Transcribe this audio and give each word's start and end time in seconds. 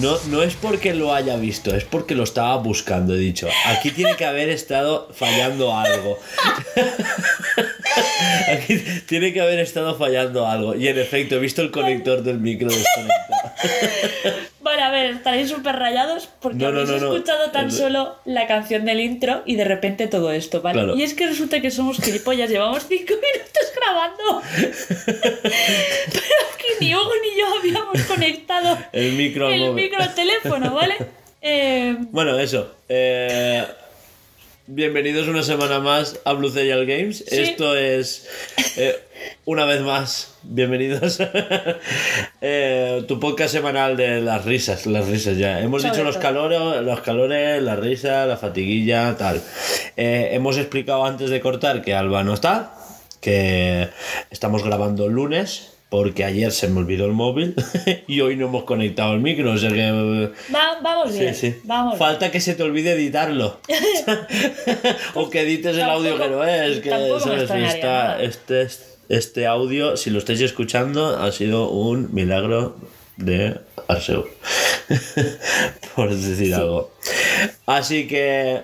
No, 0.00 0.16
no 0.28 0.42
es 0.42 0.54
porque 0.54 0.94
lo 0.94 1.14
haya 1.14 1.36
visto, 1.36 1.74
es 1.74 1.84
porque 1.84 2.14
lo 2.14 2.22
estaba 2.24 2.56
buscando. 2.56 3.14
He 3.14 3.18
dicho, 3.18 3.48
aquí 3.66 3.90
tiene 3.90 4.16
que 4.16 4.24
haber 4.24 4.48
estado 4.50 5.08
fallando 5.12 5.76
algo. 5.76 6.18
Aquí 8.50 8.78
tiene 9.06 9.32
que 9.32 9.40
haber 9.40 9.58
estado 9.58 9.96
fallando 9.96 10.46
algo. 10.46 10.74
Y 10.74 10.88
en 10.88 10.98
efecto, 10.98 11.36
he 11.36 11.38
visto 11.38 11.62
el 11.62 11.70
conector 11.70 12.22
del 12.22 12.38
micro 12.38 12.68
desconectado. 12.68 13.52
A 14.80 14.90
ver, 14.90 15.06
estaréis 15.10 15.50
súper 15.50 15.76
rayados 15.76 16.28
porque 16.40 16.58
No, 16.58 16.70
no, 16.72 16.80
habéis 16.80 17.02
no, 17.02 17.12
escuchado 17.14 17.50
tan 17.50 17.70
solo 17.72 18.16
la 18.24 18.46
canción 18.46 18.84
del 18.84 19.00
intro 19.00 19.42
y 19.46 19.56
de 19.56 19.64
repente 19.64 20.06
todo 20.06 20.30
esto, 20.32 20.62
¿vale? 20.62 20.78
Claro. 20.80 20.96
Y 20.96 21.02
es 21.02 21.14
que 21.14 21.26
resulta 21.26 21.60
que 21.60 21.70
somos 21.70 21.98
gilipollas, 22.00 22.48
llevamos 22.50 22.86
cinco 22.88 23.14
minutos 23.22 23.72
grabando. 23.76 24.42
Pero 25.22 26.44
que 26.58 26.84
ni 26.84 26.94
Hugo 26.94 27.10
ni 27.22 27.38
yo 27.40 27.46
habíamos 27.58 28.02
conectado 28.04 28.78
El 28.92 29.12
micro 29.12 29.48
el 29.50 29.60
móvil. 29.60 29.84
micro 29.84 30.02
al 30.02 30.14
teléfono, 30.14 30.74
¿vale? 30.74 30.96
Eh, 31.40 31.96
Bueno, 32.10 32.36
eso. 32.38 32.74
eh, 32.88 33.64
bienvenidos 34.70 35.28
una 35.28 35.42
semana 35.42 35.80
más 35.80 36.20
a 36.26 36.34
Blue 36.34 36.50
Serial 36.50 36.84
Games. 36.84 37.24
Sí. 37.26 37.40
Esto 37.40 37.74
es, 37.74 38.28
eh, 38.76 38.96
una 39.46 39.64
vez 39.64 39.80
más, 39.80 40.34
bienvenidos 40.42 41.20
eh, 42.42 43.02
tu 43.08 43.18
podcast 43.18 43.54
semanal 43.54 43.96
de 43.96 44.20
las 44.20 44.44
risas, 44.44 44.84
las 44.84 45.08
risas 45.08 45.38
ya. 45.38 45.60
Hemos 45.60 45.82
Sobre 45.82 45.94
dicho 45.94 46.04
los 46.04 46.18
calores, 46.18 46.82
los 46.82 47.00
calores, 47.00 47.62
la 47.62 47.76
risa, 47.76 48.26
la 48.26 48.36
fatiguilla, 48.36 49.16
tal. 49.16 49.42
Eh, 49.96 50.28
hemos 50.32 50.58
explicado 50.58 51.06
antes 51.06 51.30
de 51.30 51.40
cortar 51.40 51.80
que 51.80 51.94
Alba 51.94 52.22
no 52.22 52.34
está, 52.34 52.74
que 53.22 53.88
estamos 54.30 54.62
grabando 54.62 55.08
lunes. 55.08 55.77
Porque 55.90 56.22
ayer 56.24 56.52
se 56.52 56.68
me 56.68 56.80
olvidó 56.80 57.06
el 57.06 57.12
móvil 57.12 57.54
y 58.06 58.20
hoy 58.20 58.36
no 58.36 58.46
hemos 58.48 58.64
conectado 58.64 59.14
el 59.14 59.20
micro, 59.20 59.52
o 59.52 59.56
sea 59.56 59.70
que 59.70 59.90
va- 60.54 60.78
vamos 60.82 61.18
bien, 61.18 61.34
sí. 61.34 61.54
vamos 61.64 61.92
bien. 61.94 61.98
Falta 61.98 62.30
que 62.30 62.40
se 62.40 62.54
te 62.54 62.62
olvide 62.62 62.92
editarlo. 62.92 63.58
o 65.14 65.30
que 65.30 65.40
edites 65.40 65.74
el 65.76 65.80
Tampoco- 65.80 65.98
audio 65.98 66.18
que 66.18 66.28
no 66.28 66.44
es. 66.44 66.80
Que, 66.80 66.90
¿sabes? 66.90 67.74
Está- 67.74 68.22
este, 68.22 68.68
este 69.08 69.46
audio, 69.46 69.96
si 69.96 70.10
lo 70.10 70.18
estáis 70.18 70.42
escuchando, 70.42 71.16
ha 71.18 71.32
sido 71.32 71.70
un 71.70 72.12
milagro 72.14 72.76
de 73.16 73.58
Arceus. 73.88 74.26
Por 75.96 76.14
decir 76.14 76.54
algo. 76.54 76.90
Así 77.66 78.06
que 78.06 78.60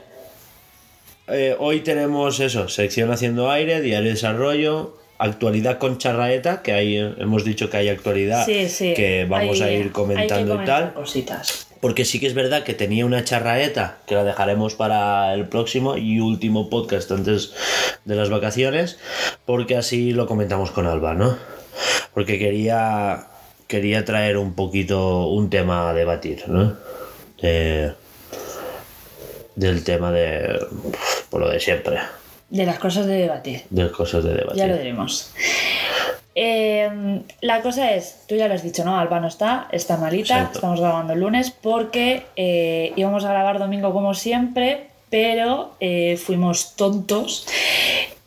eh, 1.29 1.57
hoy 1.59 1.81
tenemos 1.81 2.39
eso, 2.41 2.69
sección 2.69 3.11
haciendo 3.11 3.51
aire, 3.51 3.81
diario 3.81 4.09
de 4.09 4.15
desarrollo, 4.15 4.97
actualidad 5.19 5.79
con 5.79 5.99
charraeta, 5.99 6.63
que 6.63 6.73
ahí 6.73 6.97
eh, 6.97 7.15
hemos 7.19 7.45
dicho 7.45 7.71
que 7.71 7.77
hay 7.79 7.89
actualidad 7.89 8.45
Sí, 8.45 8.69
sí. 8.69 8.95
que 8.95 9.27
vamos 9.29 9.61
hay- 9.61 9.75
a 9.77 9.79
ir 9.79 9.93
comentando 9.93 10.63
y 10.63 10.67
tal. 10.67 10.93
Cositas. 10.95 11.69
Porque 11.81 12.05
sí 12.07 12.19
que 12.19 12.27
es 12.27 12.35
verdad 12.35 12.63
que 12.65 12.73
tenía 12.75 13.05
una 13.05 13.25
charraeta 13.25 13.99
que 14.07 14.15
la 14.15 14.25
dejaremos 14.25 14.75
para 14.75 15.35
el 15.35 15.47
próximo 15.49 15.97
y 15.99 16.19
último 16.21 16.71
podcast 16.71 17.11
antes 17.13 17.53
de 18.07 18.15
las 18.17 18.31
vacaciones, 18.31 18.99
porque 19.45 19.77
así 19.77 20.13
lo 20.13 20.27
comentamos 20.27 20.71
con 20.71 20.87
Alba, 20.87 21.15
¿no? 21.15 21.37
Porque 22.15 22.39
quería, 22.39 23.27
quería 23.67 24.05
traer 24.05 24.39
un 24.39 24.55
poquito 24.55 25.29
un 25.29 25.51
tema 25.51 25.91
a 25.91 25.95
debatir, 25.95 26.45
¿no? 26.49 26.75
De- 27.43 27.93
del 29.57 29.85
tema 29.85 30.11
de. 30.11 30.59
por 31.31 31.41
lo 31.43 31.49
de 31.51 31.61
siempre, 31.61 31.99
De 32.51 32.67
las 32.67 32.79
cosas 32.79 33.07
de 33.07 33.15
debatir. 33.15 33.63
de 33.71 33.91
cosas 33.91 34.23
de 34.25 34.35
debatir. 34.35 34.59
Ya 34.59 34.67
lo 34.67 34.77
diremos. 34.77 35.31
Eh, 36.37 37.21
la 37.43 37.63
cosa 37.63 37.93
es, 37.95 38.17
tú 38.27 38.35
ya 38.37 38.49
lo 38.49 38.55
has 38.55 38.63
dicho, 38.63 38.85
¿no? 38.85 38.99
Alba 38.99 39.21
no 39.21 39.29
está, 39.29 39.69
está 39.71 39.97
malita, 39.97 40.35
Exacto. 40.37 40.59
estamos 40.59 40.81
grabando 40.81 41.13
el 41.13 41.21
lunes 41.21 41.51
porque 41.53 42.25
eh, 42.37 42.93
íbamos 42.97 43.25
a 43.25 43.31
grabar 43.31 43.59
domingo 43.61 43.93
como 43.93 44.15
siempre, 44.15 44.89
pero 45.11 45.75
eh, 45.79 46.17
fuimos 46.17 46.75
tontos 46.75 47.47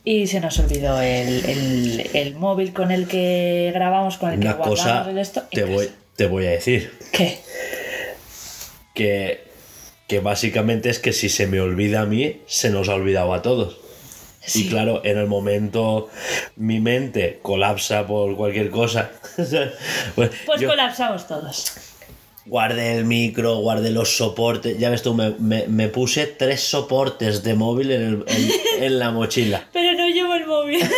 y 0.05 0.27
se 0.27 0.39
nos 0.39 0.57
olvidó 0.59 1.01
el, 1.01 1.43
el- 1.45 2.09
el 2.13 2.35
móvil 2.35 2.71
con 2.73 2.91
el 2.91 3.07
que 3.09 3.71
grabamos, 3.73 4.15
con 4.17 4.31
el 4.31 4.39
que 4.39 4.45
Una 4.45 4.53
guardamos 4.55 4.79
cosa 4.79 5.09
el 5.09 5.17
esto. 5.17 5.43
te 5.51 5.65
voy, 5.65 5.89
te 6.15 6.27
voy 6.27 6.45
a 6.47 6.51
decir. 6.51 6.97
¿Qué? 7.11 7.39
que, 8.93 9.43
que 10.07 10.19
básicamente 10.21 10.89
es 10.89 10.99
que 10.99 11.11
si 11.13 11.27
se 11.29 11.45
me 11.47 11.59
olvida 11.59 12.01
a 12.01 12.05
mí, 12.05 12.41
se 12.47 12.69
nos 12.69 12.87
ha 12.89 12.95
olvidado 12.95 13.33
a 13.33 13.41
todos. 13.41 13.79
Sí. 14.47 14.65
Y 14.65 14.69
claro, 14.69 15.01
en 15.03 15.17
el 15.17 15.27
momento 15.27 16.09
mi 16.55 16.79
mente 16.79 17.39
colapsa 17.41 18.07
por 18.07 18.35
cualquier 18.35 18.69
cosa. 18.71 19.11
pues 19.35 20.31
Pues 20.45 20.61
yo 20.61 20.69
colapsamos 20.69 21.27
todos. 21.27 21.65
guardé 22.45 22.95
el 22.97 23.03
micro, 23.03 23.57
guardé 23.57 23.91
los 23.91 24.15
soportes. 24.17 24.79
Ya 24.79 24.89
ves 24.89 25.01
tú, 25.03 25.13
me, 25.13 25.31
me- 25.37 25.67
me 25.67 25.89
puse 25.89 26.25
tres 26.27 26.61
soportes 26.61 27.43
de 27.43 27.53
móvil 27.55 27.91
en, 27.91 28.01
el- 28.01 28.23
en- 28.27 28.83
en 28.83 28.99
la 28.99 29.11
mochila. 29.11 29.67
Pero 29.73 29.93
no 29.97 30.07
llevo 30.07 30.33
el 30.33 30.47
móvil. 30.47 30.79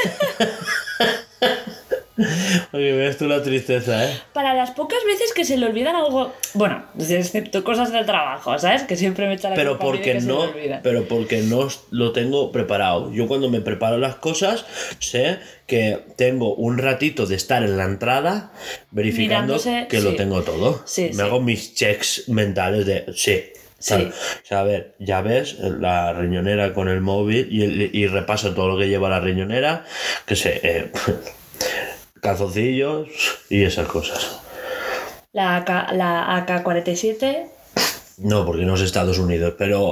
Oye, 2.74 2.92
ves 2.94 3.18
tú 3.18 3.28
la 3.28 3.42
tristeza, 3.42 4.10
¿eh? 4.10 4.18
Para 4.34 4.54
las 4.54 4.72
pocas 4.72 5.00
veces 5.06 5.34
que 5.34 5.46
se 5.46 5.58
le 5.58 5.66
olvidan 5.66 5.96
algo, 5.96 6.34
bueno, 6.54 6.86
excepto 7.00 7.64
cosas 7.64 7.92
del 7.92 8.06
trabajo, 8.06 8.58
¿sabes? 8.60 8.84
Que 8.84 8.96
siempre 8.96 9.28
me 9.28 9.34
echa 9.36 9.50
la 9.50 9.56
pero 9.56 9.80
porque 9.80 10.14
que 10.14 10.22
se 10.22 10.28
no 10.28 10.50
pero 10.84 11.06
porque 11.08 11.42
no 11.42 11.68
lo 11.92 12.12
tengo 12.12 12.52
preparado 12.52 13.12
yo 13.14 13.28
cuando 13.28 13.50
me 13.50 13.62
preparo 13.62 13.98
las 13.98 14.16
cosas 14.16 14.66
sé 15.00 15.40
que 15.68 16.00
tengo 16.16 16.56
un 16.56 16.78
ratito 16.78 17.26
de 17.26 17.36
estar 17.36 17.64
en 17.64 17.78
la 17.78 17.86
entrada 17.86 18.52
verificando 18.92 19.54
Mirándose, 19.56 19.88
que 19.90 20.02
lo 20.02 20.12
sí. 20.12 20.18
tengo 20.18 20.42
todo 20.44 20.82
Sí, 20.86 21.06
me 21.10 21.14
sí. 21.14 21.22
hago 21.22 21.40
mis 21.42 21.76
checks 21.76 22.28
mentales 22.30 22.86
de 22.86 23.06
sí 23.16 23.44
Sí. 23.82 23.94
O 23.94 24.46
sea, 24.46 24.60
a 24.60 24.64
ver, 24.64 24.94
ya 25.00 25.22
ves 25.22 25.58
la 25.58 26.12
riñonera 26.12 26.74
con 26.74 26.90
el 26.90 27.00
móvil 27.00 27.48
y, 27.50 27.98
y 27.98 28.08
repaso 28.08 28.54
todo 28.54 28.68
lo 28.68 28.78
que 28.78 28.90
lleva 28.90 29.08
la 29.10 29.22
riñonera, 29.22 29.86
que 30.26 30.36
sé, 30.36 30.60
eh, 30.62 30.92
calzoncillos 32.22 33.08
y 33.50 33.64
esas 33.64 33.88
cosas. 33.88 34.40
La, 35.32 35.58
AK, 35.58 35.92
la 35.94 36.46
AK-47 36.46 37.48
No, 38.20 38.46
porque 38.46 38.64
no 38.66 38.76
es 38.76 38.82
Estados 38.82 39.20
Unidos, 39.20 39.54
pero 39.58 39.92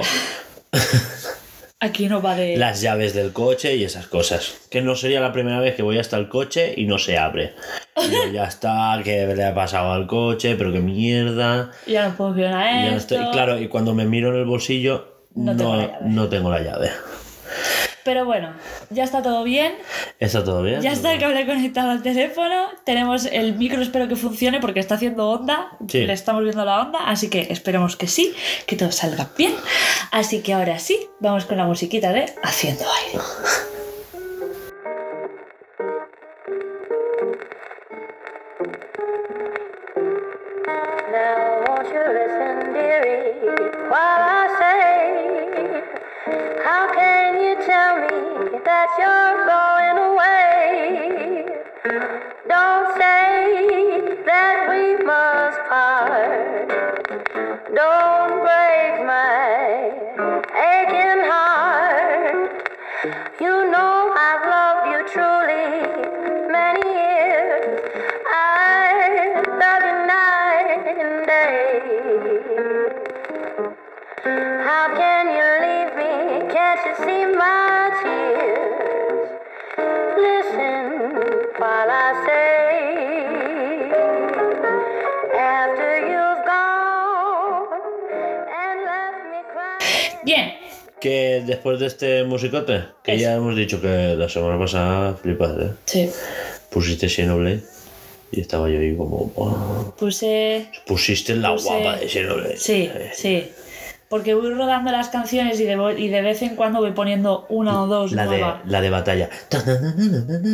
aquí 1.80 2.08
no 2.08 2.20
va 2.20 2.34
de... 2.34 2.56
las 2.56 2.80
llaves 2.80 3.14
del 3.14 3.32
coche 3.32 3.76
y 3.76 3.84
esas 3.84 4.06
cosas. 4.08 4.54
Que 4.70 4.82
no 4.82 4.96
sería 4.96 5.20
la 5.20 5.32
primera 5.32 5.60
vez 5.60 5.74
que 5.76 5.82
voy 5.82 5.98
hasta 5.98 6.16
el 6.16 6.28
coche 6.28 6.74
y 6.76 6.86
no 6.86 6.98
se 6.98 7.18
abre. 7.18 7.54
Y 7.96 8.32
ya 8.32 8.44
está, 8.44 9.00
que 9.04 9.26
le 9.26 9.44
ha 9.44 9.54
pasado 9.54 9.92
al 9.92 10.06
coche, 10.06 10.56
pero 10.56 10.72
qué 10.72 10.80
mierda. 10.80 11.70
Ya 11.86 12.08
no 12.08 12.14
funciona 12.14 12.70
Y, 12.82 12.84
ya 12.86 12.90
no 12.92 12.96
esto. 12.96 13.14
estoy- 13.14 13.28
y 13.28 13.30
claro, 13.32 13.58
y 13.58 13.68
cuando 13.68 13.94
me 13.94 14.04
miro 14.06 14.30
en 14.30 14.36
el 14.40 14.44
bolsillo, 14.44 15.22
No 15.34 15.54
no, 15.54 15.56
tengo 15.56 15.92
no 16.02 16.28
tengo 16.28 16.50
la 16.50 16.60
llave. 16.60 16.90
Pero 18.08 18.24
bueno, 18.24 18.54
ya 18.88 19.04
está 19.04 19.20
todo 19.20 19.44
bien. 19.44 19.74
¿Está 20.18 20.42
todo 20.42 20.62
bien? 20.62 20.80
Ya 20.80 20.92
está 20.92 21.12
el 21.12 21.20
cable 21.20 21.44
conectado 21.44 21.90
al 21.90 22.02
teléfono. 22.02 22.68
Tenemos 22.84 23.26
el 23.26 23.54
micro, 23.56 23.82
espero 23.82 24.08
que 24.08 24.16
funcione 24.16 24.60
porque 24.60 24.80
está 24.80 24.94
haciendo 24.94 25.28
onda. 25.28 25.72
Sí. 25.86 26.06
Le 26.06 26.14
estamos 26.14 26.42
viendo 26.42 26.64
la 26.64 26.80
onda, 26.80 27.00
así 27.00 27.28
que 27.28 27.48
esperemos 27.50 27.96
que 27.96 28.06
sí, 28.06 28.34
que 28.64 28.76
todo 28.76 28.92
salga 28.92 29.28
bien. 29.36 29.52
Así 30.10 30.40
que 30.40 30.54
ahora 30.54 30.78
sí, 30.78 30.98
vamos 31.20 31.44
con 31.44 31.58
la 31.58 31.66
musiquita 31.66 32.10
de 32.10 32.32
Haciendo 32.42 32.84
Aire. 32.90 33.22
Now 41.12 41.62
won't 41.68 41.88
you 41.88 42.00
listen, 42.14 42.72
dearie, 42.72 43.34
while 43.90 44.22
I 44.32 44.46
say, 44.58 45.57
how 46.64 46.92
can 46.94 47.40
you 47.42 47.54
tell 47.64 47.94
me 48.00 48.58
that 48.64 48.88
you're 49.00 49.46
going 49.54 49.98
away? 50.10 51.46
Don't 52.48 52.86
say 52.98 54.24
that 54.26 54.56
we 54.70 54.82
must 55.04 55.58
part. 55.68 56.68
Don't 57.74 58.34
break 58.46 58.94
my 59.06 59.92
aching 60.68 61.22
heart. 61.30 62.50
You 63.40 63.54
know 63.70 64.12
I've 64.26 64.44
loved 64.54 64.84
you 64.92 65.00
truly 65.12 65.66
many 66.50 66.86
years. 67.00 67.80
I 68.26 69.42
love 69.62 69.82
you 69.88 69.98
night 70.14 70.82
and 71.02 71.26
day. 71.26 71.68
How 74.64 74.84
can 74.96 75.24
you 75.36 75.47
Que 91.00 91.42
después 91.46 91.78
de 91.78 91.86
este 91.86 92.24
musicote, 92.24 92.82
que 93.04 93.12
Eso. 93.14 93.22
ya 93.22 93.34
hemos 93.34 93.54
dicho 93.54 93.80
que 93.80 94.16
la 94.16 94.28
semana 94.28 94.58
pasada 94.58 95.14
flipas, 95.14 95.52
¿eh? 95.58 95.70
sí. 95.84 96.10
Pusiste 96.70 97.08
Xenoblade. 97.08 97.62
Y 98.30 98.40
estaba 98.42 98.68
yo 98.68 98.78
ahí 98.80 98.94
como. 98.96 99.32
Puse. 99.96 100.68
Pusiste 100.86 101.34
la 101.36 101.54
Puse- 101.54 101.64
guapa 101.64 101.96
de 101.96 102.08
Xenoblade. 102.08 102.56
Sí, 102.58 102.90
sí. 103.14 103.48
Porque 104.08 104.32
voy 104.34 104.54
rodando 104.54 104.90
las 104.90 105.10
canciones 105.10 105.60
y 105.60 105.64
de, 105.64 105.94
y 105.98 106.08
de 106.08 106.22
vez 106.22 106.40
en 106.42 106.56
cuando 106.56 106.80
voy 106.80 106.92
poniendo 106.92 107.44
una 107.50 107.82
o 107.82 107.86
dos 107.86 108.12
La 108.12 108.26
de, 108.26 108.42
la 108.64 108.80
de 108.80 108.90
batalla. 108.90 109.28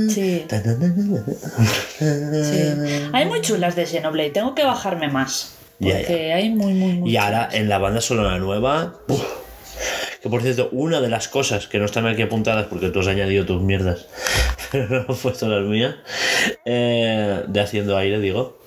Sí. 0.09 0.45
Sí. 2.43 2.75
Hay 3.13 3.27
muy 3.27 3.41
chulas 3.41 3.77
de 3.77 3.87
Xenoblade, 3.87 4.31
tengo 4.31 4.55
que 4.55 4.65
bajarme 4.65 5.09
más. 5.09 5.57
Ya, 5.79 5.97
Porque 5.99 6.33
hay 6.33 6.51
muy, 6.51 6.75
muy, 6.75 6.93
muy 6.95 7.11
Y 7.11 7.17
ahora 7.17 7.49
en 7.53 7.69
la 7.69 7.79
banda 7.79 8.01
sonora 8.01 8.39
nueva. 8.39 8.95
uf, 9.09 9.23
que 10.23 10.29
por 10.29 10.41
cierto, 10.43 10.69
una 10.73 11.01
de 11.01 11.09
las 11.09 11.29
cosas 11.29 11.67
que 11.67 11.79
no 11.79 11.85
están 11.85 12.07
aquí 12.07 12.23
apuntadas 12.23 12.67
porque 12.67 12.89
tú 12.91 13.01
has 13.01 13.09
añadido 13.09 13.45
tus 13.45 13.61
mierdas, 13.63 14.07
pero 14.73 14.89
no 14.89 15.13
has 15.13 15.19
puesto 15.19 15.49
las 15.49 15.63
mías, 15.69 15.97
eh, 16.65 17.43
de 17.47 17.61
haciendo 17.61 17.97
aire, 17.97 18.19
digo. 18.21 18.59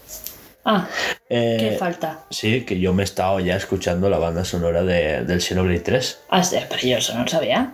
Ah, 0.70 0.88
eh, 1.30 1.58
¿qué 1.60 1.78
falta? 1.78 2.26
Sí, 2.30 2.66
que 2.66 2.78
yo 2.80 2.94
me 2.94 3.04
he 3.04 3.06
estado 3.06 3.40
ya 3.40 3.56
escuchando 3.56 4.10
la 4.10 4.18
banda 4.18 4.44
sonora 4.44 4.84
de, 4.84 5.24
del 5.24 5.42
Xenoblade 5.42 5.80
3. 5.80 6.20
Ah, 6.30 6.44
sí, 6.44 6.58
pero 6.70 6.82
yo 6.82 6.98
eso 6.98 7.14
no 7.16 7.22
lo 7.24 7.28
sabía. 7.30 7.74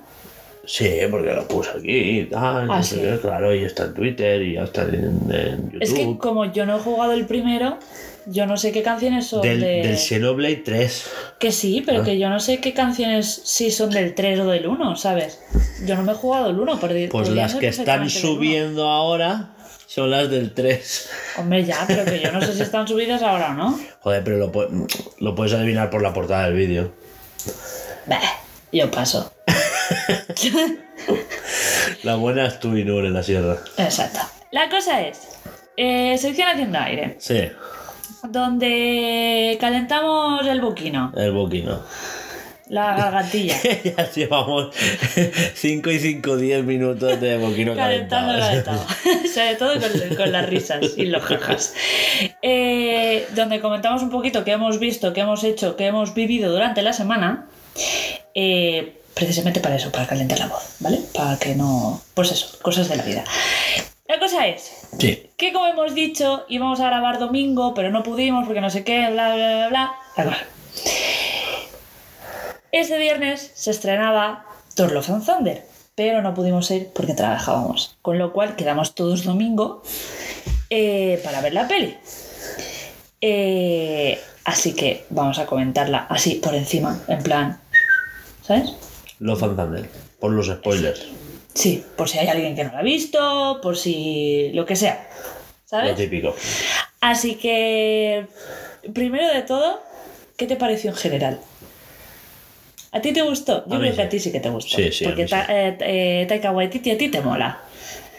Sí, 0.65 0.89
porque 1.11 1.33
lo 1.33 1.45
puse 1.47 1.71
aquí 1.71 2.19
y 2.19 2.25
tal, 2.25 2.69
Ah, 2.71 2.77
no 2.77 2.83
sí. 2.83 2.95
qué, 3.01 3.17
claro, 3.19 3.53
y 3.53 3.65
está 3.65 3.85
en 3.85 3.93
Twitter 3.95 4.41
y 4.43 4.53
ya 4.53 4.63
está 4.63 4.83
en, 4.83 5.19
en 5.29 5.71
YouTube. 5.71 5.81
Es 5.81 5.93
que 5.93 6.17
como 6.19 6.45
yo 6.53 6.65
no 6.65 6.77
he 6.77 6.79
jugado 6.79 7.11
el 7.13 7.25
primero, 7.25 7.79
yo 8.27 8.45
no 8.45 8.55
sé 8.55 8.71
qué 8.71 8.81
canciones 8.83 9.27
son 9.27 9.41
del, 9.41 9.59
de... 9.59 9.67
del 9.81 9.97
Xenoblade 9.97 10.57
3. 10.63 11.09
Que 11.39 11.51
sí, 11.51 11.83
pero 11.85 12.01
Ah. 12.01 12.05
que 12.05 12.17
yo 12.17 12.29
no 12.29 12.39
sé 12.39 12.59
qué 12.61 12.73
canciones 12.73 13.41
sí 13.43 13.71
son 13.71 13.89
del 13.89 14.13
3 14.15 14.39
o 14.41 14.45
del 14.45 14.67
1, 14.67 14.95
¿sabes? 14.95 15.41
Yo 15.85 15.95
no 15.95 16.03
me 16.03 16.13
he 16.13 16.15
jugado 16.15 16.49
el 16.51 16.57
1, 16.59 16.77
pero 16.79 16.93
Pues 17.11 17.27
las 17.29 17.55
que 17.55 17.67
están 17.67 18.09
subiendo 18.09 18.87
ahora 18.87 19.52
son 19.93 20.09
las 20.09 20.27
del 20.27 20.55
3. 20.55 21.09
Hombre, 21.37 21.65
ya, 21.65 21.83
pero 21.85 22.03
que 22.03 22.19
yo 22.19 22.31
no 22.31 22.41
sé 22.41 22.53
si 22.53 22.61
están 22.63 22.87
subidas 22.87 23.21
ahora 23.21 23.51
o 23.51 23.53
no. 23.53 23.79
Joder, 23.99 24.23
pero 24.23 24.37
lo, 24.37 24.51
lo 25.19 25.35
puedes 25.35 25.53
adivinar 25.53 25.91
por 25.91 26.01
la 26.01 26.13
portada 26.13 26.45
del 26.45 26.55
vídeo. 26.55 26.91
Bah, 28.07 28.19
yo 28.71 28.89
paso. 28.89 29.31
La 32.01 32.15
buena 32.15 32.47
es 32.47 32.59
tú 32.59 32.75
y 32.75 32.83
Nur 32.83 33.05
en 33.05 33.13
la 33.13 33.21
sierra. 33.21 33.57
Exacto. 33.77 34.19
La 34.51 34.67
cosa 34.67 35.01
es, 35.01 35.19
eh, 35.77 36.17
sección 36.17 36.49
haciendo 36.49 36.79
aire, 36.79 37.15
Sí, 37.19 37.51
donde 38.29 39.57
calentamos 39.59 40.47
el 40.47 40.61
boquino, 40.61 41.13
el 41.15 41.33
boquino. 41.33 41.83
La 42.69 42.95
gargantilla. 42.95 43.56
ya 43.83 44.12
llevamos 44.12 44.74
5 45.56 45.92
y 45.92 46.00
5, 46.00 46.38
10 46.38 46.63
minutos 46.63 47.19
de 47.19 47.38
boquino 47.38 47.75
Calentando, 47.75 48.33
calentado. 48.39 48.86
calentado. 48.86 49.27
Sobre 49.33 49.56
todo 49.60 49.74
con, 49.80 50.15
con 50.15 50.31
las 50.31 50.50
risas 50.50 50.81
y 50.98 51.06
los 51.06 51.24
jajas. 51.24 51.74
Eh, 52.42 53.27
donde 53.36 53.60
comentamos 53.60 54.01
un 54.01 54.10
poquito 54.10 54.44
qué 54.44 54.51
hemos 54.51 54.80
visto, 54.80 55.13
qué 55.13 55.21
hemos 55.21 55.44
hecho, 55.44 55.75
qué 55.75 55.88
hemos 55.88 56.13
vivido 56.13 56.51
durante 56.51 56.81
la 56.81 56.94
semana. 56.94 57.48
eh, 58.33 59.00
precisamente 59.13 59.60
para 59.60 59.75
eso, 59.75 59.92
para 59.92 60.07
calentar 60.07 60.39
la 60.39 60.48
voz, 60.48 60.75
¿vale? 60.80 61.00
Para 61.13 61.38
que 61.38 61.54
no. 61.56 62.01
Pues 62.15 62.31
eso, 62.31 62.57
cosas 62.62 62.89
de 62.89 62.95
la 62.95 63.04
vida. 63.04 63.24
La 64.07 64.19
cosa 64.19 64.48
es 64.48 64.71
Sí, 65.00 65.27
que, 65.38 65.54
como 65.54 65.65
hemos 65.68 65.94
dicho, 65.95 66.45
íbamos 66.50 66.80
a 66.80 66.86
grabar 66.88 67.19
domingo, 67.19 67.74
pero 67.74 67.89
no 67.89 68.04
pudimos 68.04 68.45
porque 68.45 68.62
no 68.62 68.69
sé 68.69 68.83
qué, 68.83 69.10
bla, 69.12 69.36
bla, 69.36 69.56
bla, 69.57 69.68
bla. 69.69 69.94
La 70.18 70.24
cosa. 70.25 70.38
Este 72.73 72.97
viernes 72.97 73.51
se 73.53 73.69
estrenaba 73.69 74.47
Thor 74.73 74.91
Love 74.93 75.11
and 75.11 75.23
Thunder, 75.23 75.63
pero 75.93 76.23
no 76.23 76.33
pudimos 76.33 76.71
ir 76.71 76.89
porque 76.91 77.13
trabajábamos. 77.13 77.95
Con 78.01 78.17
lo 78.17 78.33
cual 78.33 78.55
quedamos 78.55 78.95
todos 78.95 79.23
domingo 79.23 79.83
eh, 80.71 81.21
para 81.23 81.39
ver 81.41 81.53
la 81.53 81.67
peli. 81.67 81.95
Eh, 83.21 84.19
así 84.43 84.73
que 84.73 85.05
vamos 85.11 85.37
a 85.37 85.45
comentarla 85.45 86.07
así 86.09 86.41
por 86.43 86.55
encima, 86.55 86.99
en 87.07 87.21
plan. 87.21 87.61
¿Sabes? 88.41 88.73
Love 89.19 89.43
and 89.43 89.55
Thunder, 89.55 89.89
por 90.19 90.31
los 90.31 90.47
spoilers. 90.47 91.05
Sí, 91.53 91.85
por 91.95 92.09
si 92.09 92.17
hay 92.17 92.27
alguien 92.27 92.55
que 92.55 92.63
no 92.63 92.71
la 92.71 92.79
ha 92.79 92.81
visto, 92.81 93.59
por 93.61 93.77
si 93.77 94.49
lo 94.55 94.65
que 94.65 94.75
sea. 94.75 95.07
Lo 95.13 95.69
¿Sabes? 95.69 95.95
típico. 95.95 96.35
Así 97.01 97.35
que, 97.35 98.25
primero 98.95 99.27
de 99.27 99.43
todo, 99.43 99.79
¿qué 100.37 100.47
te 100.47 100.55
pareció 100.55 100.89
en 100.89 100.95
general? 100.95 101.39
¿A 102.93 103.01
ti 103.01 103.11
te 103.11 103.21
gustó? 103.23 103.65
Yo 103.67 103.75
A 103.75 103.79
creo 103.79 103.95
que 103.95 104.01
a 104.03 104.09
ti 104.09 104.19
sí 104.19 104.31
que 104.31 104.39
te 104.39 104.49
gustó. 104.49 104.75
Sí, 104.77 104.91
sí, 104.91 105.03
Porque 105.05 105.25
Ta- 105.25 105.47
eh, 105.49 105.77
eh, 105.81 106.25
Taika 106.29 106.51
Waititi 106.51 106.91
a 106.91 106.97
ti 106.97 107.09
te 107.09 107.19
mola. 107.21 107.59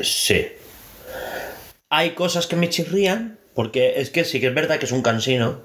Sí. 0.00 0.46
Hay 1.90 2.10
cosas 2.10 2.46
que 2.48 2.56
me 2.56 2.68
chirrían, 2.68 3.38
porque 3.54 3.94
es 4.00 4.10
que 4.10 4.24
sí 4.24 4.40
que 4.40 4.48
es 4.48 4.54
verdad 4.54 4.78
que 4.78 4.86
es 4.86 4.92
un 4.92 5.02
cansino. 5.02 5.60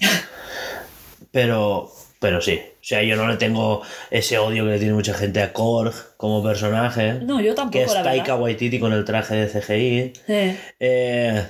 pero, 1.30 1.92
pero 2.18 2.40
sí. 2.40 2.60
O 2.80 2.82
sea, 2.84 3.02
yo 3.02 3.14
no 3.16 3.28
le 3.28 3.36
tengo 3.36 3.82
ese 4.10 4.38
odio 4.38 4.64
que 4.64 4.70
le 4.72 4.78
tiene 4.78 4.94
mucha 4.94 5.14
gente 5.14 5.40
a 5.42 5.52
Korg 5.52 5.94
como 6.16 6.42
personaje. 6.42 7.14
No, 7.22 7.40
yo 7.40 7.54
tampoco, 7.54 7.78
Que 7.78 7.84
es 7.84 7.94
la 7.94 8.02
Taika 8.02 8.22
verdad. 8.32 8.40
Waititi 8.42 8.80
con 8.80 8.92
el 8.92 9.04
traje 9.04 9.36
de 9.36 9.48
CGI. 9.48 10.12
Eh, 10.28 10.56
Eh, 10.80 11.46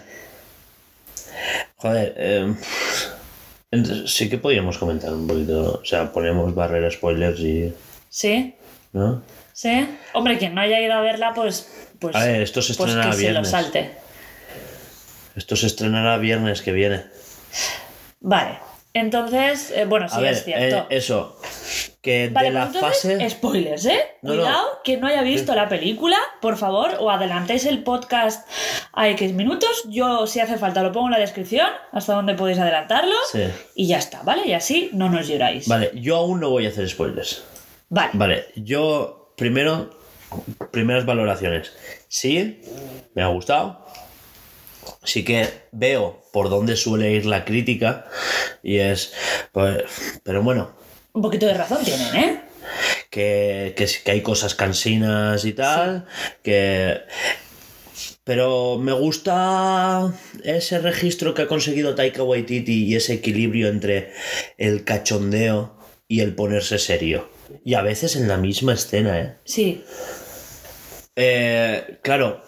joder, 1.76 2.14
eh, 2.19 2.55
entonces, 3.71 4.11
sí 4.13 4.29
que 4.29 4.39
podríamos 4.39 4.79
comentar 4.79 5.13
un 5.13 5.27
poquito. 5.27 5.81
O 5.83 5.85
sea, 5.85 6.13
ponemos 6.13 6.55
barrera 6.55 6.91
spoilers 6.91 7.41
y... 7.41 7.73
¿Sí? 8.09 8.55
¿No? 8.93 9.23
¿Sí? 9.53 9.87
Hombre, 10.15 10.39
quien 10.39 10.55
no 10.55 10.61
haya 10.61 10.81
ido 10.81 10.95
a 10.95 11.01
verla, 11.01 11.33
pues... 11.35 11.71
pues 11.99 12.17
A 12.17 12.25
ver, 12.25 12.43
esto 12.43 12.63
se 12.63 12.75
pues 12.75 12.91
estrenará 12.91 13.11
que 13.11 13.17
se 13.17 13.23
lo 13.25 13.29
viernes. 13.31 13.51
salte. 13.51 13.91
Esto 15.37 15.57
se 15.57 15.67
estrenará 15.67 16.19
viernes 16.19 16.63
que 16.63 16.73
viene. 16.73 17.05
Vale. 18.21 18.59
Entonces, 18.93 19.71
eh, 19.71 19.85
bueno, 19.85 20.09
sí, 20.09 20.17
A 20.17 20.21
ver, 20.21 20.33
es 20.33 20.45
cierto. 20.45 20.77
eh, 20.91 20.97
eso. 20.97 21.41
Que 22.02 22.31
Vale, 22.31 22.49
de 22.49 22.55
la 22.55 22.64
pues 22.67 22.76
entonces, 22.76 23.19
fase... 23.19 23.31
spoilers, 23.31 23.85
¿eh? 23.85 24.00
No, 24.23 24.32
no. 24.32 24.43
Cuidado, 24.43 24.69
que 24.85 24.97
no 24.97 25.06
haya 25.06 25.20
visto 25.20 25.55
la 25.55 25.69
película, 25.69 26.17
por 26.41 26.56
favor, 26.56 26.97
o 26.99 27.11
adelantéis 27.11 27.67
el 27.67 27.82
podcast 27.82 28.49
a 28.95 29.09
X 29.11 29.35
minutos. 29.35 29.85
Yo, 29.87 30.26
si 30.26 30.40
hace 30.40 30.57
falta, 30.57 30.83
lo 30.83 30.92
pongo 30.92 31.09
en 31.09 31.12
la 31.12 31.19
descripción, 31.19 31.69
hasta 31.92 32.14
donde 32.14 32.35
podéis 32.35 32.59
adelantarlo. 32.59 33.14
Sí. 33.30 33.42
Y 33.75 33.87
ya 33.87 33.99
está, 33.99 34.23
¿vale? 34.23 34.47
Y 34.47 34.54
así 34.54 34.88
no 34.95 35.11
nos 35.11 35.28
lloráis. 35.28 35.69
Vale, 35.69 35.90
yo 35.95 36.16
aún 36.16 36.40
no 36.40 36.49
voy 36.49 36.64
a 36.64 36.71
hacer 36.71 36.88
spoilers. 36.88 37.45
Vale. 37.90 38.12
Vale, 38.14 38.47
yo 38.57 39.35
primero, 39.37 39.90
primeras 40.71 41.04
valoraciones. 41.04 41.73
Sí, 42.09 42.62
me 43.14 43.23
ha 43.23 43.26
gustado. 43.26 43.85
Sí 45.04 45.23
que 45.23 45.49
veo 45.73 46.23
por 46.33 46.49
dónde 46.49 46.76
suele 46.76 47.12
ir 47.12 47.26
la 47.26 47.45
crítica 47.45 48.07
y 48.62 48.78
es, 48.78 49.12
pues, 49.52 49.85
pero 50.23 50.42
bueno, 50.42 50.73
Un 51.12 51.23
poquito 51.23 51.47
de 51.47 51.55
razón 51.55 51.85
tienen, 51.85 52.17
¿eh? 52.17 52.40
que, 53.11 53.75
que, 53.76 53.87
sí 53.87 54.00
que 54.05 54.12
hay 54.12 54.23
cosas 54.23 54.55
cansinas 54.55 55.45
y 55.45 55.52
tal, 55.52 56.07
que... 56.43 57.00
Pero 58.23 58.79
me 58.79 58.93
gusta 58.93 60.12
ese 60.45 60.79
registro 60.79 61.35
que 61.35 61.43
ha 61.43 61.49
conseguido 61.49 61.95
Taika 61.95 62.23
Waititi 62.23 62.85
y 62.85 62.95
ese 62.95 63.14
equilibrio 63.14 63.69
entre 63.69 64.12
el 64.57 64.85
cachondeo 64.85 65.76
y 66.07 66.21
el 66.21 66.35
ponerse 66.35 66.79
serio. 66.79 67.31
Y 67.64 67.75
a 67.75 67.83
veces 67.83 68.17
en 68.17 68.29
la 68.29 68.37
misma 68.37 68.75
escena, 68.75 69.19
¿eh? 69.19 69.37
Sí. 69.45 69.85
Eh, 71.17 71.99
claro, 72.02 72.43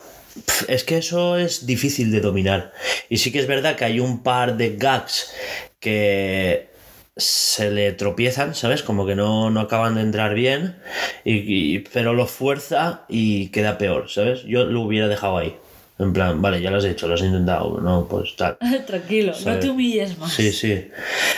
es 0.69 0.85
que 0.85 0.99
eso 0.99 1.37
es 1.37 1.67
difícil 1.67 2.13
de 2.13 2.21
dominar. 2.21 2.73
Y 3.09 3.19
sí 3.19 3.33
que 3.33 3.41
es 3.41 3.47
verdad 3.47 3.75
que 3.75 3.85
hay 3.85 3.99
un 3.99 4.23
par 4.23 4.57
de 4.57 4.77
gags 4.77 5.33
que 5.81 6.72
se 7.17 7.71
le 7.71 7.93
tropiezan, 7.93 8.55
¿sabes? 8.55 8.83
Como 8.83 9.07
que 9.07 9.15
no, 9.15 9.51
no 9.51 9.61
acaban 9.61 9.95
de 9.97 10.01
entrar 10.03 10.35
bien, 10.35 10.77
y, 11.25 11.75
y- 11.77 11.79
pero 11.93 12.15
lo 12.15 12.27
fuerza 12.27 13.05
y 13.09 13.49
queda 13.49 13.79
peor, 13.79 14.11
¿sabes? 14.11 14.43
Yo 14.45 14.65
lo 14.65 14.81
hubiera 14.83 15.09
dejado 15.09 15.39
ahí. 15.39 15.57
En 15.99 16.13
plan, 16.13 16.41
vale, 16.43 16.61
ya 16.61 16.71
lo 16.71 16.79
has 16.79 16.85
hecho, 16.85 17.07
lo 17.07 17.15
has 17.15 17.21
intentado, 17.23 17.79
no, 17.81 18.09
pues 18.09 18.35
tal. 18.37 18.57
Tranquilo, 18.87 19.33
no 19.45 19.59
te 19.59 19.69
humilles 19.71 20.19
más. 20.19 20.33
Sí, 20.33 20.51
sí. 20.53 20.89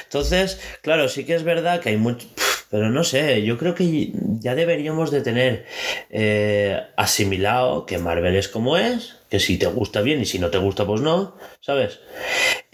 Entonces, 0.04 0.60
claro, 0.80 1.08
sí 1.08 1.24
que 1.24 1.34
es 1.34 1.42
verdad 1.42 1.80
que 1.80 1.90
hay 1.90 1.96
mucho... 1.96 2.26
Pero 2.70 2.90
no 2.90 3.04
sé, 3.04 3.42
yo 3.44 3.56
creo 3.58 3.74
que 3.74 4.10
ya 4.40 4.54
deberíamos 4.56 5.10
de 5.12 5.20
tener 5.20 5.64
eh, 6.10 6.80
asimilado 6.96 7.86
que 7.86 7.98
Marvel 7.98 8.34
es 8.34 8.48
como 8.48 8.76
es, 8.76 9.16
que 9.30 9.38
si 9.38 9.58
te 9.58 9.66
gusta 9.66 10.00
bien 10.00 10.20
y 10.20 10.24
si 10.26 10.40
no 10.40 10.50
te 10.50 10.58
gusta 10.58 10.84
pues 10.84 11.00
no, 11.00 11.36
¿sabes? 11.60 12.00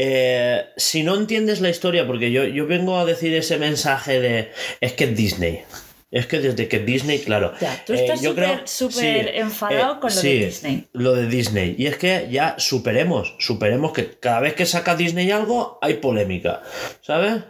Eh, 0.02 0.64
si 0.78 1.02
no 1.02 1.14
entiendes 1.14 1.61
la 1.61 1.69
historia, 1.69 2.07
porque 2.07 2.30
yo, 2.33 2.45
yo 2.45 2.66
vengo 2.66 2.99
a 2.99 3.04
decir 3.04 3.35
ese 3.35 3.59
mensaje 3.59 4.19
de 4.19 4.50
es 4.80 4.95
que 4.95 5.04
es 5.04 5.14
Disney. 5.16 5.62
Es 6.11 6.26
que 6.26 6.40
desde 6.40 6.66
que 6.66 6.80
Disney, 6.80 7.21
claro. 7.21 7.52
Ya, 7.61 7.85
tú 7.87 7.92
eh, 7.92 8.00
estás 8.00 8.21
yo 8.21 8.30
súper- 8.30 8.45
creo- 8.54 8.66
súper 8.66 9.28
enfadado 9.37 10.00
con 10.00 10.11
lo 10.12 10.21
de 10.23 10.28
Disney. 10.47 10.88
Lo 10.92 11.12
de 11.14 11.26
Disney. 11.28 11.76
Y 11.78 11.87
es 11.87 11.99
que 11.99 12.26
ya 12.30 12.57
superemos, 12.59 13.37
superemos 13.38 13.92
que 13.92 14.19
cada 14.19 14.40
vez 14.40 14.54
que 14.54 14.66
saca 14.66 14.97
Disney 14.97 15.30
algo 15.30 15.78
hay 15.83 15.95
polémica. 15.95 16.62
¿Sabes? 17.02 17.45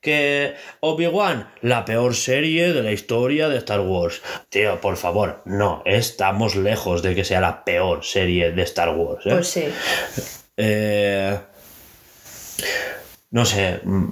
Que 0.00 0.54
Obi-Wan, 0.80 1.48
la 1.60 1.84
peor 1.84 2.16
serie 2.16 2.72
de 2.72 2.82
la 2.82 2.90
historia 2.90 3.48
de 3.48 3.58
Star 3.58 3.80
Wars. 3.80 4.20
Tío, 4.48 4.80
por 4.80 4.96
favor, 4.96 5.40
no, 5.44 5.82
estamos 5.86 6.56
lejos 6.56 7.02
de 7.02 7.14
que 7.14 7.24
sea 7.24 7.40
la 7.40 7.64
peor 7.64 8.02
serie 8.02 8.50
de 8.50 8.62
Star 8.62 8.96
Wars. 8.96 9.24
¿eh? 9.26 9.30
Pues 9.30 9.46
sí. 9.46 9.64
Eh, 10.56 11.38
no 13.30 13.44
sé. 13.44 13.80
mm, 13.84 14.08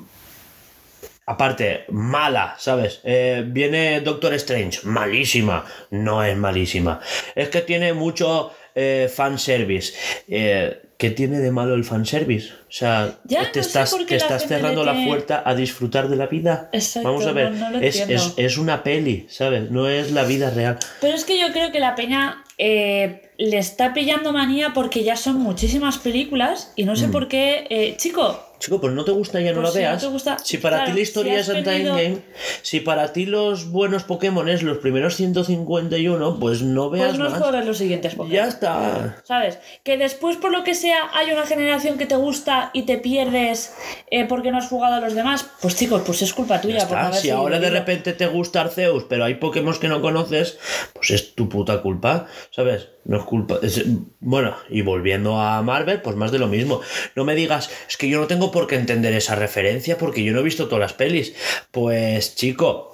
Aparte, 1.27 1.85
mala, 1.91 2.57
¿sabes? 2.59 3.01
Eh, 3.05 3.45
viene 3.47 4.01
Doctor 4.01 4.35
Strange, 4.35 4.81
malísima. 4.85 5.65
No 5.91 6.25
es 6.25 6.37
malísima. 6.37 7.01
Es 7.37 7.49
que 7.51 7.61
tiene 7.61 7.93
mucho 7.93 8.53
eh, 8.75 9.09
fanservice. 9.15 9.93
Eh, 10.27 10.83
¿Qué 10.99 11.11
tiene 11.11 11.39
de 11.39 11.53
malo 11.53 11.75
el 11.75 11.85
fanservice? 11.85 12.49
O 12.69 12.73
sea, 12.73 13.21
Ya, 13.25 13.51
te 13.53 13.61
no 13.61 13.67
estás, 13.67 13.97
te 14.07 14.17
estás 14.17 14.47
cerrando 14.49 14.85
la 14.85 15.05
puerta 15.05 15.43
a 15.47 15.55
disfrutar 15.55 16.09
de 16.09 16.17
la 16.17 16.27
vida. 16.27 16.69
Exacto, 16.73 17.09
Vamos 17.09 17.27
a 17.27 17.33
ver, 17.33 17.53
no- 17.53 17.71
no 17.71 17.79
lo 17.79 17.79
es, 17.81 18.01
entiendo. 18.01 18.25
es- 18.37 18.53
es 18.53 18.59
una 18.59 18.83
peli, 18.83 19.27
¿sabes? 19.31 19.71
No 19.71 19.89
es 19.89 20.11
la 20.11 20.25
vida 20.25 20.51
real. 20.51 20.79
Pero 21.01 21.15
es 21.15 21.25
que 21.25 21.39
yo 21.39 21.53
creo 21.53 21.71
que 21.71 21.79
la 21.81 21.95
peña 21.95 22.45
eh, 22.59 23.30
le 23.41 23.57
está 23.59 23.95
pillando 23.95 24.33
manía 24.33 24.73
porque 24.75 25.03
ya 25.03 25.17
son 25.17 25.37
muchísimas 25.41 25.97
películas 25.99 26.73
y 26.77 26.85
no 26.85 26.95
sé 26.95 27.09
Mm. 27.09 27.11
por 27.13 27.29
qué. 27.29 27.67
eh, 27.71 27.95
chico, 27.97 28.47
Chico, 28.61 28.79
pues 28.79 28.93
no 28.93 29.05
te 29.07 29.13
gusta 29.13 29.41
ya 29.41 29.53
no 29.55 29.63
Pues 29.63 29.69
la 29.69 29.71
si 29.73 29.79
no 29.79 29.89
veas. 29.89 30.03
te 30.03 30.09
gusta- 30.09 30.39
si 30.45 30.59
para 30.59 30.77
claro, 30.77 30.91
ti 30.91 30.97
la 30.99 31.03
historia 31.03 31.33
si 31.33 31.39
es 31.41 31.65
venido- 31.65 31.97
Endgame, 31.97 32.23
si 32.61 32.81
para 32.81 33.11
ti 33.15 33.25
los 33.25 33.71
buenos 33.71 34.05
Pokémon 34.05 34.51
es 34.51 34.63
los 34.63 34.77
primeros 34.77 35.17
151, 35.17 36.39
pues 36.39 36.61
no 36.61 36.91
veas 36.91 37.17
pues 37.17 37.19
no 37.19 37.31
más. 37.51 37.65
los 37.67 37.79
siguientes 37.79 38.15
Pokémon. 38.17 38.37
Ya 38.37 38.47
está. 38.49 39.23
¿Sabes? 39.25 39.59
Que 39.83 39.97
después, 39.97 40.37
por 40.37 40.53
lo 40.53 40.63
que 40.63 40.75
sea, 40.75 41.09
hay 41.15 41.31
una 41.33 41.47
generación 41.47 41.97
que 41.97 42.05
te 42.05 42.17
gusta 42.17 42.69
y 42.75 42.83
te 42.83 42.99
pierdes 42.99 43.73
eh, 44.11 44.27
porque 44.27 44.51
no 44.51 44.59
has 44.59 44.69
jugado 44.69 44.97
a 44.97 45.01
los 45.01 45.15
demás. 45.15 45.47
Pues 45.63 45.75
chicos, 45.77 46.03
pues 46.05 46.21
es 46.21 46.35
culpa 46.35 46.61
tuya. 46.61 46.81
Ya 46.81 46.87
por 46.89 46.99
no 46.99 47.13
Si 47.15 47.31
ahora 47.31 47.59
de 47.61 47.71
repente 47.71 48.13
te 48.13 48.27
gusta 48.27 48.61
Arceus, 48.61 49.05
pero 49.09 49.25
hay 49.25 49.37
Pokémon 49.37 49.75
que 49.81 49.89
no 49.89 50.03
conoces, 50.03 50.59
pues 50.93 51.11
es 51.13 51.35
tu 51.35 51.49
puta 51.49 51.81
culpa, 51.81 52.27
¿sabes? 52.51 52.89
No 53.05 53.17
es 53.19 53.25
culpa. 53.25 53.59
es- 53.63 53.85
Bueno, 54.21 54.57
y 54.69 54.83
volviendo 54.83 55.41
a 55.41 55.63
Marvel, 55.63 56.03
pues 56.03 56.17
más 56.17 56.31
de 56.33 56.39
lo 56.39 56.47
mismo. 56.49 56.81
No 57.17 57.25
me 57.25 57.35
digas, 57.35 57.71
es 57.89 57.97
que 57.97 58.09
yo 58.09 58.21
no 58.21 58.27
tengo 58.27 58.51
por 58.53 58.67
qué 58.67 58.77
entender 58.77 59.13
esa 59.15 59.35
referencia 59.35 59.97
porque 59.99 60.23
yo 60.23 60.33
no 60.33 60.41
he 60.41 60.43
visto 60.45 60.67
todas 60.67 60.81
las 60.81 60.93
pelis. 60.93 61.35
Pues, 61.71 62.35
chico. 62.37 62.89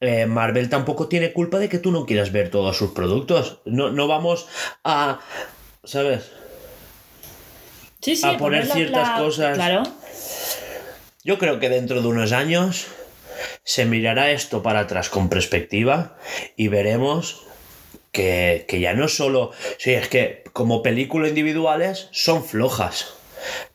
eh, 0.00 0.26
Marvel 0.26 0.68
tampoco 0.68 1.08
tiene 1.08 1.32
culpa 1.32 1.58
de 1.58 1.68
que 1.70 1.78
tú 1.78 1.90
no 1.90 2.04
quieras 2.04 2.30
ver 2.32 2.50
todos 2.50 2.76
sus 2.76 2.90
productos. 2.90 3.60
No, 3.64 3.90
no 3.90 4.06
vamos 4.06 4.46
a. 4.84 5.20
¿Sabes? 5.82 6.30
Sí, 8.02 8.16
sí, 8.16 8.26
a 8.26 8.36
poner 8.36 8.66
ciertas 8.66 9.08
la- 9.08 9.18
cosas. 9.18 9.54
Claro. 9.54 9.82
Yo 11.24 11.38
creo 11.38 11.58
que 11.58 11.70
dentro 11.70 12.02
de 12.02 12.08
unos 12.08 12.32
años 12.32 12.86
se 13.62 13.86
mirará 13.86 14.30
esto 14.30 14.62
para 14.62 14.80
atrás 14.80 15.08
con 15.08 15.30
perspectiva 15.30 16.16
y 16.56 16.68
veremos 16.68 17.42
que, 18.14 18.64
que 18.66 18.80
ya 18.80 18.94
no 18.94 19.08
solo... 19.08 19.50
Sí, 19.76 19.92
es 19.92 20.08
que 20.08 20.42
como 20.54 20.82
películas 20.82 21.28
individuales 21.28 22.08
son 22.12 22.42
flojas. 22.42 23.12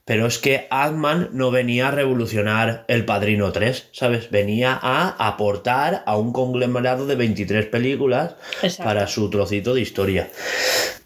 Pero 0.06 0.26
es 0.26 0.40
que 0.40 0.66
Ant-Man 0.72 1.30
no 1.34 1.52
venía 1.52 1.90
a 1.90 1.92
revolucionar 1.92 2.84
El 2.88 3.06
Padrino 3.06 3.52
3, 3.52 3.90
¿sabes? 3.92 4.32
Venía 4.32 4.80
a 4.82 5.28
aportar 5.28 6.02
a 6.08 6.18
un 6.18 6.34
conglomerado 6.34 7.06
de 7.06 7.14
23 7.16 7.68
películas 7.68 8.34
Exacto. 8.64 8.86
para 8.86 9.06
su 9.06 9.30
trocito 9.30 9.76
de 9.76 9.82
historia. 9.82 10.30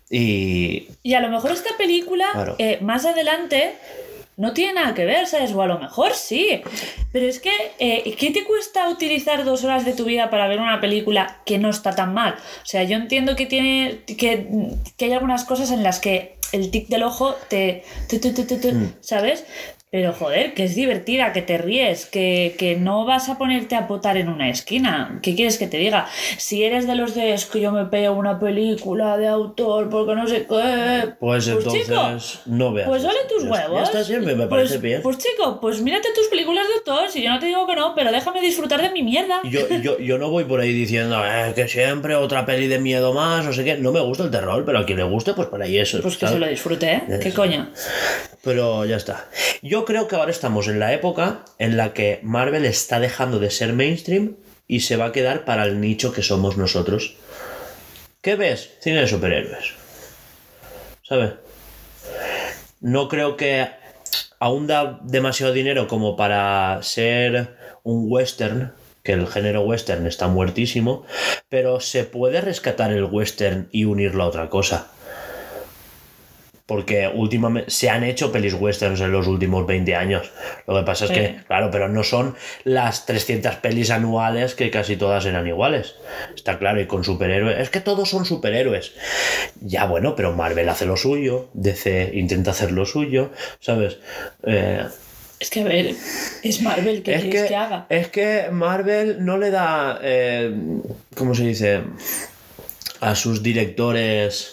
Y, 0.09 0.87
Y 1.01 1.15
a 1.15 1.19
lo 1.19 1.27
mejor 1.29 1.51
esta 1.51 1.75
película, 1.77 2.27
Claro. 2.31 2.55
eh, 2.59 2.77
más 2.81 3.03
adelante, 3.05 3.73
no 4.37 4.53
tiene 4.53 4.73
nada 4.73 4.93
que 4.93 5.05
ver, 5.05 5.27
¿sabes? 5.27 5.51
O 5.53 5.61
a 5.61 5.67
lo 5.67 5.79
mejor 5.79 6.13
sí. 6.13 6.61
Pero 7.11 7.25
es 7.25 7.39
que, 7.39 7.51
eh, 7.79 8.15
¿qué 8.17 8.31
te 8.31 8.43
cuesta 8.43 8.89
utilizar 8.89 9.45
dos 9.45 9.63
horas 9.63 9.85
de 9.85 9.93
tu 9.93 10.05
vida 10.05 10.29
para 10.29 10.47
ver 10.47 10.59
una 10.59 10.81
película 10.81 11.41
que 11.45 11.59
no 11.59 11.69
está 11.69 11.95
tan 11.95 12.13
mal? 12.13 12.33
O 12.33 12.65
sea, 12.65 12.83
yo 12.83 12.95
entiendo 12.95 13.35
que 13.35 13.45
tiene. 13.45 14.01
que, 14.05 14.47
que 14.97 15.05
hay 15.05 15.13
algunas 15.13 15.45
cosas 15.45 15.71
en 15.71 15.83
las 15.83 15.99
que 15.99 16.37
el 16.51 16.71
tic 16.71 16.87
del 16.87 17.03
ojo 17.03 17.35
te. 17.49 17.83
tu, 18.09 18.19
tu, 18.19 18.31
Mm. 18.73 18.93
¿Sabes? 19.01 19.45
Pero 19.93 20.11
joder, 20.11 20.55
que 20.55 20.63
es 20.63 20.73
divertida, 20.73 21.33
que 21.33 21.43
te 21.43 21.59
ríes, 21.59 22.07
que, 22.07 22.55
que 22.57 22.75
no 22.75 23.05
vas 23.05 23.29
a 23.29 23.37
ponerte 23.37 23.75
a 23.75 23.87
potar 23.87 24.17
en 24.17 24.27
una 24.27 24.49
esquina. 24.49 25.19
¿Qué 25.21 25.35
quieres 25.35 25.59
que 25.59 25.67
te 25.67 25.77
diga? 25.77 26.07
Si 26.39 26.63
eres 26.63 26.87
de 26.87 26.95
los 26.95 27.13
de 27.13 27.35
es 27.35 27.45
que 27.45 27.61
yo 27.61 27.71
me 27.71 27.85
pego 27.85 28.15
una 28.15 28.39
película 28.39 29.19
de 29.19 29.27
autor 29.27 29.91
porque 29.91 30.15
no 30.15 30.25
sé 30.27 30.47
qué. 30.49 31.09
pues, 31.19 31.47
entonces 31.47 31.83
chico, 31.85 32.17
no 32.47 32.73
veas. 32.73 32.89
pues 32.89 33.03
ole 33.05 33.19
tus 33.29 33.43
huevos. 33.43 33.77
Ya 33.77 33.83
está 33.83 34.03
siempre, 34.03 34.33
me 34.33 34.47
Pues- 34.47 34.71
parece 34.71 34.77
bien. 34.79 35.03
Pues 35.03 35.19
chico, 35.19 35.59
pues 35.61 35.79
mírate 35.79 36.07
tus 36.15 36.25
películas 36.27 36.65
de 36.69 36.73
autor. 36.73 37.11
Si 37.11 37.21
yo 37.21 37.29
no 37.29 37.37
te 37.37 37.45
digo 37.45 37.67
que 37.67 37.75
no, 37.75 37.93
pero 37.93 38.11
déjame 38.11 38.41
disfrutar 38.41 38.81
de 38.81 38.89
mi 38.89 39.03
mierda. 39.03 39.41
Yo, 39.43 39.69
yo, 39.79 39.99
yo 39.99 40.17
no 40.17 40.31
voy 40.31 40.45
por 40.45 40.59
ahí 40.59 40.73
diciendo 40.73 41.21
eh, 41.23 41.53
que 41.53 41.67
siempre 41.67 42.15
otra 42.15 42.47
peli 42.47 42.65
de 42.65 42.79
miedo 42.79 43.13
más, 43.13 43.45
no 43.45 43.53
sé 43.53 43.63
qué. 43.63 43.77
No 43.77 43.91
me 43.91 43.99
gusta 43.99 44.23
el 44.23 44.31
terror, 44.31 44.65
pero 44.65 44.79
a 44.79 44.85
quien 44.87 44.97
le 44.97 45.03
guste, 45.03 45.35
pues 45.35 45.49
para 45.49 45.65
ahí 45.65 45.77
eso. 45.77 46.01
Pues 46.01 46.15
que 46.15 46.21
¿sabes? 46.21 46.33
se 46.33 46.39
lo 46.39 46.47
disfrute, 46.47 46.91
¿eh? 46.93 47.19
¿Qué 47.21 47.31
coño? 47.31 47.69
Pero 48.43 48.85
ya 48.85 48.97
está. 48.97 49.29
Creo 49.85 50.07
que 50.07 50.15
ahora 50.15 50.31
estamos 50.31 50.67
en 50.67 50.79
la 50.79 50.93
época 50.93 51.43
en 51.59 51.75
la 51.77 51.93
que 51.93 52.19
Marvel 52.23 52.65
está 52.65 52.99
dejando 52.99 53.39
de 53.39 53.51
ser 53.51 53.73
mainstream 53.73 54.37
y 54.67 54.81
se 54.81 54.95
va 54.95 55.05
a 55.05 55.11
quedar 55.11 55.45
para 55.45 55.65
el 55.65 55.81
nicho 55.81 56.13
que 56.13 56.21
somos 56.21 56.57
nosotros. 56.57 57.15
¿Qué 58.21 58.35
ves? 58.35 58.71
Cine 58.79 59.01
de 59.01 59.07
superhéroes. 59.07 59.73
¿Sabes? 61.03 61.33
No 62.79 63.09
creo 63.09 63.35
que 63.35 63.67
aún 64.39 64.67
da 64.67 64.99
demasiado 65.03 65.51
dinero 65.51 65.87
como 65.87 66.15
para 66.15 66.79
ser 66.81 67.57
un 67.83 68.05
western, 68.09 68.73
que 69.03 69.11
el 69.11 69.27
género 69.27 69.63
western 69.63 70.07
está 70.07 70.27
muertísimo, 70.27 71.05
pero 71.49 71.81
se 71.81 72.05
puede 72.05 72.39
rescatar 72.39 72.93
el 72.93 73.03
western 73.03 73.67
y 73.71 73.83
unirlo 73.83 74.23
a 74.23 74.27
otra 74.27 74.49
cosa. 74.49 74.92
Porque 76.65 77.09
últimamente 77.13 77.69
se 77.69 77.89
han 77.89 78.05
hecho 78.05 78.31
pelis 78.31 78.53
westerns 78.53 79.01
en 79.01 79.11
los 79.11 79.27
últimos 79.27 79.67
20 79.67 79.95
años. 79.95 80.31
Lo 80.65 80.75
que 80.77 80.83
pasa 80.83 81.05
es 81.05 81.09
Sí. 81.11 81.15
que, 81.15 81.35
claro, 81.45 81.69
pero 81.71 81.89
no 81.89 82.03
son 82.03 82.35
las 82.63 83.05
300 83.05 83.55
pelis 83.55 83.89
anuales 83.91 84.55
que 84.55 84.71
casi 84.71 84.95
todas 84.95 85.25
eran 85.25 85.45
iguales. 85.45 85.95
Está 86.33 86.57
claro, 86.59 86.79
y 86.79 86.87
con 86.87 87.03
superhéroes. 87.03 87.59
Es 87.59 87.69
que 87.69 87.81
todos 87.81 88.09
son 88.09 88.23
superhéroes. 88.25 88.93
Ya 89.59 89.85
bueno, 89.85 90.15
pero 90.15 90.31
Marvel 90.33 90.69
hace 90.69 90.85
lo 90.85 90.95
suyo, 90.95 91.49
DC 91.53 92.11
intenta 92.13 92.51
hacer 92.51 92.71
lo 92.71 92.85
suyo, 92.85 93.31
¿sabes? 93.59 93.97
Eh, 94.45 94.83
Es 95.39 95.49
que 95.49 95.61
a 95.61 95.63
ver, 95.65 95.93
es 96.43 96.61
Marvel, 96.61 97.03
¿qué 97.03 97.15
es 97.15 97.21
quieres 97.23 97.41
que, 97.41 97.47
que, 97.49 97.55
haga? 97.57 97.85
es 97.89 98.07
que 98.07 98.47
Marvel 98.51 99.25
no 99.25 99.37
le 99.37 99.51
da, 99.51 99.99
eh, 100.01 100.55
¿cómo 101.17 101.35
se 101.35 101.43
dice? 101.43 101.81
A 103.01 103.15
sus 103.15 103.43
directores 103.43 104.52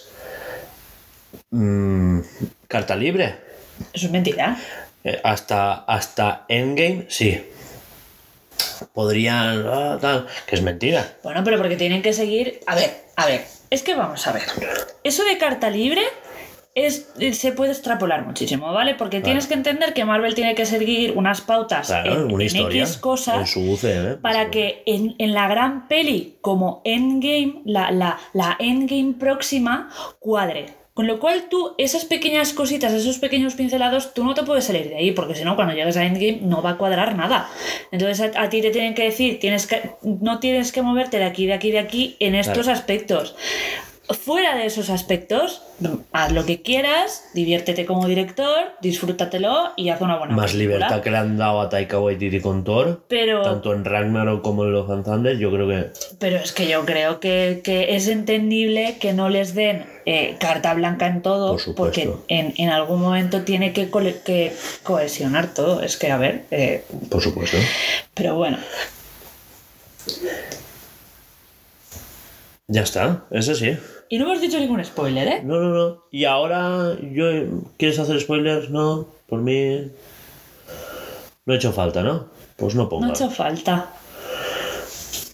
mm, 1.50 2.20
carta 2.68 2.96
libre. 2.96 3.36
Eso 3.92 4.06
es 4.06 4.12
mentira. 4.12 4.56
Eh, 5.04 5.20
hasta, 5.24 5.74
hasta 5.84 6.44
Endgame, 6.48 7.06
sí. 7.08 7.42
Podrían... 8.92 9.64
ah, 9.66 9.98
tal, 10.00 10.26
que 10.46 10.56
es 10.56 10.62
mentira. 10.62 11.16
Bueno, 11.22 11.42
pero 11.44 11.56
porque 11.58 11.76
tienen 11.76 12.02
que 12.02 12.12
seguir. 12.12 12.60
A 12.66 12.74
ver, 12.74 12.90
a 13.16 13.26
ver. 13.26 13.44
Es 13.70 13.82
que 13.82 13.94
vamos 13.94 14.26
a 14.26 14.32
ver. 14.32 14.42
Eso 15.04 15.24
de 15.24 15.38
carta 15.38 15.70
libre 15.70 16.02
es, 16.74 17.08
se 17.32 17.52
puede 17.52 17.72
extrapolar 17.72 18.26
muchísimo, 18.26 18.72
¿vale? 18.72 18.94
Porque 18.96 19.20
tienes 19.20 19.46
que 19.46 19.54
entender 19.54 19.94
que 19.94 20.04
Marvel 20.04 20.34
tiene 20.34 20.54
que 20.54 20.66
seguir 20.66 21.12
unas 21.16 21.40
pautas 21.40 21.86
Claro, 21.86 22.12
en, 22.26 22.34
una 22.34 22.42
en 22.44 22.46
historia. 22.46 22.82
X 22.82 22.96
cosas. 22.98 23.36
En 23.40 23.46
su 23.46 23.60
UCM. 23.72 24.20
para 24.20 24.50
que 24.50 24.82
en, 24.86 25.14
en 25.18 25.32
la 25.32 25.48
gran 25.48 25.88
peli 25.88 26.36
como 26.40 26.82
Endgame, 26.84 27.62
la, 27.64 27.90
la, 27.92 28.18
la 28.32 28.56
Endgame 28.58 29.14
próxima, 29.18 29.88
cuadre. 30.18 30.79
Con 31.00 31.06
lo 31.06 31.18
cual 31.18 31.44
tú, 31.48 31.74
esas 31.78 32.04
pequeñas 32.04 32.52
cositas, 32.52 32.92
esos 32.92 33.16
pequeños 33.16 33.54
pincelados, 33.54 34.12
tú 34.12 34.22
no 34.22 34.34
te 34.34 34.42
puedes 34.42 34.64
salir 34.64 34.90
de 34.90 34.96
ahí, 34.96 35.12
porque 35.12 35.34
si 35.34 35.44
no, 35.44 35.56
cuando 35.56 35.72
llegues 35.72 35.96
a 35.96 36.04
Endgame 36.04 36.40
no 36.42 36.60
va 36.60 36.72
a 36.72 36.76
cuadrar 36.76 37.16
nada. 37.16 37.48
Entonces 37.90 38.20
a, 38.36 38.42
a 38.42 38.50
ti 38.50 38.60
te 38.60 38.68
tienen 38.70 38.92
que 38.94 39.04
decir, 39.04 39.38
tienes 39.40 39.66
que, 39.66 39.92
no 40.02 40.40
tienes 40.40 40.72
que 40.72 40.82
moverte 40.82 41.16
de 41.16 41.24
aquí, 41.24 41.46
de 41.46 41.54
aquí, 41.54 41.70
de 41.70 41.78
aquí 41.78 42.16
en 42.20 42.34
estos 42.34 42.66
Claro. 42.66 42.72
aspectos. 42.78 43.34
Fuera 44.12 44.56
de 44.56 44.66
esos 44.66 44.90
aspectos, 44.90 45.62
haz 46.12 46.32
lo 46.32 46.44
que 46.44 46.62
quieras, 46.62 47.24
diviértete 47.32 47.86
como 47.86 48.08
director, 48.08 48.72
disfrútatelo 48.82 49.70
y 49.76 49.90
haz 49.90 50.00
una 50.00 50.18
buena 50.18 50.34
Más 50.34 50.50
película. 50.52 50.78
libertad 50.78 51.00
que 51.02 51.10
le 51.12 51.16
han 51.18 51.38
dado 51.38 51.60
a 51.60 51.68
Taika 51.68 52.00
Waititi 52.00 52.40
con 52.40 52.64
Thor. 52.64 53.04
Pero 53.06 53.42
Tanto 53.42 53.72
en 53.72 53.84
Ragnarok 53.84 54.42
como 54.42 54.64
en 54.64 54.72
Los 54.72 54.86
Thunder, 55.04 55.38
yo 55.38 55.52
creo 55.52 55.68
que... 55.68 55.90
Pero 56.18 56.38
es 56.38 56.50
que 56.52 56.66
yo 56.68 56.84
creo 56.84 57.20
que, 57.20 57.60
que 57.62 57.94
es 57.94 58.08
entendible 58.08 58.96
que 59.00 59.12
no 59.12 59.28
les 59.28 59.54
den 59.54 59.86
eh, 60.06 60.36
carta 60.40 60.74
blanca 60.74 61.06
en 61.06 61.22
todo, 61.22 61.56
Por 61.56 61.74
porque 61.76 62.12
en, 62.26 62.52
en 62.56 62.68
algún 62.70 63.00
momento 63.00 63.42
tiene 63.42 63.72
que, 63.72 63.90
cole- 63.90 64.20
que 64.24 64.52
cohesionar 64.82 65.54
todo. 65.54 65.82
Es 65.82 65.96
que, 65.96 66.10
a 66.10 66.16
ver, 66.18 66.46
eh, 66.50 66.84
Por 67.10 67.22
supuesto. 67.22 67.56
pero 68.14 68.34
bueno, 68.34 68.58
Ya 72.68 72.82
está, 72.82 73.24
eso 73.30 73.54
sí. 73.54 73.76
Y 74.10 74.18
no 74.18 74.26
hemos 74.26 74.40
dicho 74.42 74.58
ningún 74.58 74.84
spoiler, 74.84 75.26
¿eh? 75.28 75.40
No, 75.42 75.58
no, 75.60 75.68
no. 75.70 76.04
Y 76.10 76.24
ahora, 76.26 76.96
yo 77.12 77.24
¿quieres 77.78 77.98
hacer 77.98 78.20
spoilers? 78.20 78.68
No, 78.68 79.06
por 79.26 79.40
mí 79.40 79.90
no 81.46 81.54
he 81.54 81.56
hecho 81.56 81.72
falta, 81.72 82.02
¿no? 82.02 82.26
Pues 82.56 82.74
no 82.74 82.82
No 82.82 82.88
ponga. 82.90 83.06
ha 83.06 83.10
hecho 83.10 83.30
falta. 83.30 83.92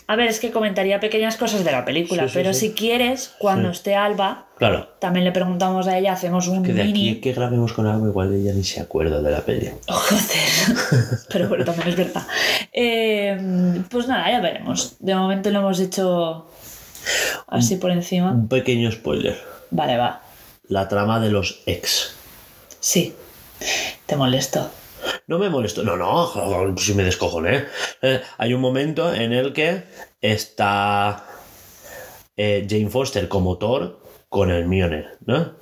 A 0.09 0.15
ver, 0.15 0.29
es 0.29 0.39
que 0.39 0.53
comentaría 0.53 1.01
pequeñas 1.01 1.37
cosas 1.37 1.65
de 1.65 1.73
la 1.73 1.85
película, 1.85 2.23
Sí, 2.25 2.29
sí, 2.29 2.35
pero 2.37 2.55
sí. 2.55 2.69
si 2.69 2.73
quieres, 2.75 3.35
cuando 3.41 3.71
esté 3.71 3.97
Alba, 3.97 4.47
Claro. 4.57 4.87
también 5.01 5.25
le 5.25 5.33
preguntamos 5.33 5.89
a 5.89 5.99
ella, 5.99 6.13
hacemos 6.13 6.47
un 6.47 6.63
Que 6.63 6.73
de 6.73 6.85
mini. 6.85 7.11
aquí 7.11 7.21
que 7.21 7.33
grabemos 7.33 7.73
con 7.73 7.87
algo, 7.89 8.07
igual 8.07 8.33
ella 8.33 8.53
ni 8.53 8.63
se 8.63 8.81
acuerda 8.81 9.21
de 9.21 9.31
la 9.33 9.41
peli. 9.41 9.69
Oh, 9.89 9.95
joder. 9.95 11.19
Pero 11.29 11.49
bueno, 11.49 11.65
también 11.65 11.89
es 11.89 11.97
verdad. 11.97 12.23
Eh, 12.73 13.83
pues 13.91 14.07
nada, 14.07 14.31
ya 14.31 14.41
veremos. 14.41 14.95
De 15.01 15.13
momento 15.17 15.51
lo 15.51 15.59
hemos 15.59 15.81
hecho 15.81 16.47
así 17.47 17.77
por 17.77 17.91
encima. 17.91 18.33
Un 18.33 18.49
pequeño 18.49 18.91
spoiler. 18.91 19.37
Vale, 19.71 19.97
va. 19.97 20.23
La 20.69 20.89
trama 20.89 21.21
de 21.21 21.31
los 21.31 21.63
ex. 21.67 22.15
Sí. 22.81 23.15
Te 24.07 24.17
molesto. 24.17 24.71
No 25.27 25.39
me 25.39 25.49
molesto. 25.49 25.83
No, 25.83 25.97
no, 25.97 26.77
si 26.77 26.95
me 26.95 27.05
descojoné. 27.05 27.65
Eh, 28.03 28.23
hay 28.39 28.55
un 28.55 28.61
momento 28.61 29.13
en 29.13 29.33
el 29.33 29.53
que 29.53 29.85
está 30.21 31.27
eh, 32.37 32.67
Jane 32.69 32.91
Foster 32.91 33.29
como 33.29 33.59
Thor 33.59 34.01
con 34.29 34.51
el 34.51 34.67
Mjolnir, 34.67 35.19
¿no? 35.25 35.55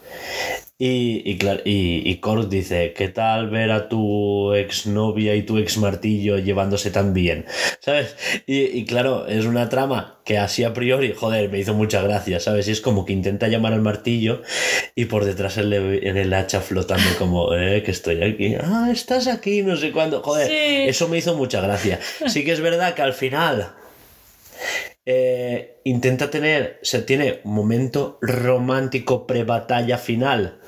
Y, 0.76 1.22
y, 1.24 1.38
y, 1.64 2.10
y 2.10 2.20
dice, 2.48 2.92
¿qué 2.96 3.08
tal 3.08 3.48
ver 3.48 3.70
a 3.70 3.88
tu 3.88 4.52
exnovia 4.54 5.36
y 5.36 5.42
tu 5.44 5.58
ex 5.58 5.78
martillo 5.78 6.36
llevándose 6.38 6.90
tan 6.90 7.14
bien? 7.14 7.46
¿Sabes? 7.78 8.16
Y, 8.46 8.62
y 8.78 8.84
claro, 8.84 9.28
es 9.28 9.44
una 9.44 9.68
trama 9.68 10.20
que 10.24 10.36
así 10.36 10.64
a 10.64 10.74
priori, 10.74 11.12
joder, 11.16 11.48
me 11.48 11.60
hizo 11.60 11.74
mucha 11.74 12.02
gracia, 12.02 12.40
¿sabes? 12.40 12.66
Y 12.66 12.72
es 12.72 12.80
como 12.80 13.04
que 13.04 13.12
intenta 13.12 13.46
llamar 13.46 13.72
al 13.72 13.82
martillo 13.82 14.42
y 14.96 15.04
por 15.04 15.24
detrás 15.24 15.58
el, 15.58 15.72
en 15.72 16.16
el 16.16 16.34
hacha 16.34 16.60
flotando 16.60 17.08
como, 17.18 17.54
eh, 17.54 17.84
que 17.84 17.92
estoy 17.92 18.20
aquí. 18.24 18.56
Ah, 18.60 18.88
estás 18.92 19.28
aquí, 19.28 19.62
no 19.62 19.76
sé 19.76 19.92
cuándo. 19.92 20.22
Joder, 20.24 20.48
Sí. 20.48 20.88
eso 20.88 21.08
me 21.08 21.18
hizo 21.18 21.36
mucha 21.36 21.60
gracia. 21.60 22.00
Sí 22.26 22.44
que 22.44 22.50
es 22.50 22.60
verdad 22.60 22.94
que 22.94 23.02
al 23.02 23.12
final 23.12 23.74
eh, 25.06 25.76
intenta 25.84 26.30
tener, 26.30 26.78
se 26.82 27.02
tiene 27.02 27.40
un 27.44 27.54
momento 27.54 28.18
romántico 28.22 29.26
pre-batalla 29.26 29.98
final. 29.98 30.58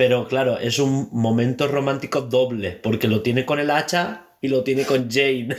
Pero 0.00 0.26
claro, 0.26 0.58
es 0.58 0.78
un 0.78 1.10
momento 1.12 1.68
romántico 1.68 2.22
doble, 2.22 2.70
porque 2.70 3.06
lo 3.06 3.20
tiene 3.20 3.44
con 3.44 3.60
el 3.60 3.70
hacha 3.70 4.28
y 4.40 4.48
lo 4.48 4.64
tiene 4.64 4.86
con 4.86 5.10
Jane. 5.10 5.48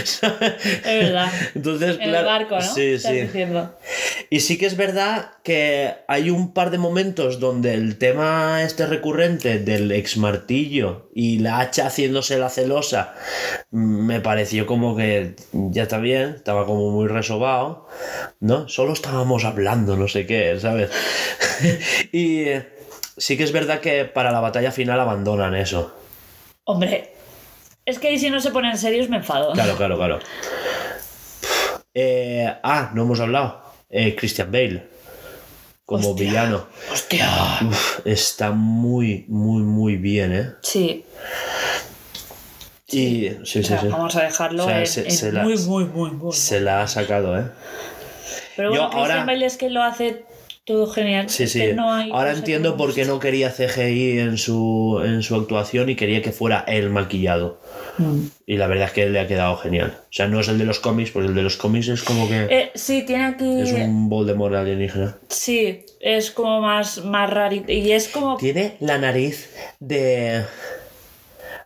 Es 0.00 0.20
verdad. 0.84 1.32
Entonces, 1.56 1.96
En 1.98 2.10
claro, 2.10 2.18
el 2.18 2.24
barco, 2.24 2.54
¿no? 2.54 2.62
Sí, 2.62 2.92
Estás 2.92 3.10
sí. 3.10 3.20
diciendo. 3.22 3.76
Y 4.30 4.38
sí 4.38 4.56
que 4.56 4.66
es 4.66 4.76
verdad 4.76 5.32
que 5.42 5.94
hay 6.06 6.30
un 6.30 6.54
par 6.54 6.70
de 6.70 6.78
momentos 6.78 7.40
donde 7.40 7.74
el 7.74 7.98
tema 7.98 8.62
este 8.62 8.86
recurrente 8.86 9.58
del 9.58 9.90
ex 9.90 10.16
martillo 10.16 11.10
y 11.12 11.40
la 11.40 11.58
hacha 11.58 11.86
haciéndose 11.86 12.38
la 12.38 12.50
celosa 12.50 13.16
mm, 13.72 14.06
me 14.06 14.20
pareció 14.20 14.66
como 14.66 14.96
que 14.96 15.34
ya 15.52 15.82
está 15.82 15.98
bien, 15.98 16.34
estaba 16.36 16.66
como 16.66 16.92
muy 16.92 17.08
resobado, 17.08 17.88
¿no? 18.38 18.68
Solo 18.68 18.92
estábamos 18.92 19.44
hablando, 19.44 19.96
no 19.96 20.06
sé 20.06 20.24
qué, 20.24 20.56
¿sabes? 20.60 20.90
y 22.12 22.42
eh, 22.42 22.75
sí 23.16 23.36
que 23.36 23.44
es 23.44 23.52
verdad 23.52 23.80
que 23.80 24.04
para 24.04 24.30
la 24.32 24.40
batalla 24.40 24.70
final 24.72 25.00
abandonan 25.00 25.54
eso. 25.54 25.94
Hombre, 26.64 27.12
es 27.84 27.98
que 27.98 28.08
ahí 28.08 28.18
si 28.18 28.30
no 28.30 28.40
se 28.40 28.50
ponen 28.50 28.76
serios 28.76 29.08
me 29.08 29.16
enfado. 29.18 29.52
Claro, 29.52 29.76
claro, 29.76 29.96
claro. 29.96 30.18
Eh, 31.94 32.52
ah, 32.62 32.90
no 32.94 33.02
hemos 33.02 33.20
hablado. 33.20 33.62
Eh, 33.90 34.14
Christian 34.16 34.50
Bale. 34.50 34.88
Como 35.84 36.10
Hostia. 36.10 36.26
villano. 36.26 36.66
Hostia. 36.92 37.28
Uf, 37.66 38.00
está 38.04 38.50
muy, 38.50 39.24
muy, 39.28 39.62
muy 39.62 39.96
bien, 39.96 40.32
¿eh? 40.34 40.52
Sí. 40.62 41.04
Y 42.88 43.28
sí, 43.28 43.36
O 43.40 43.46
sí, 43.46 43.64
sea, 43.64 43.80
sí. 43.80 43.88
vamos 43.88 44.14
a 44.16 44.22
dejarlo 44.22 44.64
O 44.64 44.68
sea, 44.68 44.80
en, 44.80 44.86
se- 44.86 45.04
en 45.04 45.10
se 45.12 45.32
la- 45.32 45.42
muy, 45.42 45.56
muy, 45.58 45.84
muy, 45.84 46.10
muy. 46.10 46.32
Se 46.32 46.60
la 46.60 46.82
ha 46.82 46.88
sacado, 46.88 47.38
¿eh? 47.38 47.44
Pero 48.56 48.70
bueno, 48.70 48.84
Yo 48.84 48.90
Christian 48.90 49.10
ahora- 49.18 49.24
Bale 49.26 49.46
es 49.46 49.56
que 49.56 49.70
lo 49.70 49.82
hace 49.82 50.24
todo 50.66 50.86
genial. 50.88 51.30
Sí, 51.30 51.46
sí. 51.46 51.62
no 51.74 51.90
hay 51.92 52.10
Ahora 52.10 52.32
entiendo 52.32 52.76
por 52.76 52.92
qué 52.92 53.04
no 53.04 53.18
quería 53.20 53.50
CGI 53.52 54.18
en 54.18 54.36
su, 54.36 55.00
en 55.02 55.22
su 55.22 55.36
actuación 55.36 55.88
y 55.88 55.94
quería 55.96 56.20
que 56.22 56.32
fuera 56.32 56.64
él 56.66 56.90
maquillado. 56.90 57.60
Mm. 57.98 58.22
Y 58.46 58.56
la 58.56 58.66
verdad 58.66 58.86
es 58.88 58.92
que 58.92 59.08
le 59.08 59.20
ha 59.20 59.26
quedado 59.28 59.56
genial. 59.58 59.94
O 60.02 60.12
sea, 60.12 60.26
no 60.26 60.40
es 60.40 60.48
el 60.48 60.58
de 60.58 60.64
los 60.64 60.80
cómics, 60.80 61.12
porque 61.12 61.28
el 61.28 61.34
de 61.36 61.42
los 61.42 61.56
cómics 61.56 61.88
es 61.88 62.02
como 62.02 62.28
que 62.28 62.46
Eh, 62.50 62.70
sí, 62.74 63.04
tiene 63.06 63.24
aquí. 63.26 63.60
es 63.62 63.72
un 63.72 64.08
Voldemort 64.08 64.54
alienígena. 64.54 65.16
Sí, 65.28 65.84
es 66.00 66.30
como 66.32 66.60
más, 66.60 67.02
más 67.04 67.30
rarito. 67.30 67.70
Y 67.72 67.92
es 67.92 68.08
como. 68.08 68.36
Tiene 68.36 68.74
la 68.80 68.98
nariz 68.98 69.48
de. 69.80 70.42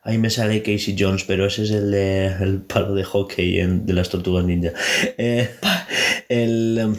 Ahí 0.03 0.17
me 0.19 0.31
sale 0.31 0.63
Casey 0.63 0.95
Jones, 0.99 1.25
pero 1.25 1.47
ese 1.47 1.63
es 1.65 1.71
el 1.73 1.91
de 1.91 2.27
el 2.41 2.61
palo 2.63 2.95
de 2.95 3.05
hockey 3.05 3.61
en- 3.61 3.85
de 3.87 3.93
las 3.93 4.09
tortugas 4.09 4.45
ninja. 4.45 4.73
Eh, 5.19 5.49
el. 6.29 6.95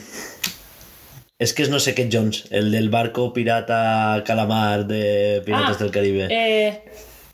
Es 1.42 1.54
que 1.56 1.64
es 1.64 1.70
no 1.70 1.80
sé 1.80 1.96
qué 1.96 2.08
Jones, 2.12 2.46
el 2.52 2.70
del 2.72 2.90
barco 2.90 3.34
pirata 3.34 4.22
calamar 4.26 4.86
de 4.86 5.42
Piratas 5.44 5.78
Ah, 5.80 5.84
del 5.84 5.92
Caribe. 5.92 6.28
Eh, 6.30 6.84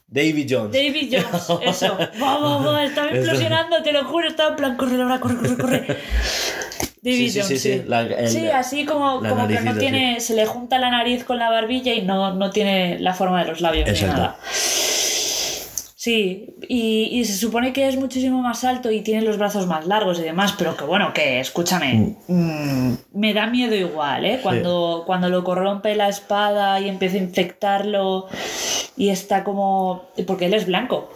Davy 0.07 0.47
Jones. 0.49 0.71
David 0.71 1.13
Jones, 1.13 1.59
eso. 1.75 1.97
Va, 2.21 2.37
va, 2.39 2.57
va, 2.57 2.83
estaba 2.85 3.11
implosionando, 3.11 3.83
te 3.83 3.91
lo 3.91 4.05
juro, 4.05 4.29
estaba 4.29 4.51
en 4.51 4.55
plan, 4.55 4.77
corre, 4.77 4.97
Laura, 4.97 5.19
corre, 5.19 5.35
corre, 5.35 5.57
corre. 5.57 5.85
David 7.01 7.27
Sí, 7.27 7.29
sí, 7.29 7.39
Jones, 7.41 7.61
sí, 7.61 7.73
sí, 7.73 7.81
la- 7.85 8.01
el- 8.03 8.29
Sí, 8.29 8.47
así 8.47 8.85
como, 8.85 9.19
como 9.19 9.45
que 9.47 9.59
no 9.59 9.75
tiene, 9.77 10.21
se 10.21 10.35
le 10.35 10.45
junta 10.45 10.79
la 10.79 10.89
nariz 10.89 11.25
con 11.25 11.37
la 11.37 11.49
barbilla 11.49 11.93
y 11.93 12.03
no, 12.03 12.33
no 12.33 12.49
tiene 12.49 12.99
la 12.99 13.13
forma 13.13 13.43
de 13.43 13.49
los 13.49 13.59
labios 13.61 13.89
Exacto. 13.89 14.15
ni 14.15 14.21
nada. 14.21 14.37
Sí, 15.99 16.53
y, 16.69 17.09
y 17.11 17.25
se 17.25 17.35
supone 17.37 17.73
que 17.73 17.87
es 17.87 17.95
muchísimo 17.97 18.39
más 18.43 18.63
alto 18.63 18.91
y 18.91 19.01
tiene 19.01 19.23
los 19.23 19.39
brazos 19.39 19.65
más 19.65 19.87
largos 19.87 20.19
y 20.19 20.21
demás, 20.21 20.53
pero 20.55 20.77
que 20.77 20.83
bueno, 20.83 21.11
que 21.11 21.39
escúchame, 21.39 22.17
mm, 22.27 22.93
me 23.13 23.33
da 23.33 23.47
miedo 23.47 23.73
igual, 23.75 24.23
¿eh? 24.23 24.39
Cuando, 24.43 25.05
cuando 25.07 25.27
lo 25.29 25.43
corrompe 25.43 25.95
la 25.95 26.07
espada 26.07 26.79
y 26.79 26.87
empieza 26.87 27.15
a 27.15 27.21
infectarlo 27.21 28.27
y 28.95 29.09
está 29.09 29.43
como... 29.43 30.03
porque 30.27 30.45
él 30.45 30.53
es 30.53 30.67
blanco. 30.67 31.09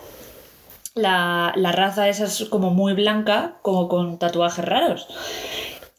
La, 0.96 1.54
la 1.56 1.72
raza 1.72 2.10
esa 2.10 2.26
es 2.26 2.44
como 2.50 2.72
muy 2.72 2.94
blanca, 2.94 3.58
como 3.62 3.88
con 3.88 4.18
tatuajes 4.18 4.66
raros. 4.66 5.08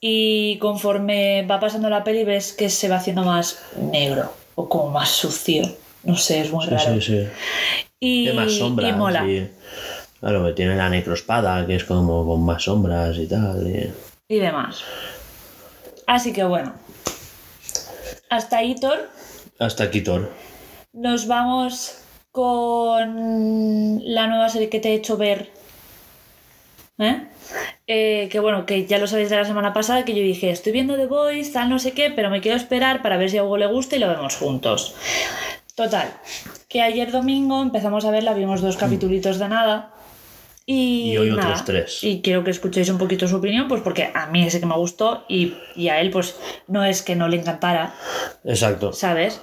Y 0.00 0.58
conforme 0.58 1.46
va 1.48 1.60
pasando 1.60 1.88
la 1.88 2.02
peli 2.02 2.24
ves 2.24 2.52
que 2.52 2.68
se 2.68 2.88
va 2.88 2.96
haciendo 2.96 3.22
más 3.22 3.62
negro 3.76 4.32
o 4.56 4.68
como 4.68 4.90
más 4.90 5.10
sucio. 5.10 5.62
No 6.02 6.16
sé, 6.16 6.40
es 6.40 6.52
muy 6.52 6.64
Sí, 6.64 6.70
raro. 6.72 7.00
sí, 7.00 7.00
sí. 7.00 7.28
Y, 8.04 8.24
Tiene 8.24 8.40
más 8.40 8.52
sombras. 8.52 8.90
y 8.90 8.92
mola. 8.94 9.24
y- 9.28 9.48
Claro, 10.18 10.44
que 10.46 10.52
tiene 10.54 10.74
la 10.76 10.88
necroespada, 10.88 11.64
que 11.66 11.76
es 11.76 11.84
como 11.84 12.26
con 12.26 12.44
más 12.44 12.64
sombras 12.64 13.16
y 13.16 13.28
tal. 13.28 13.64
y- 13.68 13.92
y 14.34 14.38
demás. 14.40 14.82
Así 16.06 16.32
que 16.32 16.42
bueno. 16.42 16.74
Hasta 18.28 18.58
ahí, 18.58 18.74
Thor. 18.74 19.08
Hasta 19.60 19.84
aquí 19.84 20.00
Thor. 20.00 20.32
Nos 20.92 21.28
vamos 21.28 21.98
con 22.32 24.00
la 24.04 24.26
nueva 24.26 24.48
serie 24.48 24.68
que 24.68 24.80
te 24.80 24.88
he 24.90 24.94
hecho 24.94 25.16
ver. 25.16 25.50
¿Eh? 26.98 27.28
Eh, 27.86 28.28
que 28.32 28.40
bueno, 28.40 28.66
que 28.66 28.84
ya 28.86 28.98
lo 28.98 29.06
sabéis 29.06 29.30
de 29.30 29.36
la 29.36 29.44
semana 29.44 29.72
pasada, 29.72 30.04
que 30.04 30.14
yo 30.14 30.22
dije, 30.22 30.50
estoy 30.50 30.72
viendo 30.72 30.96
The 30.96 31.06
Voice, 31.06 31.52
tal 31.52 31.68
no 31.68 31.78
sé 31.78 31.92
qué, 31.92 32.10
pero 32.10 32.30
me 32.30 32.40
quiero 32.40 32.56
esperar 32.56 33.00
para 33.02 33.16
ver 33.16 33.30
si 33.30 33.38
a 33.38 33.44
Hugo 33.44 33.58
le 33.58 33.66
gusta 33.66 33.94
y 33.96 33.98
lo 34.00 34.08
vemos 34.08 34.36
juntos. 34.36 34.94
Total, 35.74 36.12
que 36.68 36.82
ayer 36.82 37.10
domingo 37.10 37.62
empezamos 37.62 38.04
a 38.04 38.10
verla, 38.10 38.34
vimos 38.34 38.60
dos 38.60 38.76
capítulos 38.76 39.38
de 39.38 39.48
nada. 39.48 39.94
Y, 40.66 41.12
Y 41.12 41.18
hoy 41.18 41.30
nada, 41.30 41.42
otros 41.48 41.64
tres. 41.64 42.04
Y 42.04 42.20
quiero 42.22 42.44
que 42.44 42.50
escuchéis 42.50 42.88
un 42.90 42.98
poquito 42.98 43.26
su 43.26 43.36
opinión, 43.36 43.66
pues 43.68 43.80
porque 43.82 44.10
a 44.14 44.26
mí 44.26 44.44
ese 44.44 44.60
que 44.60 44.66
me 44.66 44.76
gustó 44.76 45.24
y, 45.28 45.54
y 45.74 45.88
a 45.88 46.00
él 46.00 46.10
pues 46.10 46.36
no 46.68 46.84
es 46.84 47.02
que 47.02 47.16
no 47.16 47.26
le 47.26 47.38
encantara, 47.38 47.94
Exacto. 48.44 48.92
¿sabes? 48.92 49.40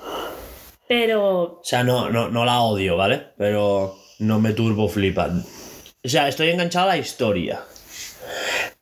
Pero 0.88 1.44
O 1.60 1.62
sea, 1.64 1.84
no, 1.84 2.10
no, 2.10 2.30
no 2.30 2.46
la 2.46 2.62
odio, 2.62 2.96
¿vale? 2.96 3.28
Pero 3.38 3.98
no 4.20 4.40
me 4.40 4.54
turbo 4.54 4.88
flipan. 4.88 5.44
O 6.04 6.08
sea, 6.08 6.28
estoy 6.30 6.50
enganchado 6.50 6.86
a 6.86 6.90
la 6.94 6.98
historia. 6.98 7.62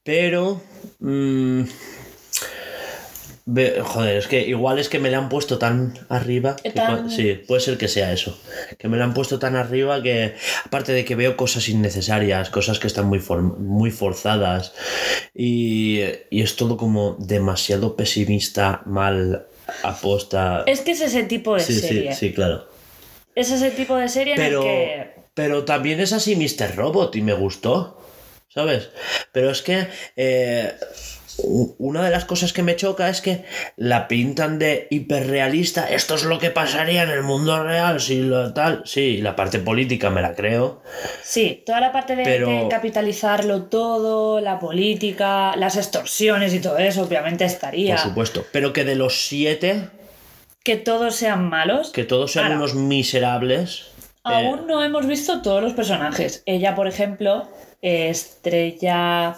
Pero... 0.04 0.62
mm, 1.00 1.62
ve- 1.62 1.70
joder, 3.84 4.18
es 4.18 4.28
que 4.28 4.42
igual 4.46 4.78
es 4.78 4.90
que 4.90 5.00
me 5.00 5.10
la 5.10 5.20
han 5.20 5.30
puesto 5.30 5.58
tan 5.58 5.94
arriba. 6.10 6.56
Tan- 6.76 7.10
Sí, 7.10 7.34
puede 7.48 7.62
ser 7.62 7.78
que 7.78 7.88
sea 7.88 8.12
eso. 8.12 8.38
Que 8.78 8.88
me 8.90 8.98
la 8.98 9.06
han 9.06 9.14
puesto 9.14 9.40
tan 9.40 9.56
arriba 9.56 10.02
que... 10.04 10.36
Aparte 10.66 10.92
de 10.92 11.06
que 11.06 11.16
veo 11.16 11.38
cosas 11.38 11.70
innecesarias, 11.70 12.50
cosas 12.50 12.80
que 12.80 12.88
están 12.88 13.06
muy, 13.08 13.20
for- 13.20 13.42
muy 13.42 13.92
forzadas. 13.92 14.74
Y, 15.34 16.02
y 16.30 16.42
es 16.42 16.56
todo 16.58 16.76
como 16.78 17.16
demasiado 17.20 17.96
pesimista, 17.96 18.82
mal 18.86 19.48
aposta. 19.84 20.64
es 20.66 20.82
que 20.82 20.92
es 20.92 21.02
ese 21.02 21.24
tipo 21.24 21.56
de 21.56 21.62
sí, 21.62 21.74
serie. 21.80 22.14
sí, 22.14 22.28
sí, 22.28 22.34
claro. 22.34 22.68
Es 23.36 23.52
ese 23.52 23.72
tipo 23.72 23.96
de 23.96 24.10
serie 24.10 24.34
Pero, 24.36 24.64
en 24.64 24.68
el 24.70 24.74
que. 25.06 25.14
pero 25.34 25.64
también 25.64 26.00
es 26.00 26.12
así 26.12 26.36
Mr. 26.36 26.76
Robot 26.76 27.16
y 27.16 27.22
me 27.22 27.34
gustó, 27.34 28.02
¿sabes? 28.50 28.90
Pero 29.32 29.52
es 29.52 29.62
que 29.62 29.88
eh, 30.16 30.74
una 31.44 32.04
de 32.04 32.10
las 32.10 32.26
cosas 32.26 32.52
que 32.54 32.64
me 32.64 32.76
choca 32.76 33.10
es 33.10 33.22
que 33.22 33.44
la 33.76 34.08
pintan 34.08 34.58
de 34.60 34.88
hiperrealista. 34.90 35.88
Esto 35.90 36.16
es 36.16 36.24
lo 36.24 36.40
que 36.40 36.50
pasaría 36.50 37.04
en 37.04 37.10
el 37.10 37.24
mundo 37.24 37.64
real, 37.64 38.00
si 38.02 38.22
lo 38.22 38.54
tal. 38.54 38.82
Sí, 38.86 39.22
la 39.22 39.36
parte 39.36 39.60
política 39.60 40.10
me 40.10 40.22
la 40.22 40.34
creo. 40.36 40.82
Sí, 41.24 41.64
toda 41.66 41.80
la 41.82 41.92
parte 41.92 42.16
de, 42.16 42.24
Pero- 42.24 42.48
de 42.50 42.68
capitalizarlo 42.70 43.64
todo, 43.64 44.40
la 44.42 44.60
política, 44.60 45.56
las 45.56 45.78
extorsiones 45.78 46.54
y 46.54 46.60
todo 46.60 46.78
eso, 46.78 47.04
obviamente 47.04 47.46
estaría. 47.46 47.96
Por 47.96 48.04
supuesto. 48.04 48.46
Pero 48.52 48.74
que 48.74 48.84
de 48.84 48.96
los 48.96 49.28
siete, 49.28 49.90
Que 50.64 50.76
todos 50.78 51.16
sean 51.16 51.48
malos. 51.50 51.92
que 51.92 52.04
todos 52.04 52.32
sean 52.32 52.46
Ahora, 52.46 52.58
unos 52.58 52.74
miserables. 52.76 53.86
eh, 54.00 54.10
Aún 54.24 54.68
no 54.68 54.84
hemos 54.84 55.06
visto 55.08 55.42
todos 55.42 55.62
los 55.64 55.74
personajes. 55.74 56.42
Ella, 56.46 56.76
por 56.76 56.88
ejemplo, 56.88 57.48
Estrella. 57.82 59.36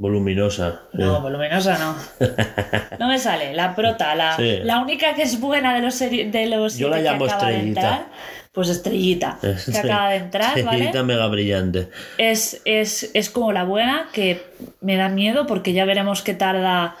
Voluminosa. 0.00 0.80
No, 0.94 1.16
sí. 1.16 1.22
voluminosa 1.22 1.78
no. 1.78 1.96
No 2.98 3.08
me 3.08 3.18
sale. 3.18 3.54
La 3.54 3.74
prota, 3.74 4.14
la, 4.14 4.36
Sí. 4.36 4.58
la 4.64 4.78
única 4.80 5.14
que 5.14 5.22
es 5.22 5.38
buena 5.40 5.74
de 5.74 5.80
los, 5.82 5.98
de 5.98 6.46
los 6.50 6.76
Yo 6.78 6.88
la 6.88 6.96
que 6.96 7.02
llamo 7.02 7.26
de 7.26 7.30
Estrellita. 7.32 7.80
entrar, 7.80 8.06
pues 8.52 8.68
Estrellita, 8.70 9.38
que 9.72 9.78
acaba 9.78 10.10
de 10.10 10.16
entrar, 10.16 10.50
¿vale? 10.52 10.60
Estrellita 10.60 11.02
mega 11.02 11.26
brillante. 11.28 11.88
Es, 12.18 12.60
es, 12.64 13.10
es 13.14 13.30
como 13.30 13.52
la 13.52 13.64
buena 13.64 14.08
que 14.12 14.42
me 14.80 14.96
da 14.96 15.08
miedo 15.08 15.46
porque 15.46 15.72
ya 15.72 15.84
veremos 15.84 16.22
qué 16.22 16.34
tarda 16.34 16.96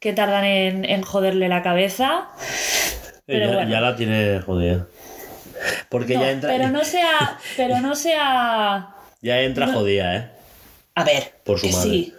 qué 0.00 0.12
tardan 0.12 0.44
en, 0.44 0.84
en 0.84 1.02
joderle 1.02 1.48
la 1.48 1.62
cabeza. 1.62 2.28
Pero 3.26 3.46
ya, 3.46 3.52
bueno. 3.54 3.70
ya 3.70 3.80
la 3.80 3.94
tiene 3.96 4.40
jodida. 4.40 4.86
Porque 5.90 6.14
No, 6.14 6.20
ya 6.22 6.30
entra. 6.30 6.50
pero 6.50 6.68
no 6.70 6.84
sea. 6.84 7.38
Pero 7.56 7.80
no 7.80 7.94
sea. 8.04 8.88
Ya 9.20 9.40
entra 9.40 9.66
jodida, 9.72 10.16
¿eh? 10.16 10.30
A 10.94 11.04
ver, 11.04 11.32
Por 11.44 11.58
su 11.58 11.66
que 11.66 11.72
madre. 11.72 11.90
sí. 11.90 12.14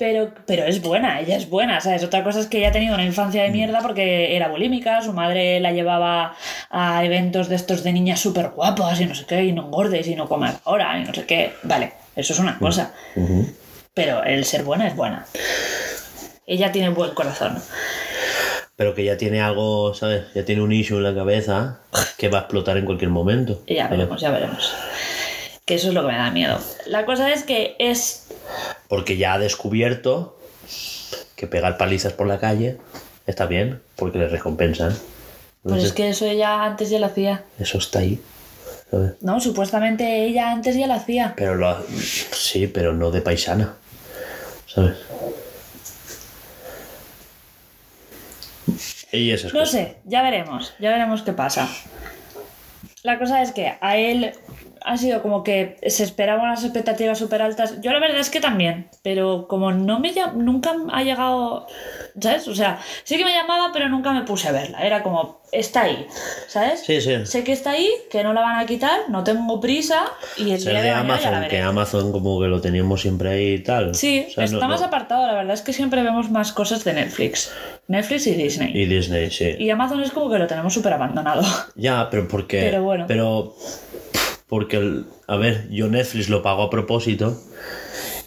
Pero, 0.00 0.32
pero 0.46 0.64
es 0.64 0.80
buena, 0.80 1.20
ella 1.20 1.36
es 1.36 1.50
buena, 1.50 1.78
¿sabes? 1.82 2.02
Otra 2.02 2.24
cosa 2.24 2.40
es 2.40 2.46
que 2.46 2.56
ella 2.56 2.70
ha 2.70 2.72
tenido 2.72 2.94
una 2.94 3.04
infancia 3.04 3.42
Mm. 3.42 3.44
de 3.44 3.50
mierda 3.50 3.80
porque 3.82 4.34
era 4.34 4.48
bulímica, 4.48 5.02
su 5.02 5.12
madre 5.12 5.60
la 5.60 5.72
llevaba 5.72 6.34
a 6.70 7.04
eventos 7.04 7.50
de 7.50 7.56
estos 7.56 7.84
de 7.84 7.92
niñas 7.92 8.18
súper 8.18 8.48
guapas 8.48 8.98
y 8.98 9.04
no 9.04 9.14
sé 9.14 9.26
qué, 9.26 9.44
y 9.44 9.52
no 9.52 9.66
engordes 9.66 10.06
y 10.08 10.14
no 10.14 10.26
comas 10.26 10.58
ahora 10.64 10.98
y 10.98 11.04
no 11.04 11.12
sé 11.12 11.26
qué. 11.26 11.52
Vale, 11.64 11.92
eso 12.16 12.32
es 12.32 12.38
una 12.38 12.58
cosa. 12.58 12.94
Ujú. 13.14 13.46
Pero 13.92 14.24
el 14.24 14.46
ser 14.46 14.62
buena 14.64 14.88
es 14.88 14.96
buena. 14.96 15.26
Ella 16.46 16.72
tiene 16.72 16.88
buen 16.88 17.10
corazón. 17.10 17.58
Pero 18.76 18.94
que 18.94 19.04
ya 19.04 19.18
tiene 19.18 19.42
algo, 19.42 19.92
¿sabes? 19.92 20.32
Ya 20.34 20.46
tiene 20.46 20.62
un 20.62 20.72
issue 20.72 20.96
en 20.96 21.02
la 21.04 21.14
cabeza 21.14 21.80
que 22.16 22.30
va 22.30 22.38
a 22.38 22.40
explotar 22.40 22.78
en 22.78 22.86
cualquier 22.86 23.10
momento. 23.10 23.62
Ya 23.66 23.86
veremos, 23.88 24.18
ya 24.18 24.30
veremos. 24.30 24.72
Que 25.70 25.76
eso 25.76 25.86
es 25.90 25.94
lo 25.94 26.00
que 26.02 26.08
me 26.08 26.18
da 26.18 26.32
miedo. 26.32 26.58
La 26.86 27.06
cosa 27.06 27.32
es 27.32 27.44
que 27.44 27.76
es. 27.78 28.26
Porque 28.88 29.16
ya 29.16 29.34
ha 29.34 29.38
descubierto 29.38 30.36
que 31.36 31.46
pegar 31.46 31.78
palizas 31.78 32.12
por 32.12 32.26
la 32.26 32.40
calle 32.40 32.78
está 33.28 33.46
bien, 33.46 33.80
porque 33.94 34.18
le 34.18 34.26
recompensan. 34.26 34.88
Pues 34.88 35.04
Entonces, 35.64 35.88
es 35.90 35.92
que 35.92 36.08
eso 36.08 36.26
ella 36.26 36.64
antes 36.64 36.90
ya 36.90 36.98
lo 36.98 37.06
hacía. 37.06 37.44
Eso 37.60 37.78
está 37.78 38.00
ahí. 38.00 38.20
¿sabes? 38.90 39.12
No, 39.20 39.40
supuestamente 39.40 40.24
ella 40.24 40.50
antes 40.50 40.74
ya 40.74 40.88
lo 40.88 40.94
hacía. 40.94 41.34
Pero 41.36 41.54
lo 41.54 41.68
ha- 41.68 41.82
sí, 42.32 42.66
pero 42.66 42.92
no 42.92 43.12
de 43.12 43.20
paisana. 43.20 43.76
¿Sabes? 44.66 44.96
Y 49.12 49.30
esas 49.30 49.52
No 49.54 49.60
cosas. 49.60 49.70
sé, 49.72 49.96
ya 50.04 50.22
veremos, 50.22 50.74
ya 50.80 50.90
veremos 50.90 51.22
qué 51.22 51.32
pasa. 51.32 51.68
La 53.04 53.20
cosa 53.20 53.40
es 53.42 53.52
que 53.52 53.72
a 53.80 53.96
él 53.96 54.32
ha 54.84 54.96
sido 54.96 55.22
como 55.22 55.42
que 55.42 55.76
se 55.86 56.04
esperaban 56.04 56.44
unas 56.46 56.64
expectativas 56.64 57.18
súper 57.18 57.42
altas. 57.42 57.80
Yo 57.80 57.92
la 57.92 58.00
verdad 58.00 58.18
es 58.20 58.30
que 58.30 58.40
también, 58.40 58.88
pero 59.02 59.46
como 59.48 59.72
no 59.72 60.00
me 60.00 60.12
nunca 60.34 60.74
ha 60.92 61.02
llegado, 61.02 61.66
¿sabes? 62.20 62.48
O 62.48 62.54
sea, 62.54 62.80
sí 63.04 63.16
que 63.16 63.24
me 63.24 63.32
llamaba, 63.32 63.70
pero 63.72 63.88
nunca 63.88 64.12
me 64.12 64.22
puse 64.22 64.48
a 64.48 64.52
verla. 64.52 64.80
Era 64.80 65.02
como, 65.02 65.40
está 65.52 65.82
ahí, 65.82 66.06
¿sabes? 66.48 66.80
Sí, 66.80 67.00
sí. 67.00 67.26
Sé 67.26 67.44
que 67.44 67.52
está 67.52 67.70
ahí, 67.72 67.88
que 68.10 68.22
no 68.24 68.32
la 68.32 68.40
van 68.40 68.58
a 68.58 68.66
quitar, 68.66 69.08
no 69.08 69.22
tengo 69.24 69.60
prisa 69.60 70.04
y 70.36 70.50
el 70.52 70.60
día 70.64 70.80
de, 70.82 70.88
de 70.88 70.94
mañana 70.94 71.20
ya 71.20 71.30
la 71.30 71.36
Amazon, 71.38 71.50
que. 71.50 71.60
Amazon 71.60 72.12
como 72.12 72.40
que 72.40 72.46
lo 72.48 72.60
teníamos 72.60 73.00
siempre 73.02 73.30
ahí 73.30 73.52
y 73.54 73.58
tal. 73.62 73.94
Sí, 73.94 74.26
O 74.28 74.30
sea, 74.32 74.46
no- 74.46 74.52
está 74.54 74.68
más 74.68 74.80
no- 74.80 74.86
apartado, 74.86 75.26
la 75.26 75.34
verdad 75.34 75.54
es 75.54 75.62
que 75.62 75.72
siempre 75.72 76.02
vemos 76.02 76.30
más 76.30 76.52
cosas 76.52 76.84
de 76.84 76.92
Netflix. 76.94 77.52
Netflix 77.88 78.26
y 78.28 78.34
Disney. 78.34 78.72
Y 78.76 78.86
Disney, 78.86 79.30
sí. 79.30 79.56
Y 79.58 79.70
Amazon 79.70 80.00
es 80.02 80.10
como 80.12 80.30
que 80.30 80.38
lo 80.38 80.46
tenemos 80.46 80.72
súper 80.72 80.92
abandonado. 80.92 81.42
Ya, 81.74 82.08
pero 82.10 82.28
porque. 82.28 82.60
Pero 82.60 82.82
bueno. 82.82 83.04
Pero. 83.08 83.54
Porque, 84.50 84.76
el- 84.76 85.06
a 85.28 85.36
ver, 85.36 85.68
yo 85.70 85.88
Netflix 85.88 86.28
lo 86.28 86.42
pago 86.42 86.64
a 86.64 86.70
propósito. 86.70 87.40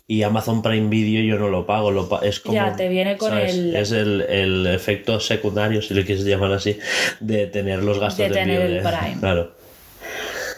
Y 0.07 0.23
Amazon 0.23 0.61
Prime 0.61 0.89
Video 0.89 1.23
yo 1.23 1.39
no 1.39 1.49
lo 1.49 1.65
pago. 1.65 1.91
Lo 1.91 2.09
pa- 2.09 2.19
es 2.23 2.39
como. 2.39 2.55
Ya, 2.55 2.75
te 2.75 2.89
viene 2.89 3.17
con 3.17 3.29
¿sabes? 3.29 3.53
el- 3.53 3.75
Es 3.75 3.91
el, 3.91 4.21
el 4.21 4.67
efecto 4.67 5.19
secundario, 5.19 5.81
si 5.81 5.93
le 5.93 6.03
quieres 6.05 6.25
llamar 6.25 6.51
así, 6.53 6.77
de 7.19 7.47
tener 7.47 7.83
los 7.83 7.99
gastos 7.99 8.17
De 8.19 8.29
de 8.29 8.33
tener 8.35 8.61
envío 8.61 8.77
el 8.77 8.83
Prime. 8.83 9.17
Claro, 9.19 9.55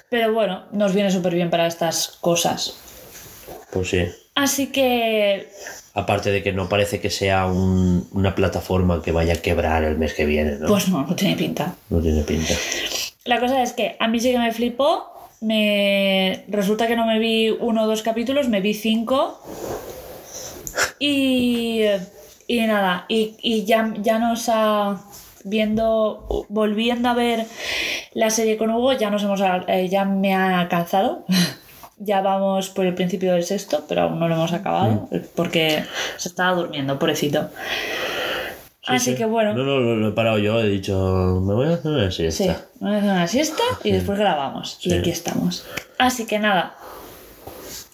Pero 0.10 0.34
bueno, 0.34 0.66
nos 0.72 0.94
viene 0.94 1.12
súper 1.12 1.34
bien 1.36 1.50
para 1.50 1.68
estas 1.68 2.18
cosas. 2.22 2.78
pues 3.72 3.90
sí. 3.90 4.06
Así 4.36 4.68
que 4.72 5.48
Aparte 5.94 6.30
de 6.32 6.44
que 6.44 6.52
no 6.52 6.68
parece 6.68 7.00
que 7.00 7.10
sea 7.10 7.46
un- 7.46 8.06
una 8.12 8.36
plataforma 8.36 9.02
que 9.02 9.14
vaya 9.14 9.34
a 9.34 9.38
quebrar 9.38 9.84
el 9.86 9.98
mes 9.98 10.14
que 10.14 10.26
viene, 10.26 10.58
¿no? 10.60 10.68
Pues 10.68 10.90
no, 10.90 11.06
no 11.08 11.16
tiene 11.16 11.38
pinta. 11.38 11.74
No 11.90 12.02
tiene 12.02 12.22
pinta. 12.24 12.54
La 13.24 13.40
cosa 13.40 13.64
es 13.64 13.72
que 13.72 13.96
a 14.00 14.08
mí 14.10 14.20
sí 14.20 14.32
que 14.34 14.40
me 14.40 14.52
flipó. 14.52 15.06
Me... 15.46 16.44
Resulta 16.48 16.88
que 16.88 16.96
no 16.96 17.06
me 17.06 17.20
vi 17.20 17.52
uno 17.52 17.84
o 17.84 17.88
dos 17.88 18.02
capítulos, 18.02 18.50
me 18.50 18.62
vi 18.62 18.74
cinco. 18.74 19.40
Y, 20.98 21.84
y 22.48 22.62
nada, 22.62 23.06
y, 23.08 23.36
y 23.42 23.64
ya, 23.66 23.94
ya 24.02 24.20
nos 24.20 24.50
ha... 24.50 25.02
Viendo, 25.48 26.48
volviendo 26.50 27.08
a 27.08 27.14
ver 27.14 27.46
la 28.16 28.32
serie 28.32 28.58
con 28.58 28.72
Hugo, 28.72 28.94
ya 28.94 29.12
nos 29.12 29.22
hemos, 29.22 29.40
eh, 29.68 29.88
ya 29.90 30.04
me 30.04 30.34
ha 30.34 30.68
cansado. 30.68 31.24
ya 31.98 32.22
vamos 32.22 32.70
por 32.70 32.88
el 32.88 32.96
principio 32.96 33.34
del 33.34 33.44
sexto, 33.44 33.86
pero 33.88 34.02
aún 34.02 34.20
no 34.20 34.28
lo 34.28 34.36
hemos 34.36 34.54
acabado 34.54 35.08
porque 35.36 35.84
se 36.18 36.30
estaba 36.30 36.56
durmiendo, 36.56 36.98
pobrecito. 36.98 37.50
Sí, 38.88 38.94
Así 38.94 39.12
sí. 39.12 39.18
que 39.18 39.26
bueno. 39.26 39.54
No, 39.54 39.64
no, 39.64 39.80
lo, 39.80 39.96
lo 39.96 40.10
he 40.10 40.12
parado 40.12 40.38
yo, 40.38 40.60
he 40.60 40.68
dicho, 40.70 41.42
me 41.44 41.54
voy 41.56 41.68
a 41.68 41.74
hacer 41.74 41.92
una 41.92 42.12
Sí, 42.12 42.30
siesta. 42.32 42.66
vamos 42.80 42.96
a 42.96 42.98
hacer 43.00 43.10
una 43.12 43.28
siesta 43.28 43.64
y 43.84 43.92
después 43.92 44.20
grabamos. 44.20 44.78
Y 44.86 44.94
aquí 44.94 45.10
estamos. 45.10 45.66
Así 45.98 46.26
que 46.28 46.38
nada. 46.40 46.76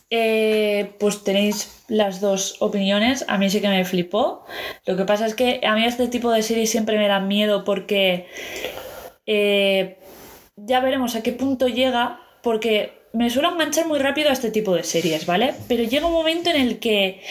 Eh, 0.09 0.91
pues 0.99 1.23
tenéis 1.23 1.83
las 1.87 2.19
dos 2.19 2.57
opiniones. 2.59 3.23
A 3.29 3.37
mí 3.37 3.49
sí 3.49 3.61
que 3.61 3.69
me 3.69 3.85
flipó. 3.85 4.43
Lo 4.85 4.97
que 4.97 5.05
pasa 5.05 5.25
es 5.25 5.35
que 5.35 5.61
a 5.65 5.73
mí 5.75 5.85
este 5.85 6.07
tipo 6.09 6.29
de 6.31 6.43
series 6.43 6.69
siempre 6.69 6.97
me 6.97 7.07
da 7.07 7.21
miedo 7.21 7.63
porque 7.63 8.27
eh, 9.25 9.97
ya 10.57 10.81
veremos 10.81 11.15
a 11.15 11.23
qué 11.23 11.31
punto 11.31 11.67
llega. 11.69 12.19
Porque 12.43 13.03
me 13.13 13.29
suelo 13.29 13.51
enganchar 13.53 13.87
muy 13.87 13.99
rápido 13.99 14.29
a 14.29 14.33
este 14.33 14.51
tipo 14.51 14.73
de 14.75 14.83
series, 14.83 15.25
¿vale? 15.25 15.53
Pero 15.69 15.83
llega 15.83 16.07
un 16.07 16.13
momento 16.13 16.49
en 16.49 16.57
el 16.57 16.79
que 16.79 17.21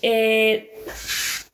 eh, 0.00 0.72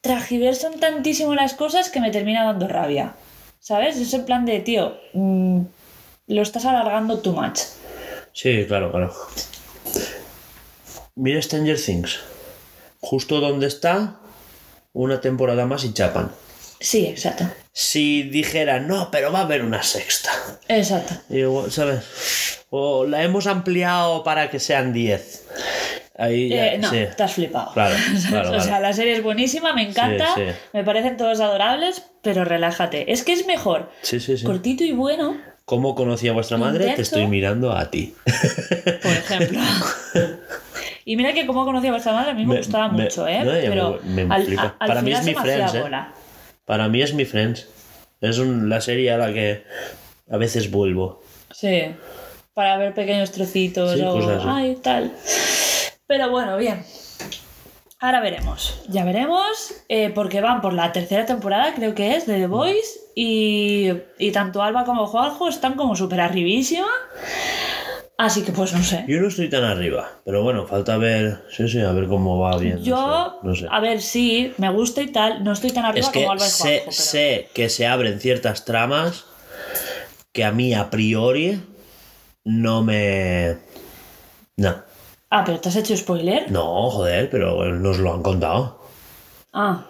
tragiversan 0.07 0.79
tantísimo 0.79 1.35
las 1.35 1.55
cosas 1.55 1.91
que 1.91 2.01
me 2.01 2.11
termina 2.11 2.45
dando 2.45 2.69
rabia. 2.69 3.15
¿Sabes? 3.61 3.97
Es 3.97 4.15
en 4.15 4.25
plan 4.25 4.47
de, 4.47 4.61
tío, 4.61 4.97
mm, 5.13 5.63
lo 6.29 6.43
estás 6.43 6.65
alargando 6.65 7.19
too 7.19 7.33
much. 7.33 7.59
Sí, 8.33 8.65
claro, 8.67 8.93
claro. 8.93 9.13
Mira 11.17 11.43
Stranger 11.43 11.81
Things. 11.81 12.21
Justo 13.01 13.41
donde 13.41 13.67
está, 13.67 14.21
una 14.93 15.21
temporada 15.21 15.67
más 15.67 15.85
y 15.85 15.93
chapan. 15.93 16.31
Sí, 16.79 17.07
exacto. 17.07 17.49
Si 17.73 18.23
dijera, 18.23 18.81
no, 18.81 19.11
pero 19.11 19.33
va 19.33 19.41
a 19.41 19.43
haber 19.43 19.63
una 19.63 19.83
sexta. 19.83 20.31
Exacto. 20.69 21.15
¿sabes? 21.71 22.65
O 22.71 23.05
la 23.07 23.23
hemos 23.23 23.47
ampliado 23.47 24.23
para 24.25 24.51
que 24.51 24.61
sean 24.61 24.93
10. 24.93 25.47
Ahí 26.19 26.49
ya, 26.49 26.69
Eh, 26.75 26.79
no, 26.79 26.89
sí. 26.91 27.05
te 27.17 27.23
has 27.23 27.35
flipado. 27.35 27.73
Claro, 27.75 27.95
claro, 28.29 28.49
o 28.49 28.53
claro. 28.53 28.65
sea, 28.65 28.81
la 28.81 28.93
serie 28.95 29.13
es 29.15 29.23
buenísima, 29.23 29.73
me 29.75 29.83
encanta, 29.83 30.35
sí. 30.35 30.43
me 30.73 30.83
parecen 30.85 31.17
todos 31.19 31.41
adorables, 31.41 32.03
pero 32.23 32.45
relájate. 32.45 33.13
Es 33.13 33.23
que 33.23 33.33
es 33.35 33.47
mejor 33.47 33.91
Sí, 34.03 34.19
sí, 34.21 34.37
sí. 34.39 34.45
cortito 34.45 34.83
y 34.85 34.93
bueno, 34.93 35.37
¿Cómo 35.67 35.97
conocí 35.97 36.29
a 36.29 36.33
vuestra 36.33 36.57
madre? 36.59 36.93
Te 36.95 37.03
estoy 37.03 37.27
mirando 37.27 37.73
a 37.73 37.91
ti. 37.91 38.15
por 39.03 39.11
ejemplo. 39.13 39.59
y 41.05 41.17
mira 41.17 41.33
que 41.33 41.45
como 41.45 41.65
conocí 41.65 41.89
a 41.89 41.91
vuestra 41.91 42.13
madre, 42.13 42.31
a 42.31 42.35
mí 42.35 42.47
me, 42.47 42.55
Me- 42.55 42.59
gustaba 42.61 42.89
me- 42.89 43.03
mucho, 43.03 43.27
¿eh? 43.27 43.41
no, 43.45 43.51
pero 43.51 44.01
me- 44.05 44.27
al, 44.33 44.45
flipa. 44.45 44.63
a- 44.63 44.77
al 44.79 44.89
Para 44.89 45.03
mí 45.03 45.13
es 45.13 45.25
mi 45.25 45.35
Friends, 45.35 45.75
¿eh? 45.75 45.83
Para 46.65 46.89
mí 46.89 47.03
es 47.03 47.15
mi 47.15 47.25
Friends. 47.25 47.69
Es 48.21 48.39
un- 48.39 48.69
la 48.69 48.81
serie 48.81 49.11
a 49.11 49.19
la 49.19 49.33
que 49.33 49.65
a 50.31 50.37
veces 50.37 50.71
vuelvo. 50.71 51.23
Sí, 51.51 51.83
para 52.55 52.77
ver 52.79 52.95
pequeños 52.95 53.33
trocitos 53.33 54.01
o 54.01 54.13
cosas 54.13 54.39
así. 54.39 54.47
ay, 54.49 54.79
tal. 54.83 55.13
Pero 56.07 56.31
bueno, 56.31 56.57
bien. 56.57 56.85
Ahora 57.99 58.21
veremos. 58.21 58.83
Ya 58.89 59.05
veremos, 59.05 59.75
eh, 59.89 60.11
porque 60.15 60.41
van 60.41 60.61
por 60.61 60.75
la 60.75 60.93
tercera 60.93 61.25
temporada, 61.25 61.75
creo 61.75 61.95
que 61.95 62.15
es, 62.15 62.27
de 62.27 62.35
The 62.35 62.47
Voice, 62.47 63.01
y, 63.15 63.91
y 64.19 64.31
tanto 64.33 64.63
Alba 64.63 64.85
como 64.85 65.07
Juanjo 65.07 65.49
están 65.49 65.75
como 65.75 65.97
súper 65.97 66.21
arribísima. 66.21 66.89
Así 68.19 68.43
que 68.43 68.53
pues 68.53 68.73
no 68.73 68.83
sé. 68.83 69.05
Yo 69.09 69.21
no 69.21 69.29
estoy 69.29 69.49
tan 69.51 69.65
arriba, 69.65 70.11
pero 70.25 70.43
bueno, 70.43 70.67
falta 70.67 70.97
ver, 70.97 71.43
sí, 71.51 71.69
sí, 71.69 71.81
a 71.81 71.93
ver 71.93 72.07
cómo 72.07 72.39
va 72.39 72.57
bien. 72.59 72.77
no 72.79 72.83
Yo, 72.85 73.39
sé, 73.43 73.47
no 73.47 73.55
sé. 73.55 73.67
a 73.71 73.81
ver, 73.81 74.01
sí, 74.01 74.55
me 74.59 74.71
gusta 74.71 75.03
y 75.03 75.09
tal. 75.09 75.43
No 75.45 75.53
estoy 75.53 75.73
tan 75.73 75.85
arriba 75.87 76.07
Es 76.07 76.13
que 76.13 76.21
como 76.21 76.33
Alba 76.33 76.47
y 76.47 76.51
sé, 76.51 76.63
Juanjo, 76.63 76.81
pero- 76.85 76.93
sé 76.93 77.49
que 77.55 77.69
se 77.69 77.87
abren 77.87 78.21
ciertas 78.21 78.65
tramas 78.65 79.25
que 80.33 80.45
a 80.45 80.53
mí 80.53 80.73
a 80.75 80.89
priori 80.91 81.61
no 82.45 82.83
me... 82.83 83.57
No, 84.59 84.83
Ah, 85.31 85.43
pero 85.45 85.59
¿te 85.61 85.69
has 85.69 85.77
hecho 85.77 85.97
spoiler? 85.97 86.51
no, 86.51 86.91
joder, 86.91 87.29
pero 87.31 87.65
nos 87.75 87.99
lo 87.99 88.15
han 88.15 88.23
contado. 88.23 88.81
Ah, 89.53 89.85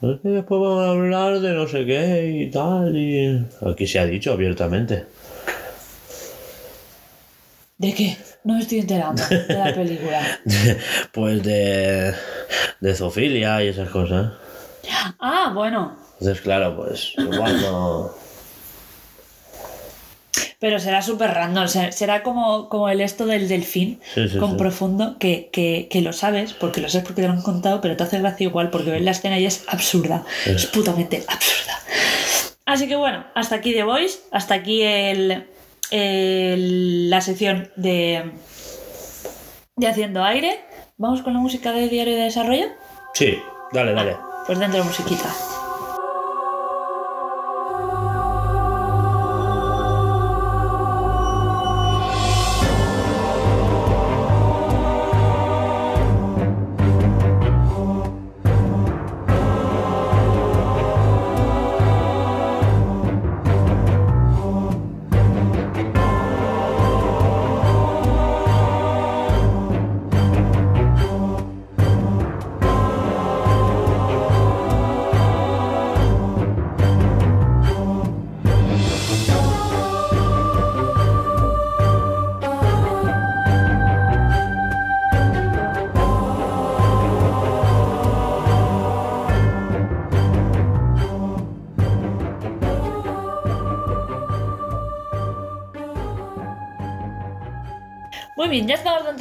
Es 0.00 0.20
que 0.22 0.28
después 0.28 0.60
vamos 0.60 0.84
a 0.84 0.90
hablar 0.90 1.40
de 1.40 1.52
no 1.52 1.66
sé 1.68 1.84
qué 1.84 2.46
y 2.46 2.50
tal, 2.50 2.96
y... 2.96 3.46
Aquí 3.70 3.86
se 3.86 3.98
ha 3.98 4.06
dicho 4.06 4.32
abiertamente. 4.32 5.06
¿de 7.78 7.94
qué? 7.94 8.16
No 8.44 8.54
me 8.54 8.60
estoy 8.60 8.78
enterando 8.80 9.22
de 9.26 9.54
la 9.54 9.74
película. 9.74 10.20
pues 11.12 11.42
de... 11.42 12.14
de 12.80 12.94
zoofilia 12.94 13.62
y 13.64 13.68
esas 13.68 13.88
cosas. 13.90 14.32
Ah, 15.18 15.52
bueno. 15.54 15.96
Entonces, 16.18 16.42
claro, 16.42 16.76
pues 16.76 17.12
igual 17.16 17.60
no... 17.60 18.10
Pero 20.60 20.78
será 20.78 21.00
súper 21.02 21.30
random. 21.32 21.66
se- 21.68 21.90
Será 21.90 22.22
como, 22.22 22.68
como 22.68 22.88
el 22.88 23.00
esto 23.00 23.26
del 23.26 23.48
delfín 23.48 23.98
Sí, 24.14 24.28
sí, 24.28 24.38
con 24.38 24.50
sí. 24.52 24.56
profundo, 24.58 25.16
que, 25.18 25.48
que, 25.50 25.88
que 25.90 26.00
lo 26.02 26.12
sabes, 26.12 26.52
porque 26.52 26.80
lo 26.80 26.88
sabes 26.88 27.04
porque 27.06 27.22
te 27.22 27.28
lo 27.28 27.34
han 27.34 27.42
contado, 27.42 27.80
pero 27.80 27.96
te 27.96 28.02
hace 28.04 28.18
gracia 28.20 28.44
igual 28.46 28.70
porque 28.70 28.90
ves 28.90 29.02
la 29.02 29.10
escena 29.12 29.38
y 29.38 29.46
es 29.46 29.64
absurda. 29.68 30.24
Es 30.46 30.66
putamente 30.66 31.24
absurda. 31.26 31.78
Así 32.66 32.86
que 32.86 32.94
bueno, 32.96 33.24
hasta 33.34 33.56
aquí 33.56 33.72
The 33.72 33.82
Voice, 33.84 34.18
hasta 34.30 34.54
aquí 34.54 34.82
el, 34.82 35.44
el- 35.90 37.10
la 37.10 37.20
sección 37.22 37.70
de, 37.76 38.30
de 39.76 39.88
Haciendo 39.88 40.22
Aire. 40.22 40.60
Vamos 40.98 41.22
con 41.22 41.32
la 41.32 41.40
música 41.40 41.72
de 41.72 41.88
Diario 41.88 42.14
de 42.16 42.22
Desarrollo. 42.24 42.66
Sí, 43.14 43.38
dale, 43.72 43.94
dale. 43.94 44.16
Pues 44.46 44.58
dentro 44.58 44.84
musiquita. 44.84 45.34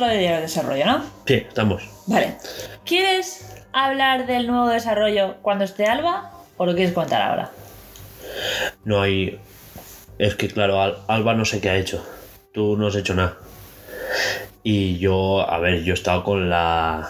De 0.08 0.42
Desarrollo, 0.42 0.86
¿no? 0.86 1.04
Sí, 1.26 1.36
estamos. 1.36 1.84
Vale. 2.08 2.38
¿Quieres 2.86 3.46
hablar 3.74 4.26
del 4.26 4.48
nuevo 4.48 4.68
desarrollo 4.68 5.36
cuando 5.42 5.64
esté 5.66 5.86
Alba 5.86 6.32
o 6.58 6.66
lo 6.66 6.74
quieres 6.76 6.94
contar 6.94 7.22
ahora? 7.22 7.52
No 8.84 9.02
hay. 9.02 9.40
Es 10.18 10.36
que, 10.36 10.48
claro, 10.48 10.82
Al- 10.82 10.98
Alba 11.08 11.34
no 11.34 11.46
sé 11.46 11.62
qué 11.62 11.70
ha 11.70 11.76
hecho. 11.78 12.06
Tú 12.54 12.76
no 12.78 12.88
has 12.88 12.96
hecho 12.96 13.14
nada. 13.14 13.38
Y 14.64 14.98
yo, 14.98 15.48
a 15.50 15.58
ver, 15.60 15.84
yo 15.84 15.94
he 15.94 15.98
estado 15.98 16.24
con 16.24 16.50
la. 16.50 17.10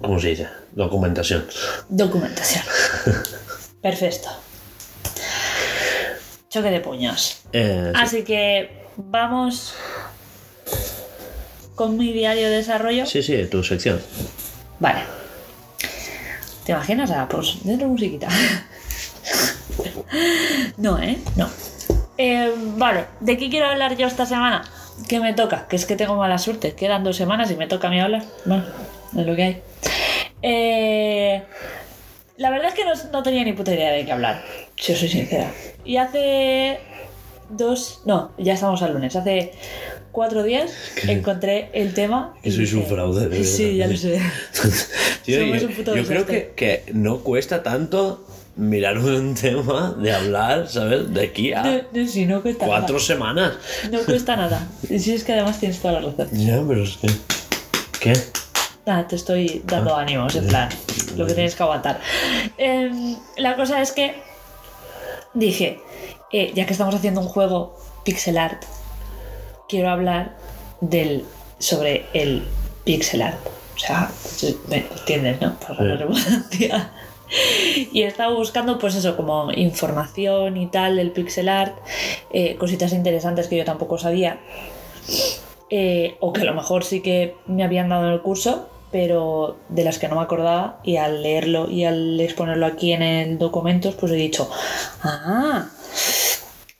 ¿Cómo 0.00 0.18
se 0.18 0.28
dice? 0.28 0.48
Documentación. 0.72 1.46
Documentación. 1.88 2.64
Perfecto. 3.82 4.28
Choque 6.48 6.70
de 6.70 6.80
puños. 6.80 7.42
Eh, 7.52 7.92
sí. 7.94 8.00
Así 8.02 8.24
que 8.24 8.86
vamos 8.96 9.74
con 11.80 11.96
mi 11.96 12.12
diario 12.12 12.50
de 12.50 12.56
desarrollo. 12.56 13.06
sí, 13.06 13.22
sí, 13.22 13.42
tu 13.46 13.64
sección. 13.64 14.02
Vale. 14.80 15.00
¿Te 16.66 16.72
imaginas? 16.72 17.10
Ah, 17.10 17.26
pues 17.26 17.64
dentro 17.64 17.88
musiquita. 17.88 18.28
no, 20.76 20.98
¿eh? 20.98 21.16
No. 21.36 21.48
Eh, 22.18 22.52
vale, 22.76 23.06
¿de 23.20 23.38
qué 23.38 23.48
quiero 23.48 23.64
hablar 23.64 23.96
yo 23.96 24.06
esta 24.06 24.26
semana? 24.26 24.62
¿Qué 25.08 25.20
me 25.20 25.32
toca? 25.32 25.68
Que 25.68 25.76
es 25.76 25.86
que 25.86 25.96
tengo 25.96 26.16
mala 26.16 26.36
suerte. 26.36 26.74
Quedan 26.74 27.02
dos 27.02 27.16
semanas 27.16 27.50
y 27.50 27.56
me 27.56 27.66
toca 27.66 27.88
a 27.88 27.90
mí 27.90 27.98
hablar. 27.98 28.24
Bueno, 28.44 28.66
es 29.16 29.26
lo 29.26 29.34
que 29.34 29.42
hay. 29.42 29.62
Eh, 30.42 31.42
la 32.36 32.50
verdad 32.50 32.68
es 32.68 32.74
que 32.74 32.84
no, 32.84 32.92
no 33.10 33.22
tenía 33.22 33.42
ni 33.42 33.54
puta 33.54 33.72
idea 33.72 33.90
de 33.90 34.04
qué 34.04 34.12
hablar, 34.12 34.44
si 34.76 34.92
os 34.92 34.98
soy 34.98 35.08
sincera. 35.08 35.50
Y 35.86 35.96
hace 35.96 36.78
dos... 37.48 38.02
No, 38.04 38.32
ya 38.36 38.52
estamos 38.52 38.82
al 38.82 38.92
lunes. 38.92 39.16
Hace 39.16 39.54
cuatro 40.12 40.42
días 40.42 40.72
encontré 41.06 41.70
el 41.72 41.94
tema... 41.94 42.34
Y 42.42 42.50
sois 42.50 42.72
un 42.72 42.84
fraude, 42.86 43.28
de 43.28 43.44
Sí, 43.44 43.76
ya 43.76 43.86
verdad. 43.86 44.02
lo 44.02 44.18
sé. 44.62 44.86
Tío, 45.24 45.40
Somos 45.40 45.60
yo 45.62 45.68
un 45.68 45.74
puto 45.74 45.96
yo 45.96 46.04
creo 46.04 46.26
que, 46.26 46.52
que 46.56 46.84
no 46.92 47.18
cuesta 47.20 47.62
tanto 47.62 48.26
mirar 48.56 48.98
un 48.98 49.34
tema 49.34 49.94
de 49.98 50.12
hablar, 50.12 50.68
¿sabes? 50.68 51.12
De 51.14 51.22
aquí 51.24 51.52
a 51.52 51.62
No, 51.62 51.80
no, 51.92 52.08
sí, 52.08 52.26
no 52.26 52.42
cuesta 52.42 52.66
cuatro 52.66 52.94
nada. 52.96 53.06
semanas. 53.06 53.52
No 53.90 54.00
cuesta 54.00 54.36
nada. 54.36 54.66
Y 54.88 54.98
sí, 54.98 55.14
es 55.14 55.24
que 55.24 55.32
además 55.32 55.58
tienes 55.60 55.78
toda 55.78 55.94
la 55.94 56.00
razón. 56.00 56.28
Ya, 56.32 56.60
pero 56.66 56.82
es 56.82 56.96
que. 56.96 57.08
¿Qué? 58.00 58.12
Nada, 58.86 59.06
te 59.06 59.16
estoy 59.16 59.62
dando 59.66 59.94
Ah. 59.96 60.00
ánimos, 60.02 60.34
en 60.34 60.46
plan, 60.48 60.68
lo 61.16 61.26
que 61.26 61.34
tienes 61.34 61.54
que 61.54 61.62
aguantar. 61.62 62.00
Em, 62.58 63.16
la 63.36 63.54
cosa 63.56 63.80
es 63.82 63.92
que 63.92 64.14
dije, 65.34 65.78
eh, 66.32 66.50
ya 66.54 66.66
que 66.66 66.72
estamos 66.72 66.94
haciendo 66.94 67.20
un 67.20 67.28
juego 67.28 67.78
pixel 68.04 68.36
art, 68.38 68.62
quiero 69.70 69.90
hablar 69.90 70.36
del 70.80 71.24
sobre 71.58 72.06
el 72.12 72.42
pixel 72.84 73.22
art. 73.22 73.38
O 73.76 73.78
sea, 73.78 74.10
me 74.68 74.78
entiendes, 74.78 75.40
¿no? 75.40 75.54
Por 75.60 75.80
la 75.80 75.96
redundancia. 75.96 76.92
Y 77.92 78.02
he 78.02 78.08
estado 78.08 78.36
buscando, 78.36 78.80
pues 78.80 78.96
eso, 78.96 79.16
como 79.16 79.52
información 79.52 80.56
y 80.56 80.66
tal 80.66 80.96
del 80.96 81.12
pixel 81.12 81.48
art, 81.48 81.76
eh, 82.32 82.56
cositas 82.56 82.92
interesantes 82.92 83.46
que 83.46 83.56
yo 83.56 83.64
tampoco 83.64 83.98
sabía 83.98 84.40
eh, 85.70 86.16
o 86.18 86.32
que 86.32 86.40
a 86.40 86.44
lo 86.44 86.54
mejor 86.54 86.82
sí 86.82 87.00
que 87.00 87.36
me 87.46 87.62
habían 87.62 87.88
dado 87.88 88.08
en 88.08 88.14
el 88.14 88.20
curso, 88.20 88.68
pero 88.90 89.58
de 89.68 89.84
las 89.84 90.00
que 90.00 90.08
no 90.08 90.16
me 90.16 90.22
acordaba 90.22 90.80
y 90.82 90.96
al 90.96 91.22
leerlo 91.22 91.70
y 91.70 91.84
al 91.84 92.18
exponerlo 92.18 92.66
aquí 92.66 92.92
en 92.92 93.02
el 93.02 93.38
documentos, 93.38 93.94
pues 93.94 94.10
he 94.10 94.16
dicho, 94.16 94.50
ah, 95.04 95.68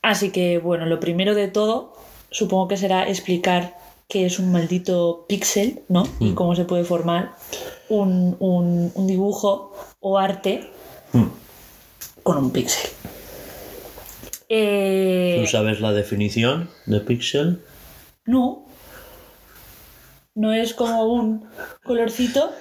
así 0.01 0.31
que 0.31 0.57
bueno, 0.57 0.85
lo 0.85 0.99
primero 0.99 1.33
de 1.33 1.47
todo, 1.47 1.93
supongo 2.31 2.67
que 2.69 2.77
será 2.77 3.07
explicar 3.07 3.77
qué 4.07 4.25
es 4.25 4.39
un 4.39 4.51
maldito 4.51 5.25
píxel, 5.29 5.83
¿no? 5.89 6.03
Y 6.19 6.33
cómo 6.33 6.55
se 6.55 6.65
puede 6.65 6.83
formar 6.83 7.35
un, 7.89 8.35
un- 8.39 8.91
un 8.95 9.07
dibujo 9.07 9.73
o 9.99 10.17
arte 10.17 10.69
Mm. 11.13 11.27
con 12.23 12.37
un 12.37 12.51
píxel. 12.51 12.89
Eh, 14.49 15.37
¿Tú 15.41 15.47
sabes 15.49 15.79
la 15.79 15.91
definición 15.93 16.69
de 16.85 16.99
pixel? 16.99 17.61
No. 18.25 18.65
No 20.35 20.53
es 20.53 20.73
como 20.73 21.05
un 21.05 21.45
colorcito. 21.83 22.51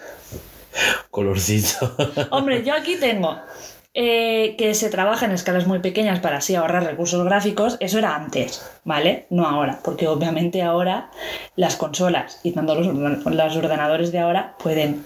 Colorcito. 1.11 1.96
Hombre, 2.30 2.64
yo 2.64 2.74
aquí 2.74 2.96
tengo 2.96 3.37
eh, 3.94 4.55
que 4.57 4.74
se 4.74 4.88
trabaja 4.90 5.26
en 5.26 5.33
escalas 5.33 5.66
muy 5.66 5.81
pequeñas 5.81 6.20
para 6.20 6.38
así 6.38 6.55
ahorrar 6.55 6.85
recursos 6.85 7.24
gráficos. 7.24 7.76
Eso 7.81 7.98
era 7.98 8.14
antes, 8.14 8.64
¿vale? 8.85 9.26
No 9.31 9.46
ahora, 9.46 9.81
porque 9.83 10.07
obviamente 10.09 10.62
ahora 10.62 11.11
las 11.57 11.76
consolas 11.76 12.40
y 12.42 12.53
tanto 12.53 12.74
los, 12.74 12.87
los 12.87 13.57
ordenadores 13.57 14.12
de 14.12 14.18
ahora 14.20 14.55
pueden 14.62 15.05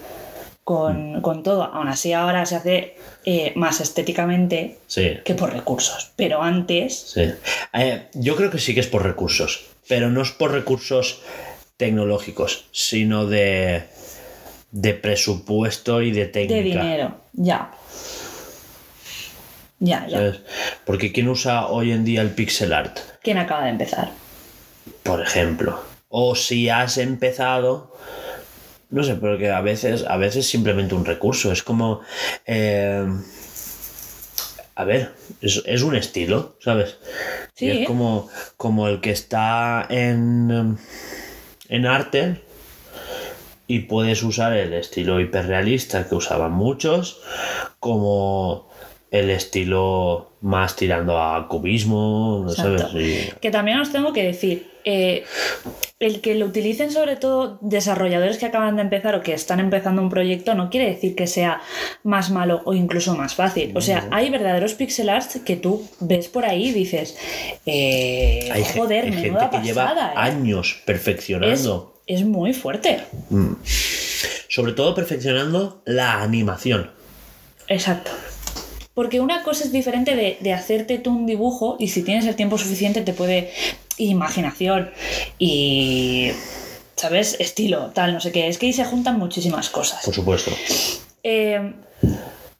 con, 0.65 1.21
con 1.21 1.43
todo. 1.43 1.63
Aún 1.65 1.89
así 1.89 2.13
ahora 2.13 2.45
se 2.47 2.57
hace 2.57 2.97
eh, 3.25 3.53
más 3.55 3.81
estéticamente 3.81 4.79
Sí, 4.87 5.19
que 5.25 5.35
por 5.35 5.53
recursos. 5.53 6.13
Pero 6.17 6.43
antes 6.43 7.13
sí. 7.15 7.31
Eh, 7.73 8.09
yo 8.15 8.37
creo 8.37 8.51
que 8.51 8.59
sí 8.59 8.75
que 8.75 8.81
es 8.81 8.87
por 8.87 9.03
recursos, 9.03 9.67
pero 9.89 10.11
no 10.11 10.23
es 10.23 10.31
por 10.31 10.53
recursos 10.53 11.23
tecnológicos, 11.77 12.67
sino 12.73 13.27
de, 13.27 13.85
de 14.71 14.95
presupuesto 14.95 16.03
y 16.03 16.13
de 16.13 16.27
técnica. 16.27 16.55
de 16.55 16.63
dinero, 16.63 17.17
ya. 17.33 17.73
Ya, 19.85 20.07
ya. 20.07 20.19
¿sabes? 20.19 20.41
Porque 20.85 21.13
¿quién 21.13 21.29
usa 21.29 21.67
hoy 21.67 21.93
en 21.93 22.05
día 22.05 22.23
el 22.23 22.31
pixel 22.31 22.73
art? 22.73 22.99
¿Quién 23.23 23.39
acaba 23.39 23.65
de 23.65 23.71
empezar? 23.71 24.11
por 25.05 25.21
ejemplo. 25.21 25.81
O 26.09 26.35
si 26.35 26.69
has 26.69 26.99
empezado, 26.99 27.97
no 28.91 29.03
sé, 29.05 29.15
porque 29.15 29.51
a 29.51 29.61
veces, 29.61 30.05
a 30.09 30.17
veces 30.17 30.47
simplemente 30.47 30.95
un 30.95 31.05
recurso. 31.05 31.53
Es 31.53 31.63
como, 31.63 32.01
eh, 32.47 33.07
a 34.75 34.85
ver, 34.85 35.13
es, 35.41 35.63
es 35.67 35.83
un 35.83 35.95
estilo, 35.95 36.57
¿sabes? 36.61 36.97
Sí. 37.55 37.67
Y 37.67 37.71
es 37.71 37.87
como, 37.87 38.29
como 38.57 38.89
el 38.89 39.01
que 39.01 39.11
está 39.11 39.87
en, 39.89 40.79
en 41.69 41.87
arte 41.87 42.43
y 43.67 43.81
puedes 43.81 44.23
usar 44.23 44.53
el 44.55 44.75
estilo 44.75 45.21
hiperrealista 45.21 46.09
que 46.09 46.15
usaban 46.15 46.53
muchos, 46.53 47.21
como 47.81 48.71
el 49.15 49.31
estilo 49.31 50.33
más 50.41 50.75
tirando 50.75 51.23
a 51.23 51.47
cubismo, 51.47 52.47
¿sabes? 52.49 52.81
Exacto. 52.81 53.01
Y- 53.01 53.31
Que 53.41 53.53
también 53.53 53.79
os 53.79 53.93
tengo 53.93 54.13
que 54.13 54.25
decir, 54.25 54.73
eh, 54.85 55.23
el 56.01 56.21
que 56.21 56.35
lo 56.35 56.47
utilicen 56.47 56.91
sobre 56.91 57.15
todo 57.15 57.59
desarrolladores 57.63 58.39
que 58.39 58.47
acaban 58.47 58.75
de 58.75 58.83
empezar 58.83 59.15
o 59.15 59.23
que 59.23 59.33
están 59.33 59.61
empezando 59.61 60.03
un 60.03 60.09
proyecto 60.11 60.55
no 60.57 60.69
quiere 60.69 60.91
decir 60.91 61.15
que 61.15 61.29
sea 61.29 61.63
más 62.03 62.31
malo 62.31 62.63
o 62.65 62.75
incluso 62.75 63.15
más 63.15 63.37
fácil. 63.37 63.71
O 63.77 63.81
sea, 63.81 64.09
hay 64.11 64.31
verdaderos 64.31 64.75
pixel 64.75 65.09
arts 65.09 65.39
que 65.45 65.55
tú 65.55 65.89
ves 66.01 66.27
por 66.27 66.45
ahí 66.45 66.71
y 66.71 66.73
dices, 66.73 67.17
eh, 67.67 68.49
hay, 68.53 68.65
joder, 68.77 69.05
hay 69.05 69.11
menuda 69.13 69.43
gente 69.43 69.59
que 69.59 69.63
lleva 69.65 69.93
¿eh". 69.93 70.13
años 70.17 70.83
perfeccionando, 70.85 71.95
es 72.09 72.25
muy 72.25 72.53
fuerte. 72.53 73.01
sobre 74.49 74.73
todo 74.73 74.93
perfeccionando 74.93 75.83
la 75.87 76.21
animación. 76.21 76.91
Exacto. 77.69 78.11
Porque 78.95 79.21
una 79.21 79.43
cosa 79.43 79.65
es 79.65 79.73
diferente 79.73 80.15
de, 80.15 80.39
de 80.41 80.53
hacerte 80.53 80.99
tú 80.99 81.11
un 81.11 81.27
dibujo 81.27 81.77
y 81.79 81.89
si 81.89 82.03
tienes 82.03 82.27
el 82.27 82.37
tiempo 82.37 82.59
suficiente 82.59 83.03
te 83.03 83.13
puede 83.13 83.51
imaginación 83.99 84.91
y, 85.39 86.31
¿sabes? 86.97 87.37
Estilo, 87.41 87.91
tal, 87.93 88.15
no 88.15 88.21
sé 88.21 88.33
qué. 88.33 88.49
Es 88.49 88.59
que 88.59 88.67
ahí 88.67 88.73
se 88.73 88.85
juntan 88.85 89.19
muchísimas 89.19 89.69
cosas. 89.71 90.05
Por 90.05 90.15
supuesto. 90.15 90.51
Eh, 91.23 91.75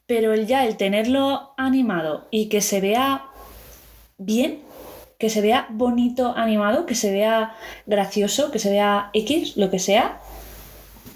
pero 0.07 0.35
el 0.35 0.47
ya, 0.47 0.67
el 0.67 0.77
tenerlo 0.77 1.55
animado 1.57 2.27
y 2.31 2.49
que 2.49 2.61
se 2.61 2.81
vea 2.81 3.27
bien, 4.19 4.61
que 5.19 5.31
se 5.31 5.41
vea 5.41 5.67
bonito 5.71 6.35
animado, 6.37 6.85
que 6.87 6.95
se 6.95 7.11
vea 7.11 7.55
gracioso, 7.87 8.51
que 8.51 8.59
se 8.59 8.71
vea 8.71 9.11
X, 9.15 9.57
lo 9.57 9.71
que 9.71 9.79
sea. 9.79 10.21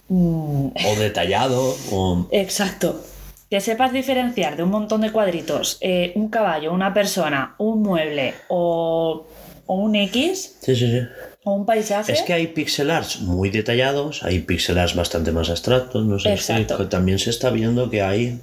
mm, 0.08 0.68
O 0.86 0.96
detallado, 0.98 1.76
o... 1.90 2.26
Exacto. 2.32 3.02
Que 3.50 3.60
sepas 3.60 3.92
diferenciar 3.92 4.56
de 4.56 4.62
un 4.62 4.70
montón 4.70 5.00
de 5.00 5.10
cuadritos 5.10 5.78
eh, 5.80 6.12
un 6.16 6.28
caballo, 6.28 6.72
una 6.72 6.92
persona, 6.92 7.54
un 7.58 7.82
mueble 7.82 8.34
o, 8.48 9.26
o 9.66 9.74
un 9.74 9.94
X 9.96 10.56
Sí, 10.60 10.76
sí, 10.76 10.90
sí. 10.90 11.00
o 11.44 11.54
un 11.54 11.64
paisaje. 11.64 12.12
Es 12.12 12.22
que 12.22 12.34
hay 12.34 12.48
pixel 12.48 12.90
arts 12.90 13.20
muy 13.20 13.48
detallados, 13.50 14.22
hay 14.22 14.40
pixel 14.40 14.78
arts 14.78 14.94
bastante 14.94 15.32
más 15.32 15.48
abstractos, 15.48 16.04
no 16.04 16.18
sé, 16.18 16.34
es 16.34 16.46
que 16.46 16.84
también 16.90 17.18
se 17.18 17.30
está 17.30 17.50
viendo 17.50 17.88
que 17.88 18.02
hay 18.02 18.38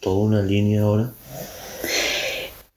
toda 0.00 0.16
una 0.18 0.42
línea 0.42 0.82
ahora. 0.82 1.12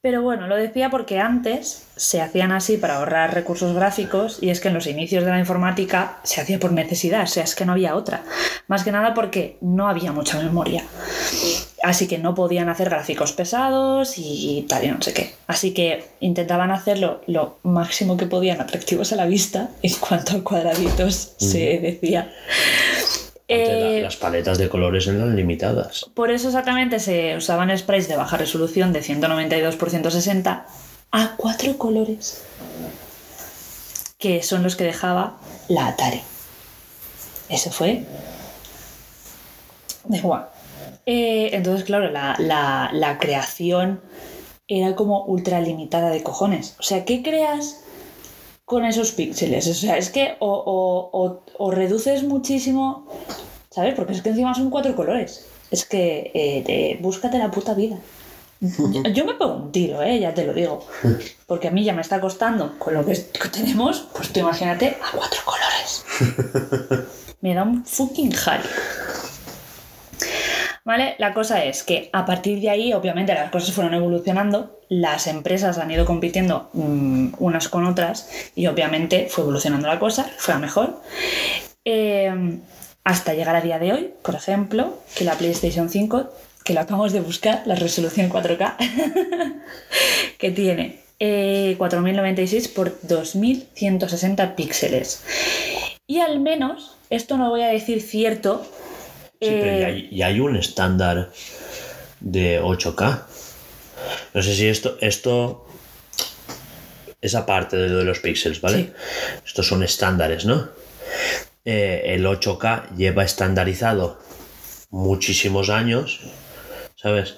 Pero 0.04 0.24
bueno, 0.24 0.48
lo 0.48 0.56
decía 0.56 0.90
porque 0.90 1.20
antes 1.20 1.84
se 1.96 2.22
hacían 2.22 2.52
así 2.52 2.78
para 2.78 2.98
ahorrar 2.98 3.36
recursos 3.36 3.76
gráficos 3.76 4.40
y 4.42 4.50
es 4.50 4.60
que 4.60 4.70
en 4.70 4.74
los 4.74 4.88
inicios 4.88 5.24
de 5.24 5.30
la 5.30 5.38
informática 5.38 6.18
se 6.24 6.42
hacía 6.42 6.60
por 6.60 6.72
necesidad, 6.72 7.22
o 7.24 7.28
sea, 7.28 7.44
es 7.44 7.54
que 7.54 7.66
no 7.66 7.74
había 7.74 7.96
otra. 7.96 8.24
Más 8.68 8.84
que 8.84 8.92
nada 8.92 9.14
porque 9.14 9.58
no 9.62 9.88
había 9.88 10.12
mucha 10.12 10.40
memoria. 10.42 10.84
Así 11.84 12.08
que 12.08 12.20
no 12.20 12.36
podían 12.36 12.70
hacer 12.70 12.90
gráficos 12.90 13.32
pesados 13.32 14.14
y 14.18 14.66
tal 14.70 14.84
y 14.86 14.88
no 14.90 15.02
sé 15.02 15.14
qué. 15.14 15.34
Así 15.48 15.74
que 15.74 16.06
intentaban 16.20 16.70
hacerlo 16.72 17.22
lo 17.26 17.58
máximo 17.64 18.18
que 18.18 18.28
podían 18.28 18.62
atractivos 18.62 19.12
a 19.14 19.16
la 19.16 19.26
vista 19.26 19.70
en 19.82 19.94
cuanto 19.96 20.38
a 20.38 20.44
cuadraditos 20.44 21.34
se 21.38 21.80
decía. 21.80 22.32
La- 23.48 23.56
Eh, 23.58 24.00
las 24.02 24.16
paletas 24.16 24.58
de 24.60 24.70
colores 24.70 25.08
eran 25.08 25.36
limitadas. 25.36 26.06
por 26.14 26.32
eso 26.32 26.48
exactamente 26.48 27.00
se 27.00 27.36
usaban 27.36 27.76
sprays 27.78 28.08
de 28.08 28.16
baja 28.16 28.38
resolución 28.38 28.94
de 28.94 29.02
192 29.02 29.76
por 29.76 29.90
160 29.90 30.68
a 31.12 31.34
cuatro 31.36 31.78
colores, 31.78 32.44
que 34.18 34.42
son 34.44 34.64
los 34.64 34.76
que 34.78 34.86
dejaba 34.86 35.38
la 35.68 35.88
Atari. 35.88 36.22
Eso 37.50 37.72
fue. 37.72 38.06
Da 40.06 40.18
igual. 40.18 40.48
Eh, 41.06 41.50
entonces, 41.54 41.84
claro, 41.86 42.10
la, 42.12 42.36
la- 42.40 42.90
la 42.94 43.18
creación 43.18 44.02
era 44.68 44.96
como 44.96 45.26
ultra 45.26 45.60
limitada 45.62 46.10
de 46.10 46.24
cojones. 46.24 46.76
O 46.80 46.84
sea, 46.84 47.04
¿qué 47.06 47.22
creas 47.24 47.82
con 48.66 48.86
esos 48.86 49.12
píxeles? 49.12 49.68
O 49.68 49.74
sea, 49.74 49.98
es 49.98 50.10
que 50.10 50.36
o, 50.40 50.48
o- 50.50 51.10
o- 51.26 51.42
o 51.58 51.72
reduces 51.72 52.24
muchísimo, 52.24 53.08
¿sabes? 53.70 53.96
Porque 53.96 54.14
es 54.14 54.22
que 54.22 54.30
encima 54.30 54.54
son 54.54 54.70
cuatro 54.70 54.96
colores. 54.96 55.46
Es 55.72 55.86
que 55.86 56.32
eh, 56.34 56.64
te- 56.66 56.98
búscate 57.02 57.38
la 57.38 57.52
puta 57.52 57.74
vida. 57.74 57.98
Yo, 58.62 59.04
yo 59.14 59.26
me 59.26 59.34
pongo 59.34 59.56
un 59.56 59.72
tiro, 59.72 60.02
¿eh? 60.04 60.20
ya 60.20 60.34
te 60.34 60.46
lo 60.46 60.54
digo. 60.54 60.86
Porque 61.48 61.68
a 61.68 61.72
mí 61.72 61.84
ya 61.84 61.94
me 61.94 62.02
está 62.02 62.22
costando 62.22 62.78
con 62.78 62.94
lo 62.94 63.04
que, 63.06 63.14
que 63.14 63.50
tenemos, 63.50 64.08
pues 64.16 64.32
tú 64.32 64.40
imagínate 64.42 64.98
a 65.02 65.18
cuatro 65.18 65.40
colores. 65.44 66.06
Me 67.42 67.56
da 67.56 67.64
un 67.64 67.84
fucking 67.84 68.32
high. 68.32 68.62
¿Vale? 70.84 71.16
La 71.20 71.34
cosa 71.34 71.64
es 71.64 71.84
que 71.84 72.10
a 72.12 72.26
partir 72.26 72.60
de 72.60 72.70
ahí, 72.70 72.94
obviamente, 72.94 73.34
las 73.34 73.52
cosas 73.52 73.74
fueron 73.74 73.94
evolucionando, 73.94 74.80
las 74.90 75.28
empresas 75.28 75.78
han 75.78 75.92
ido 75.92 76.06
compitiendo 76.06 76.70
mm, 76.74 77.36
unas 77.38 77.70
con 77.70 77.86
otras 77.86 78.30
y 78.56 78.66
obviamente 78.66 79.28
fue 79.30 79.44
evolucionando 79.44 79.88
la 79.88 80.00
cosa, 80.00 80.30
fue 80.38 80.56
a 80.56 80.58
mejor. 80.58 81.02
Eh, 81.86 82.60
hasta 83.04 83.34
llegar 83.34 83.56
a 83.56 83.62
día 83.62 83.80
de 83.80 83.94
hoy, 83.94 84.14
por 84.22 84.36
ejemplo, 84.36 84.98
que 85.16 85.24
la 85.24 85.34
PlayStation 85.34 85.90
5, 85.90 86.30
que 86.64 86.74
lo 86.74 86.82
acabamos 86.82 87.14
de 87.14 87.22
buscar, 87.22 87.64
la 87.66 87.76
resolución 87.76 88.30
4K, 88.30 88.76
que 90.38 90.52
tiene 90.52 91.00
eh, 91.20 91.76
4096 91.78 92.68
por 92.70 92.98
2160 93.04 94.56
píxeles. 94.56 95.24
Y 96.06 96.20
al 96.20 96.40
menos, 96.40 96.98
esto 97.10 97.38
no 97.38 97.50
voy 97.50 97.62
a 97.62 97.68
decir 97.68 98.02
cierto, 98.02 98.66
Sí, 99.42 99.50
pero 99.50 99.72
eh, 99.72 99.80
ya 99.80 99.88
hay, 99.88 100.10
ya 100.12 100.28
hay 100.28 100.40
un 100.40 100.56
estándar 100.56 101.32
de 102.20 102.62
8K. 102.62 103.24
No 104.36 104.44
sé 104.44 104.56
si 104.56 104.68
esto, 104.68 104.98
esto 105.02 105.68
esa 107.22 107.46
parte 107.46 107.78
de 107.78 107.90
lo 107.90 107.98
de 107.98 108.04
los 108.04 108.20
píxeles, 108.20 108.62
¿vale? 108.62 108.78
Sí. 108.78 108.92
Estos 109.46 109.68
son 109.68 109.84
estándares, 109.84 110.46
¿no? 110.46 110.70
Eh, 111.66 112.02
el 112.06 112.26
8K 112.26 112.96
lleva 112.96 113.24
estandarizado 113.24 114.20
muchísimos 114.92 115.70
años, 115.70 116.20
¿sabes? 116.96 117.36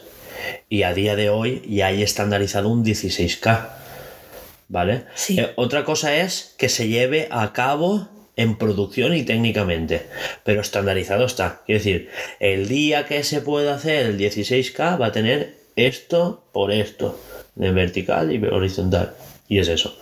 Y 0.67 0.83
a 0.83 0.93
día 0.93 1.15
de 1.15 1.29
hoy 1.29 1.63
ya 1.69 1.87
hay 1.87 2.03
estandarizado 2.03 2.67
un 2.69 2.83
16K, 2.83 3.69
¿vale? 4.67 5.05
Sí. 5.15 5.39
Eh, 5.39 5.53
otra 5.55 5.85
cosa 5.85 6.15
es 6.15 6.53
que 6.57 6.67
se 6.67 6.89
lleve 6.89 7.29
a 7.31 7.53
cabo 7.53 8.09
en 8.35 8.57
producción 8.57 9.13
y 9.13 9.23
técnicamente, 9.23 10.07
pero 10.43 10.61
estandarizado 10.61 11.25
está. 11.25 11.61
Quiero 11.65 11.79
decir, 11.79 12.09
el 12.39 12.67
día 12.67 13.05
que 13.05 13.23
se 13.23 13.41
pueda 13.41 13.75
hacer 13.75 14.07
el 14.07 14.19
16K 14.19 14.99
va 14.99 15.07
a 15.07 15.11
tener 15.11 15.55
esto 15.75 16.43
por 16.51 16.71
esto, 16.71 17.19
de 17.55 17.71
vertical 17.71 18.31
y 18.31 18.43
horizontal. 18.45 19.13
Y 19.47 19.59
es 19.59 19.67
eso. 19.67 19.95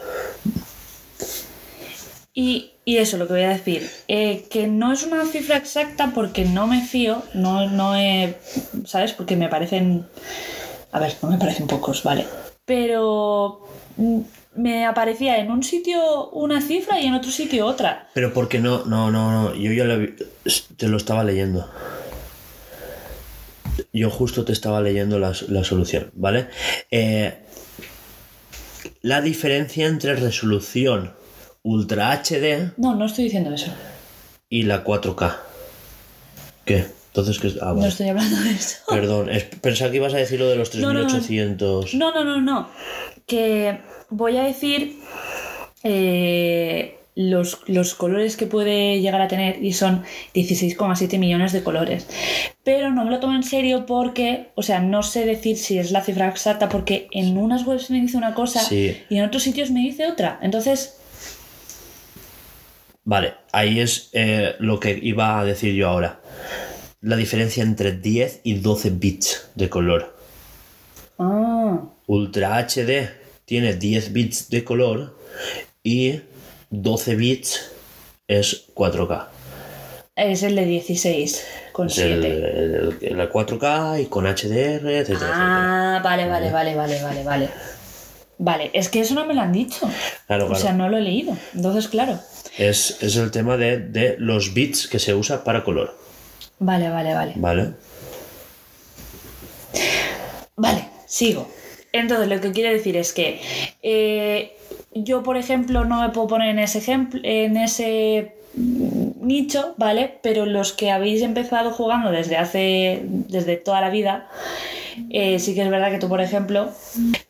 Y, 2.34 2.72
y 2.86 2.98
eso, 2.98 3.18
lo 3.18 3.28
que 3.28 3.34
voy 3.34 3.44
a 3.44 3.50
decir, 3.50 3.90
eh, 4.08 4.46
que 4.50 4.68
no 4.68 4.94
es 4.94 5.04
una 5.04 5.26
cifra 5.26 5.58
exacta 5.58 6.12
porque 6.16 6.46
no 6.46 6.68
me 6.68 6.82
fío, 6.82 7.24
no, 7.34 7.70
no 7.70 7.98
he, 7.98 8.36
¿sabes? 8.86 9.12
Porque 9.12 9.36
me 9.36 9.50
parecen, 9.50 10.06
a 10.92 11.00
ver, 11.00 11.14
no 11.22 11.30
me 11.30 11.38
parecen 11.38 11.68
pocos, 11.68 12.04
¿vale? 12.04 12.26
Pero 12.64 13.68
mm, 13.98 14.22
me 14.56 14.86
aparecía 14.86 15.38
en 15.40 15.50
un 15.52 15.64
sitio 15.64 16.30
una 16.32 16.62
cifra 16.62 17.00
y 17.00 17.06
en 17.08 17.14
otro 17.14 17.32
sitio 17.32 17.66
otra. 17.66 18.10
Pero 18.14 18.34
porque 18.34 18.60
no, 18.60 18.86
no, 18.86 19.10
no, 19.12 19.32
no, 19.32 19.56
yo 19.56 19.72
ya 19.72 19.86
lo 19.86 20.06
te 20.78 20.88
lo 20.88 20.98
estaba 20.98 21.24
leyendo. 21.24 21.70
Yo 23.94 24.10
justo 24.10 24.44
te 24.46 24.52
estaba 24.54 24.82
leyendo 24.82 25.20
la, 25.20 25.34
la 25.48 25.64
solución, 25.64 26.12
¿vale? 26.14 26.48
Eh, 26.92 27.34
la 29.02 29.22
diferencia 29.22 29.88
entre 29.88 30.16
resolución 30.16 31.14
Ultra 31.64 32.12
HD 32.24 32.74
No, 32.78 32.96
no 32.96 33.06
estoy 33.06 33.26
diciendo 33.26 33.54
eso. 33.54 33.72
y 34.50 34.64
la 34.64 34.84
4K. 34.84 35.36
¿Qué? 36.66 36.86
Entonces, 37.08 37.40
¿qué? 37.40 37.54
Ah, 37.62 37.74
No 37.76 37.86
estoy 37.86 38.10
hablando 38.10 38.40
de 38.42 38.52
eso. 38.52 38.78
Perdón, 38.88 39.30
es- 39.30 39.44
pensaba 39.44 39.92
que 39.92 39.98
ibas 39.98 40.14
a 40.14 40.18
decir 40.18 40.40
lo 40.40 40.48
de 40.50 40.56
los 40.56 40.74
No, 40.76 40.94
no, 40.94 41.02
no. 41.02 41.08
3800. 41.08 41.94
No, 41.96 42.12
no, 42.14 42.24
no, 42.24 42.42
no. 42.42 42.70
Que 43.28 43.80
voy 44.12 44.38
a 44.38 44.44
decir 44.44 45.00
eh, 45.84 46.98
los, 47.16 47.60
los 47.68 47.96
colores 47.96 48.38
que 48.38 48.46
puede 48.46 49.00
llegar 49.02 49.22
a 49.22 49.28
tener 49.28 49.64
y 49.64 49.74
son 49.74 50.04
16,7 50.36 51.18
millones 51.18 51.52
de 51.52 51.64
colores. 51.64 52.08
Pero 52.64 52.92
no 52.92 53.04
me 53.04 53.12
lo 53.12 53.20
tomo 53.20 53.34
en 53.36 53.44
serio 53.44 53.86
porque, 53.86 54.50
o 54.56 54.62
sea, 54.64 54.80
no 54.80 55.02
sé 55.02 55.26
decir 55.26 55.58
si 55.58 55.78
es 55.80 55.92
la 55.92 56.02
cifra 56.02 56.30
exacta 56.30 56.70
porque 56.70 57.08
en 57.12 57.38
unas 57.38 57.66
webs 57.66 57.90
me 57.90 58.00
dice 58.00 58.18
una 58.18 58.34
cosa 58.36 58.60
Sí. 58.60 58.98
y 59.10 59.18
en 59.18 59.26
otros 59.26 59.44
sitios 59.44 59.72
me 59.72 59.80
dice 59.82 60.08
otra. 60.08 60.40
Entonces, 60.44 60.98
Vale, 63.04 63.34
ahí 63.52 63.80
es 63.80 64.10
eh, 64.14 64.54
lo 64.60 64.80
que 64.80 64.98
iba 65.02 65.40
a 65.40 65.44
decir 65.44 65.74
yo 65.74 65.90
ahora. 65.90 66.22
La 67.02 67.16
diferencia 67.16 67.64
entre 67.64 67.94
10 67.94 68.42
y 68.44 68.54
12 68.60 68.92
bits 68.92 69.50
de 69.56 69.70
color. 69.70 70.16
Ah, 71.18 71.82
Ultra 72.06 72.60
HD 72.60 73.10
tiene 73.52 73.74
10 73.74 74.14
bits 74.14 74.50
de 74.50 74.64
color 74.64 75.14
y 75.84 76.22
12 76.70 77.16
bits 77.18 77.70
es 78.26 78.68
4K. 78.74 79.28
es 80.16 80.44
el 80.44 80.56
de 80.56 80.64
16 80.64 81.46
con 81.74 81.88
Es 81.88 81.98
el, 81.98 82.22
7. 82.22 82.28
el- 83.08 83.20
el 83.20 83.30
4K 83.30 84.00
y 84.04 84.06
con 84.06 84.26
HDR, 84.26 84.88
etcétera, 85.00 85.02
etcétera. 85.02 85.98
Ah, 85.98 86.02
vale, 86.02 86.30
vale, 86.30 86.50
vale, 86.50 86.76
vale, 86.76 87.04
vale, 87.04 87.24
vale. 87.26 87.50
Vale, 88.38 88.72
es 88.74 88.88
que 88.88 89.02
eso 89.02 89.16
no 89.16 89.26
me 89.26 89.34
lo 89.34 89.42
han 89.42 89.52
dicho. 89.52 89.86
Claro, 90.28 90.46
O 90.46 90.48
claro. 90.48 90.62
sea, 90.62 90.72
no 90.72 90.88
lo 90.88 90.98
he 90.98 91.02
leído. 91.02 91.36
Entonces, 91.54 91.90
claro. 91.90 92.22
Es, 92.58 93.04
es 93.04 93.18
el 93.18 93.32
tema 93.32 93.58
de, 93.58 93.80
de 93.80 94.16
los 94.18 94.54
bits 94.54 94.88
que 94.88 94.98
se 95.00 95.14
usa 95.14 95.44
para 95.44 95.66
color. 95.66 95.98
Vale, 96.60 96.90
vale, 96.90 97.14
vale. 97.14 97.34
¿Vale? 97.36 97.74
Vale, 100.56 100.88
sigo. 101.06 101.50
Entonces, 101.94 102.28
lo 102.28 102.40
que 102.40 102.52
quiere 102.52 102.74
decir 102.74 102.96
es 102.98 103.14
que 103.14 103.42
eh, 103.84 104.56
yo, 104.94 105.24
por 105.24 105.38
ejemplo, 105.38 105.86
no 105.86 106.02
me 106.02 106.10
puedo 106.10 106.28
poner 106.28 106.50
en 106.50 106.60
ese 106.60 106.80
ejemplo, 106.80 107.20
en 107.24 107.58
ese 107.58 108.36
nicho, 108.54 109.76
¿vale? 109.78 110.18
Pero 110.22 110.46
los 110.46 110.74
que 110.74 110.92
habéis 110.92 111.22
empezado 111.22 111.72
jugando 111.72 112.12
desde 112.12 112.38
hace, 112.38 113.02
desde 113.04 113.56
toda 113.56 113.82
la 113.82 113.90
vida, 113.90 114.30
eh, 115.10 115.40
sí 115.40 115.56
que 115.56 115.62
es 115.62 115.70
verdad 115.70 115.92
que 115.92 116.00
tú, 116.00 116.10
por 116.10 116.22
ejemplo, 116.22 116.72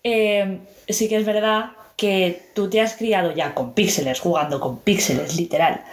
eh, 0.03 0.59
sí 0.89 1.07
que 1.07 1.17
es 1.17 1.25
verdad 1.25 1.71
que 1.95 2.41
tú 2.55 2.69
te 2.69 2.81
has 2.81 2.95
criado 2.95 3.31
ya 3.35 3.53
con 3.53 3.73
píxeles, 3.73 4.19
jugando 4.19 4.59
con 4.59 4.79
píxeles, 4.79 5.35
literal. 5.35 5.83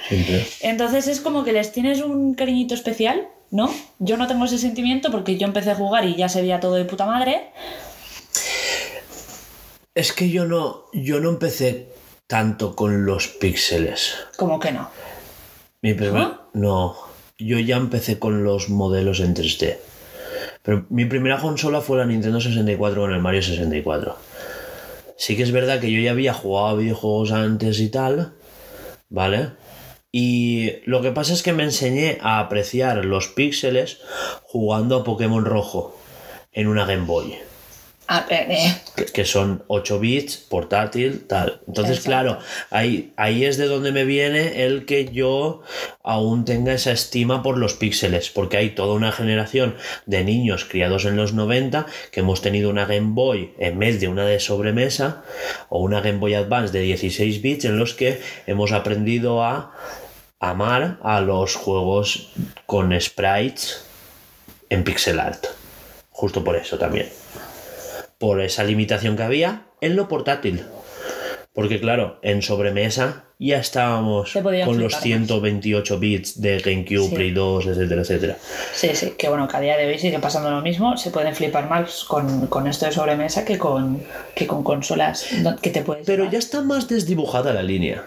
Entonces 0.62 1.06
es 1.06 1.20
como 1.20 1.44
que 1.44 1.52
les 1.52 1.72
tienes 1.72 2.00
un 2.00 2.34
cariñito 2.34 2.74
especial, 2.74 3.28
¿no? 3.50 3.70
Yo 3.98 4.16
no 4.16 4.26
tengo 4.26 4.46
ese 4.46 4.56
sentimiento 4.56 5.10
porque 5.10 5.36
yo 5.36 5.46
empecé 5.46 5.70
a 5.70 5.74
jugar 5.74 6.06
y 6.06 6.16
ya 6.16 6.30
se 6.30 6.40
veía 6.40 6.60
todo 6.60 6.76
de 6.76 6.86
puta 6.86 7.04
madre. 7.04 7.50
Es 9.98 10.12
que 10.12 10.30
yo 10.30 10.44
no, 10.46 10.84
yo 10.92 11.18
no 11.18 11.28
empecé 11.30 11.88
tanto 12.28 12.76
con 12.76 13.04
los 13.04 13.26
píxeles. 13.26 14.14
Como 14.36 14.60
que 14.60 14.70
no. 14.70 14.88
Mi 15.82 15.94
primer- 15.94 16.22
¿Ah? 16.22 16.40
No, 16.54 16.96
yo 17.36 17.58
ya 17.58 17.76
empecé 17.76 18.20
con 18.20 18.44
los 18.44 18.68
modelos 18.68 19.18
en 19.18 19.34
3D. 19.34 19.78
Pero 20.62 20.86
mi 20.90 21.04
primera 21.06 21.38
consola 21.38 21.80
fue 21.80 21.98
la 21.98 22.04
Nintendo 22.04 22.40
64 22.40 23.00
con 23.02 23.12
el 23.12 23.20
Mario 23.20 23.42
64. 23.42 24.16
Sí 25.16 25.36
que 25.36 25.42
es 25.42 25.50
verdad 25.50 25.80
que 25.80 25.90
yo 25.90 26.00
ya 26.00 26.12
había 26.12 26.32
jugado 26.32 26.68
a 26.68 26.74
videojuegos 26.74 27.32
antes 27.32 27.80
y 27.80 27.88
tal, 27.88 28.34
¿vale? 29.08 29.50
Y 30.12 30.74
lo 30.88 31.02
que 31.02 31.10
pasa 31.10 31.32
es 31.32 31.42
que 31.42 31.52
me 31.52 31.64
enseñé 31.64 32.18
a 32.20 32.38
apreciar 32.38 33.04
los 33.04 33.26
píxeles 33.26 33.98
jugando 34.42 34.94
a 34.96 35.02
Pokémon 35.02 35.44
Rojo 35.44 35.98
en 36.52 36.68
una 36.68 36.86
Game 36.86 37.04
Boy 37.04 37.36
Eh, 38.30 38.74
que- 38.96 39.04
que 39.04 39.24
son 39.26 39.62
8 39.66 40.00
bits, 40.00 40.36
portátil, 40.38 41.26
tal. 41.26 41.60
Entonces, 41.68 41.98
Exacto. 41.98 42.08
claro, 42.08 42.38
ahí, 42.70 43.12
ahí 43.16 43.44
es 43.44 43.58
de 43.58 43.66
donde 43.66 43.92
me 43.92 44.04
viene 44.04 44.64
el 44.64 44.86
que 44.86 45.10
yo 45.12 45.60
aún 46.02 46.46
tenga 46.46 46.72
esa 46.72 46.92
estima 46.92 47.42
por 47.42 47.58
los 47.58 47.74
píxeles, 47.74 48.30
porque 48.30 48.56
hay 48.56 48.70
toda 48.70 48.94
una 48.94 49.12
generación 49.12 49.74
de 50.06 50.24
niños 50.24 50.64
criados 50.64 51.04
en 51.04 51.16
los 51.16 51.34
90 51.34 51.84
que 52.10 52.20
hemos 52.20 52.40
tenido 52.40 52.70
una 52.70 52.86
Game 52.86 53.10
Boy 53.12 53.52
en 53.58 53.78
vez 53.78 54.00
de 54.00 54.08
una 54.08 54.24
de 54.24 54.40
sobremesa 54.40 55.22
o 55.68 55.80
una 55.80 56.00
Game 56.00 56.18
Boy 56.18 56.32
Advance 56.34 56.72
de 56.72 56.80
16 56.80 57.42
bits 57.42 57.66
en 57.66 57.78
los 57.78 57.92
que 57.92 58.22
hemos 58.46 58.72
aprendido 58.72 59.42
a 59.44 59.72
amar 60.40 60.98
a 61.02 61.20
los 61.20 61.56
juegos 61.56 62.30
con 62.64 62.98
sprites 62.98 63.84
en 64.70 64.82
pixel 64.84 65.20
art. 65.20 65.44
Justo 66.10 66.42
por 66.42 66.56
eso 66.56 66.78
también 66.78 67.08
por 68.18 68.40
esa 68.40 68.64
limitación 68.64 69.16
que 69.16 69.22
había 69.22 69.66
en 69.80 69.96
lo 69.96 70.08
portátil. 70.08 70.64
Porque 71.52 71.80
claro, 71.80 72.18
en 72.22 72.42
sobremesa 72.42 73.24
ya 73.40 73.58
estábamos 73.58 74.32
con 74.32 74.78
los 74.80 74.92
más. 74.92 75.02
128 75.02 75.98
bits 75.98 76.40
de 76.40 76.58
GameCube, 76.58 77.08
Sí. 77.08 77.14
Play 77.14 77.30
2, 77.32 77.66
etcétera, 77.66 78.02
etcétera. 78.02 78.36
Sí, 78.72 78.90
sí, 78.94 79.14
que 79.18 79.28
bueno, 79.28 79.48
que 79.48 79.56
a 79.56 79.60
día 79.60 79.76
de 79.76 79.86
hoy 79.86 79.98
sigue 79.98 80.18
pasando 80.20 80.50
lo 80.50 80.60
mismo. 80.60 80.96
Se 80.96 81.10
pueden 81.10 81.34
flipar 81.34 81.68
más 81.68 82.04
con, 82.04 82.46
con 82.46 82.66
esto 82.68 82.86
de 82.86 82.92
sobremesa 82.92 83.44
que 83.44 83.58
con, 83.58 84.02
que 84.36 84.46
con 84.46 84.62
consolas 84.62 85.26
que 85.60 85.70
te 85.70 85.82
puedes. 85.82 86.06
Pero 86.06 86.24
llevar. 86.24 86.32
ya 86.32 86.38
está 86.38 86.62
más 86.62 86.88
desdibujada 86.88 87.52
la 87.52 87.62
línea. 87.62 88.04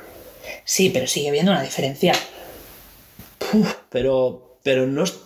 Sí, 0.63 0.89
pero 0.89 1.07
sigue 1.07 1.29
habiendo 1.29 1.51
una 1.51 1.61
diferencia. 1.63 2.13
Pero, 3.89 4.57
pero 4.63 4.87
no 4.87 5.03
es- 5.03 5.17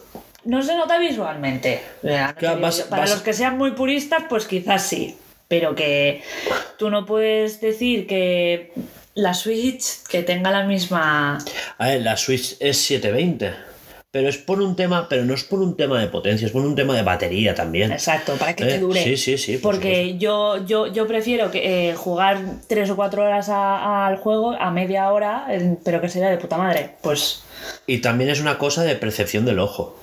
No 0.45 0.61
se 0.63 0.75
nota 0.75 0.97
visualmente. 0.99 1.81
No 2.03 2.11
Claro, 2.37 2.59
vas- 2.61 2.81
Para 2.81 3.01
vas- 3.03 3.11
los 3.11 3.21
que 3.21 3.33
sean 3.33 3.57
muy 3.57 3.71
puristas, 3.71 4.23
pues 4.29 4.45
quizás 4.45 4.83
sí. 4.83 5.17
Pero 5.47 5.75
que 5.75 6.23
tú 6.77 6.89
no 6.89 7.05
puedes 7.05 7.61
decir 7.61 8.07
que 8.07 8.71
la 9.13 9.33
Switch 9.33 10.03
que 10.09 10.23
tenga 10.23 10.51
la 10.51 10.63
misma. 10.63 11.37
A 11.77 11.87
ver, 11.87 12.01
la 12.01 12.17
Switch 12.17 12.57
es 12.59 12.77
720. 12.77 13.53
Pero 14.11 14.29
es 14.29 14.37
por 14.37 14.61
un 14.61 14.77
tema, 14.77 15.09
pero 15.09 15.25
no 15.25 15.33
es 15.33 15.43
por 15.43 15.59
un 15.59 15.75
tema 15.75 15.99
de 15.99 16.07
potencia, 16.07 16.45
es 16.47 16.53
por 16.53 16.65
un 16.65 16.73
tema 16.73 16.95
de 16.95 17.01
batería 17.03 17.53
también. 17.53 17.91
Exacto, 17.91 18.35
para 18.37 18.55
que 18.55 18.63
Eh, 18.63 18.67
te 18.67 18.79
dure. 18.79 19.03
sí, 19.03 19.17
sí, 19.17 19.37
sí, 19.37 19.57
por 19.57 19.73
Porque 19.75 20.17
yo, 20.17 20.65
yo, 20.65 20.87
yo 20.87 21.05
prefiero 21.05 21.51
que, 21.51 21.89
eh, 21.89 21.95
jugar 21.95 22.39
tres 22.67 22.89
o 22.89 22.95
cuatro 22.95 23.23
horas 23.23 23.49
a- 23.49 24.07
al 24.07 24.15
juego 24.17 24.51
a 24.53 24.71
media 24.71 25.11
hora, 25.11 25.47
eh, 25.49 25.75
pero 25.83 25.99
que 25.99 26.07
sea 26.07 26.29
de 26.29 26.37
puta 26.37 26.57
madre. 26.57 26.91
Pues 27.01 27.41
Y 27.87 27.97
también 27.97 28.29
es 28.29 28.39
una 28.39 28.57
cosa 28.57 28.83
de 28.83 28.95
percepción 28.95 29.43
del 29.45 29.59
ojo. 29.59 29.97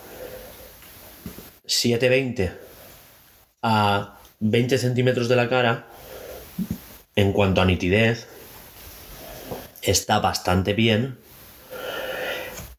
720 1.72 2.52
a 3.62 4.18
20 4.40 4.78
centímetros 4.78 5.28
de 5.28 5.36
la 5.36 5.48
cara, 5.48 5.86
en 7.16 7.32
cuanto 7.32 7.60
a 7.60 7.64
nitidez, 7.64 8.26
está 9.80 10.18
bastante 10.18 10.74
bien. 10.74 11.18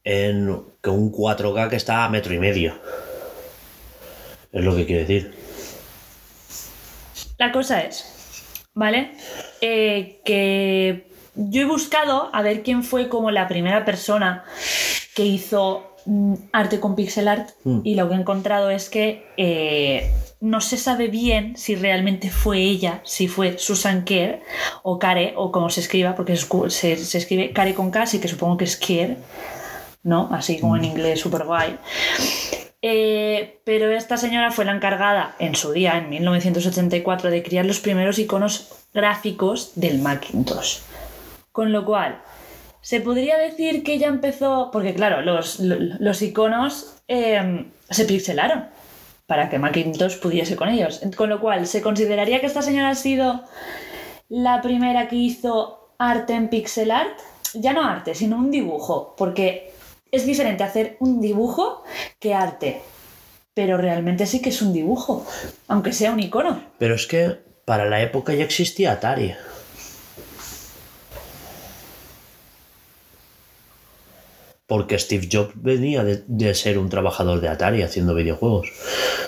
En 0.03 0.61
que 0.81 0.89
un 0.89 1.11
4K 1.11 1.69
que 1.69 1.77
está 1.77 2.03
a 2.03 2.09
metro 2.09 2.33
y 2.33 2.39
medio. 2.39 2.77
Es 4.51 4.63
lo 4.63 4.75
que 4.75 4.85
quiero 4.85 5.01
decir. 5.01 5.33
La 7.37 7.51
cosa 7.51 7.81
es, 7.83 8.05
¿vale? 8.73 9.15
Eh, 9.61 10.21
que 10.25 11.07
yo 11.35 11.61
he 11.61 11.65
buscado 11.65 12.29
a 12.33 12.41
ver 12.41 12.63
quién 12.63 12.83
fue 12.83 13.09
como 13.09 13.31
la 13.31 13.47
primera 13.47 13.85
persona 13.85 14.43
que 15.15 15.25
hizo 15.25 15.92
arte 16.51 16.79
con 16.79 16.95
pixel 16.95 17.27
art 17.27 17.49
Mm. 17.63 17.79
y 17.83 17.95
lo 17.95 18.07
que 18.09 18.15
he 18.15 18.17
encontrado 18.17 18.69
es 18.69 18.89
que 18.89 19.25
eh, 19.37 20.11
no 20.41 20.59
se 20.61 20.77
sabe 20.77 21.07
bien 21.07 21.55
si 21.55 21.75
realmente 21.75 22.29
fue 22.29 22.59
ella, 22.59 22.99
si 23.03 23.27
fue 23.27 23.57
Susan 23.57 24.03
Kerr 24.03 24.41
o 24.83 24.99
Care 24.99 25.33
o 25.37 25.51
como 25.51 25.69
se 25.69 25.79
escriba, 25.79 26.15
porque 26.15 26.33
es 26.33 26.47
se, 26.69 26.97
se 26.97 27.17
escribe 27.17 27.51
Care 27.53 27.73
con 27.73 27.91
K, 27.91 28.03
así 28.03 28.19
que 28.19 28.27
supongo 28.27 28.57
que 28.57 28.65
es 28.65 28.75
Kerr, 28.75 29.15
¿no? 30.03 30.29
Así 30.31 30.59
como 30.59 30.75
en 30.75 30.83
inglés, 30.85 31.21
super 31.21 31.45
guay. 31.45 31.77
Eh, 32.81 33.61
pero 33.63 33.89
esta 33.91 34.17
señora 34.17 34.51
fue 34.51 34.65
la 34.65 34.73
encargada 34.75 35.35
en 35.39 35.55
su 35.55 35.71
día, 35.71 35.97
en 35.97 36.09
1984, 36.09 37.29
de 37.29 37.41
crear 37.41 37.65
los 37.65 37.79
primeros 37.79 38.19
iconos 38.19 38.67
gráficos 38.93 39.71
del 39.75 39.99
Macintosh. 39.99 40.79
Con 41.53 41.71
lo 41.71 41.85
cual, 41.85 42.21
se 42.83 42.99
podría 43.01 43.37
decir 43.37 43.81
que 43.83 43.93
ella 43.93 44.07
empezó, 44.07 44.69
porque 44.71 44.93
claro, 44.93 45.21
los, 45.21 45.59
lo- 45.59 45.77
los 45.99 46.21
iconos 46.21 46.97
eh, 47.07 47.65
se 47.89 48.05
pixelaron 48.05 48.65
para 49.25 49.49
que 49.49 49.57
Macintosh 49.57 50.19
pudiese 50.19 50.55
con 50.57 50.67
ellos. 50.69 51.01
Con 51.15 51.29
lo 51.29 51.39
cual, 51.39 51.65
se 51.65 51.81
consideraría 51.81 52.39
que 52.41 52.45
esta 52.45 52.61
señora 52.61 52.89
ha 52.89 52.95
sido 52.95 53.43
la 54.29 54.61
primera 54.61 55.07
que 55.07 55.15
hizo 55.15 55.95
arte 55.97 56.33
en 56.33 56.49
pixel 56.49 56.91
art. 56.91 57.17
Ya 57.53 57.71
no 57.71 57.83
arte, 57.85 58.15
sino 58.15 58.35
un 58.37 58.51
dibujo, 58.51 59.15
porque 59.17 59.71
es 60.11 60.25
diferente 60.25 60.63
hacer 60.63 60.97
un 60.99 61.21
dibujo 61.21 61.83
que 62.19 62.33
arte. 62.33 62.81
Pero 63.53 63.77
realmente 63.77 64.25
sí 64.25 64.41
que 64.41 64.49
es 64.49 64.61
un 64.61 64.73
dibujo, 64.73 65.25
aunque 65.67 65.93
sea 65.93 66.11
un 66.11 66.19
icono. 66.19 66.61
Pero 66.79 66.95
es 66.95 67.07
que 67.07 67.37
para 67.65 67.85
la 67.85 68.01
época 68.01 68.33
ya 68.33 68.43
existía 68.43 68.91
Atari. 68.91 69.33
Porque 74.67 74.97
Steve 74.97 75.27
Jobs 75.31 75.53
venía 75.55 76.03
de, 76.03 76.23
de 76.27 76.53
ser 76.55 76.77
un 76.77 76.89
trabajador 76.89 77.41
de 77.41 77.49
Atari 77.49 77.81
haciendo 77.81 78.15
videojuegos. 78.15 78.69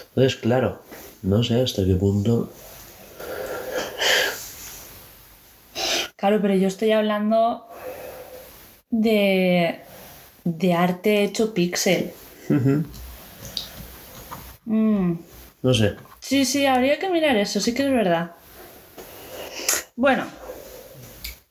Entonces, 0.10 0.36
claro, 0.38 0.82
no 1.24 1.44
sé 1.44 1.62
hasta 1.62 1.86
qué 1.86 1.96
punto. 1.96 2.50
Claro, 6.16 6.40
pero 6.42 6.56
yo 6.56 6.68
estoy 6.68 6.92
hablando 6.92 7.68
de, 8.90 9.82
de 10.44 10.74
arte 10.74 11.24
hecho 11.24 11.54
pixel. 11.54 12.14
Mm, 14.66 15.14
No 15.62 15.74
sé. 15.74 15.96
Sí, 16.20 16.46
sí, 16.46 16.66
habría 16.66 16.98
que 16.98 17.10
mirar 17.10 17.36
eso, 17.38 17.60
sí 17.60 17.74
que 17.74 17.84
es 17.84 17.92
verdad. 17.92 18.32
Bueno, 19.96 20.26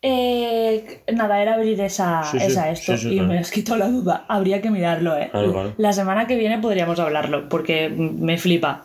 Eh, 0.07 1.01
nada, 1.15 1.41
era 1.41 1.55
abrir 1.55 1.81
esa, 1.81 2.23
Sí, 2.25 2.39
sí, 2.39 2.45
esa 2.47 2.69
esto 2.71 2.95
sí, 2.95 3.05
sí, 3.05 3.09
y 3.09 3.15
claro. 3.15 3.29
me 3.33 3.39
has 3.39 3.51
quitado 3.51 3.79
la 3.79 3.89
duda. 3.89 4.27
Habría 4.29 4.61
que 4.61 4.71
mirarlo, 4.71 5.17
¿eh? 5.17 5.31
Claro, 5.31 5.53
claro. 5.53 5.73
La 5.79 5.95
semana 5.95 6.27
que 6.27 6.37
viene 6.37 6.59
podríamos 6.59 7.01
hablarlo 7.01 7.49
porque 7.49 7.89
me 7.89 8.37
flipa. 8.37 8.85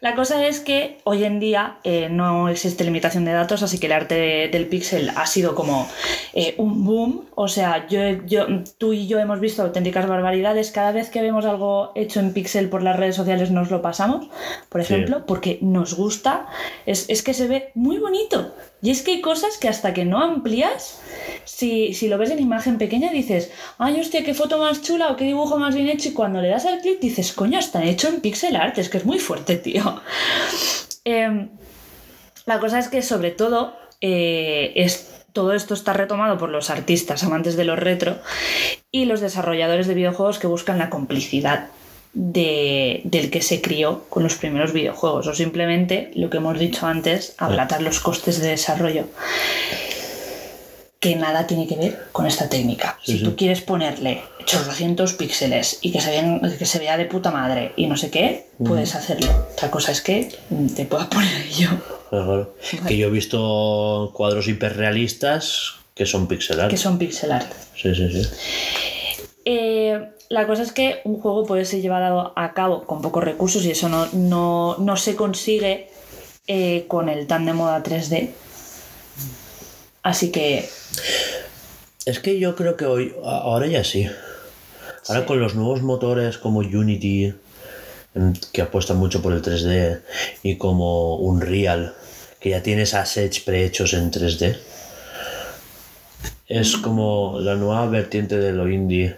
La 0.00 0.14
cosa 0.16 0.44
es 0.46 0.58
que 0.60 0.98
hoy 1.04 1.22
en 1.24 1.38
día 1.40 1.78
eh, 1.84 2.08
no 2.10 2.48
existe 2.48 2.82
limitación 2.84 3.24
de 3.24 3.32
datos, 3.32 3.62
así 3.62 3.78
que 3.78 3.86
el 3.86 3.92
arte 3.92 4.14
de- 4.16 4.48
del 4.48 4.66
pixel 4.66 5.10
ha 5.16 5.24
sido 5.26 5.54
como 5.54 5.88
eh, 6.34 6.54
un 6.58 6.84
boom. 6.84 7.26
O 7.36 7.46
sea, 7.48 7.86
yo, 7.86 8.00
yo, 8.26 8.46
tú 8.76 8.92
y 8.92 9.06
yo 9.06 9.20
hemos 9.20 9.38
visto 9.38 9.62
auténticas 9.62 10.06
barbaridades. 10.08 10.72
Cada 10.72 10.90
vez 10.90 11.10
que 11.10 11.22
vemos 11.22 11.44
algo 11.44 11.92
hecho 11.94 12.18
en 12.18 12.32
pixel 12.32 12.68
por 12.68 12.82
las 12.82 12.96
redes 12.96 13.14
sociales 13.14 13.52
nos 13.52 13.70
lo 13.70 13.82
pasamos, 13.82 14.28
por 14.68 14.80
ejemplo, 14.80 15.24
porque 15.26 15.58
nos 15.62 15.94
gusta. 15.94 16.46
Es, 16.86 17.08
es 17.08 17.22
que 17.22 17.34
se 17.34 17.46
ve 17.46 17.70
muy 17.74 17.98
bonito. 17.98 18.52
Y 18.82 18.90
es 18.90 19.02
que 19.02 19.12
hay 19.12 19.20
cosas 19.20 19.56
que 19.58 19.68
hasta 19.68 19.94
que 19.94 20.04
no 20.04 20.22
amplías, 20.22 21.00
si, 21.44 21.94
si 21.94 22.08
lo 22.08 22.18
ves 22.18 22.30
en 22.30 22.38
imagen 22.38 22.78
pequeña 22.78 23.10
dices, 23.10 23.50
ay, 23.78 24.00
hostia, 24.00 24.24
qué 24.24 24.34
foto 24.34 24.58
más 24.58 24.82
chula 24.82 25.10
o 25.10 25.16
qué 25.16 25.24
dibujo 25.24 25.58
más 25.58 25.74
bien 25.74 25.88
hecho. 25.88 26.10
Y 26.10 26.12
cuando 26.12 26.42
le 26.42 26.48
das 26.48 26.66
al 26.66 26.80
clic 26.80 27.00
dices, 27.00 27.32
coño, 27.32 27.58
está 27.58 27.84
hecho 27.84 28.08
en 28.08 28.20
pixel 28.20 28.56
art. 28.56 28.76
Es 28.78 28.88
que 28.88 28.98
es 28.98 29.04
muy 29.04 29.18
fuerte, 29.18 29.56
tío. 29.56 30.00
Em, 31.08 31.50
la 32.46 32.58
cosa 32.58 32.80
es 32.80 32.88
que 32.88 33.00
sobre 33.00 33.30
todo 33.30 33.76
eh, 34.00 34.72
es, 34.74 35.24
todo 35.32 35.52
esto 35.52 35.74
está 35.74 35.92
retomado 35.92 36.36
por 36.36 36.48
los 36.48 36.68
artistas 36.68 37.22
amantes 37.22 37.56
de 37.56 37.64
lo 37.64 37.76
retro 37.76 38.18
y 38.90 39.04
los 39.04 39.20
desarrolladores 39.20 39.86
de 39.86 39.94
videojuegos 39.94 40.40
que 40.40 40.48
buscan 40.48 40.78
la 40.78 40.90
complicidad 40.90 41.68
de- 42.18 43.02
del 43.04 43.28
que 43.30 43.42
se 43.42 43.60
crió 43.60 44.04
con 44.08 44.22
los 44.22 44.34
primeros 44.36 44.72
videojuegos 44.72 45.26
o 45.26 45.34
simplemente 45.34 46.10
lo 46.14 46.30
que 46.30 46.38
hemos 46.38 46.58
dicho 46.58 46.86
antes, 46.86 47.34
abaratar 47.36 47.82
los 47.82 48.00
costes 48.00 48.40
de 48.40 48.48
desarrollo 48.48 49.04
que 50.98 51.14
nada 51.14 51.46
tiene 51.46 51.66
que 51.68 51.76
ver 51.76 52.06
con 52.10 52.26
esta 52.26 52.48
técnica. 52.48 52.98
Sí, 53.04 53.12
si 53.12 53.18
sí. 53.18 53.24
tú 53.24 53.36
quieres 53.36 53.60
ponerle 53.60 54.22
800 54.40 55.12
píxeles 55.12 55.78
y 55.82 55.92
que 55.92 56.00
se, 56.00 56.10
vean- 56.10 56.40
que 56.58 56.64
se 56.66 56.78
vea 56.78 56.96
de 56.96 57.04
puta 57.04 57.30
madre 57.30 57.72
y 57.76 57.86
no 57.86 57.96
sé 57.98 58.10
qué, 58.10 58.46
puedes 58.64 58.94
hacerlo. 58.94 59.28
Otra 59.52 59.70
cosa 59.70 59.92
es 59.92 60.00
que 60.00 60.30
te 60.74 60.86
pueda 60.86 61.08
poner 61.10 61.46
yo. 61.58 61.68
Claro, 62.08 62.54
claro. 62.70 62.86
Que 62.86 62.96
yo 62.96 63.08
he 63.08 63.10
visto 63.10 64.10
cuadros 64.14 64.48
hiperrealistas 64.48 65.74
que 65.94 66.06
son 66.06 66.26
pixel 66.28 66.60
art. 66.60 66.70
que 66.70 66.76
son 66.78 66.98
pixel 66.98 67.30
art. 67.32 67.52
Sí, 67.76 67.94
sí, 67.94 68.10
sí. 68.10 68.28
Eh, 69.44 70.00
la 70.28 70.46
cosa 70.46 70.62
es 70.62 70.72
que 70.72 71.00
un 71.04 71.20
juego 71.20 71.44
puede 71.46 71.64
ser 71.64 71.80
llevado 71.80 72.32
a 72.36 72.52
cabo 72.54 72.84
con 72.84 73.00
pocos 73.02 73.22
recursos 73.24 73.64
y 73.64 73.70
eso 73.70 73.88
no, 73.88 74.06
no, 74.12 74.76
no 74.78 74.96
se 74.96 75.14
consigue 75.16 75.88
eh, 76.48 76.84
con 76.88 77.08
el 77.08 77.26
tan 77.26 77.44
de 77.46 77.52
moda 77.52 77.82
3D. 77.82 78.30
Así 80.02 80.30
que 80.30 80.68
Es 82.04 82.20
que 82.20 82.38
yo 82.38 82.54
creo 82.54 82.76
que 82.76 82.86
hoy, 82.86 83.14
ahora 83.24 83.66
ya 83.66 83.82
sí. 83.84 84.08
Ahora 85.08 85.20
Sí. 85.22 85.26
con 85.26 85.40
los 85.40 85.54
nuevos 85.54 85.82
motores 85.82 86.38
como 86.38 86.60
Unity, 86.60 87.34
en- 88.14 88.38
que 88.52 88.62
apuestan 88.62 88.96
mucho 88.96 89.22
por 89.22 89.32
el 89.32 89.42
3D, 89.42 90.00
y 90.42 90.56
como 90.56 91.16
Unreal, 91.16 91.94
que 92.40 92.50
ya 92.50 92.62
tienes 92.62 92.94
assets 92.94 93.40
prehechos 93.40 93.92
en 93.94 94.10
3D. 94.12 94.56
Es 96.48 96.76
como 96.76 97.38
la 97.40 97.56
nueva 97.56 97.86
vertiente 97.88 98.38
de 98.38 98.52
lo 98.52 98.68
indie. 98.68 99.16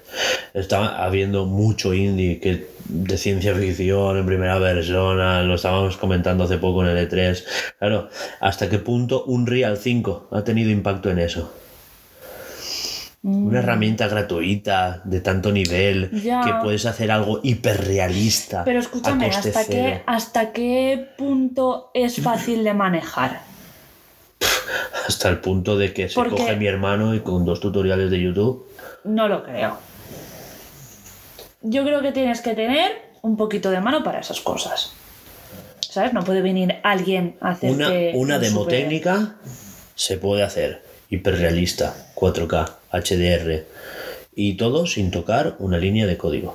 Está 0.55 1.05
habiendo 1.05 1.45
mucho 1.45 1.93
indie 1.93 2.41
que 2.41 2.69
de 2.89 3.19
ciencia 3.19 3.55
ficción 3.55 4.17
en 4.17 4.25
primera 4.25 4.59
persona, 4.59 5.43
lo 5.43 5.57
estábamos 5.57 5.99
comentando 5.99 6.45
hace 6.45 6.57
poco 6.57 6.83
en 6.87 6.97
el 6.97 7.09
E3. 7.09 7.45
Claro, 7.79 8.09
¿hasta 8.41 8.71
qué 8.71 8.79
punto 8.79 9.25
Unreal 9.27 9.77
5 9.77 10.29
ha 10.33 10.43
tenido 10.43 10.71
impacto 10.71 11.11
en 11.11 11.19
eso? 11.19 11.53
Una 13.23 13.59
herramienta 13.59 14.09
gratuita 14.09 15.03
de 15.05 15.21
tanto 15.21 15.53
nivel 15.53 16.11
Ya. 16.23 16.41
que 16.45 16.53
puedes 16.63 16.87
hacer 16.87 17.11
algo 17.11 17.41
hiperrealista. 17.43 18.65
Pero 18.65 18.79
a 18.79 18.83
escúchame, 18.83 19.27
coste 19.29 19.49
¿hasta 19.51 19.65
qué. 19.67 20.03
¿hasta 20.07 20.53
qué 20.53 21.09
punto 21.19 21.91
es 21.93 22.17
fácil 22.23 22.65
de 22.65 22.73
manejar? 22.73 23.41
Hasta 25.09 25.31
el 25.31 25.39
punto 25.41 25.79
de 25.79 25.95
que 25.95 26.11
se 26.11 26.15
Porque- 26.15 26.37
coge 26.37 26.57
mi 26.57 26.67
hermano 26.67 27.15
y 27.15 27.21
con 27.21 27.47
dos 27.47 27.61
tutoriales 27.61 28.11
de 28.11 28.21
YouTube. 28.21 28.67
No 29.05 29.27
lo 29.27 29.43
creo. 29.43 29.79
Yo 31.63 31.83
creo 31.83 32.03
que 32.03 32.13
tienes 32.13 32.43
que 32.43 32.55
tener 32.55 32.93
un 33.23 33.39
poquito 33.39 33.71
de 33.71 33.81
mano 33.81 34.05
para 34.05 34.21
esas 34.21 34.41
cosas. 34.43 34.93
¿Sabes? 35.81 36.13
No 36.13 36.23
puede 36.23 36.43
venir 36.43 36.77
alguien 36.83 37.37
a 37.41 37.53
hacer 37.53 37.71
Una, 37.71 37.91
una 38.15 38.39
demo 38.39 38.67
técnica 38.67 39.37
se 39.95 40.19
puede 40.19 40.43
hacer 40.43 40.83
hiperrealista, 41.09 42.13
4K, 42.15 42.77
HDR 42.93 43.65
y 44.37 44.59
todo 44.59 44.87
sin 44.87 45.11
tocar 45.11 45.57
una 45.59 45.79
línea 45.79 46.07
de 46.07 46.19
código. 46.19 46.55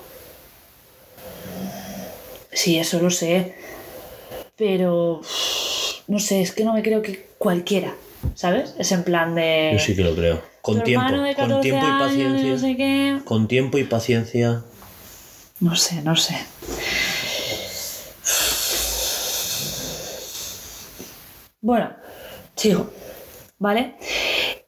Sí, 2.51 2.78
eso 2.78 2.99
lo 3.01 3.10
sé. 3.10 3.56
Pero. 4.56 5.22
No 6.08 6.20
sé, 6.20 6.41
es 6.41 6.51
que 6.51 6.64
no 6.64 6.74
me 6.74 6.84
creo 6.84 7.01
que 7.01 7.26
cualquiera. 7.39 7.95
¿Sabes? 8.36 8.76
Es 8.78 8.92
en 8.92 9.04
plan 9.04 9.36
de. 9.36 9.72
Yo 9.74 9.80
sí 9.80 9.96
que 9.96 10.04
lo 10.04 10.16
creo. 10.16 10.42
Con 10.62 10.78
tu 10.78 10.84
tiempo, 10.84 11.08
con 11.08 11.34
14 11.34 11.62
tiempo 11.62 11.86
y 11.86 11.90
años, 11.90 12.02
paciencia. 12.02 12.52
No 12.52 12.60
sé 12.60 12.78
qué. 12.78 13.20
Con 13.26 13.48
tiempo 13.48 13.78
y 13.78 13.84
paciencia. 13.84 14.64
No 15.60 15.76
sé, 15.76 16.02
no 16.02 16.16
sé. 16.16 16.38
Bueno, 21.62 21.92
sigo. 22.56 22.90
¿Vale? 23.60 23.96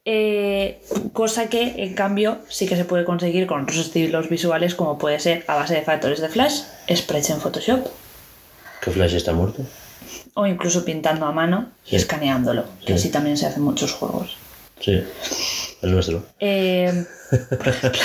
Eh, 0.04 0.82
cosa 1.12 1.48
que, 1.48 1.82
en 1.82 1.94
cambio, 1.94 2.38
sí 2.48 2.66
que 2.66 2.76
se 2.76 2.84
puede 2.84 3.04
conseguir 3.04 3.46
con 3.46 3.62
otros 3.62 3.78
estilos 3.78 4.28
visuales, 4.28 4.74
como 4.74 4.96
puede 4.96 5.18
ser 5.18 5.44
a 5.48 5.56
base 5.56 5.74
de 5.74 5.82
factores 5.82 6.20
de 6.20 6.28
flash, 6.28 6.62
sprites 6.94 7.30
en 7.30 7.40
Photoshop, 7.40 7.86
Que 8.80 8.90
Flash 8.90 9.14
está 9.14 9.32
muerto. 9.32 9.64
O 10.36 10.46
incluso 10.46 10.84
pintando 10.84 11.26
a 11.26 11.32
mano 11.32 11.70
y 11.90 11.96
escaneándolo, 11.96 12.64
que 12.80 12.88
Sí. 12.88 12.92
así 12.94 13.08
también 13.10 13.36
se 13.36 13.46
hacen 13.46 13.62
muchos 13.62 13.92
juegos. 13.92 14.36
Sí, 14.80 15.02
el 15.82 15.90
nuestro. 15.92 16.22
Eh, 16.38 17.04
por 17.58 17.68
ejemplo, 17.68 18.00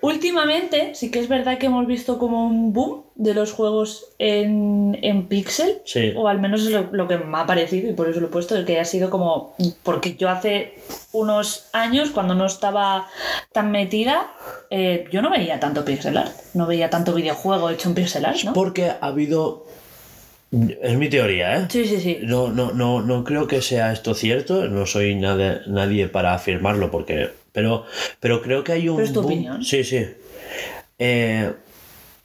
últimamente 0.00 0.94
sí 0.94 1.10
que 1.10 1.18
es 1.18 1.28
verdad 1.28 1.58
que 1.58 1.66
hemos 1.66 1.86
visto 1.86 2.18
como 2.18 2.46
un 2.46 2.72
boom 2.72 3.02
de 3.16 3.34
los 3.34 3.52
juegos 3.52 4.06
en, 4.18 4.96
en 5.02 5.26
pixel, 5.28 5.82
Sí. 5.84 6.12
o 6.16 6.28
al 6.28 6.40
menos 6.40 6.62
es 6.64 6.70
lo, 6.70 6.88
lo 6.92 7.08
que 7.08 7.18
me 7.18 7.36
ha 7.38 7.46
parecido 7.46 7.90
y 7.90 7.94
por 7.94 8.08
eso 8.08 8.20
lo 8.20 8.28
he 8.28 8.30
puesto, 8.30 8.64
que 8.64 8.78
ha 8.78 8.84
sido 8.84 9.10
como, 9.10 9.54
porque 9.82 10.14
yo 10.14 10.28
hace 10.30 10.78
unos 11.12 11.66
años, 11.72 12.10
cuando 12.10 12.34
no 12.34 12.46
estaba 12.46 13.08
tan 13.52 13.70
metida, 13.72 14.32
eh, 14.70 15.06
yo 15.12 15.20
no 15.20 15.30
veía 15.30 15.58
tanto 15.58 15.84
pixel 15.84 16.16
art, 16.16 16.32
no 16.54 16.66
veía 16.66 16.90
tanto 16.90 17.12
videojuego 17.12 17.68
hecho 17.70 17.88
en 17.88 17.94
pixel 17.96 18.24
art, 18.24 18.38
¿no? 18.44 18.52
Porque 18.52 18.88
ha 18.90 18.98
habido. 19.00 19.66
Es 20.50 20.96
mi 20.96 21.08
teoría, 21.10 21.58
¿eh? 21.58 21.66
Sí, 21.68 21.84
sí, 21.86 22.00
sí. 22.00 22.18
No, 22.22 22.48
no, 22.50 22.72
no, 22.72 23.02
no 23.02 23.22
creo 23.24 23.46
que 23.46 23.60
sea 23.60 23.92
esto 23.92 24.14
cierto, 24.14 24.66
no 24.68 24.86
soy 24.86 25.14
nada- 25.14 25.60
nadie 25.66 26.08
para 26.08 26.32
afirmarlo, 26.34 26.90
porque. 26.90 27.30
Pero, 27.52 27.84
pero 28.20 28.40
creo 28.40 28.64
que 28.64 28.72
hay 28.72 28.88
un. 28.88 28.96
Pero 28.96 29.06
es 29.08 29.12
tu 29.12 29.20
boom- 29.22 29.26
opinión. 29.26 29.64
Sí, 29.64 29.84
sí. 29.84 30.06
Eh, 30.98 31.52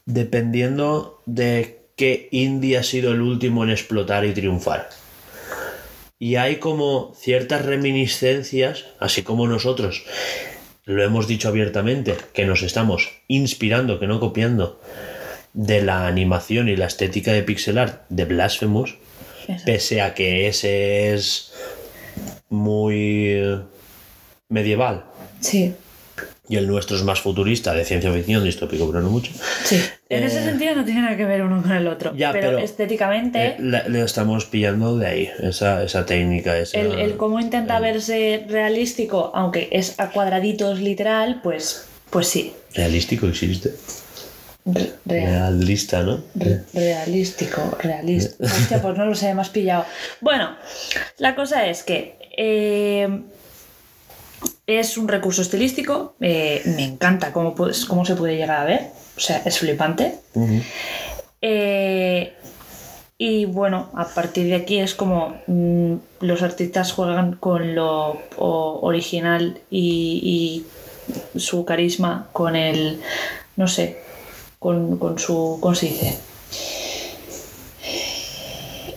dependiendo 0.06 1.22
de 1.26 1.80
qué 1.96 2.28
indie 2.32 2.78
ha 2.78 2.84
sido 2.84 3.12
el 3.12 3.22
último 3.22 3.64
en 3.64 3.70
explotar 3.72 4.26
y 4.26 4.34
triunfar. 4.34 4.90
Y 6.20 6.36
hay 6.38 6.58
como 6.58 7.14
ciertas 7.20 7.66
reminiscencias, 7.66 8.86
así 9.00 9.24
como 9.24 9.48
nosotros 9.48 10.06
lo 10.86 11.04
hemos 11.04 11.28
dicho 11.28 11.50
abiertamente, 11.50 12.16
que 12.34 12.46
nos 12.46 12.62
estamos 12.64 13.10
inspirando, 13.28 14.00
que 14.00 14.08
no 14.08 14.20
copiando, 14.20 14.80
de 15.54 15.82
la 15.82 16.08
animación 16.08 16.68
y 16.70 16.76
la 16.76 16.86
estética 16.88 17.32
de 17.34 17.44
pixel 17.44 17.78
art 17.78 18.02
de 18.10 18.26
Blasphemous, 18.26 18.96
Eso. 19.48 19.66
pese 19.66 20.02
a 20.02 20.14
que 20.14 20.48
ese 20.48 21.14
es 21.14 21.54
muy 22.50 23.28
eh, 23.30 23.60
medieval 24.50 25.04
Sí, 25.40 25.74
y 26.50 26.58
el 26.58 26.68
nuestro 26.68 26.98
es 26.98 27.04
más 27.04 27.22
futurista, 27.22 27.74
de 27.74 27.86
ciencia 27.86 28.12
ficción, 28.12 28.44
distópico, 28.44 28.86
pero 28.88 29.02
no 29.02 29.10
mucho. 29.10 29.32
sí. 29.64 29.80
En 30.10 30.24
Eh, 30.24 30.26
ese 30.28 30.44
sentido 30.44 30.76
no 30.76 30.86
tiene 30.86 31.02
nada 31.02 31.18
que 31.18 31.26
ver 31.26 31.42
uno 31.42 31.62
con 31.62 31.72
el 31.72 31.88
otro. 31.88 32.14
Ya, 32.16 32.32
pero, 32.32 32.48
pero, 32.50 32.60
estéticamente... 32.60 33.56
Eh, 33.58 33.84
le 33.90 34.02
estamos 34.04 34.46
pillando 34.46 34.98
de 34.98 35.08
ahí, 35.08 35.30
esa, 35.42 35.84
esa 35.84 36.06
técnica, 36.06 36.58
esa... 36.58 36.78
El, 36.80 37.00
el 37.00 37.18
cómo 37.18 37.40
intenta 37.40 37.80
verse 37.80 38.46
realístico, 38.48 39.32
aunque 39.34 39.70
es 39.72 40.00
a 40.00 40.12
cuadraditos 40.12 40.80
literal, 40.82 41.40
pues, 41.42 41.88
pues 42.10 42.28
sí. 42.28 42.54
Realístico 42.76 43.26
existe. 43.28 43.74
Re- 44.66 44.94
real- 45.06 45.58
Realista, 45.60 46.04
¿no? 46.04 46.22
re- 46.36 46.64
realístico, 46.74 47.78
realista. 47.80 48.44
Hostia, 48.44 48.82
pues 48.82 48.98
no 48.98 49.06
lo 49.06 49.16
sé, 49.16 49.30
has 49.32 49.50
pillado. 49.50 49.86
Bueno, 50.22 50.56
la 51.18 51.36
cosa 51.36 51.66
es 51.68 51.84
que 51.84 52.18
eh, 52.38 53.22
es 54.68 54.98
un 54.98 55.08
recurso 55.08 55.42
estilístico. 55.42 56.16
eh, 56.22 56.62
me 56.78 56.86
encanta 56.86 57.34
cómo, 57.34 57.54
cómo 57.56 58.06
se 58.06 58.16
puede 58.16 58.38
llegar 58.38 58.62
a 58.62 58.66
ver. 58.66 58.88
O 59.18 59.20
sea, 59.20 59.42
es 59.46 59.60
flipante. 59.60 60.16
Eh, 61.42 62.34
Y 63.18 63.46
bueno, 63.46 63.90
a 63.96 64.06
partir 64.08 64.48
de 64.48 64.56
aquí 64.56 64.80
es 64.80 64.96
como 64.96 65.36
mm, 65.48 65.94
los 66.22 66.42
artistas 66.42 66.92
juegan 66.92 67.34
con 67.36 67.76
lo 67.76 68.18
o- 68.38 68.80
original 68.82 69.60
y, 69.70 70.66
y 71.36 71.40
su 71.40 71.64
carisma 71.64 72.28
con 72.34 72.56
el, 72.56 73.00
no 73.56 73.68
sé, 73.68 74.00
con, 74.64 74.98
con 74.98 75.20
su, 75.20 75.58
¿cómo 75.60 75.76
se 75.76 75.88
dice? 75.88 76.18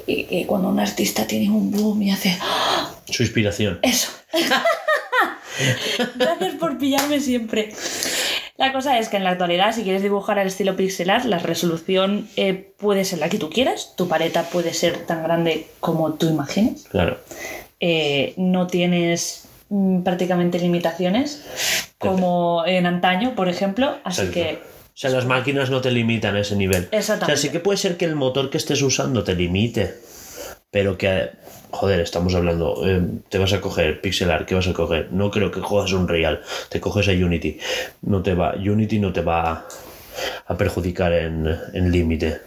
Y 0.07 0.25
que 0.25 0.47
cuando 0.47 0.69
un 0.69 0.79
artista 0.79 1.27
tiene 1.27 1.51
un 1.51 1.73
boom 1.73 2.01
y 2.03 2.13
hace 2.13 2.39
¡ah! 2.41 2.95
Su 3.11 3.25
inspiración. 3.25 3.81
eso. 3.83 4.13
Gracias 6.17 6.55
por 6.55 6.79
pillarme 6.79 7.19
siempre. 7.19 7.73
La 8.57 8.73
cosa 8.73 8.99
es 8.99 9.09
que 9.09 9.17
en 9.17 9.25
la 9.25 9.31
actualidad, 9.31 9.75
si 9.75 9.83
quieres 9.83 10.03
dibujar 10.03 10.39
al 10.39 10.47
estilo 10.47 10.77
pixelar, 10.77 11.25
la 11.27 11.39
resolución 11.41 12.29
eh, 12.37 12.73
puede 12.79 13.05
ser 13.05 13.19
la 13.19 13.29
que 13.29 13.39
tú 13.39 13.51
quieras. 13.51 13.95
Tu 13.97 14.07
paleta 14.07 14.45
puede 14.45 14.73
ser 14.73 15.05
tan 15.07 15.25
grande 15.25 15.67
como 15.81 16.15
tú 16.15 16.29
imagines. 16.29 16.85
Claro. 16.85 17.19
Eh, 17.81 18.35
no 18.37 18.69
tienes 18.69 19.49
mm, 19.71 20.03
prácticamente 20.03 20.61
limitaciones 20.61 21.45
como 21.99 22.65
en 22.67 22.87
antaño, 22.87 23.35
por 23.35 23.49
ejemplo. 23.49 23.97
Así 24.05 24.23
Exacto. 24.23 24.35
que 24.35 24.76
O 24.97 24.99
sea, 24.99 25.11
las 25.11 25.27
máquinas 25.27 25.69
no 25.69 25.83
te 25.83 25.91
limitan 25.91 26.37
a 26.37 26.41
ese 26.41 26.57
nivel. 26.57 26.89
Exactamente. 26.91 27.25
O 27.25 27.27
sea, 27.27 27.37
sí 27.37 27.51
que 27.51 27.61
puede 27.61 27.77
ser 27.77 27.99
que 27.99 28.07
el 28.07 28.17
motor 28.17 28.49
que 28.49 28.57
estés 28.57 28.81
usando 28.81 29.25
te 29.25 29.35
limite, 29.35 29.95
pero 30.71 30.97
que, 30.97 31.33
joder, 31.71 32.01
estamos 32.01 32.35
hablando, 32.35 32.81
eh, 32.83 33.03
te 33.29 33.37
vas 33.37 33.53
a 33.53 33.61
coger 33.61 34.01
pixelar, 34.01 34.47
¿qué 34.47 34.55
vas 34.55 34.69
a 34.69 34.73
coger? 34.73 35.13
No 35.13 35.31
creo 35.31 35.51
que 35.51 35.61
juegas 35.61 35.93
un 35.93 36.09
Real, 36.09 36.41
te 36.71 36.81
coges 36.81 37.09
a 37.09 37.11
Unity. 37.11 37.59
No 38.01 38.23
te 38.23 38.33
va, 38.33 38.55
Unity 38.55 38.99
no 38.99 39.13
te 39.13 39.21
va 39.21 39.67
a 40.47 40.57
perjudicar 40.57 41.13
en, 41.13 41.47
en 41.75 41.93
límite. 41.93 42.41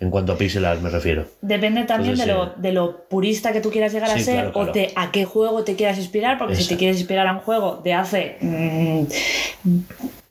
En 0.00 0.10
cuanto 0.10 0.32
a 0.32 0.38
pixelar 0.38 0.80
me 0.80 0.88
refiero. 0.88 1.26
Depende 1.42 1.84
también 1.84 2.18
Entonces, 2.18 2.26
de, 2.26 2.32
lo, 2.32 2.44
eh, 2.46 2.52
de 2.56 2.72
lo 2.72 3.04
purista 3.06 3.52
que 3.52 3.60
tú 3.60 3.70
quieras 3.70 3.92
llegar 3.92 4.10
a 4.10 4.18
ser 4.18 4.34
claro, 4.34 4.52
claro. 4.52 4.70
o 4.70 4.72
de 4.72 4.92
a 4.96 5.12
qué 5.12 5.26
juego 5.26 5.62
te 5.62 5.76
quieras 5.76 5.98
inspirar, 5.98 6.38
porque 6.38 6.56
si 6.56 6.66
te 6.66 6.78
quieres 6.78 6.96
inspirar 6.96 7.26
a 7.26 7.34
un 7.34 7.40
juego 7.40 7.82
de 7.84 7.92
hace 7.92 8.38
mm, 8.40 9.04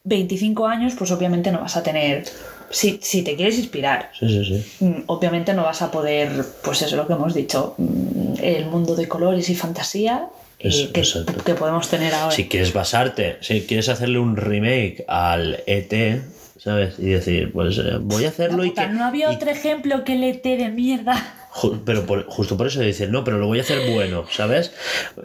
25 0.03 0.67
años, 0.67 0.93
pues 0.97 1.11
obviamente 1.11 1.51
no 1.51 1.61
vas 1.61 1.77
a 1.77 1.83
tener... 1.83 2.25
Si, 2.69 2.99
si 3.03 3.21
te 3.21 3.35
quieres 3.35 3.57
inspirar, 3.59 4.11
Sí, 4.17 4.29
sí, 4.29 4.45
sí. 4.79 4.85
mm, 4.85 5.03
obviamente 5.07 5.53
no 5.53 5.63
vas 5.63 5.81
a 5.81 5.91
poder, 5.91 6.29
pues 6.63 6.77
eso 6.81 6.91
es 6.91 6.93
lo 6.93 7.05
que 7.05 7.11
hemos 7.13 7.33
dicho, 7.33 7.75
mm, 7.77 8.35
el 8.41 8.65
mundo 8.67 8.95
de 8.95 9.09
colores 9.09 9.49
y 9.49 9.55
fantasía 9.55 10.29
eh, 10.57 10.89
que, 10.93 11.03
que 11.43 11.53
podemos 11.55 11.89
tener 11.89 12.13
ahora. 12.13 12.33
Si 12.33 12.47
quieres 12.47 12.71
basarte, 12.71 13.37
si 13.41 13.63
quieres 13.63 13.89
hacerle 13.89 14.19
un 14.19 14.37
remake 14.37 15.03
al 15.09 15.61
ET, 15.67 16.21
¿sabes? 16.57 16.97
Y 16.97 17.07
decir, 17.09 17.51
pues 17.51 17.77
eh, 17.77 17.97
voy 17.99 18.23
a 18.23 18.29
hacerlo 18.29 18.63
y 18.63 18.71
que... 18.71 18.87
no 18.87 19.03
había 19.03 19.29
y- 19.33 19.35
otro 19.35 19.49
ejemplo 19.49 20.05
que 20.05 20.13
el 20.13 20.23
ET 20.23 20.43
de 20.43 20.69
mierda. 20.69 21.35
Ju- 21.53 21.81
Pero 21.85 22.05
por- 22.05 22.25
justo 22.27 22.55
por 22.55 22.67
eso 22.67 22.79
dicen, 22.79 23.11
no, 23.11 23.25
pero 23.25 23.37
lo 23.37 23.47
voy 23.47 23.59
a 23.59 23.63
hacer 23.63 23.91
bueno, 23.91 24.23
¿sabes? 24.31 24.71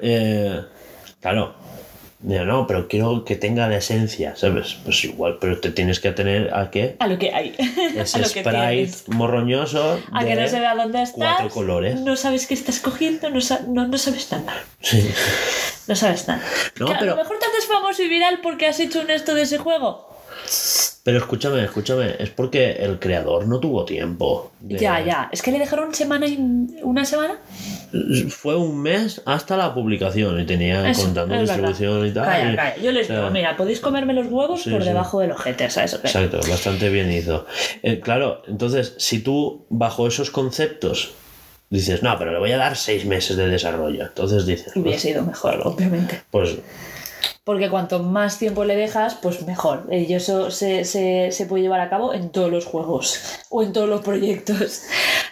Eh, 0.02 0.62
claro. 1.20 1.54
Digo, 2.28 2.44
no, 2.44 2.66
pero 2.66 2.88
quiero 2.88 3.24
que 3.24 3.36
tenga 3.36 3.68
la 3.68 3.76
esencia, 3.76 4.34
¿sabes? 4.34 4.74
Pues 4.82 5.04
igual, 5.04 5.38
pero 5.40 5.60
te 5.60 5.70
tienes 5.70 6.00
que 6.00 6.08
atener 6.08 6.52
a 6.52 6.72
qué? 6.72 6.96
A 6.98 7.06
lo 7.06 7.20
que 7.20 7.32
hay. 7.32 7.54
a 7.98 8.02
Ese 8.02 8.18
lo 8.18 8.24
que 8.24 8.40
sprite 8.40 8.50
tienes. 8.50 9.08
morroñoso. 9.08 10.00
A 10.12 10.24
que 10.24 10.34
no 10.34 10.48
se 10.48 10.58
vea 10.58 10.74
dónde 10.74 11.02
estás. 11.02 11.14
Cuatro 11.14 11.48
colores. 11.50 12.00
No 12.00 12.16
sabes 12.16 12.48
qué 12.48 12.54
estás 12.54 12.80
cogiendo, 12.80 13.30
no, 13.30 13.38
no, 13.68 13.86
no 13.86 13.96
sabes 13.96 14.32
nada. 14.32 14.54
Sí. 14.80 15.08
No 15.86 15.94
sabes 15.94 16.26
nada. 16.26 16.42
No, 16.80 16.86
Que 16.86 16.94
A 16.94 16.98
pero- 16.98 17.12
lo 17.14 17.22
mejor 17.22 17.38
te 17.38 17.46
haces 17.46 17.66
famoso 17.66 18.02
y 18.02 18.08
viral 18.08 18.40
porque 18.42 18.66
has 18.66 18.80
hecho 18.80 19.02
un 19.02 19.10
esto 19.10 19.32
de 19.36 19.42
ese 19.42 19.58
juego. 19.58 20.08
Pero 21.06 21.18
escúchame, 21.18 21.62
escúchame, 21.62 22.16
es 22.18 22.30
porque 22.30 22.72
el 22.72 22.98
creador 22.98 23.46
no 23.46 23.60
tuvo 23.60 23.84
tiempo. 23.84 24.50
de- 24.58 24.76
Ya, 24.76 25.00
ya. 25.04 25.28
Es 25.30 25.40
que 25.40 25.52
le 25.52 25.60
dejaron 25.60 25.94
semana 25.94 26.26
y 26.26 26.36
una 26.82 27.04
semana. 27.04 27.38
Fue 28.30 28.56
un 28.56 28.82
mes 28.82 29.22
hasta 29.24 29.56
la 29.56 29.72
publicación 29.72 30.40
y 30.40 30.44
tenía 30.46 30.90
Eso, 30.90 31.02
contando 31.02 31.34
es 31.36 31.48
verdad. 31.48 31.68
distribución 31.68 32.06
y 32.08 32.10
tal. 32.12 32.24
Calla, 32.24 32.52
y- 32.52 32.56
calla. 32.56 32.76
Yo 32.82 32.90
les 32.90 33.04
o 33.04 33.06
sea, 33.06 33.16
digo, 33.18 33.30
mira, 33.30 33.56
podéis 33.56 33.78
comerme 33.78 34.14
los 34.14 34.26
huevos 34.26 34.62
Sí, 34.62 34.70
por 34.70 34.82
sí. 34.82 34.88
debajo 34.88 35.20
del 35.20 35.30
ojete, 35.30 35.70
¿sabes? 35.70 35.94
O 35.94 35.98
sea, 35.98 36.22
Exacto, 36.24 36.40
bastante 36.50 36.88
bien 36.90 37.12
hizo. 37.12 37.46
Eh, 37.84 38.00
claro, 38.00 38.42
entonces, 38.48 38.94
si 38.98 39.20
tú 39.20 39.64
bajo 39.70 40.08
esos 40.08 40.32
conceptos 40.32 41.14
dices, 41.70 42.02
no, 42.02 42.18
pero 42.18 42.32
le 42.32 42.40
voy 42.40 42.50
a 42.50 42.56
dar 42.58 42.74
seis 42.76 43.04
meses 43.06 43.36
de 43.36 43.48
desarrollo, 43.48 44.06
entonces 44.06 44.44
dices, 44.44 44.72
Hubiese 44.74 45.10
ido 45.10 45.22
mejor, 45.24 45.60
obviamente. 45.64 46.22
pues 46.32 46.56
Porque 47.46 47.70
cuanto 47.70 48.02
más 48.02 48.40
tiempo 48.40 48.64
le 48.64 48.74
dejas, 48.74 49.14
pues 49.22 49.42
mejor. 49.46 49.86
Y 49.88 50.12
eso 50.14 50.50
se, 50.50 50.84
se, 50.84 51.30
se 51.30 51.46
puede 51.46 51.62
llevar 51.62 51.78
a 51.78 51.88
cabo 51.88 52.12
en 52.12 52.30
todos 52.30 52.50
los 52.50 52.64
juegos 52.66 53.20
o 53.50 53.62
en 53.62 53.72
todos 53.72 53.88
los 53.88 54.00
proyectos. 54.00 54.82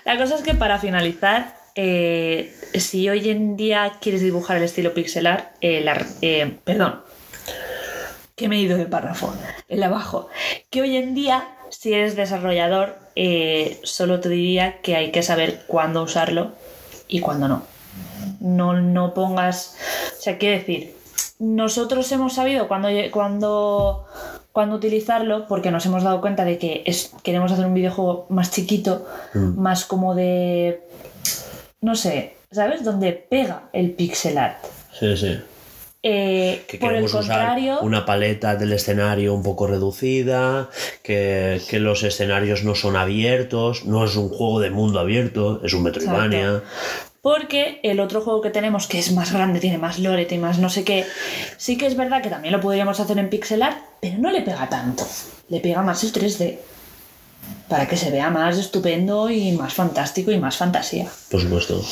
La 0.05 0.17
cosa 0.17 0.37
es 0.37 0.43
que 0.43 0.55
para 0.55 0.79
finalizar, 0.79 1.57
eh, 1.75 2.55
si 2.75 3.09
hoy 3.09 3.31
en 3.31 3.57
día 3.57 3.95
quieres 4.01 4.21
dibujar 4.21 4.59
el 4.59 4.63
estilo 4.63 4.95
pixelar, 4.95 5.55
eh, 5.61 5.85
eh, 6.23 6.57
perdón, 6.63 7.01
que 8.37 8.49
me 8.49 8.59
he 8.59 8.61
ido 8.61 8.79
de 8.79 8.87
párrafo, 8.87 9.35
el 9.69 9.83
abajo, 9.83 10.29
que 10.71 10.83
hoy 10.83 10.97
en 10.97 11.17
día, 11.17 11.49
si 11.71 11.95
eres 11.95 12.15
desarrollador, 12.15 12.97
eh, 13.17 13.81
solo 13.83 14.21
te 14.21 14.29
diría 14.29 14.81
que 14.83 14.95
hay 14.95 15.11
que 15.11 15.25
saber 15.25 15.65
cuándo 15.67 16.05
usarlo 16.05 16.53
y 17.09 17.19
cuándo 17.19 17.49
no. 17.49 17.65
No, 18.39 18.81
no 18.81 19.15
pongas, 19.15 19.77
o 20.17 20.23
sea, 20.23 20.39
quiero 20.39 20.59
decir, 20.59 20.95
nosotros 21.39 22.11
hemos 22.13 22.35
sabido 22.35 22.69
cuándo, 22.69 22.89
cuándo, 23.13 24.05
cuándo 24.53 24.77
utilizarlo 24.77 25.47
porque 25.49 25.71
nos 25.71 25.85
hemos 25.87 26.03
dado 26.03 26.21
cuenta 26.21 26.45
de 26.45 26.59
que 26.59 26.83
es, 26.87 27.13
queremos 27.23 27.51
hacer 27.53 27.67
un 27.67 27.75
videojuego 27.75 28.27
más 28.29 28.51
chiquito, 28.51 29.07
Mm. 29.35 29.59
más 29.61 29.85
como 29.85 30.15
de, 30.15 30.83
no 31.81 31.95
sé, 31.97 32.37
¿sabes? 32.53 32.85
Donde 32.85 33.13
pega 33.13 33.69
el 33.73 33.93
pixel 33.93 34.39
art. 34.39 34.59
sí, 34.99 35.17
sí. 35.17 35.39
Eh, 36.07 36.65
Que 36.69 36.77
por 36.77 36.91
el 36.91 36.97
queremos 36.97 37.13
contrario, 37.13 37.73
usar 37.73 37.85
una 37.85 38.05
paleta 38.05 38.57
del 38.57 38.75
escenario 38.75 39.33
un 39.33 39.43
poco 39.43 39.67
reducida, 39.67 40.69
que, 41.03 41.63
que 41.67 41.81
los 41.81 42.03
escenarios 42.03 42.63
no 42.63 42.75
son 42.75 42.95
abiertos, 42.95 43.87
no 43.87 44.05
es 44.05 44.15
un 44.17 44.29
juego 44.29 44.61
de 44.61 44.69
mundo 44.69 45.01
abierto, 45.01 45.63
es 45.65 45.73
un 45.73 45.83
Metroidvania. 45.83 46.63
Porque 47.23 47.81
el 47.83 48.01
otro 48.01 48.21
juego 48.21 48.43
que 48.43 48.51
tenemos, 48.51 48.87
que 48.87 48.99
es 48.99 49.13
más 49.13 49.33
grande, 49.33 49.61
tiene 49.61 49.79
más 49.79 49.99
lore, 49.99 50.27
tiene 50.27 50.45
más 50.45 50.59
no 50.59 50.69
sé 50.69 50.85
qué, 50.85 51.07
sí 51.57 51.79
que 51.79 51.87
es 51.87 51.97
verdad 51.97 52.23
que 52.23 52.29
también 52.29 52.53
lo 52.53 52.61
podríamos 52.61 53.01
hacer 53.01 53.17
en 53.17 53.31
pixel 53.31 53.63
art, 53.63 53.79
pero 54.03 54.19
no 54.19 54.31
le 54.31 54.43
pega 54.43 54.69
tanto. 54.69 55.07
Le 55.49 55.61
pega 55.61 55.81
más 55.81 56.05
el 56.05 56.13
3D. 56.13 56.59
Para 57.67 57.89
que 57.89 57.97
se 57.97 58.11
vea 58.11 58.29
más 58.29 58.59
estupendo 58.59 59.31
y 59.31 59.53
más 59.53 59.73
fantástico 59.73 60.33
y 60.33 60.39
más 60.39 60.59
fantasía. 60.59 61.07
Por 61.31 61.41
supuesto. 61.41 61.83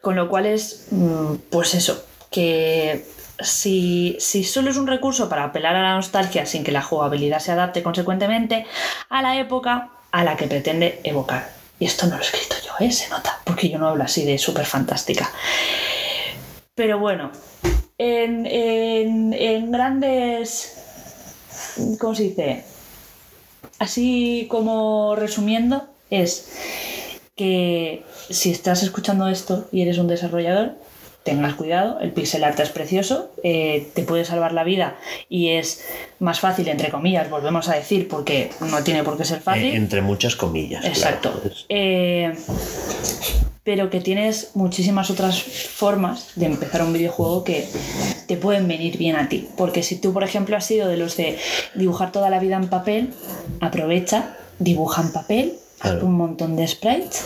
Con 0.00 0.14
lo 0.14 0.28
cual 0.28 0.46
es, 0.46 0.86
mm, 0.92 1.34
pues 1.50 1.74
eso, 1.74 2.05
que 2.30 3.06
si, 3.40 4.16
si 4.18 4.44
solo 4.44 4.70
es 4.70 4.76
un 4.76 4.86
recurso 4.86 5.28
para 5.28 5.44
apelar 5.44 5.76
a 5.76 5.82
la 5.82 5.94
nostalgia 5.94 6.46
sin 6.46 6.64
que 6.64 6.72
la 6.72 6.82
jugabilidad 6.82 7.38
se 7.38 7.52
adapte 7.52 7.82
consecuentemente 7.82 8.66
a 9.08 9.22
la 9.22 9.38
época 9.38 9.90
a 10.10 10.24
la 10.24 10.36
que 10.36 10.46
pretende 10.46 11.00
evocar. 11.04 11.50
Y 11.78 11.84
esto 11.84 12.06
no 12.06 12.16
lo 12.16 12.22
he 12.22 12.24
escrito 12.24 12.56
yo, 12.64 12.72
¿eh? 12.84 12.90
se 12.90 13.08
nota, 13.10 13.38
porque 13.44 13.68
yo 13.68 13.78
no 13.78 13.88
hablo 13.88 14.04
así 14.04 14.24
de 14.24 14.38
súper 14.38 14.64
fantástica. 14.64 15.30
Pero 16.74 16.98
bueno, 16.98 17.30
en, 17.98 18.46
en, 18.46 19.32
en 19.34 19.70
grandes... 19.70 20.72
¿Cómo 21.98 22.14
se 22.14 22.22
dice? 22.24 22.64
Así 23.78 24.46
como 24.50 25.14
resumiendo, 25.16 25.86
es 26.10 26.48
que 27.36 28.04
si 28.30 28.50
estás 28.50 28.82
escuchando 28.82 29.28
esto 29.28 29.68
y 29.70 29.82
eres 29.82 29.98
un 29.98 30.08
desarrollador, 30.08 30.76
tengas 31.26 31.54
cuidado, 31.54 32.00
el 32.00 32.12
pixel 32.12 32.42
art 32.44 32.58
es 32.60 32.70
precioso, 32.70 33.30
eh, 33.42 33.88
te 33.94 34.02
puede 34.02 34.24
salvar 34.24 34.52
la 34.54 34.64
vida 34.64 34.96
y 35.28 35.48
es 35.50 35.84
más 36.20 36.40
fácil, 36.40 36.68
entre 36.68 36.88
comillas, 36.90 37.28
volvemos 37.28 37.68
a 37.68 37.74
decir, 37.74 38.08
porque 38.08 38.50
no 38.60 38.82
tiene 38.82 39.02
por 39.02 39.18
qué 39.18 39.24
ser 39.26 39.40
fácil. 39.40 39.64
Eh, 39.64 39.76
entre 39.76 40.00
muchas 40.00 40.36
comillas. 40.36 40.84
Exacto. 40.86 41.32
claro. 41.32 41.54
Eh, 41.68 42.32
pero 43.64 43.90
que 43.90 44.00
tienes 44.00 44.52
muchísimas 44.54 45.10
otras 45.10 45.42
formas 45.42 46.30
de 46.36 46.46
empezar 46.46 46.82
un 46.82 46.92
videojuego 46.92 47.42
que 47.42 47.66
te 48.28 48.36
pueden 48.36 48.68
venir 48.68 48.96
bien 48.96 49.16
a 49.16 49.28
ti. 49.28 49.48
Porque 49.56 49.82
si 49.82 49.96
tú, 49.96 50.12
por 50.12 50.22
ejemplo, 50.22 50.56
has 50.56 50.64
sido 50.64 50.86
de 50.86 50.96
los 50.96 51.16
de 51.16 51.36
dibujar 51.74 52.12
toda 52.12 52.30
la 52.30 52.38
vida 52.38 52.54
en 52.56 52.68
papel, 52.68 53.10
aprovecha, 53.60 54.36
dibuja 54.60 55.02
en 55.02 55.12
papel, 55.12 55.52
haz 55.80 55.90
Claro. 55.90 56.06
un 56.06 56.12
montón 56.12 56.54
de 56.54 56.66
sprites. 56.68 57.24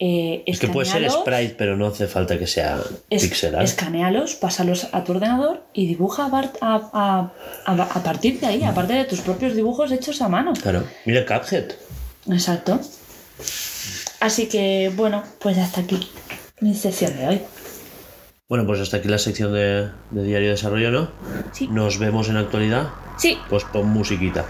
Eh, 0.00 0.44
Es 0.46 0.60
que 0.60 0.68
puede 0.68 0.86
ser 0.88 1.10
sprite, 1.10 1.54
pero 1.58 1.76
no 1.76 1.86
hace 1.86 2.06
falta 2.06 2.38
que 2.38 2.46
sea 2.46 2.80
es- 3.10 3.22
pixel 3.22 3.54
art. 3.54 3.64
Escanealos, 3.64 4.34
pásalos 4.36 4.88
a 4.92 5.02
tu 5.04 5.12
ordenador 5.12 5.64
y 5.72 5.86
dibuja 5.86 6.28
a, 6.30 6.50
a- 6.92 7.32
a- 7.66 8.02
partir 8.04 8.38
de 8.40 8.46
ahí, 8.46 8.62
aparte 8.64 8.92
de 8.92 9.04
tus 9.04 9.20
propios 9.20 9.54
dibujos 9.56 9.90
hechos 9.92 10.22
a 10.22 10.28
mano. 10.28 10.52
Claro. 10.54 10.84
Mira 11.04 11.24
Cuphead. 11.26 11.72
Exacto. 12.30 12.80
Así 14.20 14.46
que, 14.48 14.92
bueno, 14.94 15.22
pues 15.40 15.58
hasta 15.58 15.80
aquí 15.82 16.10
mi 16.60 16.74
sección 16.74 17.16
de 17.16 17.28
hoy. 17.28 17.40
Bueno, 18.48 18.66
pues 18.66 18.80
hasta 18.80 18.96
aquí 18.96 19.08
la 19.08 19.18
sección 19.18 19.52
de, 19.52 19.90
de 20.10 20.22
Diario 20.24 20.48
de 20.48 20.54
Desarrollo, 20.54 20.90
¿no? 20.90 21.10
Sí. 21.52 21.68
Nos 21.68 21.98
vemos 21.98 22.28
en 22.28 22.36
actualidad. 22.38 22.88
Sí. 23.18 23.36
Pues 23.50 23.64
pon 23.64 23.86
musiquita. 23.88 24.46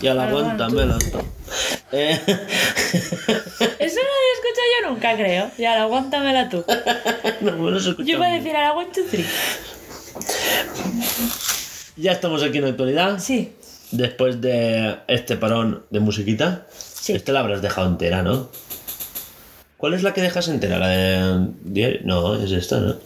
Y 0.00 0.06
a 0.06 0.14
la 0.14 0.24
A 0.24 0.26
la 0.26 0.30
aguántamela 0.30 0.98
tú. 0.98 1.18
Eh, 1.92 2.20
Eso 2.26 3.96
no 3.96 4.08
lo 4.08 4.16
había 4.18 4.34
escuchado 4.34 4.66
yo 4.80 4.90
nunca, 4.90 5.16
creo. 5.16 5.50
Y 5.58 5.64
ahora 5.64 5.82
aguántamela 5.82 6.48
tú. 6.48 6.64
no 7.40 7.52
me 7.52 7.70
lo 7.70 7.76
escuchado. 7.76 8.04
Yo 8.04 8.16
iba 8.16 8.26
a 8.26 8.32
decir 8.32 8.56
ahora 8.56 8.72
one, 8.72 8.90
two, 8.94 9.04
three. 9.10 9.26
Ya 11.96 12.12
estamos 12.12 12.42
aquí 12.42 12.58
en 12.58 12.64
la 12.64 12.70
actualidad. 12.70 13.18
Sí. 13.18 13.52
Después 13.90 14.40
de 14.40 14.98
este 15.08 15.36
parón 15.36 15.84
de 15.90 16.00
musiquita. 16.00 16.66
Sí. 16.70 17.12
Este 17.12 17.32
la 17.32 17.40
habrás 17.40 17.60
dejado 17.60 17.88
entera, 17.88 18.22
¿no? 18.22 18.50
¿Cuál 19.76 19.94
es 19.94 20.02
la 20.02 20.14
que 20.14 20.22
dejas 20.22 20.48
entera? 20.48 20.78
¿La 20.78 20.88
de? 20.88 22.00
No, 22.04 22.36
es 22.36 22.52
esta, 22.52 22.78
¿no? 22.80 22.96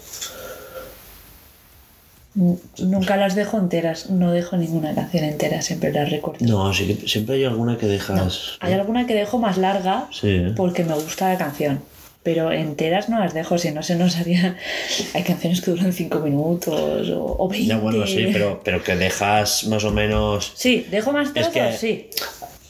Nunca 2.35 3.17
las 3.17 3.35
dejo 3.35 3.59
enteras. 3.59 4.11
No 4.11 4.33
dejo 4.33 4.57
ninguna 4.57 4.95
canción 4.95 5.25
entera. 5.25 5.63
Siempre 5.63 5.93
las 5.93 6.11
recorto. 6.11 6.45
No, 6.45 6.73
sí 6.75 6.99
siempre 7.07 7.37
hay 7.37 7.45
alguna 7.45 7.79
que 7.79 7.87
dejas. 7.87 8.53
Hay 8.61 8.73
alguna 8.73 9.07
que 9.07 9.15
dejo 9.15 9.39
más 9.39 9.57
larga 9.57 10.09
Sí. 10.11 10.53
porque 10.57 10.85
me 10.85 10.95
gusta 10.95 11.29
la 11.33 11.39
canción. 11.39 11.81
Pero 12.25 12.51
enteras 12.53 13.11
no 13.11 13.19
las 13.19 13.35
dejo, 13.35 13.59
si 13.59 13.71
no 13.71 13.83
se 13.83 13.97
nos 13.97 14.17
haría. 14.17 14.57
Hay 15.15 15.23
canciones 15.25 15.61
que 15.61 15.71
duran 15.73 15.93
5 15.93 16.21
minutos 16.21 17.11
o, 17.11 17.37
o 17.39 17.49
20. 17.49 17.69
Ya 17.69 17.77
bueno, 17.79 18.07
sí, 18.07 18.29
pero, 18.33 18.63
pero 18.65 18.83
que 18.83 18.97
dejas 18.97 19.65
más 19.67 19.85
o 19.85 19.91
menos. 19.93 20.53
Sí, 20.57 20.87
dejo 20.91 21.13
más 21.13 21.29
Es 21.29 21.35
trozos, 21.35 21.53
que- 21.53 21.73
sí. 21.77 22.09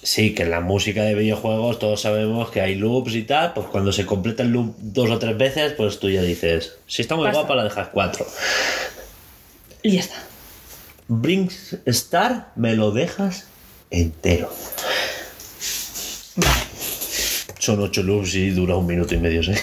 Sí, 0.03 0.35
que 0.35 0.43
en 0.43 0.51
la 0.51 0.61
música 0.61 1.03
de 1.05 1.15
videojuegos 1.15 1.79
todos 1.79 2.03
sabemos 2.03 2.51
que 2.51 2.61
hay 2.61 2.75
loops 2.75 3.15
y 3.15 3.23
tal, 3.23 3.55
pues 3.55 3.69
cuando 3.69 3.91
se 3.91 4.05
completa 4.05 4.43
el 4.43 4.51
loop 4.51 4.75
dos 4.79 5.09
o 5.09 5.19
tres 5.19 5.39
veces, 5.39 5.73
pues 5.73 5.99
tú 5.99 6.11
ya 6.11 6.21
dices, 6.21 6.75
si 6.87 7.01
está 7.01 7.15
muy 7.17 7.25
Basta. 7.25 7.39
guapa 7.41 7.55
la 7.55 7.65
dejas 7.65 7.89
cuatro. 7.91 8.27
Y 9.85 9.93
ya 9.93 10.01
está. 10.01 10.17
Brinks 11.09 11.77
Star 11.85 12.53
me 12.57 12.75
lo 12.75 12.91
dejas 12.91 13.47
entero. 13.91 14.51
Vale. 16.37 16.61
Son 17.59 17.81
ocho 17.81 18.03
loops 18.03 18.35
y 18.35 18.51
dura 18.51 18.77
un 18.77 18.87
minuto 18.87 19.15
y 19.15 19.19
medio, 19.19 19.43
¿sí? 19.43 19.53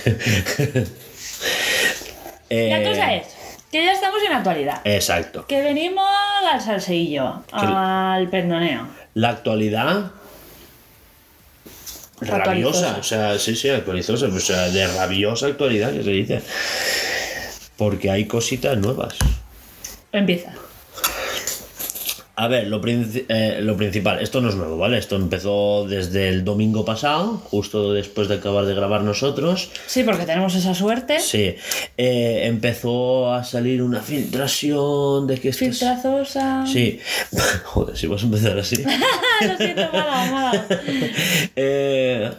Eh, 2.53 2.69
La 2.69 2.83
cosa 2.83 3.15
es 3.15 3.27
que 3.71 3.81
ya 3.81 3.93
estamos 3.93 4.19
en 4.27 4.33
actualidad. 4.33 4.81
Exacto. 4.83 5.47
Que 5.47 5.61
venimos 5.61 6.05
al 6.51 6.59
salseillo, 6.59 7.43
al 7.53 8.29
perdoneo. 8.29 8.89
La 9.13 9.29
actualidad... 9.29 10.11
Rabiosa, 12.19 12.97
o 12.99 13.03
sea, 13.03 13.39
sí, 13.39 13.55
sí, 13.55 13.69
actualizosa, 13.69 14.25
o 14.25 14.39
sea, 14.41 14.67
de 14.67 14.85
rabiosa 14.85 15.47
actualidad 15.47 15.93
que 15.93 16.03
se 16.03 16.09
dice. 16.09 16.41
Porque 17.77 18.11
hay 18.11 18.25
cositas 18.25 18.77
nuevas. 18.77 19.15
Empieza. 20.11 20.53
A 22.37 22.47
ver, 22.47 22.67
lo, 22.67 22.81
princi- 22.81 23.25
eh, 23.29 23.59
lo 23.61 23.77
principal, 23.77 24.19
esto 24.19 24.41
no 24.41 24.49
es 24.49 24.55
nuevo, 24.55 24.75
¿vale? 24.77 24.97
Esto 24.97 25.15
empezó 25.15 25.85
desde 25.87 26.29
el 26.29 26.43
domingo 26.43 26.83
pasado, 26.85 27.37
justo 27.37 27.93
después 27.93 28.29
de 28.29 28.35
acabar 28.35 28.65
de 28.65 28.73
grabar 28.73 29.03
nosotros. 29.03 29.69
Sí, 29.85 30.01
porque 30.03 30.25
tenemos 30.25 30.55
esa 30.55 30.73
suerte. 30.73 31.19
Sí, 31.19 31.55
eh, 31.97 32.41
empezó 32.45 33.31
a 33.31 33.43
salir 33.43 33.83
una 33.83 34.01
filtración 34.01 35.27
de 35.27 35.39
que 35.39 35.49
esto 35.49 35.65
es- 35.65 35.77
Filtrazosa. 35.77 36.65
Sí, 36.65 36.99
joder, 37.65 37.95
si 37.95 38.07
vas 38.07 38.23
a 38.23 38.25
empezar 38.25 38.57
así. 38.57 38.77
Lo 39.41 39.57
siento, 39.57 39.89
mala, 39.93 40.31
mala. 40.31 40.65
Eh, 41.55 42.31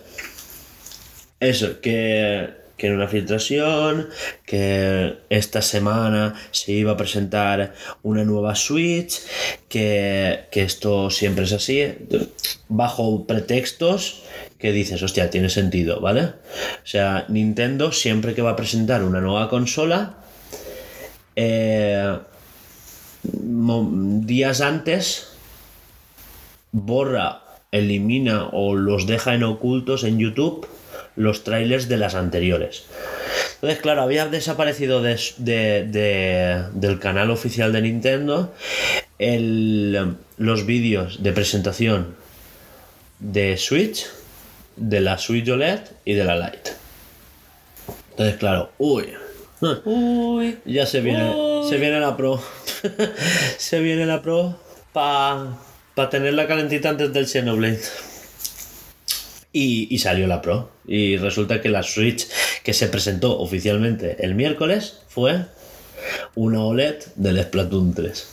eso, 1.39 1.81
que, 1.81 2.49
que 2.83 2.89
era 2.89 2.97
una 2.97 3.07
filtración, 3.07 4.09
que 4.45 5.19
esta 5.31 5.63
semana 5.63 6.35
se 6.51 6.73
iba 6.73 6.91
a 6.91 6.97
presentar 6.97 7.75
una 8.03 8.25
nueva 8.25 8.57
Switch, 8.57 9.21
que, 9.69 10.47
que 10.51 10.63
esto 10.63 11.09
siempre 11.09 11.45
es 11.45 11.53
así, 11.53 11.81
bajo 12.69 13.25
pretextos 13.25 14.25
que 14.59 14.73
dices, 14.73 15.01
hostia, 15.01 15.31
tiene 15.31 15.49
sentido, 15.49 16.01
¿vale? 16.01 16.23
O 16.25 16.33
sea, 16.83 17.25
Nintendo 17.29 17.93
siempre 17.93 18.35
que 18.35 18.43
va 18.43 18.51
a 18.51 18.57
presentar 18.57 19.05
una 19.05 19.21
nueva 19.21 19.49
consola, 19.49 20.17
eh, 21.37 22.19
días 23.23 24.61
antes 24.61 25.29
borra, 26.73 27.43
elimina 27.71 28.49
o 28.49 28.75
los 28.75 29.07
deja 29.07 29.35
en 29.35 29.45
ocultos 29.45 30.03
en 30.03 30.19
YouTube 30.19 30.67
los 31.17 31.45
trailers 31.45 31.89
de 31.89 31.97
las 31.99 32.15
anteriores. 32.15 32.85
Entonces, 33.57 33.81
claro, 33.81 34.03
había 34.03 34.27
desaparecido 34.27 35.03
de- 35.03 35.21
de- 35.39 35.85
de- 35.87 36.65
del 36.73 36.99
canal 36.99 37.31
oficial 37.31 37.73
de 37.73 37.83
Nintendo 37.83 38.53
el- 39.19 40.17
los 40.39 40.67
vídeos 40.67 41.23
de 41.23 41.33
presentación 41.33 42.17
de 43.21 43.57
Switch, 43.57 44.07
de 44.77 45.01
la 45.01 45.19
Switch 45.19 45.49
OLED 45.49 45.81
y 46.05 46.15
de 46.15 46.25
la 46.25 46.37
Lite. 46.37 46.73
Entonces, 48.11 48.37
claro, 48.37 48.73
uy, 48.79 49.13
Uy. 49.85 50.59
ya 50.65 50.87
se 50.87 51.01
viene, 51.03 51.31
Uy. 51.31 51.69
se 51.69 51.77
viene 51.77 52.01
la 52.01 52.17
Pro. 52.17 52.43
se 53.59 53.81
viene 53.81 54.07
la 54.07 54.23
Pro 54.23 54.59
para 54.93 56.11
tenerla 56.11 56.49
calentita 56.49 56.89
antes 56.89 57.13
del 57.13 57.27
Xenoblade. 57.29 57.81
Y, 59.53 59.95
y 59.95 59.99
salió 59.99 60.27
la 60.27 60.41
Pro. 60.43 60.72
Y 60.87 61.17
resulta 61.17 61.61
que 61.61 61.69
la 61.69 61.83
Switch 61.83 62.27
que 62.63 62.73
se 62.73 62.89
presentó 62.89 63.39
oficialmente 63.39 64.17
el 64.25 64.35
miércoles 64.35 64.99
fue 65.09 65.45
una 66.35 66.65
OLED 66.65 66.97
del 67.17 67.43
Splatoon 67.43 67.95
3. 67.95 68.29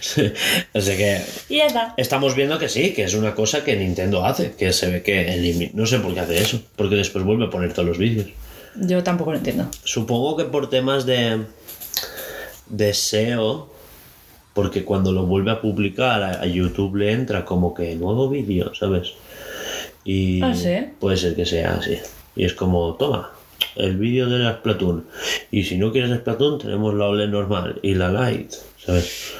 Sí, 0.00 0.32
Así 0.74 0.96
que 0.96 1.20
Y 1.48 1.60
estamos 1.96 2.34
viendo 2.34 2.58
que 2.58 2.68
sí, 2.68 2.92
que 2.94 3.04
es 3.04 3.14
una 3.14 3.34
cosa 3.34 3.64
que 3.64 3.76
Nintendo 3.76 4.24
hace, 4.24 4.54
que 4.54 4.72
se 4.72 4.90
ve 4.90 5.02
que 5.02 5.34
elimina. 5.34 5.72
No 5.74 5.86
sé 5.86 5.98
por 5.98 6.14
qué 6.14 6.20
hace 6.20 6.38
eso, 6.38 6.60
porque 6.76 6.96
después 6.96 7.24
vuelve 7.24 7.46
a 7.46 7.50
poner 7.50 7.72
todos 7.72 7.88
los 7.88 7.98
vídeos. 7.98 8.28
Yo 8.74 9.02
tampoco 9.02 9.32
lo 9.32 9.38
entiendo. 9.38 9.68
Supongo 9.84 10.36
que 10.36 10.44
por 10.44 10.70
temas 10.70 11.04
de, 11.04 11.42
de 12.68 12.94
SEO, 12.94 13.70
porque 14.54 14.84
cuando 14.84 15.12
lo 15.12 15.26
vuelve 15.26 15.50
a 15.50 15.60
publicar 15.60 16.22
a 16.22 16.46
YouTube 16.46 16.96
le 16.96 17.12
entra 17.12 17.44
como 17.44 17.74
que 17.74 17.94
nuevo 17.94 18.28
vídeo, 18.28 18.74
¿sabes? 18.74 19.12
Y 20.04 20.42
Ah, 20.42 20.54
¿sí? 20.54 20.76
puede 20.98 21.16
ser 21.16 21.34
que 21.36 21.46
sea 21.46 21.74
así. 21.74 21.98
Y 22.34 22.44
es 22.44 22.54
como, 22.54 22.94
toma, 22.94 23.30
el 23.76 23.96
vídeo 23.96 24.28
de 24.28 24.38
la 24.38 24.54
Splatoon. 24.54 25.06
Y 25.50 25.64
si 25.64 25.76
no 25.76 25.92
quieres 25.92 26.10
Splatoon, 26.18 26.58
tenemos 26.58 26.94
la 26.94 27.06
OLED 27.06 27.28
normal 27.28 27.78
y 27.82 27.94
la 27.94 28.10
Lite, 28.10 28.56
¿sabes? 28.84 29.32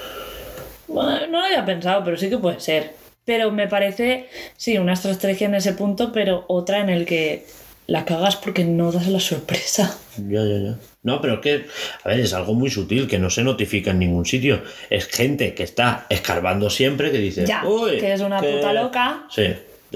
Bueno, 0.87 1.27
no 1.27 1.39
lo 1.39 1.45
había 1.45 1.65
pensado, 1.65 2.03
pero 2.03 2.17
sí 2.17 2.29
que 2.29 2.37
puede 2.37 2.59
ser. 2.59 2.93
Pero 3.25 3.51
me 3.51 3.67
parece, 3.67 4.27
sí, 4.57 4.77
una 4.77 4.93
estrategia 4.93 5.47
en 5.47 5.55
ese 5.55 5.73
punto, 5.73 6.11
pero 6.11 6.43
otra 6.47 6.79
en 6.81 6.89
el 6.89 7.05
que 7.05 7.45
la 7.87 8.05
cagas 8.05 8.35
porque 8.35 8.63
no 8.63 8.91
das 8.91 9.07
la 9.07 9.19
sorpresa. 9.19 9.97
Ya, 10.17 10.43
ya, 10.43 10.57
ya. 10.57 10.75
No, 11.03 11.19
pero 11.21 11.35
es 11.35 11.39
que, 11.39 11.65
a 12.03 12.09
ver, 12.09 12.19
es 12.19 12.33
algo 12.33 12.53
muy 12.53 12.69
sutil 12.69 13.07
que 13.07 13.19
no 13.19 13.29
se 13.29 13.43
notifica 13.43 13.91
en 13.91 13.99
ningún 13.99 14.25
sitio. 14.25 14.61
Es 14.89 15.07
gente 15.07 15.53
que 15.55 15.63
está 15.63 16.05
escarbando 16.09 16.69
siempre 16.69 17.11
que 17.11 17.17
dice, 17.17 17.45
Ya, 17.45 17.63
"Uy, 17.65 17.97
que 17.97 18.13
es 18.13 18.21
una 18.21 18.39
que-". 18.39 18.53
puta 18.53 18.73
loca. 18.73 19.23
Sí, 19.29 19.47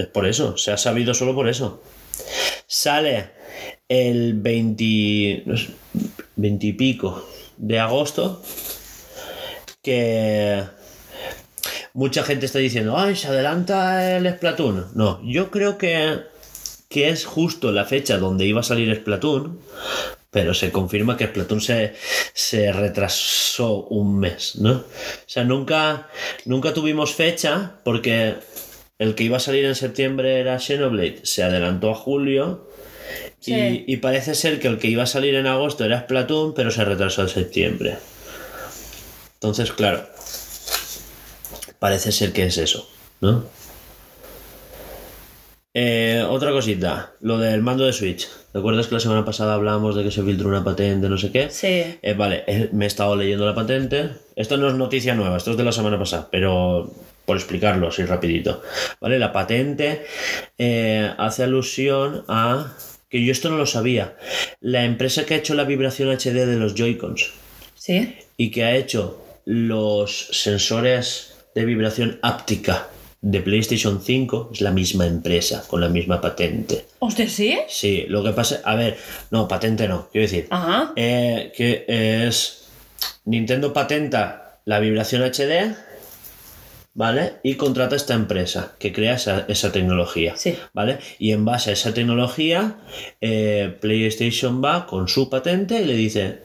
es 0.02 0.08
por 0.08 0.28
eso, 0.28 0.58
se 0.58 0.72
ha 0.72 0.78
sabido 0.78 1.14
solo 1.14 1.36
por 1.36 1.50
eso. 1.50 1.82
Sale 2.68 3.32
el 3.88 4.34
20, 4.34 5.44
no 5.46 5.58
sé, 5.58 5.70
20 6.36 6.68
y 6.68 6.74
pico 6.74 7.28
de 7.58 7.80
agosto 7.80 8.42
que 9.82 10.64
mucha 11.94 12.24
gente 12.24 12.46
está 12.46 12.60
diciendo, 12.60 12.98
ay, 12.98 13.16
se 13.16 13.28
adelanta 13.28 14.18
el 14.18 14.30
Splatoon. 14.30 14.88
No, 14.94 15.22
yo 15.24 15.50
creo 15.50 15.78
que, 15.78 16.20
que 16.90 17.10
es 17.10 17.26
justo 17.26 17.72
la 17.72 17.86
fecha 17.86 18.18
donde 18.18 18.46
iba 18.46 18.60
a 18.60 18.64
salir 18.64 18.94
Splatoon, 18.96 19.60
pero 20.30 20.54
se 20.54 20.72
confirma 20.72 21.18
que 21.18 21.28
Splatoon 21.28 21.62
se, 21.62 21.96
se 22.34 22.72
retrasó 22.72 23.86
un 23.86 24.20
mes, 24.20 24.58
¿no? 24.58 24.72
O 24.74 24.84
sea, 25.26 25.44
nunca, 25.44 26.10
nunca 26.46 26.74
tuvimos 26.74 27.16
fecha 27.16 27.78
porque 27.84 28.36
el 29.00 29.16
que 29.16 29.24
iba 29.24 29.38
a 29.38 29.40
salir 29.40 29.66
en 29.66 29.76
septiembre 29.76 30.40
era 30.40 30.60
Xenoblade, 30.60 31.20
se 31.24 31.44
adelantó 31.44 31.92
a 31.92 31.96
julio. 31.96 32.68
Sí. 33.40 33.54
Y, 33.54 33.94
y 33.94 33.98
parece 33.98 34.36
ser 34.36 34.60
que 34.60 34.68
el 34.68 34.80
que 34.80 34.88
iba 34.88 35.04
a 35.04 35.08
salir 35.08 35.36
en 35.36 35.48
agosto 35.48 35.86
era 35.86 36.02
Splatoon, 36.02 36.54
pero 36.54 36.72
se 36.72 36.84
retrasó 36.84 37.22
a 37.22 37.28
septiembre. 37.28 37.98
Entonces, 39.36 39.72
claro, 39.72 40.08
parece 41.80 42.12
ser 42.12 42.34
que 42.34 42.46
es 42.46 42.58
eso, 42.58 42.90
¿no? 43.22 43.46
Eh, 45.76 46.26
otra 46.28 46.50
cosita, 46.50 47.14
lo 47.22 47.38
del 47.38 47.62
mando 47.62 47.86
de 47.86 47.94
Switch. 47.94 48.28
¿Te 48.52 48.58
acuerdas 48.58 48.88
que 48.88 48.96
la 48.96 49.00
semana 49.00 49.24
pasada 49.24 49.54
hablábamos 49.54 49.96
de 49.96 50.04
que 50.04 50.10
se 50.10 50.24
filtró 50.24 50.50
una 50.50 50.64
patente, 50.64 51.08
no 51.08 51.20
sé 51.20 51.32
qué? 51.32 51.52
Sí. 51.52 52.00
Eh, 52.02 52.16
vale, 52.18 52.44
eh, 52.48 52.70
me 52.72 52.86
he 52.86 52.88
estado 52.88 53.16
leyendo 53.16 53.46
la 53.46 53.54
patente. 53.54 54.10
Esto 54.36 54.58
no 54.58 54.70
es 54.70 54.74
noticia 54.74 55.14
nueva, 55.14 55.38
esto 55.38 55.52
es 55.52 55.58
de 55.58 55.64
la 55.64 55.72
semana 55.72 56.00
pasada, 56.00 56.30
pero 56.32 56.92
por 57.28 57.36
explicarlo 57.36 57.90
así 57.90 58.06
rapidito. 58.06 58.64
Vale, 59.02 59.20
la 59.20 59.34
patente 59.34 60.06
eh, 60.58 61.12
hace 61.18 61.44
alusión 61.44 62.24
a... 62.30 62.74
Que 63.10 63.24
yo 63.24 63.32
esto 63.34 63.50
no 63.50 63.58
lo 63.58 63.66
sabía. 63.66 64.16
La 64.62 64.86
empresa 64.86 65.26
que 65.26 65.34
ha 65.34 65.38
hecho 65.38 65.54
la 65.54 65.66
vibración 65.66 66.10
HD 66.10 66.46
de 66.46 66.56
los 66.56 66.74
Joy-Cons 66.74 67.32
Sí. 67.76 68.16
y 68.38 68.50
que 68.52 68.64
ha 68.64 68.76
hecho 68.76 69.22
los 69.46 70.28
sensores 70.32 71.34
de 71.54 71.66
vibración 71.66 72.20
áptica 72.22 72.88
de 73.22 73.42
PlayStation 73.42 74.02
5 74.02 74.52
es 74.54 74.62
la 74.62 74.72
misma 74.72 75.06
empresa, 75.06 75.66
con 75.68 75.82
la 75.82 75.90
misma 75.90 76.22
patente. 76.22 76.86
¿Usted 77.00 77.28
sí? 77.28 77.58
Sí, 77.68 78.06
lo 78.08 78.24
que 78.24 78.32
pasa, 78.32 78.62
a 78.64 78.76
ver, 78.76 78.98
no, 79.32 79.48
patente 79.48 79.88
no, 79.88 80.08
quiero 80.12 80.28
decir, 80.28 80.48
Ajá. 80.50 80.94
eh, 80.96 81.52
que 81.56 81.86
es 81.88 82.68
Nintendo 83.26 83.74
patenta 83.74 84.60
la 84.66 84.80
vibración 84.80 85.24
HD, 85.24 85.76
¿vale? 86.98 87.36
Y 87.44 87.56
contrata 87.56 87.94
a 87.94 87.98
esta 87.98 88.16
empresa 88.16 88.74
que 88.80 88.92
crea 88.92 89.14
esa, 89.14 89.46
esa 89.48 89.72
tecnología, 89.72 90.36
Sí. 90.36 90.58
¿vale? 90.74 90.98
Y 91.20 91.32
en 91.32 91.46
base 91.46 91.70
a 91.70 91.74
esa 91.74 91.94
tecnología, 91.94 92.78
eh, 93.22 93.78
PlayStation 93.80 94.64
va 94.64 94.88
con 94.88 95.08
su 95.08 95.30
patente 95.30 95.80
y 95.80 95.86
le 95.86 95.94
dice, 95.94 96.42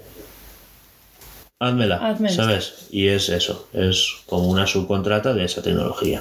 házmela, 1.59 1.97
Hazme 1.97 2.29
esto". 2.29 2.43
¿sabes? 2.43 2.87
Y 2.91 3.09
es 3.09 3.31
eso, 3.31 3.67
es 3.73 4.09
como 4.27 4.47
una 4.49 4.67
subcontrata 4.67 5.33
de 5.33 5.45
esa 5.47 5.63
tecnología. 5.63 6.21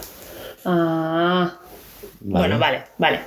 Ah. 0.64 1.60
Bueno, 2.22 2.58
vale, 2.58 2.86
vale. 2.98 3.20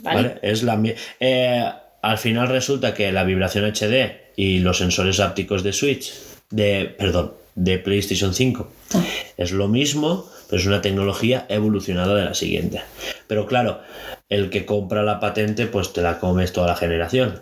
Vale. 0.00 0.22
¿vale? 0.22 0.38
Es 0.42 0.62
la 0.62 0.78
eh, 1.20 1.72
al 2.02 2.18
final 2.18 2.48
resulta 2.48 2.92
que 2.92 3.10
la 3.12 3.24
vibración 3.24 3.64
HD 3.64 4.32
y 4.36 4.58
los 4.58 4.76
sensores 4.76 5.20
ápticos 5.20 5.62
de 5.62 5.72
Switch, 5.72 6.12
de, 6.50 6.94
perdón, 6.98 7.32
de 7.54 7.78
PlayStation 7.78 8.34
5, 8.34 8.68
es 9.36 9.52
lo 9.52 9.68
mismo, 9.68 10.28
pero 10.48 10.60
es 10.60 10.66
una 10.66 10.82
tecnología 10.82 11.46
evolucionada 11.48 12.14
de 12.14 12.24
la 12.24 12.34
siguiente. 12.34 12.82
Pero 13.26 13.46
claro, 13.46 13.80
el 14.28 14.50
que 14.50 14.66
compra 14.66 15.02
la 15.02 15.20
patente, 15.20 15.66
pues 15.66 15.92
te 15.92 16.02
la 16.02 16.18
comes 16.18 16.52
toda 16.52 16.68
la 16.68 16.76
generación. 16.76 17.40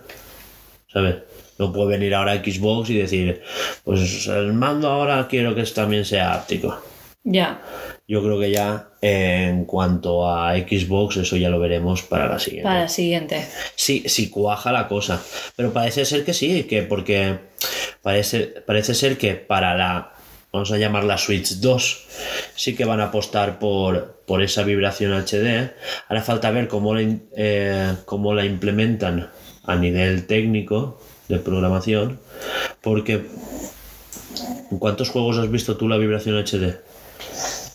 ¿Sabes? 0.92 1.16
No 1.58 1.72
puede 1.72 1.90
venir 1.90 2.14
ahora 2.14 2.42
Xbox 2.42 2.90
y 2.90 2.98
decir, 2.98 3.42
pues 3.84 4.26
el 4.26 4.52
mando 4.52 4.88
ahora 4.88 5.26
quiero 5.28 5.54
que 5.54 5.62
también 5.64 6.04
sea 6.04 6.34
áptico. 6.34 6.82
Ya. 7.24 7.62
Yo 8.08 8.22
creo 8.22 8.38
que 8.40 8.50
ya 8.50 8.88
en 9.00 9.64
cuanto 9.64 10.28
a 10.28 10.54
Xbox, 10.56 11.18
eso 11.18 11.36
ya 11.36 11.48
lo 11.48 11.60
veremos 11.60 12.02
para 12.02 12.28
la 12.28 12.38
siguiente. 12.38 12.68
Para 12.68 12.80
la 12.80 12.88
siguiente. 12.88 13.46
Sí, 13.76 14.04
sí 14.06 14.28
cuaja 14.28 14.72
la 14.72 14.88
cosa. 14.88 15.22
Pero 15.56 15.72
parece 15.72 16.04
ser 16.04 16.24
que 16.24 16.34
sí, 16.34 16.64
que 16.64 16.82
porque 16.82 17.38
parece, 18.02 18.62
parece 18.66 18.94
ser 18.94 19.16
que 19.16 19.34
para 19.34 19.76
la, 19.76 20.12
vamos 20.52 20.70
a 20.72 20.78
llamarla 20.78 21.18
Switch 21.18 21.56
2, 21.60 22.06
sí 22.54 22.74
que 22.74 22.84
van 22.84 23.00
a 23.00 23.04
apostar 23.04 23.58
por, 23.58 24.22
por 24.26 24.42
esa 24.42 24.62
vibración 24.62 25.12
HD. 25.12 25.72
Hará 26.08 26.22
falta 26.22 26.50
ver 26.50 26.68
cómo 26.68 26.94
la, 26.94 27.16
eh, 27.36 27.94
cómo 28.04 28.34
la 28.34 28.44
implementan 28.44 29.30
a 29.64 29.76
nivel 29.76 30.26
técnico 30.26 31.00
de 31.28 31.38
programación. 31.38 32.20
Porque, 32.82 33.22
¿en 34.70 34.78
cuántos 34.78 35.08
juegos 35.08 35.38
has 35.38 35.50
visto 35.50 35.76
tú 35.76 35.88
la 35.88 35.96
vibración 35.96 36.36
HD? 36.36 36.80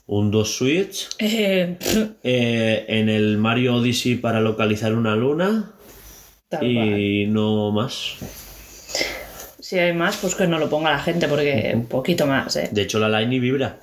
Un 0.06 0.32
2 0.32 0.56
Switch. 0.56 1.10
Eh, 1.20 1.78
eh, 2.24 2.86
en 2.88 3.10
el 3.10 3.38
Mario 3.38 3.76
Odyssey 3.76 4.16
para 4.16 4.40
localizar 4.40 4.94
una 4.94 5.16
luna. 5.16 5.74
tal 6.48 6.60
cual. 6.60 7.00
Y 7.00 7.28
no 7.28 7.72
más. 7.72 8.16
Si 9.68 9.78
hay 9.78 9.92
más, 9.92 10.16
pues 10.16 10.34
que 10.34 10.48
no 10.48 10.60
lo 10.60 10.70
ponga 10.70 10.92
la 10.92 11.00
gente, 11.00 11.28
porque 11.28 11.74
un 11.76 11.88
poquito 11.88 12.26
más, 12.26 12.56
¿eh? 12.56 12.70
De 12.72 12.84
hecho, 12.84 13.00
la 13.00 13.20
Line 13.20 13.38
vibra. 13.38 13.76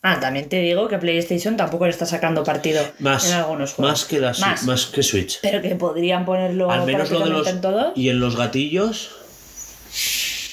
Ah, 0.00 0.18
también 0.18 0.48
te 0.48 0.60
digo 0.62 0.88
que 0.88 0.96
PlayStation 0.96 1.58
tampoco 1.58 1.84
le 1.84 1.90
está 1.90 2.06
sacando 2.06 2.42
partido 2.42 2.82
Más, 3.00 3.28
en 3.30 3.34
algunos 3.36 3.74
juegos. 3.74 3.92
más, 3.92 4.04
que 4.06 4.18
la, 4.18 4.32
Más. 4.40 4.62
más 4.62 4.86
que 4.86 5.02
Switch. 5.02 5.40
Pero 5.42 5.60
que 5.60 5.74
podrían 5.74 6.24
ponerlo 6.24 6.70
Al 6.70 6.86
menos 6.86 7.10
lo 7.10 7.20
de 7.20 7.28
los. 7.28 7.46
en 7.48 7.60
todos. 7.60 7.92
Y 7.96 8.08
en 8.08 8.18
los 8.18 8.34
gatillos. 8.34 9.10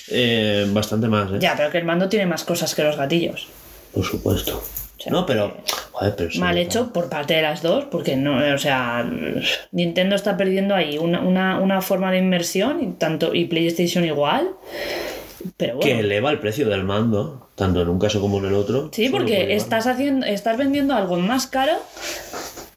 eh, 0.09 0.67
bastante 0.73 1.07
más, 1.07 1.31
¿eh? 1.31 1.37
Ya, 1.39 1.55
pero 1.55 1.71
que 1.71 1.77
el 1.77 1.85
mando 1.85 2.09
tiene 2.09 2.25
más 2.25 2.43
cosas 2.43 2.75
que 2.75 2.83
los 2.83 2.97
gatillos. 2.97 3.47
Por 3.93 4.03
supuesto. 4.03 4.61
Sea, 5.03 5.11
no, 5.11 5.25
pero. 5.25 5.55
Joder, 5.91 6.15
pero 6.15 6.31
sí, 6.31 6.39
Mal 6.39 6.57
hecho 6.57 6.91
por 6.91 7.09
parte 7.09 7.35
de 7.35 7.41
las 7.43 7.61
dos, 7.61 7.85
porque 7.85 8.15
no, 8.15 8.37
o 8.53 8.57
sea, 8.57 9.07
Nintendo 9.71 10.15
está 10.15 10.35
perdiendo 10.37 10.73
ahí 10.75 10.97
una, 10.97 11.21
una, 11.21 11.59
una 11.59 11.81
forma 11.81 12.11
de 12.11 12.17
inversión 12.17 12.81
y 12.83 12.87
tanto 12.93 13.33
y 13.35 13.45
PlayStation 13.45 14.03
igual. 14.05 14.49
Pero 15.57 15.79
Que 15.79 15.89
bueno. 15.93 15.99
eleva 16.07 16.31
el 16.31 16.39
precio 16.39 16.67
del 16.69 16.83
mando, 16.85 17.49
tanto 17.55 17.81
en 17.81 17.89
un 17.89 17.99
caso 17.99 18.21
como 18.21 18.37
en 18.39 18.45
el 18.45 18.53
otro. 18.53 18.89
Sí, 18.93 19.09
porque 19.09 19.53
estás 19.55 19.87
haciendo, 19.87 20.25
estás 20.25 20.57
vendiendo 20.57 20.93
algo 20.95 21.17
más 21.17 21.47
caro 21.47 21.73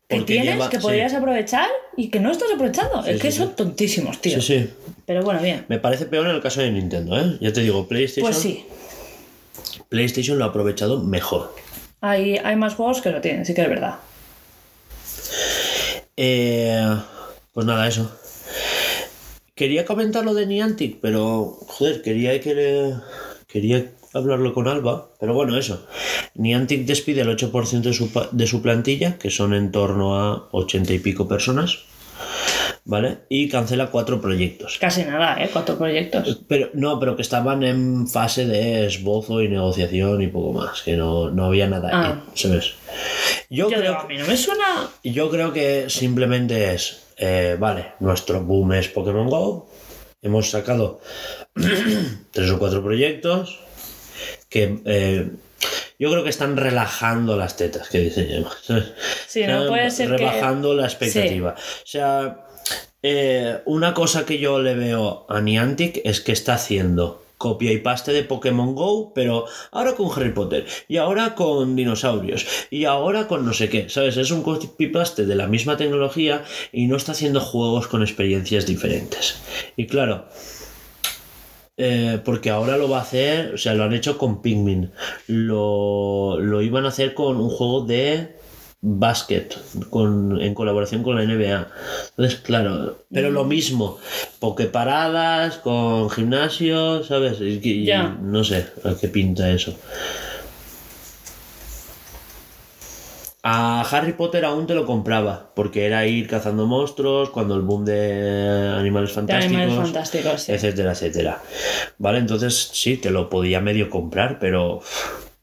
que 0.09 0.17
Porque 0.17 0.35
tienes, 0.35 0.55
lleva- 0.55 0.69
que 0.71 0.77
sí. 0.79 0.83
podrías 0.83 1.15
aprovechar 1.15 1.69
y 1.97 2.09
que 2.09 2.19
no 2.21 2.31
estás 2.33 2.49
aprovechando. 2.53 3.05
es 3.07 3.21
que 3.21 3.31
sí. 3.31 3.39
son 3.39 3.55
tontísimos, 3.57 4.21
tío. 4.21 4.41
Sí, 4.41 4.59
sí. 4.65 4.71
Pero 5.07 5.23
bueno, 5.23 5.41
bien. 5.41 5.65
Me 5.69 5.79
parece 5.79 6.07
peor 6.07 6.27
en 6.27 6.35
el 6.35 6.43
caso 6.43 6.61
de 6.61 6.71
Nintendo, 6.73 7.17
¿eh? 7.19 7.39
Ya 7.41 7.53
te 7.53 7.61
digo, 7.63 7.87
PlayStation. 7.87 8.25
Pues 8.31 8.37
sí. 8.37 8.65
PlayStation 9.89 10.39
lo 10.39 10.45
ha 10.45 10.49
aprovechado 10.49 11.03
mejor. 11.03 11.55
Hay, 12.09 12.57
más 12.57 12.75
juegos 12.75 13.01
que 13.01 13.11
lo 13.11 13.21
tienen, 13.21 13.45
sí 13.45 13.55
que 13.55 13.63
es 13.63 13.69
verdad. 13.69 13.97
Eh, 16.17 16.97
pues 17.53 17.67
nada, 17.67 17.89
eso. 17.89 18.11
Quería 19.55 19.85
comentar 19.85 20.25
lo 20.25 20.35
de 20.35 20.47
Niantic, 20.47 20.99
pero 21.01 21.59
joder, 21.67 22.03
quería 22.03 22.33
quería 23.47 23.91
hablarlo 24.13 24.53
con 24.53 24.69
Alba, 24.69 25.09
pero 25.19 25.35
bueno, 25.35 25.57
eso. 25.57 25.87
Niantic 26.35 26.85
despide 26.85 27.23
el 27.23 27.29
8% 27.29 27.81
de 27.81 27.93
su, 27.93 28.11
de 28.33 28.47
su 28.47 28.63
plantilla, 28.63 29.19
que 29.19 29.31
son 29.31 29.55
en 29.55 29.73
torno 29.73 30.19
a 30.19 30.49
80 30.53 30.93
y 30.93 30.99
pico 30.99 31.27
personas, 31.27 31.79
¿vale? 32.87 33.19
Y 33.29 33.49
cancela 33.51 33.89
cuatro 33.91 34.21
proyectos. 34.21 34.79
Casi 34.81 35.03
nada, 35.05 35.43
¿eh? 35.43 35.51
Cuatro 35.53 35.77
proyectos. 35.77 36.41
Pero 36.49 36.71
no, 36.73 36.99
pero 36.99 37.15
que 37.17 37.23
estaban 37.23 37.63
en 37.63 38.09
fase 38.09 38.47
de 38.47 38.87
esbozo 38.87 39.43
y 39.43 39.49
negociación 39.49 40.23
y 40.23 40.29
poco 40.29 40.53
más, 40.55 40.81
que 40.83 40.97
no, 40.97 41.31
no 41.31 41.45
había 41.47 41.67
nada 41.67 41.91
Ah. 41.93 42.07
ahí, 42.13 42.23
¿sabes? 42.35 42.73
Yo, 43.51 43.69
Yo 43.69 43.77
creo 43.77 43.83
digo, 43.83 43.95
a 43.97 44.07
mí 44.07 44.17
no 44.17 44.27
me 44.27 44.37
suena. 44.37 44.89
yo 45.05 45.29
creo 45.31 45.53
que 45.53 45.91
simplemente 45.91 46.73
es, 46.75 47.03
eh, 47.19 47.57
vale, 47.59 47.93
nuestro 48.01 48.43
boom 48.43 48.73
es 48.73 48.89
Pokémon 48.89 49.29
Go. 49.29 49.69
Hemos 50.23 50.51
sacado 50.51 51.01
tres 52.33 52.51
o 52.51 52.59
cuatro 52.59 52.83
proyectos 52.83 53.61
que 54.49 54.81
eh, 54.85 55.31
yo 55.99 56.11
creo 56.11 56.25
que 56.25 56.31
están 56.31 56.57
relajando 56.57 57.37
las 57.37 57.57
tetas, 57.57 57.89
que 57.89 57.99
dice. 58.01 58.45
Sí, 59.27 59.45
no 59.47 59.69
puede 59.69 59.91
ser 59.91 60.11
que- 60.11 60.17
Rebajando 60.19 60.75
la 60.75 60.85
expectativa. 60.87 61.55
O 61.57 61.87
sea, 61.87 62.47
eh, 63.03 63.59
una 63.67 63.95
cosa 63.95 64.25
que 64.27 64.39
yo 64.39 64.61
le 64.61 64.75
veo 64.75 65.27
a 65.29 65.41
Niantic 65.41 66.01
es 66.05 66.21
que 66.21 66.33
está 66.33 66.55
haciendo 66.55 67.23
copia 67.39 67.71
y 67.71 67.79
paste 67.79 68.13
de 68.13 68.23
Pokémon 68.25 68.75
Go, 68.75 69.13
pero 69.15 69.45
ahora 69.71 69.93
con 69.95 70.11
Harry 70.11 70.33
Potter, 70.33 70.65
y 70.89 70.97
ahora 70.97 71.35
con 71.35 71.77
dinosaurios, 71.77 72.47
y 72.71 72.87
ahora 72.87 73.29
con 73.29 73.45
no 73.45 73.53
sé 73.53 73.69
qué, 73.69 73.91
¿sabes? 73.91 74.17
Es 74.17 74.31
un 74.31 74.43
copy 74.43 74.87
paste 74.87 75.27
de 75.27 75.35
la 75.35 75.47
misma 75.47 75.77
tecnología 75.77 76.45
y 76.73 76.87
no 76.87 76.97
está 76.97 77.13
haciendo 77.13 77.41
juegos 77.41 77.89
con 77.89 78.01
experiencias 78.03 78.65
diferentes. 78.67 79.37
Y 79.77 79.87
claro, 79.87 80.25
eh, 81.77 82.21
porque 82.25 82.51
ahora 82.51 82.77
lo 82.77 82.89
va 82.89 82.99
a 82.99 83.03
hacer, 83.03 83.55
o 83.55 83.59
sea, 83.59 83.75
lo 83.75 83.85
han 83.85 83.93
hecho 83.93 84.17
con 84.17 84.43
Pikmin, 84.43 84.91
lo, 85.27 86.39
lo 86.41 86.63
iban 86.63 86.85
a 86.87 86.89
hacer 86.89 87.15
con 87.15 87.37
un 87.37 87.51
juego 87.51 87.83
de 87.85 88.37
básquet 88.81 89.59
con, 89.91 90.41
en 90.41 90.55
colaboración 90.55 91.03
con 91.03 91.17
la 91.17 91.25
NBA. 91.25 91.69
Entonces, 92.11 92.41
claro, 92.41 93.05
pero 93.13 93.31
lo 93.31 93.45
mismo, 93.45 93.99
pokeparadas 94.39 95.57
con 95.59 96.09
gimnasio, 96.11 97.03
¿sabes? 97.03 97.41
Y, 97.41 97.91
no 98.23 98.45
sé 98.45 98.67
a 98.85 98.95
qué 98.99 99.09
pinta 99.09 99.51
eso. 99.51 99.77
A 103.49 103.83
Harry 103.83 104.13
Potter 104.13 104.45
aún 104.45 104.67
te 104.67 104.75
lo 104.75 104.87
compraba, 104.87 105.53
porque 105.55 105.87
era 105.87 106.05
ir 106.05 106.27
cazando 106.27 106.67
monstruos 106.67 107.31
cuando 107.31 107.55
el 107.55 107.63
boom 107.63 107.85
de 107.85 108.75
animales 108.77 109.11
De 109.11 109.15
fantásticos, 109.15 109.57
animales 109.57 109.77
fantásticos, 109.77 110.43
sí. 110.43 110.53
etcétera, 110.53 110.91
etcétera. 110.91 111.41
Vale, 111.97 112.19
entonces 112.19 112.71
sí, 112.73 112.97
te 112.97 113.11
lo 113.11 113.31
podía 113.31 113.61
medio 113.61 113.89
comprar, 113.89 114.41
pero 114.41 114.81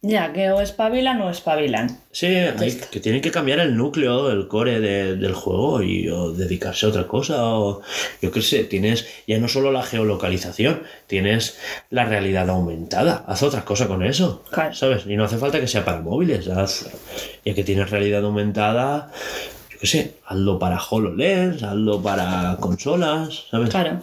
Ya, 0.06 0.34
que 0.34 0.51
o 0.51 0.60
espabilan 0.60 1.22
o 1.22 1.30
espabilan. 1.30 1.97
Sí, 2.12 2.26
hay, 2.26 2.76
que 2.91 2.99
tienen 2.99 3.22
que 3.22 3.32
cambiar 3.32 3.60
el 3.60 3.78
núcleo, 3.78 4.30
el 4.32 4.49
core 4.49 4.82
de- 4.82 5.16
del 5.16 5.34
juego 5.34 5.82
y 5.82 6.10
o 6.10 6.34
dedicarse 6.34 6.86
a 6.86 6.89
otra 6.89 7.08
cosa. 7.08 7.45
O, 7.45 7.82
yo 8.22 8.30
qué 8.30 8.41
sé, 8.41 8.66
tienes 8.66 9.08
ya 9.26 9.39
no 9.39 9.47
solo 9.47 9.72
la 9.72 9.82
geolocalización, 9.82 10.84
tienes 11.08 11.58
la 11.89 12.04
realidad 12.04 12.49
aumentada. 12.49 13.24
Haz 13.28 13.43
otra 13.43 13.64
cosa 13.64 13.88
con 13.88 14.04
eso. 14.04 14.43
Claro. 14.51 14.74
¿Sabes? 14.76 15.06
Y 15.08 15.16
no 15.16 15.24
hace 15.24 15.38
falta 15.38 15.62
que 15.62 15.68
sea 15.70 15.86
para 15.86 16.01
móviles. 16.01 16.49
Haz, 16.49 16.89
ya 17.45 17.54
que 17.54 17.64
tienes 17.64 17.89
realidad 17.89 18.26
aumentada, 18.26 19.10
yo 19.72 19.80
qué 19.80 19.88
sé, 19.88 20.16
hazlo 20.26 20.60
para 20.60 20.82
HoloLens, 20.84 21.64
hazlo 21.64 22.01
para 22.04 22.58
consolas, 22.60 23.45
¿sabes? 23.49 23.70
Claro. 23.70 24.01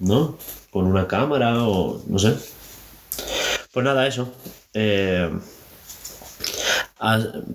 ¿no? 0.00 0.36
Con 0.70 0.86
una 0.86 1.06
cámara 1.06 1.64
o 1.64 2.02
no 2.06 2.18
sé. 2.18 2.34
Pues 3.74 3.82
nada, 3.82 4.06
eso. 4.06 4.32
Eh, 4.72 5.28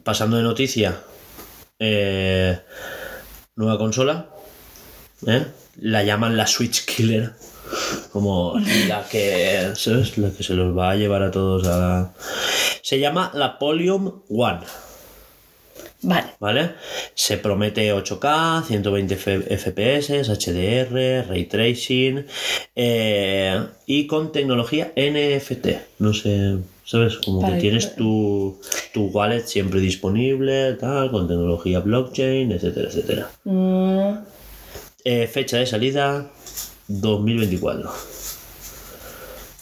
pasando 0.03 0.35
de 0.35 0.43
noticia, 0.43 0.99
eh, 1.79 2.59
nueva 3.55 3.77
consola. 3.77 4.27
¿eh? 5.25 5.47
La 5.77 6.03
llaman 6.03 6.35
la 6.35 6.45
Switch 6.45 6.85
Killer. 6.85 7.31
Como 8.11 8.55
la 8.89 9.07
que, 9.07 9.71
¿sabes? 9.75 10.17
La 10.17 10.31
que 10.31 10.43
se 10.43 10.55
los 10.55 10.77
va 10.77 10.91
a 10.91 10.95
llevar 10.95 11.23
a 11.23 11.31
todos 11.31 11.65
a. 11.67 12.11
Se 12.81 12.99
llama 12.99 13.31
la 13.33 13.57
Polium 13.57 14.23
One. 14.29 14.65
Vale. 16.01 16.27
¿Vale? 16.39 16.71
Se 17.13 17.37
promete 17.37 17.91
8K, 17.93 18.63
120 18.65 19.13
F- 19.15 19.57
FPS, 19.57 20.23
HDR, 20.23 21.27
Ray 21.27 21.45
Tracing 21.45 22.25
eh, 22.75 23.61
y 23.85 24.07
con 24.07 24.31
tecnología 24.31 24.93
NFT. 24.95 25.67
No 25.99 26.13
sé, 26.13 26.57
¿sabes? 26.85 27.17
Como 27.17 27.41
Para 27.41 27.53
que 27.53 27.57
que- 27.57 27.61
tienes 27.63 27.95
tu, 27.95 28.59
tu 28.93 29.07
wallet 29.07 29.41
siempre 29.45 29.81
disponible, 29.81 30.73
tal, 30.75 31.11
con 31.11 31.27
tecnología 31.27 31.79
blockchain, 31.81 32.51
etcétera, 32.53 32.87
etcétera. 32.87 33.31
Mm, 33.43 34.13
Eh, 35.05 35.27
fecha 35.27 35.57
de 35.57 35.65
salida 35.65 36.29
2024. 36.87 37.89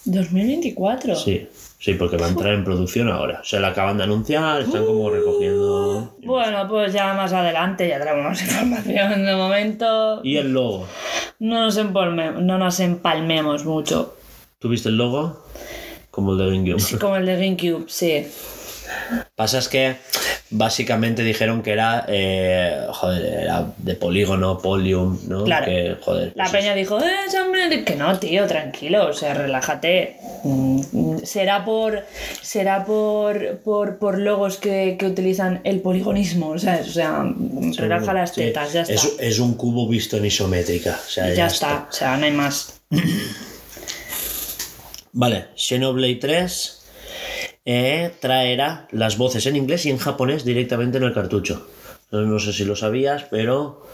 2024. 0.06 1.16
Sí, 1.16 1.48
sí, 1.80 1.94
porque 1.94 2.18
va 2.18 2.26
a 2.26 2.30
entrar 2.30 2.54
en 2.54 2.64
producción 2.64 3.10
ahora. 3.10 3.42
Se 3.44 3.60
la 3.60 3.70
acaban 3.70 3.98
de 3.98 4.04
anunciar, 4.04 4.62
están 4.62 4.86
como 4.86 5.10
recogiendo. 5.10 6.16
Bueno, 6.24 6.68
pues 6.68 6.94
ya 6.94 7.14
más 7.14 7.34
adelante 7.34 7.88
ya 7.88 8.00
traemos 8.00 8.26
más 8.26 8.42
información. 8.44 9.26
De 9.26 9.36
momento 9.36 10.22
Y 10.24 10.38
el 10.38 10.52
logo. 10.54 10.88
no 11.40 11.62
nos, 11.64 11.78
empalme- 11.78 12.34
no 12.36 12.58
nos 12.58 12.80
empalmemos 12.80 13.66
mucho. 13.66 14.16
¿Tuviste 14.60 14.90
el 14.90 14.98
logo? 14.98 15.44
Como 16.12 16.32
el 16.34 16.38
de 16.40 16.46
GameCube. 16.46 16.80
Sí, 16.80 16.98
como 16.98 17.16
el 17.16 17.26
de 17.26 17.36
GameCube, 17.36 17.86
sí. 17.88 18.26
Pasa 19.36 19.60
es 19.60 19.68
que 19.68 19.98
básicamente 20.50 21.22
dijeron 21.22 21.62
que 21.62 21.74
era, 21.74 22.06
eh, 22.08 22.88
joder, 22.90 23.44
era 23.44 23.66
de 23.78 23.96
polígono, 23.96 24.58
polium, 24.60 25.20
¿no? 25.28 25.44
Claro. 25.44 25.66
Que, 25.66 25.98
joder, 26.02 26.32
La 26.36 26.46
pues 26.46 26.56
peña 26.56 26.74
dijo, 26.74 26.98
eh, 27.00 27.06
hombre 27.44 27.68
de-". 27.70 27.84
que 27.84 27.96
no, 27.98 28.18
tío, 28.18 28.48
tranquilo, 28.48 29.08
o 29.08 29.14
sea, 29.14 29.34
relájate. 29.34 30.16
Mm, 30.44 30.82
Será 31.24 31.66
por 31.66 32.04
será 32.42 32.86
por, 32.86 33.60
por, 33.60 33.98
por 33.98 34.18
logos 34.20 34.58
que, 34.58 34.96
que 35.00 35.06
utilizan 35.06 35.62
el 35.64 35.82
poligonismo, 35.82 36.58
¿sabes? 36.60 36.88
O 36.90 36.92
sea, 36.92 37.26
relaja 37.78 38.14
las 38.14 38.34
sí, 38.34 38.42
tetas, 38.42 38.74
ya 38.74 38.82
está. 38.82 38.94
Es, 38.94 39.16
es 39.20 39.40
un 39.40 39.56
cubo 39.56 39.88
visto 39.88 40.18
en 40.18 40.26
isométrica. 40.26 41.00
O 41.06 41.10
sea, 41.10 41.30
ya, 41.30 41.36
ya, 41.36 41.48
está. 41.48 41.88
o 41.90 41.94
sea, 41.94 42.18
no 42.18 42.26
hay 42.26 42.32
más. 42.32 42.82
Vale, 45.14 45.48
Xenoblade 45.56 46.16
3 46.16 46.82
eh, 47.66 48.12
traerá 48.20 48.88
las 48.92 49.18
voces 49.18 49.46
en 49.46 49.56
inglés 49.56 49.86
y 49.86 49.90
en 49.90 49.98
japonés 49.98 50.46
directamente 50.46 51.00
en 51.00 51.04
el 51.04 51.14
cartucho. 51.14 51.68
No 52.12 52.40
sé 52.40 52.54
si 52.54 52.64
lo 52.64 52.76
sabías, 52.76 53.26
pero 53.30 53.87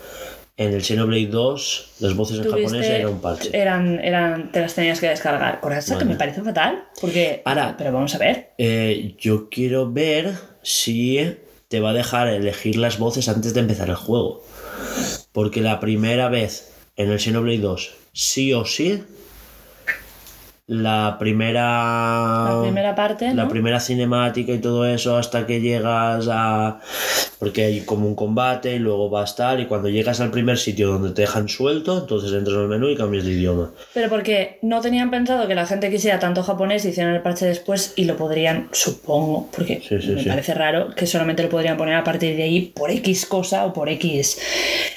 en 0.56 0.74
el 0.74 0.84
Xenoblade 0.84 1.28
2 1.28 1.92
las 2.00 2.16
voces 2.16 2.38
en 2.38 2.44
japonés 2.44 2.72
Tuviste- 2.72 2.96
era 3.00 3.10
un 3.10 3.20
parche. 3.22 3.50
Eran, 3.54 4.00
eran, 4.00 4.52
te 4.52 4.62
las 4.62 4.76
tenías 4.76 5.00
que 5.00 5.08
descargar. 5.10 5.60
Por 5.62 5.74
eso 5.74 5.98
que 5.98 6.06
me 6.06 6.16
parece 6.16 6.42
fatal. 6.42 6.84
Porque. 7.02 7.42
Ahora- 7.46 7.76
pero 7.78 7.92
vamos 7.92 8.14
a 8.16 8.18
ver. 8.20 8.52
Eh, 8.58 9.16
yo 9.20 9.50
quiero 9.50 9.92
ver 9.92 10.34
si 10.62 11.20
te 11.68 11.80
va 11.80 11.90
a 11.90 11.94
dejar 11.94 12.28
elegir 12.28 12.76
las 12.78 13.00
voces 13.00 13.28
antes 13.30 13.54
de 13.54 13.62
empezar 13.62 13.90
el 13.90 13.96
juego. 13.96 14.44
Porque 15.32 15.62
la 15.62 15.80
primera 15.80 16.30
vez 16.30 16.72
en 16.96 17.10
el 17.10 17.20
Xenoblade 17.20 17.58
2, 17.60 17.92
sí 18.14 18.54
o 18.54 18.64
sí, 18.66 19.04
la 20.66 21.18
primera. 21.20 21.62
La 21.64 22.60
primera 22.62 22.96
parte. 22.96 23.34
La 23.34 23.48
primera 23.50 23.80
cinemática 23.80 24.54
y 24.54 24.60
todo 24.60 24.86
eso 24.86 25.18
hasta 25.18 25.46
que 25.46 25.60
llegas 25.60 26.28
a... 26.32 26.80
Porque 27.40 27.66
hay 27.66 27.82
como 27.82 28.08
un 28.08 28.16
combate 28.16 28.76
y 28.76 28.80
luego 28.80 29.10
va 29.12 29.22
a 29.22 29.26
estar 29.26 29.60
y 29.60 29.66
cuando 29.66 29.90
llegas 29.90 30.22
al 30.22 30.32
primer 30.32 30.58
sitio 30.58 30.88
donde 30.88 31.12
te 31.12 31.24
dejan 31.24 31.50
suelto, 31.50 32.00
entonces 32.00 32.32
entras 32.32 32.56
al 32.56 32.70
menú 32.70 32.88
y 32.88 32.96
cambias 32.96 33.26
de 33.26 33.32
idioma. 33.32 33.72
Pero 33.94 34.08
porque 34.10 34.60
no 34.62 34.80
tenían 34.80 35.12
pensado 35.12 35.48
que 35.48 35.56
la 35.56 35.66
gente 35.66 35.92
quisiera 35.92 36.20
tanto 36.20 36.42
japonés, 36.44 36.86
hicieron 36.86 37.14
el 37.14 37.22
parche 37.22 37.46
después 37.46 37.92
y 37.98 38.06
lo 38.06 38.16
podrían, 38.16 38.70
supongo, 38.72 39.50
porque 39.54 39.82
Sí, 39.86 40.02
sí, 40.02 40.12
me 40.12 40.24
sí. 40.24 40.30
parece 40.30 40.54
raro 40.54 40.96
que 40.96 41.06
solamente 41.06 41.44
lo 41.44 41.50
podrían 41.50 41.76
poner 41.76 41.96
a 41.96 42.04
partir 42.06 42.38
de 42.38 42.44
ahí 42.44 42.72
por 42.74 42.90
X 42.90 43.26
cosa 43.26 43.66
o 43.66 43.74
por 43.74 43.90
X 43.90 44.40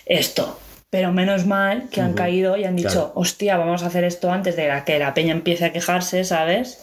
esto. 0.07 0.61
Pero 0.97 1.13
menos 1.13 1.45
mal 1.45 1.91
que 1.91 2.01
han 2.01 2.15
caído 2.15 2.57
y 2.57 2.65
han 2.65 2.75
dicho, 2.75 2.89
Claro. 2.89 3.13
hostia, 3.17 3.59
vamos 3.59 3.83
a 3.83 3.89
hacer 3.89 4.03
esto 4.05 4.33
antes 4.33 4.57
de 4.57 4.67
la- 4.69 4.83
que 4.87 4.99
la 4.99 5.13
peña 5.13 5.33
empiece 5.33 5.67
a 5.67 5.71
quejarse, 5.71 6.25
¿sabes? 6.25 6.83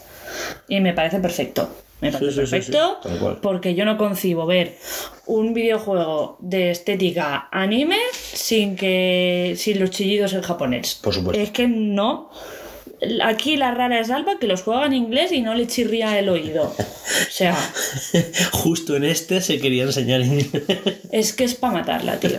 Y 0.68 0.78
me 0.78 0.92
parece 0.92 1.18
perfecto. 1.18 1.68
Me 2.00 2.12
parece 2.12 2.30
sí, 2.30 2.40
sí, 2.40 2.46
sí, 2.46 2.50
perfecto 2.72 3.00
porque 3.42 3.74
yo 3.74 3.84
no 3.84 3.98
concibo 3.98 4.46
ver 4.46 4.76
un 5.26 5.52
videojuego 5.52 6.36
de 6.38 6.70
estética 6.70 7.48
anime 7.50 7.96
sin 8.12 8.76
que 8.76 9.54
sin 9.56 9.80
los 9.80 9.90
chillidos 9.90 10.32
en 10.34 10.42
japonés. 10.42 10.94
Por 11.02 11.12
supuesto. 11.12 11.42
Es 11.42 11.50
que 11.50 11.66
no. 11.66 12.30
Aquí 13.22 13.56
la 13.56 13.72
rara 13.72 14.00
es 14.00 14.10
Alba 14.10 14.38
que 14.38 14.46
los 14.46 14.62
juega 14.62 14.86
en 14.86 14.94
inglés 14.94 15.32
y 15.32 15.42
no 15.42 15.54
le 15.54 15.66
chirría 15.66 16.18
el 16.18 16.28
oído. 16.28 16.64
O 16.64 17.30
sea, 17.30 17.56
Justo 18.52 18.96
en 18.96 19.04
este 19.04 19.40
se 19.40 19.60
quería 19.60 19.84
enseñar 19.84 20.22
inglés. 20.22 20.50
es 21.12 21.32
que 21.32 21.44
es 21.44 21.54
para 21.54 21.74
matarla, 21.74 22.18
tío. 22.18 22.38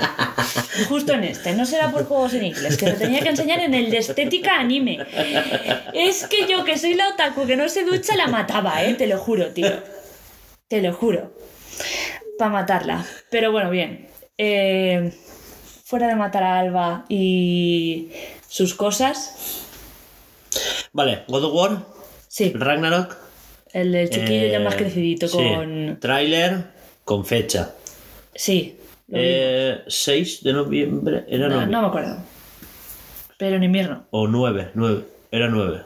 Justo 0.90 1.14
en 1.14 1.24
este, 1.24 1.54
no 1.54 1.66
será 1.66 1.92
por 1.92 2.06
juegos 2.06 2.34
en 2.34 2.46
inglés, 2.46 2.78
que 2.78 2.88
me 2.88 2.94
tenía 2.94 3.22
que 3.22 3.30
enseñar 3.30 3.60
en 3.60 3.74
el 3.74 3.92
de 3.92 3.98
estética 4.00 4.60
anime. 4.60 5.00
Es 5.94 6.26
que 6.28 6.48
yo, 6.48 6.64
que 6.64 6.78
soy 6.78 6.96
la 6.96 7.10
otaku 7.10 7.46
que 7.46 7.56
no 7.56 7.70
se 7.70 7.84
ducha, 7.84 8.16
la 8.16 8.28
mataba, 8.28 8.84
¿eh? 8.84 8.94
Te 8.96 9.08
lo 9.08 9.18
juro, 9.18 9.48
tío. 9.50 9.72
Te 10.68 10.82
lo 10.82 10.94
juro. 10.94 11.34
Para 12.38 12.52
matarla. 12.52 13.06
Pero 13.30 13.52
bueno, 13.52 13.70
bien. 13.70 14.08
Eh, 14.38 15.12
fuera 15.86 16.08
de 16.08 16.16
matar 16.16 16.44
a 16.44 16.60
Alba 16.60 17.06
y 17.08 18.10
sus 18.48 18.74
cosas, 18.74 19.65
Vale, 20.96 21.24
God 21.28 21.44
of 21.44 21.54
War, 21.54 21.86
sí, 22.30 22.54
Ragnarok. 22.56 23.18
el 23.74 23.92
del 23.92 24.10
chiquillo 24.10 24.48
ya 24.48 24.60
eh, 24.60 24.64
más 24.64 24.76
crecidito 24.76 25.28
sí, 25.28 25.36
con... 25.38 26.00
Tráiler 26.00 26.68
con 27.04 27.26
fecha. 27.26 27.76
Sí. 28.34 28.80
Eh, 29.12 29.84
6 29.86 30.44
de 30.44 30.54
noviembre. 30.54 31.26
Era 31.28 31.50
no, 31.50 31.56
noviembre. 31.56 31.72
no 31.74 31.82
me 31.82 31.88
acuerdo. 31.90 32.18
Pero 33.38 33.58
en 33.58 33.64
invierno. 33.64 34.06
O 34.12 34.26
9, 34.30 34.72
9. 34.74 35.04
Era 35.32 35.50
9. 35.50 35.82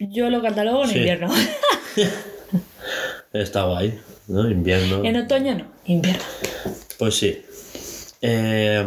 Yo 0.00 0.28
lo 0.28 0.42
catalogo 0.42 0.82
en 0.84 0.90
Sí. 0.90 0.98
invierno. 0.98 1.28
Está 3.32 3.64
guay, 3.64 3.98
¿no? 4.28 4.50
Invierno. 4.50 5.02
en 5.04 5.16
otoño 5.16 5.54
no, 5.54 5.66
invierno. 5.86 6.22
Pues 6.98 7.14
sí. 7.16 7.42
Eh, 8.20 8.84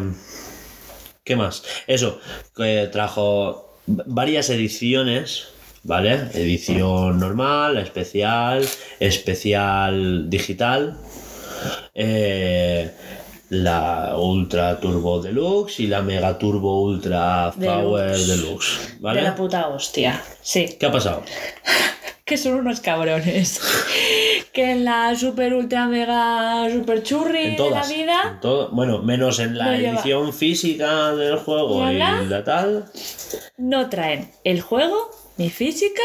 ¿Qué 1.23 1.35
más? 1.35 1.63
Eso, 1.87 2.19
que 2.55 2.89
trajo 2.91 3.66
varias 3.88 4.49
ediciones, 4.49 5.47
¿vale? 5.83 6.13
Edición 6.33 7.19
normal, 7.19 7.77
especial, 7.77 8.67
especial 8.99 10.29
digital, 10.29 10.97
eh, 11.95 12.91
la 13.49 14.15
Ultra 14.17 14.79
Turbo 14.79 15.21
Deluxe 15.21 15.79
y 15.79 15.88
la 15.88 16.01
Mega 16.01 16.38
Turbo 16.38 16.81
Ultra 16.83 17.53
Power 17.57 18.11
Deluxe. 18.11 18.27
Deluxe, 18.27 18.93
De 18.95 18.99
¿vale? 18.99 19.21
la 19.21 19.35
puta 19.35 19.67
hostia. 19.69 20.21
Sí. 20.41 20.75
¿Qué 20.79 20.85
ha 20.85 20.91
pasado? 20.91 21.23
Que 22.25 22.35
son 22.35 22.55
unos 22.55 22.81
cabrones. 22.81 23.61
Que 24.57 24.71
en 24.71 24.85
la 24.85 25.15
super 25.15 25.53
ultra 25.53 25.85
mega 25.85 26.67
super 26.71 27.03
churri 27.03 27.43
En 27.45 27.57
de 27.57 27.69
la 27.69 27.85
vida. 27.85 28.15
en 28.33 28.39
todo- 28.39 28.69
bueno, 28.71 29.03
menos 29.03 29.37
en 29.37 29.55
la 29.55 29.77
lleva- 29.77 29.93
edición 29.99 30.33
física 30.33 31.13
del 31.15 31.37
juego 31.37 31.83
y 31.91 31.95
¿Hola? 31.95 32.23
la 32.23 32.43
tal. 32.43 32.85
no 33.57 33.87
traen 33.87 34.31
el 34.43 34.61
juego, 34.61 35.11
ni 35.37 35.51
física, 35.51 36.01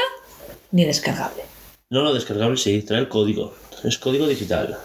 ni 0.71 0.85
descargable. 0.85 1.43
No, 1.89 2.03
lo 2.03 2.13
descargable 2.13 2.59
sí, 2.59 2.83
trae 2.83 3.01
el 3.01 3.09
código. 3.09 3.55
Es 3.85 3.97
código 3.99 4.27
digital. 4.27 4.77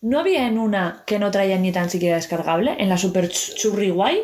¿No 0.00 0.20
había 0.20 0.46
en 0.46 0.56
una 0.56 1.02
que 1.06 1.18
no 1.18 1.32
traía 1.32 1.58
ni 1.58 1.72
tan 1.72 1.90
siquiera 1.90 2.14
descargable? 2.16 2.76
En 2.78 2.88
la 2.88 2.98
Super 2.98 3.28
Ch- 3.28 3.54
Churri 3.56 3.90
Guay 3.90 4.22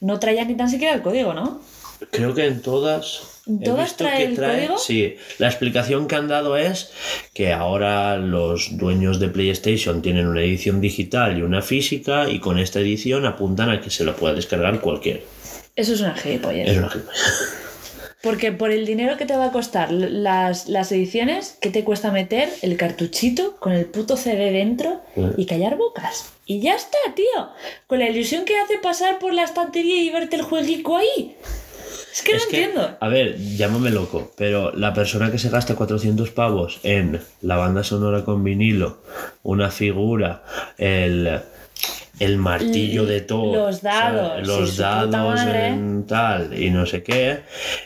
no 0.00 0.18
traía 0.18 0.44
ni 0.44 0.56
tan 0.56 0.68
siquiera 0.68 0.92
el 0.94 1.02
código, 1.02 1.32
¿no? 1.34 1.60
Creo 2.10 2.34
que 2.34 2.46
en 2.46 2.62
todas. 2.62 3.35
¿En 3.46 3.62
he 3.62 3.64
todas 3.64 3.96
trae 3.96 4.18
que 4.18 4.24
el 4.32 4.36
código? 4.36 4.78
Sí, 4.78 5.16
la 5.38 5.46
explicación 5.46 6.08
que 6.08 6.16
han 6.16 6.28
dado 6.28 6.56
es 6.56 6.90
que 7.32 7.52
ahora 7.52 8.16
los 8.16 8.76
dueños 8.76 9.20
de 9.20 9.28
PlayStation 9.28 10.02
tienen 10.02 10.26
una 10.26 10.40
edición 10.40 10.80
digital 10.80 11.38
y 11.38 11.42
una 11.42 11.62
física 11.62 12.28
y 12.28 12.40
con 12.40 12.58
esta 12.58 12.80
edición 12.80 13.24
apuntan 13.24 13.70
a 13.70 13.80
que 13.80 13.90
se 13.90 14.04
lo 14.04 14.16
pueda 14.16 14.34
descargar 14.34 14.80
cualquiera. 14.80 15.20
Eso 15.76 15.94
es 15.94 16.00
una 16.00 16.14
gilipollez. 16.14 16.68
Es 16.68 16.78
una 16.78 16.88
gilipollez. 16.88 17.20
Porque 18.22 18.50
por 18.50 18.72
el 18.72 18.86
dinero 18.86 19.16
que 19.16 19.26
te 19.26 19.36
va 19.36 19.46
a 19.46 19.52
costar 19.52 19.92
las, 19.92 20.68
las 20.68 20.90
ediciones, 20.90 21.56
¿qué 21.60 21.70
te 21.70 21.84
cuesta 21.84 22.10
meter 22.10 22.48
el 22.62 22.76
cartuchito 22.76 23.54
con 23.60 23.72
el 23.72 23.84
puto 23.84 24.16
CD 24.16 24.50
dentro 24.50 25.00
y 25.36 25.46
callar 25.46 25.76
bocas? 25.76 26.32
Y 26.44 26.60
ya 26.60 26.74
está, 26.74 26.98
tío. 27.14 27.50
Con 27.86 28.00
la 28.00 28.08
ilusión 28.08 28.44
que 28.44 28.56
hace 28.56 28.78
pasar 28.78 29.20
por 29.20 29.32
la 29.32 29.44
estantería 29.44 30.02
y 30.02 30.10
verte 30.10 30.34
el 30.34 30.42
jueguico 30.42 30.96
ahí. 30.96 31.36
Es 32.12 32.22
que 32.22 32.32
no 32.34 32.38
que, 32.38 32.44
entiendo. 32.44 32.96
a 33.00 33.08
ver, 33.08 33.36
llámame 33.38 33.90
loco, 33.90 34.32
pero 34.36 34.72
la 34.72 34.94
persona 34.94 35.30
que 35.30 35.38
se 35.38 35.50
gasta 35.50 35.74
400 35.74 36.30
pavos 36.30 36.80
en 36.82 37.20
la 37.42 37.56
banda 37.56 37.84
sonora 37.84 38.24
con 38.24 38.42
vinilo, 38.42 39.02
una 39.42 39.70
figura, 39.70 40.42
el 40.78 41.40
el 42.18 42.38
martillo 42.38 43.04
de 43.04 43.20
todo. 43.20 43.52
Los 43.66 43.82
dados, 43.82 44.46
Los 44.46 44.76
dados 44.78 45.40
en 45.42 46.06
tal 46.06 46.58
y 46.58 46.70
no 46.70 46.86
sé 46.86 47.02
qué. 47.02 47.40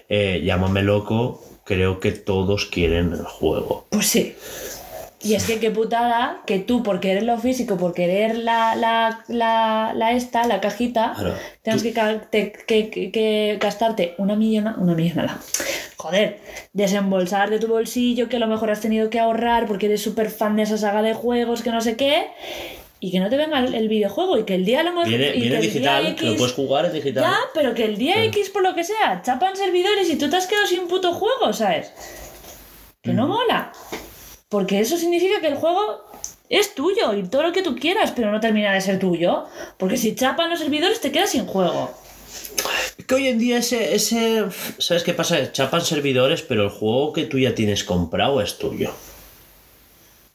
eh, 0.08 0.40
llámame 0.44 0.82
loco, 0.82 1.42
creo 1.64 1.98
que 1.98 2.12
todos 2.12 2.66
quieren 2.66 3.12
el 3.12 3.24
juego. 3.24 3.86
Pues 3.90 4.06
sí. 4.06 4.36
Y 5.22 5.34
es 5.34 5.44
que 5.44 5.60
qué 5.60 5.70
putada 5.70 6.40
que 6.46 6.58
tú, 6.60 6.82
por 6.82 6.98
querer 6.98 7.24
lo 7.24 7.36
físico, 7.38 7.76
por 7.76 7.92
querer 7.92 8.38
la, 8.38 8.74
la, 8.74 9.22
la, 9.28 9.92
la 9.94 10.12
esta, 10.12 10.46
la 10.46 10.60
cajita, 10.62 11.12
Claro. 11.14 11.34
tengas 11.62 11.82
que, 11.82 11.92
te- 12.30 12.52
que, 12.66 12.88
que- 12.88 13.10
que 13.12 13.58
gastarte 13.60 14.14
una 14.16 14.34
millona, 14.34 14.76
una 14.78 14.94
millonada. 14.94 15.38
Joder, 15.98 16.40
desembolsar 16.72 17.50
de 17.50 17.58
tu 17.58 17.66
bolsillo, 17.66 18.30
que 18.30 18.36
a 18.36 18.38
lo 18.38 18.46
mejor 18.46 18.70
has 18.70 18.80
tenido 18.80 19.10
que 19.10 19.20
ahorrar 19.20 19.66
porque 19.66 19.86
eres 19.86 20.02
súper 20.02 20.30
fan 20.30 20.56
de 20.56 20.62
esa 20.62 20.78
saga 20.78 21.02
de 21.02 21.12
juegos, 21.12 21.60
que 21.60 21.70
no 21.70 21.82
sé 21.82 21.96
qué, 21.96 22.28
y 22.98 23.10
que 23.10 23.20
no 23.20 23.28
te 23.28 23.36
venga 23.36 23.58
el, 23.58 23.74
el 23.74 23.88
videojuego 23.88 24.38
y 24.38 24.44
que 24.44 24.54
el 24.54 24.64
día 24.64 24.82
lo 24.82 24.92
mejor. 24.92 25.08
Viene, 25.08 25.34
y 25.36 25.40
viene 25.42 25.60
digital, 25.60 26.14
que 26.16 26.24
lo 26.24 26.30
X- 26.30 26.38
puedes 26.38 26.54
jugar 26.54 26.86
en 26.86 26.92
digital. 26.94 27.24
Ya, 27.24 27.36
pero 27.52 27.74
que 27.74 27.84
el 27.84 27.98
día 27.98 28.24
X, 28.24 28.48
por 28.48 28.62
lo 28.62 28.74
que 28.74 28.84
sea, 28.84 29.20
chapan 29.22 29.54
servidores 29.54 30.08
y 30.08 30.16
tú 30.16 30.30
te 30.30 30.36
has 30.36 30.46
quedado 30.46 30.66
sin 30.66 30.88
puto 30.88 31.12
juego, 31.12 31.52
¿sabes? 31.52 31.92
Que 33.02 33.12
no 33.12 33.28
mola. 33.28 33.70
Porque 34.50 34.80
eso 34.80 34.98
significa 34.98 35.40
que 35.40 35.46
el 35.46 35.54
juego 35.54 36.04
es 36.48 36.74
tuyo 36.74 37.14
y 37.14 37.22
todo 37.22 37.44
lo 37.44 37.52
que 37.52 37.62
tú 37.62 37.76
quieras, 37.76 38.12
pero 38.14 38.32
no 38.32 38.40
termina 38.40 38.74
de 38.74 38.80
ser 38.80 38.98
tuyo. 38.98 39.44
Porque 39.78 39.96
si 39.96 40.16
chapan 40.16 40.50
los 40.50 40.58
servidores 40.58 41.00
te 41.00 41.12
quedas 41.12 41.30
sin 41.30 41.46
juego. 41.46 41.94
Que 43.06 43.14
hoy 43.14 43.28
en 43.28 43.38
día 43.38 43.58
ese, 43.58 43.94
ese. 43.94 44.44
¿Sabes 44.78 45.04
qué 45.04 45.14
pasa? 45.14 45.52
Chapan 45.52 45.82
servidores, 45.82 46.42
pero 46.42 46.64
el 46.64 46.70
juego 46.70 47.12
que 47.12 47.26
tú 47.26 47.38
ya 47.38 47.54
tienes 47.54 47.84
comprado 47.84 48.42
es 48.42 48.58
tuyo. 48.58 48.90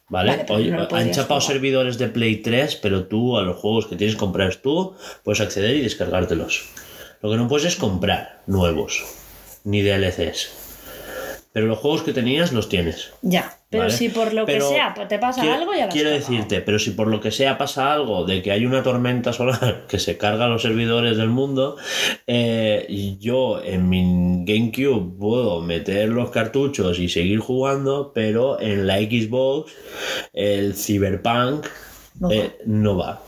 ¿Vale? 0.07 0.45
No 0.47 0.87
han 0.91 1.11
chapado 1.11 1.41
jugar. 1.41 1.53
servidores 1.53 1.97
de 1.97 2.07
Play 2.07 2.37
3, 2.37 2.77
pero 2.77 3.07
tú 3.07 3.37
a 3.37 3.41
los 3.41 3.57
juegos 3.57 3.87
que 3.87 3.97
tienes 3.97 4.15
comprados 4.15 4.61
tú 4.61 4.95
puedes 5.23 5.41
acceder 5.41 5.75
y 5.75 5.81
descargártelos. 5.81 6.69
Lo 7.21 7.31
que 7.31 7.37
no 7.37 7.49
puedes 7.49 7.65
es 7.65 7.75
comprar 7.75 8.43
nuevos, 8.47 9.03
ni 9.65 9.81
DLCs. 9.81 10.64
Pero 11.55 11.67
los 11.67 11.77
juegos 11.79 12.01
que 12.03 12.11
tenías 12.11 12.51
los 12.51 12.67
tienes. 12.67 13.13
Ya. 13.21 13.57
Pero 13.69 13.83
¿vale? 13.85 13.95
si 13.95 14.09
por 14.09 14.33
lo 14.33 14.45
Pero 14.45 14.67
que 14.69 14.75
sea 14.75 14.93
te 15.07 15.17
pasa 15.19 15.39
quiero- 15.41 15.55
algo, 15.55 15.73
ya 15.73 15.85
lo 15.85 15.91
Quiero 15.93 16.09
decirte, 16.09 16.59
pero 16.59 16.79
si 16.79 16.91
por 16.91 17.07
lo 17.07 17.21
que 17.21 17.31
sea 17.31 17.57
pasa 17.57 17.93
algo 17.93 18.25
de 18.25 18.41
que 18.41 18.51
hay 18.51 18.65
una 18.65 18.83
tormenta 18.83 19.31
solar 19.31 19.85
que 19.89 19.97
se 19.99 20.17
carga 20.17 20.47
los 20.49 20.61
servidores 20.61 21.15
del 21.15 21.29
mundo, 21.29 21.77
eh, 22.27 23.15
yo 23.21 23.61
en 23.63 23.87
mi 23.87 24.43
GameCube 24.45 25.17
puedo 25.17 25.61
meter 25.61 26.09
los 26.09 26.29
cartuchos 26.29 26.99
y 26.99 27.07
seguir 27.07 27.39
jugando, 27.39 28.11
pero 28.13 28.59
en 28.59 28.85
la 28.85 28.97
Xbox 28.97 29.71
el 30.33 30.73
Cyberpunk 30.75 31.65
No 32.19 32.27
va. 32.29 32.35
eh, 32.35 32.57
no 32.65 32.97
va. 32.97 33.21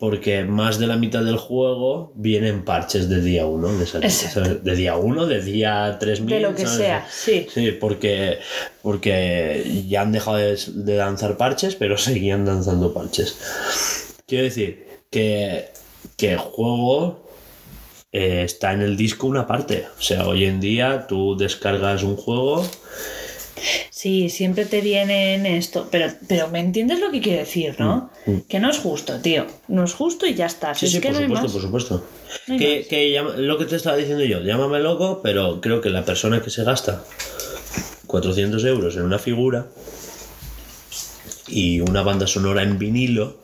Porque 0.00 0.44
más 0.44 0.78
de 0.78 0.88
la 0.88 0.96
mitad 0.96 1.22
del 1.22 1.36
juego 1.36 2.12
vienen 2.16 2.64
parches 2.64 3.08
de 3.08 3.20
día 3.20 3.46
1, 3.46 3.78
de. 3.78 3.86
¿sabes? 3.86 4.64
de 4.64 4.74
día 4.74 4.96
1, 4.96 5.26
de 5.26 5.42
día 5.42 5.98
3000. 6.00 6.34
De 6.34 6.40
lo 6.40 6.54
que 6.54 6.62
¿sabes? 6.62 6.78
sea, 6.78 7.06
sí. 7.08 7.46
Sí, 7.52 7.70
porque, 7.72 8.38
porque 8.82 9.84
ya 9.86 10.00
han 10.00 10.10
dejado 10.10 10.38
de, 10.38 10.58
de 10.66 10.96
lanzar 10.96 11.36
parches, 11.36 11.76
pero 11.76 11.96
seguían 11.98 12.46
lanzando 12.46 12.92
parches. 12.92 14.16
Quiero 14.26 14.44
decir 14.44 14.86
que, 15.10 15.68
que 16.16 16.32
el 16.32 16.38
juego 16.38 17.30
eh, 18.12 18.42
está 18.44 18.72
en 18.72 18.80
el 18.82 18.96
disco 18.96 19.26
una 19.26 19.46
parte. 19.46 19.86
O 19.98 20.02
sea, 20.02 20.26
hoy 20.26 20.44
en 20.44 20.60
día 20.60 21.06
tú 21.06 21.36
descargas 21.36 22.02
un 22.02 22.16
juego. 22.16 22.66
Sí, 23.90 24.30
siempre 24.30 24.64
te 24.64 24.80
vienen 24.80 25.44
esto. 25.46 25.88
Pero, 25.90 26.12
pero 26.28 26.48
¿me 26.48 26.60
entiendes 26.60 27.00
lo 27.00 27.10
que 27.10 27.20
quiere 27.20 27.40
decir, 27.40 27.76
no? 27.78 28.10
Que 28.48 28.58
no 28.60 28.70
es 28.70 28.78
justo, 28.78 29.20
tío. 29.20 29.46
No 29.68 29.84
es 29.84 29.92
justo 29.94 30.26
y 30.26 30.34
ya 30.34 30.46
está. 30.46 30.74
Sí, 30.74 30.88
sí, 30.88 31.00
que 31.00 31.08
por 31.10 31.20
no 31.20 31.26
supuesto, 31.26 31.52
por 31.52 31.62
supuesto. 31.62 32.06
No 32.46 32.58
Que, 32.58 32.78
más. 32.80 32.86
que 32.88 33.10
llama- 33.12 33.34
lo 33.36 33.58
que 33.58 33.64
te 33.66 33.76
estaba 33.76 33.96
diciendo 33.96 34.24
yo, 34.24 34.40
llámame 34.40 34.78
loco, 34.80 35.20
pero 35.22 35.60
creo 35.60 35.80
que 35.80 35.90
la 35.90 36.04
persona 36.04 36.40
que 36.42 36.50
se 36.50 36.64
gasta 36.64 37.04
400 38.06 38.64
euros 38.64 38.96
en 38.96 39.02
una 39.02 39.18
figura 39.18 39.66
y 41.48 41.80
una 41.80 42.02
banda 42.02 42.26
sonora 42.26 42.62
en 42.62 42.78
vinilo, 42.78 43.38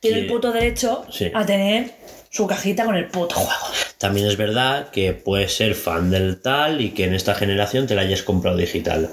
Tiene 0.00 0.16
que- 0.18 0.22
el 0.24 0.26
puto 0.32 0.52
derecho 0.52 1.04
Sí. 1.10 1.30
a 1.32 1.46
tener 1.46 1.94
su 2.30 2.46
cajita 2.46 2.84
con 2.84 2.96
el 2.96 3.06
puto 3.08 3.36
juego. 3.36 3.73
También 4.04 4.26
es 4.26 4.36
verdad 4.36 4.90
que 4.90 5.14
puedes 5.14 5.56
ser 5.56 5.74
fan 5.74 6.10
del 6.10 6.38
tal 6.42 6.82
y 6.82 6.90
que 6.90 7.04
en 7.04 7.14
esta 7.14 7.34
generación 7.34 7.86
te 7.86 7.94
la 7.94 8.02
hayas 8.02 8.22
comprado 8.22 8.58
digital. 8.58 9.08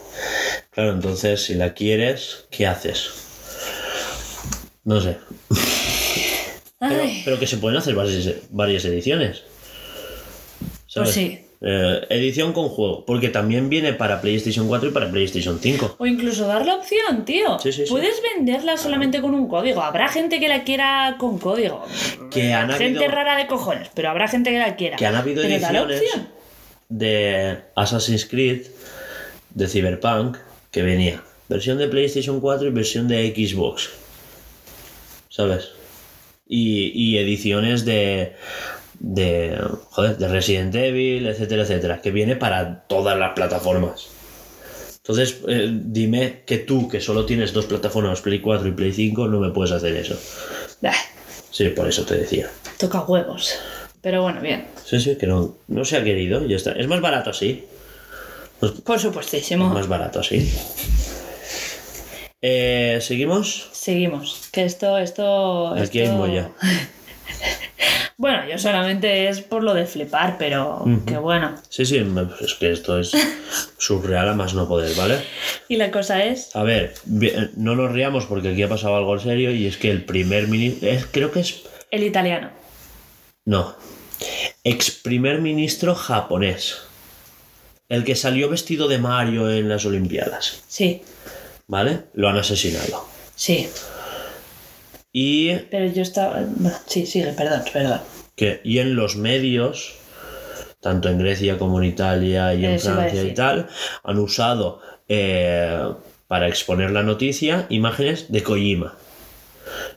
Claro, 0.70 0.92
entonces 0.92 1.46
si 1.46 1.54
la 1.54 1.74
quieres, 1.74 2.44
¿qué 2.52 2.68
haces? 2.68 3.10
No 4.84 5.00
sé. 5.00 5.16
Pero, 7.24 7.40
que 7.40 7.48
se 7.48 7.56
pueden 7.56 7.78
hacer 7.78 7.96
varias, 7.96 8.34
varias 8.50 8.84
ediciones. 8.84 9.44
pues 10.94 11.12
sí. 11.12 11.46
Eh, 11.64 12.08
edición 12.10 12.54
con 12.54 12.70
juego, 12.70 13.06
porque 13.06 13.30
también 13.30 13.70
viene 13.70 13.94
para 13.94 14.20
PlayStation 14.20 14.68
4 14.68 14.90
y 14.90 14.92
para 14.92 15.12
PlayStation 15.12 15.60
5. 15.62 15.96
O 16.00 16.06
incluso 16.08 16.48
dar 16.48 16.66
la 16.66 16.74
opción, 16.76 17.24
tío. 17.24 17.60
Sí, 17.60 17.72
sí, 17.72 17.86
sí. 17.86 17.90
Puedes 17.92 18.20
venderla 18.36 18.78
solamente 18.78 19.22
con 19.22 19.36
un 19.36 19.48
código. 19.48 19.82
Habrá 19.84 20.08
gente 20.08 20.40
que 20.40 20.48
la 20.50 20.64
quiera 20.64 21.18
con 21.20 21.38
código. 21.38 21.86
Que 22.32 22.52
han 22.54 22.72
gente 22.72 23.06
habido- 23.06 23.12
rara 23.12 23.38
de 23.38 23.46
cojones, 23.46 23.90
pero 23.94 24.10
habrá 24.10 24.28
gente 24.28 24.50
que 24.50 24.58
la 24.58 24.76
quiera. 24.76 24.98
Que 24.98 25.06
han 25.06 25.14
habido 25.16 25.44
pero 25.44 25.54
ediciones 25.54 26.02
de 26.90 27.60
Assassin's 27.76 28.26
Creed, 28.26 28.66
de 29.52 29.68
Cyberpunk, 29.68 30.38
que 30.72 30.82
venía 30.82 31.22
versión 31.48 31.78
de 31.78 31.88
PlayStation 31.90 32.40
4 32.42 32.70
y 32.70 32.72
versión 32.72 33.08
de 33.08 33.34
Xbox. 33.36 33.90
¿Sabes? 35.30 35.70
Y, 36.48 36.92
y 36.96 37.18
ediciones 37.18 37.86
de, 37.86 38.34
de, 39.04 39.58
joder, 39.90 40.18
de 40.18 40.28
Resident 40.28 40.74
Evil, 40.76 41.26
etcétera, 41.28 41.64
etcétera, 41.64 42.02
que 42.02 42.12
viene 42.12 42.36
para 42.36 42.84
todas 42.88 43.18
las 43.18 43.34
plataformas. 43.34 44.08
Entonces, 44.98 45.40
eh, 45.48 45.70
dime 45.72 46.44
que 46.46 46.60
tú, 46.60 46.88
que 46.88 47.02
solo 47.02 47.26
tienes 47.26 47.52
dos 47.54 47.66
plataformas, 47.66 48.22
Play 48.22 48.40
4 48.40 48.68
y 48.68 48.72
Play 48.72 48.94
5, 48.94 49.28
no 49.28 49.40
me 49.40 49.50
puedes 49.50 49.72
hacer 49.72 49.96
eso. 49.96 50.16
Bah, 50.82 50.94
Sí, 51.50 51.68
por 51.70 51.88
eso 51.88 52.06
te 52.06 52.16
decía. 52.16 52.50
toca 52.78 53.02
huevos. 53.02 53.56
Pero 54.02 54.22
bueno, 54.22 54.40
bien. 54.42 54.68
Sí, 54.86 55.00
sí, 55.00 55.18
que 55.18 55.28
no, 55.28 55.58
no 55.68 55.84
se 55.84 55.98
ha 55.98 56.04
querido, 56.04 56.46
ya 56.46 56.56
está. 56.56 56.72
Es 56.72 56.88
más 56.88 57.02
barato 57.02 57.32
así. 57.32 57.66
Por 58.86 59.00
supuestísimo. 59.00 59.70
Más 59.70 59.88
barato 59.88 60.20
así. 60.20 60.50
Eh, 62.42 63.00
¿Seguimos? 63.02 63.70
Seguimos. 63.72 64.50
Que 64.52 64.64
esto, 64.66 64.98
esto. 64.98 65.74
Aquí 65.74 66.00
hay 66.02 66.10
molla. 66.10 66.52
Bueno, 68.22 68.48
yo 68.48 68.56
solamente 68.60 69.28
es 69.30 69.42
por 69.42 69.64
lo 69.64 69.74
de 69.74 69.88
flipar, 69.88 70.38
pero 70.38 70.86
que 71.08 71.18
bueno. 71.18 71.56
Sí, 71.70 71.88
sí, 71.88 71.98
es 72.40 72.54
que 72.54 72.72
esto 72.72 73.00
es 73.00 73.14
surreal 73.80 74.30
a 74.30 74.36
más 74.36 74.54
no 74.54 74.68
poder, 74.68 74.96
¿vale? 74.96 75.24
Y 75.68 75.78
la 75.78 75.90
cosa 75.90 76.24
es. 76.24 76.56
A 76.56 76.62
ver, 76.62 76.94
bien, 77.06 77.50
no 77.56 77.76
nos 77.76 77.92
riamos 77.92 78.28
porque 78.28 78.50
aquí 78.50 78.62
ha 78.62 78.70
pasado 78.70 78.96
algo 78.96 79.18
serio 79.18 79.50
y 79.50 79.66
es 79.66 79.76
que 79.78 79.90
el 79.90 80.06
primer 80.06 80.48
ministro, 80.50 80.88
creo 81.10 81.32
que 81.32 81.40
es, 81.40 81.64
El 81.90 82.04
italiano. 82.04 82.52
no, 83.46 83.76
ex 84.64 84.92
primer 84.92 85.42
ministro 85.42 85.96
japonés, 85.96 86.78
el 87.90 88.04
que 88.04 88.16
salió 88.16 88.50
vestido 88.50 88.88
de 88.88 89.00
Mario 89.00 89.50
en 89.50 89.68
las 89.68 89.84
Olimpiadas, 89.86 90.64
Sí, 90.68 91.02
¿vale? 91.66 92.02
Lo 92.14 92.30
han 92.30 92.38
asesinado. 92.38 93.04
sí. 93.36 93.68
Y 95.14 95.54
Pero 95.70 95.88
yo 95.92 96.04
estaba. 96.04 96.40
Sí, 96.88 97.06
sigue, 97.06 97.34
perdón, 97.34 97.64
perdón. 97.74 98.00
Que 98.36 98.62
y 98.64 98.80
en 98.80 98.96
los 98.96 99.16
medios 99.16 99.96
tanto 100.80 101.10
en 101.10 101.20
Grecia 101.20 101.58
como 101.58 101.80
en 101.82 101.90
Italia 101.90 102.54
y 102.56 102.66
en 102.66 102.72
Eso 102.72 102.94
Francia 102.94 103.24
y 103.24 103.34
tal 103.34 103.68
han 104.04 104.18
usado 104.18 104.82
eh, 105.08 105.80
para 106.28 106.48
exponer 106.48 106.92
la 106.92 107.04
noticia 107.04 107.68
imágenes 107.70 108.32
de 108.32 108.42
Kojima 108.42 108.96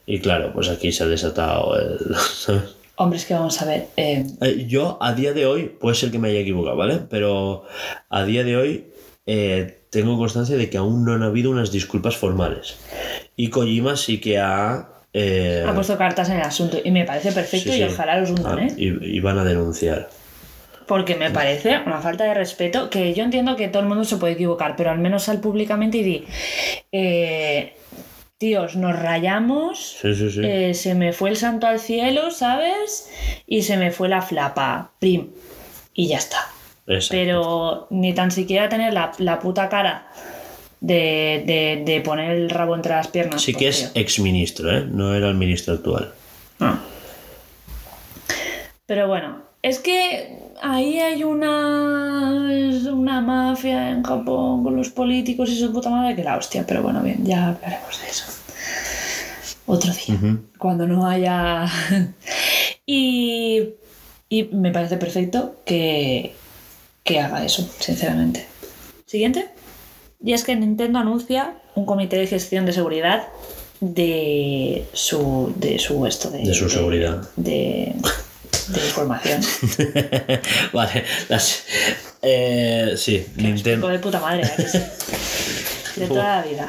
y 0.07 0.21
claro 0.21 0.53
pues 0.53 0.69
aquí 0.69 0.93
se 0.93 1.05
ha 1.05 1.07
desatado 1.07 1.77
el. 1.79 1.99
Hombre, 2.97 3.19
es 3.19 3.25
que 3.25 3.35
vamos 3.35 3.61
a 3.61 3.65
ver. 3.65 3.89
eh, 3.97 4.25
Eh, 4.41 4.67
yo 4.69 4.99
a 5.01 5.15
día 5.15 5.33
de 5.33 5.47
hoy 5.47 5.65
puede 5.65 5.97
ser 5.97 6.13
que 6.13 6.19
me 6.19 6.29
haya 6.29 6.41
equivocado 6.41 6.77
vale 6.77 7.01
pero 7.09 7.65
a 8.11 8.25
día 8.25 8.45
de 8.45 8.57
hoy 8.57 8.87
eh, 9.27 9.87
tengo 9.91 10.19
constancia 10.19 10.57
de 10.57 10.69
que 10.69 10.77
aún 10.77 11.05
no 11.05 11.15
han 11.15 11.23
habido 11.23 11.51
unas 11.51 11.73
disculpas 11.73 12.17
formales 12.17 12.77
y 13.37 13.49
Kojima 13.49 13.97
sí 13.97 14.21
que 14.21 14.39
ha 14.39 14.91
eh, 15.15 15.65
ha 15.67 15.73
puesto 15.75 15.97
cartas 15.97 16.29
en 16.29 16.37
el 16.37 16.43
asunto 16.43 16.79
y 16.85 16.91
me 16.91 17.05
parece 17.05 17.33
perfecto 17.33 17.73
sí, 17.73 17.79
y 17.81 17.85
ojalá 17.85 18.19
los 18.19 18.31
hundan, 18.31 18.59
Ah, 18.59 18.67
¿eh? 18.67 18.75
y, 18.77 19.17
y 19.17 19.21
van 19.21 19.39
a 19.39 19.45
denunciar 19.45 20.09
Porque 20.87 21.15
me 21.15 21.31
parece 21.31 21.79
una 21.87 22.01
falta 22.01 22.25
de 22.25 22.35
respeto 22.35 22.91
que 22.91 23.15
yo 23.15 23.23
entiendo 23.25 23.57
que 23.57 23.69
todo 23.69 23.83
el 23.83 23.89
mundo 23.89 24.05
se 24.05 24.17
puede 24.19 24.35
equivocar, 24.35 24.75
pero 24.77 24.91
al 24.91 24.99
menos 24.99 25.23
sal 25.23 25.41
públicamente 25.41 25.99
y 25.99 26.03
di, 26.03 26.25
eh, 26.93 27.77
tíos, 28.39 28.77
nos 28.77 28.99
rayamos, 28.99 29.97
sí 30.03 30.15
sí 30.15 30.31
sí 30.31 30.41
eh, 30.45 30.75
se 30.75 30.95
me 30.95 31.13
fue 31.13 31.31
el 31.31 31.37
santo 31.37 31.67
al 31.67 31.79
cielo, 31.81 32.31
¿sabes? 32.31 33.09
Y 33.47 33.63
se 33.63 33.77
me 33.79 33.91
fue 33.93 34.09
la 34.09 34.21
flapa, 34.21 34.91
prim, 34.99 35.31
y 35.95 36.09
ya 36.09 36.19
está. 36.19 36.39
Exacto. 36.87 37.15
Pero 37.15 37.87
ni 37.91 38.13
tan 38.13 38.31
siquiera 38.31 38.69
tener 38.69 38.93
la, 38.93 39.13
la 39.19 39.39
puta 39.39 39.71
cara 39.71 40.09
de, 40.85 41.43
de, 41.47 41.83
de 41.85 42.01
poner 42.03 42.33
el 42.33 42.51
rabo 42.51 42.75
entre 42.75 42.93
las 42.93 43.09
piernas. 43.09 43.41
Sí 43.41 43.55
que 43.55 43.69
es 43.69 43.91
exministro, 43.95 44.71
¿eh? 44.71 44.87
No 44.87 45.15
era 45.15 45.29
el 45.29 45.35
ministro 45.35 45.75
actual. 45.75 46.13
Ah. 46.61 46.79
Pero 48.85 49.09
bueno, 49.09 49.39
es 49.63 49.79
que 49.79 50.39
ahí 50.61 50.99
hay 50.99 51.25
una, 51.25 52.33
una 52.93 53.21
mafia 53.23 53.91
en 53.91 54.03
Japón 54.03 54.63
con 54.63 54.77
los 54.77 54.91
políticos 54.91 55.49
y 55.49 55.59
su 55.59 55.73
puta 55.73 55.89
madre 55.89 56.15
que 56.15 56.23
la 56.23 56.37
hostia. 56.37 56.67
Pero 56.67 56.83
bueno, 56.83 57.03
bien, 57.03 57.25
ya 57.25 57.49
hablaremos 57.49 58.03
de 58.03 58.09
eso. 58.09 58.27
Otro 59.67 59.91
día, 59.91 60.37
cuando 60.59 60.87
no 60.87 61.07
haya... 61.07 61.67
y, 62.87 63.71
y 64.29 64.43
me 64.53 64.71
parece 64.71 64.99
perfecto 64.99 65.57
que, 65.65 66.35
que 67.03 67.21
haga 67.21 67.43
eso, 67.43 67.67
sinceramente. 67.81 68.47
Siguiente. 69.07 69.54
Y 70.25 70.33
es 70.33 70.43
que 70.45 70.57
Nintendo 70.57 70.99
anuncia 70.99 71.55
un 71.75 71.85
comité 71.87 72.17
de 72.17 72.27
gestión 72.27 72.65
de 72.67 72.73
seguridad 72.73 73.29
de 73.81 74.87
su 74.95 75.53
de 75.57 75.79
su 75.79 76.07
esto 76.07 76.31
de, 76.31 76.39
De 76.39 76.55
su 76.55 76.71
seguridad. 76.71 77.29
de, 77.37 77.95
de 78.69 78.87
información 78.87 79.41
vale, 80.73 81.05
las... 81.29 81.65
eh, 82.23 82.95
sí, 82.97 83.27
Nintendo. 83.37 83.89
de 83.89 83.99
puta 83.99 84.21
madre 84.21 84.45
¿a 84.45 84.57
que 84.57 84.67
sí? 84.69 84.79
de 85.97 86.07
toda 86.07 86.37
la 86.41 86.43
vida 86.43 86.69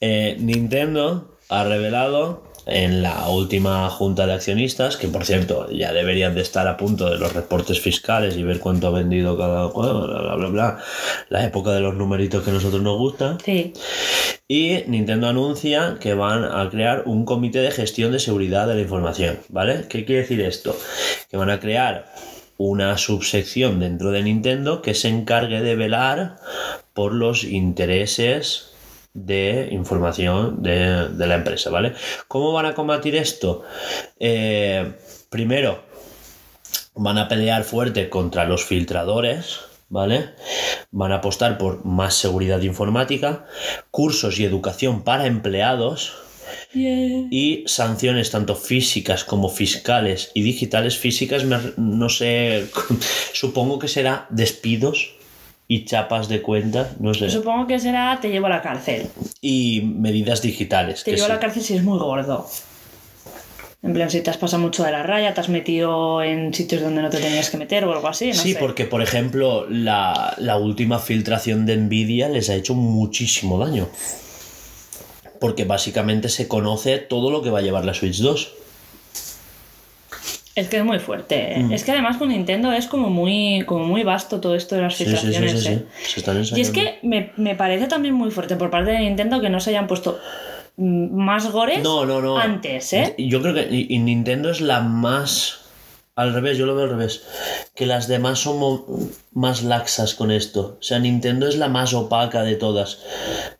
Eh, 0.00 0.36
Nintendo 0.40 1.38
ha 1.48 1.64
revelado 1.64 2.51
en 2.66 3.02
la 3.02 3.28
última 3.28 3.88
junta 3.90 4.26
de 4.26 4.34
accionistas, 4.34 4.96
que 4.96 5.08
por 5.08 5.24
cierto 5.24 5.70
ya 5.70 5.92
deberían 5.92 6.34
de 6.34 6.42
estar 6.42 6.66
a 6.68 6.76
punto 6.76 7.10
de 7.10 7.18
los 7.18 7.32
reportes 7.32 7.80
fiscales 7.80 8.36
y 8.36 8.42
ver 8.42 8.60
cuánto 8.60 8.86
ha 8.86 8.90
vendido 8.90 9.36
cada 9.36 9.66
bla, 9.66 9.92
bla, 9.92 10.34
bla, 10.36 10.48
bla, 10.48 10.78
la 11.28 11.44
época 11.44 11.72
de 11.72 11.80
los 11.80 11.94
numeritos 11.94 12.42
que 12.42 12.50
a 12.50 12.54
nosotros 12.54 12.82
nos 12.82 12.98
gusta. 12.98 13.38
sí 13.44 13.72
Y 14.46 14.78
Nintendo 14.86 15.28
anuncia 15.28 15.96
que 16.00 16.14
van 16.14 16.44
a 16.44 16.68
crear 16.70 17.02
un 17.06 17.24
comité 17.24 17.60
de 17.60 17.70
gestión 17.70 18.12
de 18.12 18.18
seguridad 18.18 18.68
de 18.68 18.74
la 18.74 18.80
información, 18.80 19.38
¿vale? 19.48 19.86
¿Qué 19.88 20.04
quiere 20.04 20.22
decir 20.22 20.40
esto? 20.40 20.76
Que 21.30 21.36
van 21.36 21.50
a 21.50 21.60
crear 21.60 22.12
una 22.58 22.96
subsección 22.96 23.80
dentro 23.80 24.12
de 24.12 24.22
Nintendo 24.22 24.82
que 24.82 24.94
se 24.94 25.08
encargue 25.08 25.62
de 25.62 25.74
velar 25.74 26.36
por 26.94 27.12
los 27.12 27.42
intereses 27.44 28.71
de 29.14 29.68
información 29.72 30.62
de, 30.62 31.08
de 31.08 31.26
la 31.26 31.34
empresa, 31.34 31.70
¿vale? 31.70 31.92
¿Cómo 32.28 32.52
van 32.52 32.66
a 32.66 32.74
combatir 32.74 33.14
esto? 33.16 33.62
Eh, 34.18 34.92
primero, 35.28 35.82
van 36.94 37.18
a 37.18 37.28
pelear 37.28 37.64
fuerte 37.64 38.08
contra 38.08 38.44
los 38.44 38.64
filtradores, 38.64 39.60
¿vale? 39.88 40.30
Van 40.90 41.12
a 41.12 41.16
apostar 41.16 41.58
por 41.58 41.84
más 41.84 42.14
seguridad 42.14 42.62
informática, 42.62 43.46
cursos 43.90 44.38
y 44.38 44.44
educación 44.44 45.02
para 45.02 45.26
empleados 45.26 46.14
Yeah. 46.74 47.28
y 47.30 47.64
sanciones 47.66 48.30
tanto 48.30 48.56
físicas 48.56 49.24
como 49.24 49.48
fiscales 49.48 50.30
y 50.34 50.42
digitales. 50.42 50.96
Físicas, 50.98 51.44
no 51.44 52.08
sé, 52.08 52.66
supongo 53.32 53.78
que 53.78 53.88
será 53.88 54.26
despidos 54.30 55.14
y 55.74 55.84
chapas 55.84 56.28
de 56.28 56.42
cuenta, 56.42 56.90
no 57.00 57.14
sé, 57.14 57.30
supongo 57.30 57.66
que 57.66 57.78
será 57.78 58.18
te 58.20 58.28
llevo 58.30 58.46
a 58.46 58.50
la 58.50 58.62
cárcel 58.62 59.06
y 59.40 59.80
medidas 59.82 60.42
digitales. 60.42 61.02
te 61.04 61.10
que 61.10 61.16
llevo 61.16 61.26
a 61.26 61.34
la 61.36 61.40
cárcel 61.40 61.62
si 61.62 61.74
es 61.76 61.82
muy 61.82 61.98
gordo 61.98 62.46
en 63.84 63.92
plan 63.94 64.10
si 64.10 64.20
te 64.20 64.30
has 64.30 64.36
pasado 64.36 64.62
mucho 64.62 64.84
de 64.84 64.92
la 64.92 65.02
raya 65.02 65.34
te 65.34 65.40
has 65.40 65.48
metido 65.48 66.22
en 66.22 66.52
sitios 66.54 66.82
donde 66.82 67.02
no 67.02 67.10
te 67.10 67.18
tenías 67.18 67.50
que 67.50 67.56
meter 67.56 67.84
o 67.84 67.92
algo 67.92 68.06
así 68.08 68.28
no 68.28 68.34
Sí, 68.34 68.52
sé. 68.52 68.58
porque 68.60 68.84
por 68.84 69.02
ejemplo 69.02 69.66
la, 69.68 70.34
la 70.38 70.56
última 70.56 70.98
filtración 70.98 71.66
de 71.66 71.76
Nvidia 71.76 72.28
les 72.28 72.48
ha 72.50 72.54
hecho 72.54 72.74
muchísimo 72.74 73.58
daño. 73.58 73.88
Porque 75.40 75.64
básicamente 75.64 76.28
se 76.28 76.46
conoce 76.46 76.98
todo 76.98 77.30
lo 77.32 77.42
que 77.42 77.50
va 77.50 77.58
a 77.58 77.62
llevar 77.62 77.84
la 77.84 77.94
Switch 77.94 78.20
2. 78.20 78.52
Es 80.54 80.68
que 80.68 80.76
es 80.78 80.84
muy 80.84 80.98
fuerte. 80.98 81.54
¿eh? 81.54 81.58
Mm. 81.62 81.72
Es 81.72 81.82
que 81.84 81.92
además 81.92 82.18
con 82.18 82.28
Nintendo 82.28 82.72
es 82.72 82.86
como 82.86 83.08
muy, 83.08 83.62
como 83.66 83.84
muy 83.86 84.02
vasto 84.02 84.40
todo 84.40 84.54
esto 84.54 84.74
de 84.76 84.82
las 84.82 84.94
Sí, 84.96 85.04
filtraciones. 85.04 85.52
sí, 85.52 85.58
sí. 85.58 85.72
¿eh? 85.72 85.84
Se 86.06 86.20
están 86.20 86.42
Y 86.56 86.60
es 86.60 86.70
que 86.70 86.98
me, 87.02 87.32
me 87.36 87.54
parece 87.54 87.86
también 87.86 88.14
muy 88.14 88.30
fuerte 88.30 88.56
por 88.56 88.70
parte 88.70 88.90
de 88.90 88.98
Nintendo 88.98 89.40
que 89.40 89.48
no 89.48 89.60
se 89.60 89.70
hayan 89.70 89.86
puesto 89.86 90.18
mm, 90.76 91.14
más 91.14 91.50
gores 91.50 91.82
No, 91.82 92.04
no, 92.04 92.20
no. 92.20 92.36
antes, 92.38 92.92
¿eh? 92.92 93.14
Yo 93.18 93.40
creo 93.40 93.54
que 93.54 93.68
y- 93.70 93.98
Nintendo 93.98 94.50
es 94.50 94.60
la 94.60 94.80
más. 94.80 95.58
Al 96.14 96.34
revés, 96.34 96.58
yo 96.58 96.66
lo 96.66 96.74
veo 96.74 96.84
al 96.84 96.90
revés. 96.90 97.24
Que 97.74 97.86
las 97.86 98.06
demás 98.06 98.38
son 98.40 98.84
más 99.32 99.62
laxas 99.62 100.14
con 100.14 100.30
esto. 100.30 100.76
O 100.78 100.82
sea, 100.82 100.98
Nintendo 100.98 101.48
es 101.48 101.56
la 101.56 101.68
más 101.68 101.94
opaca 101.94 102.42
de 102.42 102.56
todas. 102.56 102.98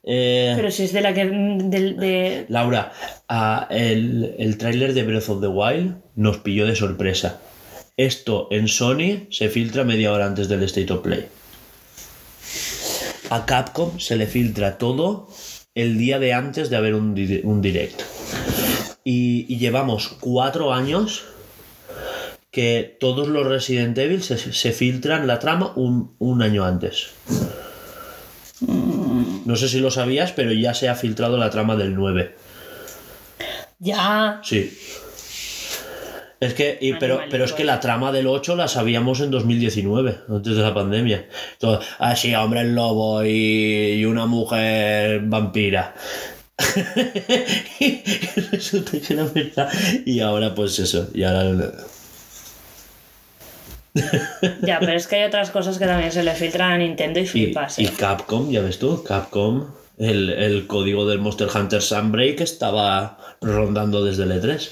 Eh, 0.05 0.53
Pero 0.55 0.71
si 0.71 0.83
es 0.83 0.93
de 0.93 1.01
la 1.01 1.15
que. 1.15 1.25
de, 1.25 2.45
Laura, 2.51 2.93
ah, 3.31 3.67
el, 3.71 4.35
el 4.39 4.59
tráiler 4.59 4.93
de 4.93 5.03
Breath 5.03 5.31
of 5.31 5.41
the 5.41 5.47
Wild 5.49 6.02
nos 6.15 6.39
pilló 6.39 6.67
de 6.67 6.77
sorpresa. 6.77 7.41
Esto 7.97 8.49
en 8.51 8.69
Sony 8.69 9.27
se 9.31 9.49
filtra 9.49 9.85
media 9.85 10.13
hora 10.13 10.27
antes 10.27 10.49
del 10.49 10.63
State 10.65 10.93
of 10.93 11.03
Play. 11.03 11.27
A 13.31 13.47
Capcom 13.47 13.99
se 13.99 14.17
le 14.17 14.27
filtra 14.27 14.79
todo 14.79 15.29
el 15.75 15.97
día 15.99 16.19
de 16.19 16.33
antes 16.35 16.69
de 16.71 16.77
haber 16.77 16.95
un, 16.95 17.15
di- 17.15 17.41
un 17.45 17.63
direct. 17.63 18.03
Y, 19.05 19.47
y 19.53 19.59
llevamos 19.59 20.09
cuatro 20.21 20.73
años 20.73 21.25
que 22.51 22.97
todos 23.01 23.29
los 23.29 23.47
Resident 23.47 23.97
Evil 23.97 24.23
se, 24.23 24.37
se 24.53 24.73
filtran 24.73 25.27
la 25.27 25.39
trama 25.39 25.73
un, 25.77 26.15
un 26.19 26.43
año 26.43 26.65
antes. 26.65 27.09
No 28.61 29.57
sé 29.57 29.69
si 29.69 29.81
lo 29.81 29.91
sabías, 29.91 30.33
pero 30.33 30.53
ya 30.53 30.75
se 30.75 30.89
ha 30.89 30.95
filtrado 30.95 31.37
la 31.37 31.51
trama 31.51 31.77
del 31.77 31.95
9. 31.95 32.35
Ya. 33.81 34.41
Sí. 34.45 34.79
Es 36.43 36.55
que, 36.55 36.77
y- 36.81 36.95
pero, 36.95 37.21
pero 37.31 37.45
es 37.45 37.53
que 37.53 37.63
la 37.65 37.79
trama 37.79 38.11
del 38.11 38.27
8 38.27 38.57
la 38.57 38.67
sabíamos 38.67 39.21
en 39.21 39.31
2019, 39.31 40.19
antes 40.29 40.57
de 40.57 40.63
la 40.63 40.75
pandemia. 40.75 41.27
Todo, 41.59 41.81
ah, 42.01 42.17
sí, 42.17 42.35
hombre 42.35 42.63
el 42.63 42.75
lobo 42.75 43.25
y, 43.25 43.93
y 44.01 44.05
una 44.05 44.27
mujer 44.27 45.21
vampira. 45.25 45.95
y 47.81 48.03
resulta 48.51 48.93
que 49.01 49.13
era 49.15 49.25
verdad. 49.25 49.71
Y 50.05 50.19
ahora, 50.21 50.55
pues 50.55 50.79
eso. 50.79 51.09
Y 51.15 51.23
ahora. 51.23 51.73
Ya, 54.63 54.79
pero 54.81 54.93
es 54.95 55.07
que 55.07 55.17
hay 55.17 55.25
otras 55.29 55.51
cosas 55.51 55.79
que 55.79 55.85
también 55.87 56.11
se 56.13 56.23
le 56.23 56.33
filtran 56.35 56.73
a 56.73 56.79
Nintendo 56.79 57.21
y 57.21 57.25
Y, 57.25 57.27
flipas. 57.27 57.79
y 57.79 57.85
¿eh? 57.85 57.93
Capcom, 57.97 58.51
ya 58.51 58.63
ves 58.63 58.79
tú, 58.79 59.05
Capcom, 59.05 59.67
el, 59.99 60.31
el 60.31 60.67
código 60.67 61.07
del 61.07 61.19
Monster 61.19 61.49
Hunter 61.55 61.83
Sunbreak 61.83 62.41
estaba 62.41 63.19
rondando 63.43 64.03
desde 64.03 64.23
el 64.25 64.33
E3. 64.33 64.71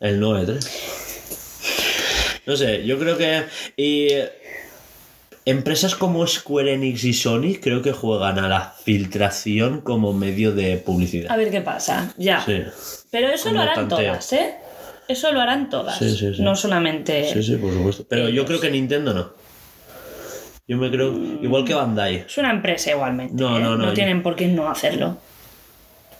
El 0.00 0.20
no 0.20 0.38
E3. 0.38 2.42
No 2.46 2.56
sé, 2.56 2.84
yo 2.86 2.98
creo 2.98 3.16
que. 3.16 3.44
Y 3.76 4.08
empresas 5.44 5.94
como 5.94 6.26
Square 6.26 6.74
Enix 6.74 7.04
y 7.04 7.12
Sony 7.12 7.56
creo 7.60 7.82
que 7.82 7.92
juegan 7.92 8.38
a 8.38 8.48
la 8.48 8.74
filtración 8.84 9.80
como 9.80 10.12
medio 10.12 10.52
de 10.52 10.74
A 10.74 10.84
publicidad. 10.84 11.36
ver 11.36 11.50
qué 11.50 11.60
pasa. 11.60 12.12
Ya. 12.16 12.44
Sí, 12.44 12.62
Pero 13.10 13.28
eso 13.28 13.44
Como 13.44 13.56
lo 13.56 13.60
harán 13.62 13.74
tanteo. 13.88 13.98
todas, 14.12 14.32
¿eh? 14.32 14.54
Eso 15.08 15.32
lo 15.32 15.40
harán 15.40 15.70
todas. 15.70 15.98
Sí, 15.98 16.10
sí, 16.16 16.34
sí. 16.34 16.42
No 16.42 16.56
solamente. 16.56 17.32
sí, 17.32 17.42
sí, 17.42 17.56
por 17.56 17.72
supuesto. 17.72 18.04
Pero 18.08 18.28
yo 18.28 18.44
creo 18.44 18.60
que 18.60 18.70
Nintendo 18.70 19.14
no. 19.14 19.32
Yo 20.68 20.76
me 20.78 20.90
creo. 20.90 21.12
Igual 21.42 21.64
que 21.64 21.74
Bandai. 21.74 22.16
Es 22.26 22.38
una 22.38 22.50
empresa 22.50 22.90
igualmente. 22.90 23.34
No, 23.40 23.56
¿eh? 23.56 23.60
no, 23.62 23.76
no, 23.76 23.86
yo- 23.86 23.94
tienen 23.94 24.22
por 24.22 24.34
qué 24.34 24.48
no 24.48 24.68
hacerlo. 24.68 25.16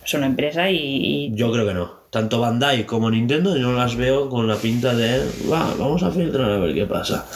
Es 0.05 0.15
una 0.15 0.27
empresa 0.27 0.71
y- 0.71 1.33
Yo 1.35 1.51
creo 1.53 1.67
que 1.67 1.75
no. 1.75 2.06
Tanto 2.17 2.41
Bandai 2.41 2.87
como 2.87 3.11
Nintendo 3.11 3.55
yo 3.59 3.69
no 3.73 3.77
las 3.77 3.95
veo 3.95 4.31
con 4.31 4.49
la 4.49 4.57
pinta 4.57 4.95
de 4.95 5.21
"Va, 5.53 5.75
vamos 5.79 6.03
a 6.03 6.11
filtrar 6.11 6.51
a 6.51 6.57
ver 6.57 6.73
qué 6.75 6.87
pasa. 6.87 7.27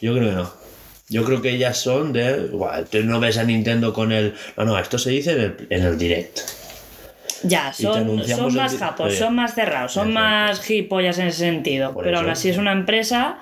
Yo 0.00 0.12
creo 0.12 0.30
que 0.30 0.34
no. 0.34 0.50
Yo 1.08 1.22
creo 1.22 1.40
que 1.40 1.50
ellas 1.50 1.78
son 1.78 2.12
de. 2.12 2.46
"Buah, 2.48 2.82
tú 2.90 2.98
no 3.04 3.20
ves 3.20 3.38
a 3.38 3.44
Nintendo 3.44 3.92
con 3.92 4.10
el. 4.10 4.34
No, 4.56 4.64
no, 4.64 4.76
esto 4.76 4.98
se 4.98 5.10
dice 5.10 5.34
en 5.34 5.40
el, 5.40 5.66
en 5.70 5.84
el 5.84 5.96
direct. 5.96 6.40
Ya, 7.44 7.72
son, 7.72 8.18
el 8.18 8.50
más 8.56 8.72
di- 8.72 8.78
japos, 8.78 9.06
Oye. 9.06 9.16
son 9.16 9.36
más 9.36 9.54
cerrados, 9.54 9.92
son 9.92 10.08
Exacto. 10.08 10.28
más 10.28 10.60
gilipollas 10.60 11.18
en 11.20 11.28
ese 11.28 11.38
sentido. 11.38 11.92
Por 11.94 12.02
pero 12.02 12.16
eso. 12.16 12.22
aún 12.24 12.32
así 12.32 12.48
es 12.48 12.58
una 12.58 12.72
empresa 12.72 13.38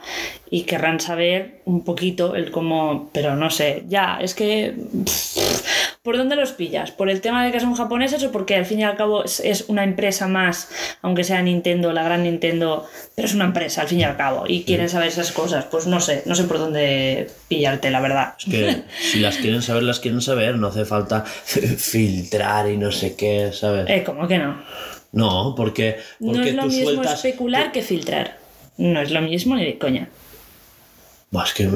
y 0.51 0.65
querrán 0.65 1.01
saber 1.01 1.63
un 1.65 1.83
poquito 1.85 2.35
el 2.37 2.51
cómo. 2.51 3.09
Pero 3.15 3.35
no 3.37 3.49
sé, 3.49 3.85
ya, 3.89 4.19
es 4.21 4.35
que. 4.35 4.75
¿Por 6.07 6.19
dónde 6.19 6.37
los 6.37 6.53
pillas? 6.53 6.93
¿Por 6.93 7.11
el 7.11 7.21
tema 7.21 7.45
de 7.45 7.51
que 7.51 7.59
son 7.59 7.75
japoneses 7.75 8.23
o 8.23 8.31
porque 8.31 8.55
al 8.55 8.65
fin 8.65 8.79
y 8.79 8.85
al 8.85 8.95
cabo 8.97 9.25
es, 9.25 9.41
es 9.41 9.65
una 9.67 9.83
empresa 9.83 10.29
más, 10.29 10.69
aunque 11.03 11.25
sea 11.25 11.43
Nintendo, 11.43 11.93
la 11.93 12.05
gran 12.05 12.23
Nintendo, 12.23 12.87
pero 13.17 13.27
es 13.27 13.35
una 13.35 13.47
empresa 13.47 13.81
al 13.81 13.89
fin 13.89 13.99
y 13.99 14.05
al 14.05 14.17
cabo 14.17 14.45
y 14.47 14.63
quieren 14.63 14.89
saber 14.89 15.09
esas 15.09 15.33
cosas? 15.33 15.65
Pues 15.65 15.89
no 15.89 16.01
sé, 16.01 16.23
no 16.25 16.37
sé 16.37 16.45
por 16.45 16.61
dónde 16.61 17.29
pillarte, 17.49 17.91
la 17.91 17.99
verdad. 18.01 18.35
Es 18.39 18.45
que 18.45 18.83
si 19.01 19.19
las 19.19 19.39
quieren 19.39 19.63
saber, 19.63 19.83
las 19.83 19.99
quieren 19.99 20.21
saber. 20.21 20.59
No 20.59 20.69
hace 20.69 20.85
falta 20.85 21.25
filtrar 21.25 22.71
y 22.71 22.77
no 22.77 22.93
sé 22.93 23.17
qué, 23.17 23.51
¿sabes? 23.53 23.91
Eh, 23.91 24.05
¿cómo 24.07 24.29
que 24.29 24.39
no? 24.39 24.63
No, 25.11 25.55
porque, 25.57 25.97
porque 26.21 26.39
no 26.39 26.45
es 26.45 26.55
lo 26.55 26.63
tú 26.63 26.69
mismo 26.69 26.85
sueltas. 26.85 27.15
especular 27.15 27.73
que 27.73 27.83
filtrar. 27.83 28.39
No 28.77 29.01
es 29.01 29.11
lo 29.11 29.23
mismo 29.23 29.57
ni 29.57 29.65
de 29.65 29.77
coña. 29.77 30.09
Es 31.33 31.53
que 31.55 31.69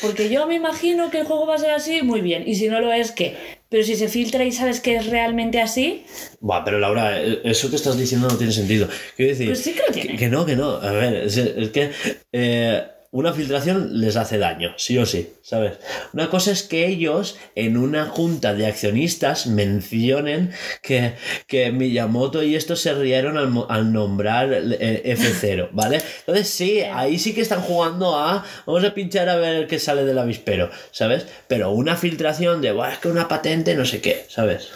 Porque 0.00 0.28
yo 0.28 0.46
me 0.46 0.54
imagino 0.54 1.10
que 1.10 1.20
el 1.20 1.26
juego 1.26 1.46
va 1.46 1.54
a 1.56 1.58
ser 1.58 1.70
así, 1.70 2.02
muy 2.02 2.20
bien. 2.20 2.44
Y 2.46 2.54
si 2.54 2.68
no 2.68 2.80
lo 2.80 2.92
es, 2.92 3.10
¿qué? 3.10 3.36
Pero 3.68 3.82
si 3.82 3.96
se 3.96 4.08
filtra 4.08 4.44
y 4.44 4.52
sabes 4.52 4.80
que 4.80 4.96
es 4.96 5.06
realmente 5.06 5.60
así, 5.60 6.04
Buah, 6.40 6.62
pero 6.64 6.78
Laura, 6.78 7.20
eh, 7.20 7.40
eso 7.44 7.68
que 7.68 7.76
estás 7.76 7.98
diciendo 7.98 8.28
no 8.28 8.36
tiene 8.36 8.52
sentido. 8.52 8.88
Quiero 9.16 9.32
decir, 9.32 9.48
Pues 9.48 9.60
sí 9.60 9.72
que 9.72 9.82
lo 9.86 9.92
tiene. 9.92 10.16
que, 10.16 10.28
no, 10.28 10.46
que 10.46 10.54
no. 10.54 10.76
A 10.76 10.92
ver, 10.92 11.14
es, 11.14 11.36
es 11.36 11.70
que 11.70 11.90
eh, 12.32 12.84
una 13.16 13.32
filtración 13.32 13.98
les 13.98 14.16
hace 14.16 14.36
daño, 14.36 14.74
sí 14.76 14.98
o 14.98 15.06
sí, 15.06 15.32
¿sabes? 15.40 15.78
Una 16.12 16.28
cosa 16.28 16.50
es 16.50 16.62
que 16.62 16.86
ellos 16.86 17.38
en 17.54 17.78
una 17.78 18.04
junta 18.04 18.52
de 18.52 18.66
accionistas 18.66 19.46
mencionen 19.46 20.52
que, 20.82 21.14
que 21.46 21.72
Miyamoto 21.72 22.42
y 22.42 22.56
estos 22.56 22.80
se 22.80 22.92
rieron 22.92 23.38
al, 23.38 23.64
al 23.70 23.90
nombrar 23.90 24.52
eh, 24.52 25.16
F0, 25.16 25.70
¿vale? 25.72 26.02
Entonces 26.20 26.50
sí, 26.50 26.82
ahí 26.82 27.18
sí 27.18 27.32
que 27.32 27.40
están 27.40 27.62
jugando 27.62 28.18
a 28.18 28.44
vamos 28.66 28.84
a 28.84 28.92
pinchar 28.92 29.30
a 29.30 29.36
ver 29.36 29.66
qué 29.66 29.78
sale 29.78 30.04
del 30.04 30.18
avispero, 30.18 30.68
¿sabes? 30.90 31.26
Pero 31.48 31.70
una 31.70 31.96
filtración 31.96 32.60
de, 32.60 32.72
Buah, 32.72 32.92
es 32.92 32.98
que 32.98 33.08
una 33.08 33.28
patente, 33.28 33.74
no 33.74 33.86
sé 33.86 34.02
qué, 34.02 34.26
¿sabes? 34.28 34.68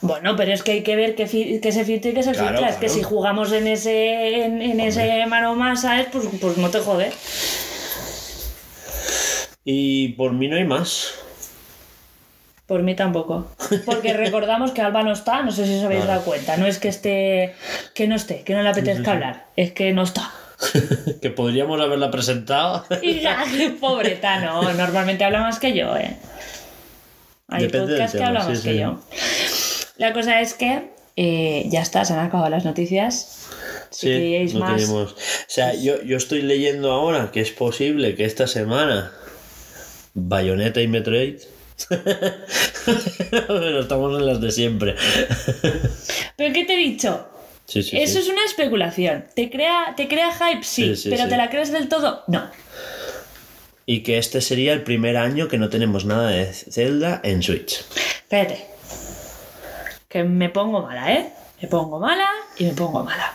bueno, 0.00 0.36
pero 0.36 0.52
es 0.52 0.62
que 0.62 0.72
hay 0.72 0.82
que 0.82 0.94
ver 0.94 1.14
que, 1.14 1.26
se 1.26 1.84
filtra 1.84 2.10
y 2.10 2.14
que 2.14 2.22
se 2.22 2.32
Claro, 2.32 2.48
filtra. 2.48 2.68
Es 2.68 2.76
que 2.76 2.88
si 2.88 3.02
jugamos 3.02 3.50
en 3.52 3.66
ese, 3.66 4.44
en, 4.44 4.62
en 4.62 4.78
ese 4.78 5.24
mano 5.26 5.54
más, 5.54 5.82
¿sabes? 5.82 6.06
Pues, 6.12 6.26
pues 6.40 6.56
no 6.58 6.68
te 6.70 6.78
jode. 6.78 7.10
Y 9.70 10.14
por 10.14 10.32
mí 10.32 10.48
no 10.48 10.56
hay 10.56 10.64
más. 10.64 11.12
Por 12.66 12.82
mí 12.82 12.96
tampoco. 12.96 13.52
Porque 13.84 14.14
recordamos 14.14 14.70
que 14.70 14.80
Alba 14.80 15.02
no 15.02 15.12
está, 15.12 15.42
no 15.42 15.52
sé 15.52 15.66
si 15.66 15.76
os 15.76 15.84
habéis 15.84 16.06
dado 16.06 16.22
cuenta. 16.22 16.56
No 16.56 16.64
es 16.64 16.78
que 16.78 16.88
esté, 16.88 17.54
que 17.92 18.08
no 18.08 18.16
esté, 18.16 18.44
que 18.44 18.54
no 18.54 18.62
le 18.62 18.70
apetezca 18.70 19.12
hablar, 19.12 19.44
es 19.56 19.72
que 19.72 19.92
no 19.92 20.04
está. 20.04 20.32
que 21.20 21.28
podríamos 21.28 21.78
haberla 21.82 22.10
presentado. 22.10 22.86
Pobreta, 23.80 24.40
no. 24.40 24.72
Normalmente 24.72 25.24
habla 25.24 25.40
más 25.40 25.58
que 25.58 25.74
yo, 25.74 25.94
¿eh? 25.98 26.16
Hay 27.48 27.64
Depende 27.64 27.92
podcast 27.92 28.16
que 28.16 28.24
habla 28.24 28.40
sí, 28.40 28.48
más 28.48 28.58
sí. 28.60 28.68
que 28.70 28.78
yo. 28.78 29.00
La 29.98 30.14
cosa 30.14 30.40
es 30.40 30.54
que 30.54 30.92
eh, 31.16 31.66
ya 31.66 31.82
está, 31.82 32.06
se 32.06 32.14
han 32.14 32.20
acabado 32.20 32.48
las 32.48 32.64
noticias. 32.64 33.50
Si 33.90 34.06
queríais 34.06 34.54
no 34.54 34.60
más. 34.60 34.76
tenemos. 34.80 35.12
O 35.12 35.16
sea, 35.46 35.74
yo, 35.74 36.02
yo 36.04 36.16
estoy 36.16 36.40
leyendo 36.40 36.90
ahora 36.90 37.30
que 37.32 37.42
es 37.42 37.50
posible 37.50 38.14
que 38.14 38.24
esta 38.24 38.46
semana 38.46 39.12
Bayonetta 40.26 40.80
y 40.80 40.88
Metroid. 40.88 41.40
Pero 41.88 43.80
estamos 43.80 44.18
en 44.18 44.26
las 44.26 44.40
de 44.40 44.50
siempre. 44.50 44.96
¿Pero 46.36 46.52
qué 46.52 46.64
te 46.64 46.74
he 46.74 46.78
dicho? 46.78 47.28
Sí, 47.66 47.82
sí, 47.82 47.98
Eso 47.98 48.14
sí. 48.14 48.18
es 48.20 48.28
una 48.28 48.44
especulación. 48.44 49.26
¿Te 49.34 49.50
crea, 49.50 49.94
¿Te 49.96 50.08
crea 50.08 50.32
hype? 50.32 50.64
Sí, 50.64 50.94
pero. 51.08 51.28
¿te 51.28 51.36
la 51.36 51.50
crees 51.50 51.70
del 51.70 51.88
todo? 51.88 52.24
No. 52.26 52.50
Y 53.84 54.02
que 54.02 54.18
este 54.18 54.40
sería 54.40 54.72
el 54.72 54.82
primer 54.82 55.16
año 55.16 55.48
que 55.48 55.58
no 55.58 55.68
tenemos 55.68 56.04
nada 56.04 56.30
de 56.30 56.52
Zelda 56.52 57.20
en 57.22 57.42
Switch. 57.42 57.84
Espérate. 58.22 58.66
Que 60.08 60.24
me 60.24 60.48
pongo 60.48 60.82
mala, 60.82 61.12
¿eh? 61.12 61.32
Me 61.60 61.68
pongo 61.68 61.98
mala 61.98 62.28
y 62.56 62.64
me 62.64 62.72
pongo 62.72 63.04
mala. 63.04 63.34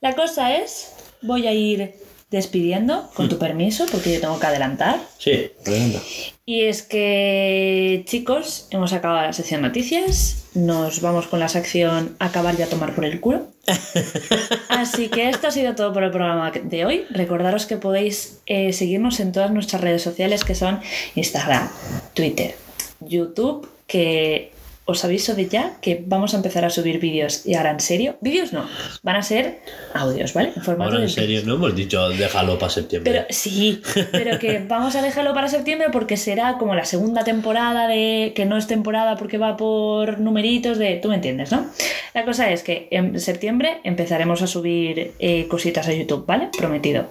La 0.00 0.14
cosa 0.14 0.56
es, 0.56 0.92
voy 1.20 1.46
a 1.46 1.52
ir 1.52 1.94
despidiendo, 2.30 3.10
con 3.14 3.28
tu 3.28 3.38
permiso, 3.38 3.86
porque 3.90 4.14
yo 4.14 4.20
tengo 4.20 4.38
que 4.38 4.46
adelantar. 4.46 5.00
Sí, 5.18 5.50
pregunta. 5.64 6.00
Y 6.46 6.62
es 6.62 6.82
que, 6.82 8.02
chicos, 8.06 8.68
hemos 8.70 8.92
acabado 8.92 9.26
la 9.26 9.32
sección 9.32 9.62
noticias. 9.62 10.46
Nos 10.54 11.00
vamos 11.00 11.26
con 11.26 11.40
la 11.40 11.48
sección 11.48 12.16
acabar 12.18 12.54
y 12.58 12.62
a 12.62 12.68
tomar 12.68 12.94
por 12.94 13.04
el 13.04 13.20
culo. 13.20 13.48
Así 14.68 15.08
que 15.08 15.28
esto 15.28 15.48
ha 15.48 15.50
sido 15.50 15.74
todo 15.74 15.92
por 15.92 16.02
el 16.02 16.10
programa 16.10 16.50
de 16.50 16.84
hoy. 16.84 17.04
Recordaros 17.10 17.66
que 17.66 17.76
podéis 17.76 18.40
eh, 18.46 18.72
seguirnos 18.72 19.20
en 19.20 19.32
todas 19.32 19.50
nuestras 19.50 19.80
redes 19.82 20.02
sociales 20.02 20.44
que 20.44 20.54
son 20.54 20.80
Instagram, 21.14 21.68
Twitter, 22.14 22.54
YouTube, 23.00 23.68
que 23.86 24.52
os 24.90 25.04
aviso 25.04 25.34
de 25.34 25.48
ya 25.48 25.78
que 25.80 26.02
vamos 26.06 26.34
a 26.34 26.36
empezar 26.36 26.64
a 26.64 26.70
subir 26.70 26.98
vídeos. 26.98 27.46
Y 27.46 27.54
ahora 27.54 27.70
en 27.70 27.80
serio, 27.80 28.16
vídeos 28.20 28.52
no, 28.52 28.68
van 29.02 29.16
a 29.16 29.22
ser 29.22 29.60
audios, 29.94 30.34
¿vale? 30.34 30.52
En 30.54 30.62
formato 30.62 30.90
Ahora 30.92 31.02
en 31.02 31.10
serio, 31.10 31.42
no 31.44 31.54
hemos 31.54 31.74
dicho 31.74 32.08
déjalo 32.10 32.58
para 32.58 32.70
septiembre. 32.70 33.12
pero 33.12 33.26
sí, 33.30 33.82
pero 34.12 34.38
que 34.38 34.58
vamos 34.68 34.96
a 34.96 35.02
dejarlo 35.02 35.32
para 35.34 35.48
septiembre 35.48 35.88
porque 35.92 36.16
será 36.16 36.58
como 36.58 36.74
la 36.74 36.84
segunda 36.84 37.24
temporada 37.24 37.88
de 37.88 38.32
que 38.34 38.44
no 38.44 38.56
es 38.56 38.66
temporada 38.66 39.16
porque 39.16 39.38
va 39.38 39.56
por 39.56 40.20
numeritos 40.20 40.78
de 40.78 40.96
tú 40.96 41.08
me 41.08 41.16
entiendes, 41.16 41.52
¿no? 41.52 41.66
La 42.14 42.24
cosa 42.24 42.50
es 42.50 42.62
que 42.62 42.88
en 42.90 43.18
septiembre 43.20 43.80
empezaremos 43.84 44.42
a 44.42 44.46
subir 44.46 45.12
eh, 45.18 45.46
cositas 45.48 45.88
a 45.88 45.92
YouTube, 45.92 46.26
¿vale? 46.26 46.48
Prometido. 46.56 47.08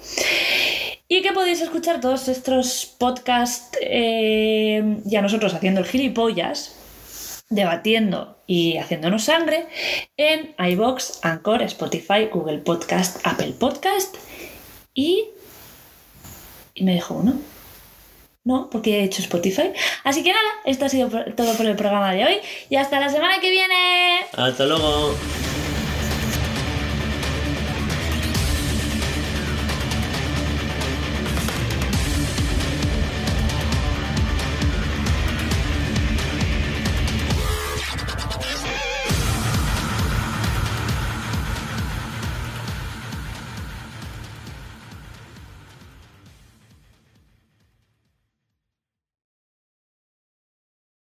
Y 1.11 1.23
que 1.23 1.34
podéis 1.34 1.61
escuchar 1.61 2.01
todos 2.01 2.27
estos 2.27 2.95
podcasts 2.99 3.76
eh, 3.81 4.97
y 5.03 5.15
a 5.15 5.22
nosotros 5.23 5.56
haciendo 5.56 5.80
el 5.80 5.88
gilipollas, 5.88 6.76
debatiendo 7.49 8.38
y 8.47 8.77
haciéndonos 8.77 9.23
sangre 9.23 9.67
en 10.17 10.55
iBox, 10.57 11.19
Anchor, 11.23 11.61
Spotify, 11.63 12.27
Google 12.31 12.59
Podcast, 12.59 13.26
Apple 13.26 13.53
Podcast 13.59 14.15
y 14.93 15.26
y 16.80 16.84
me 16.84 16.93
dejó 16.93 17.15
uno. 17.15 17.34
No, 18.45 18.69
porque 18.71 18.99
he 18.99 19.03
hecho 19.03 19.21
Spotify. 19.21 19.73
Así 20.03 20.23
que 20.23 20.31
nada, 20.31 20.49
esto 20.65 20.85
ha 20.85 20.89
sido 20.89 21.09
todo 21.35 21.53
por 21.55 21.65
el 21.65 21.76
programa 21.76 22.13
de 22.13 22.26
hoy. 22.26 22.35
Y 22.69 22.77
hasta 22.77 22.99
la 22.99 23.09
semana 23.09 23.39
que 23.41 23.51
viene. 23.51 24.21
Hasta 24.34 24.65
luego. 24.65 25.13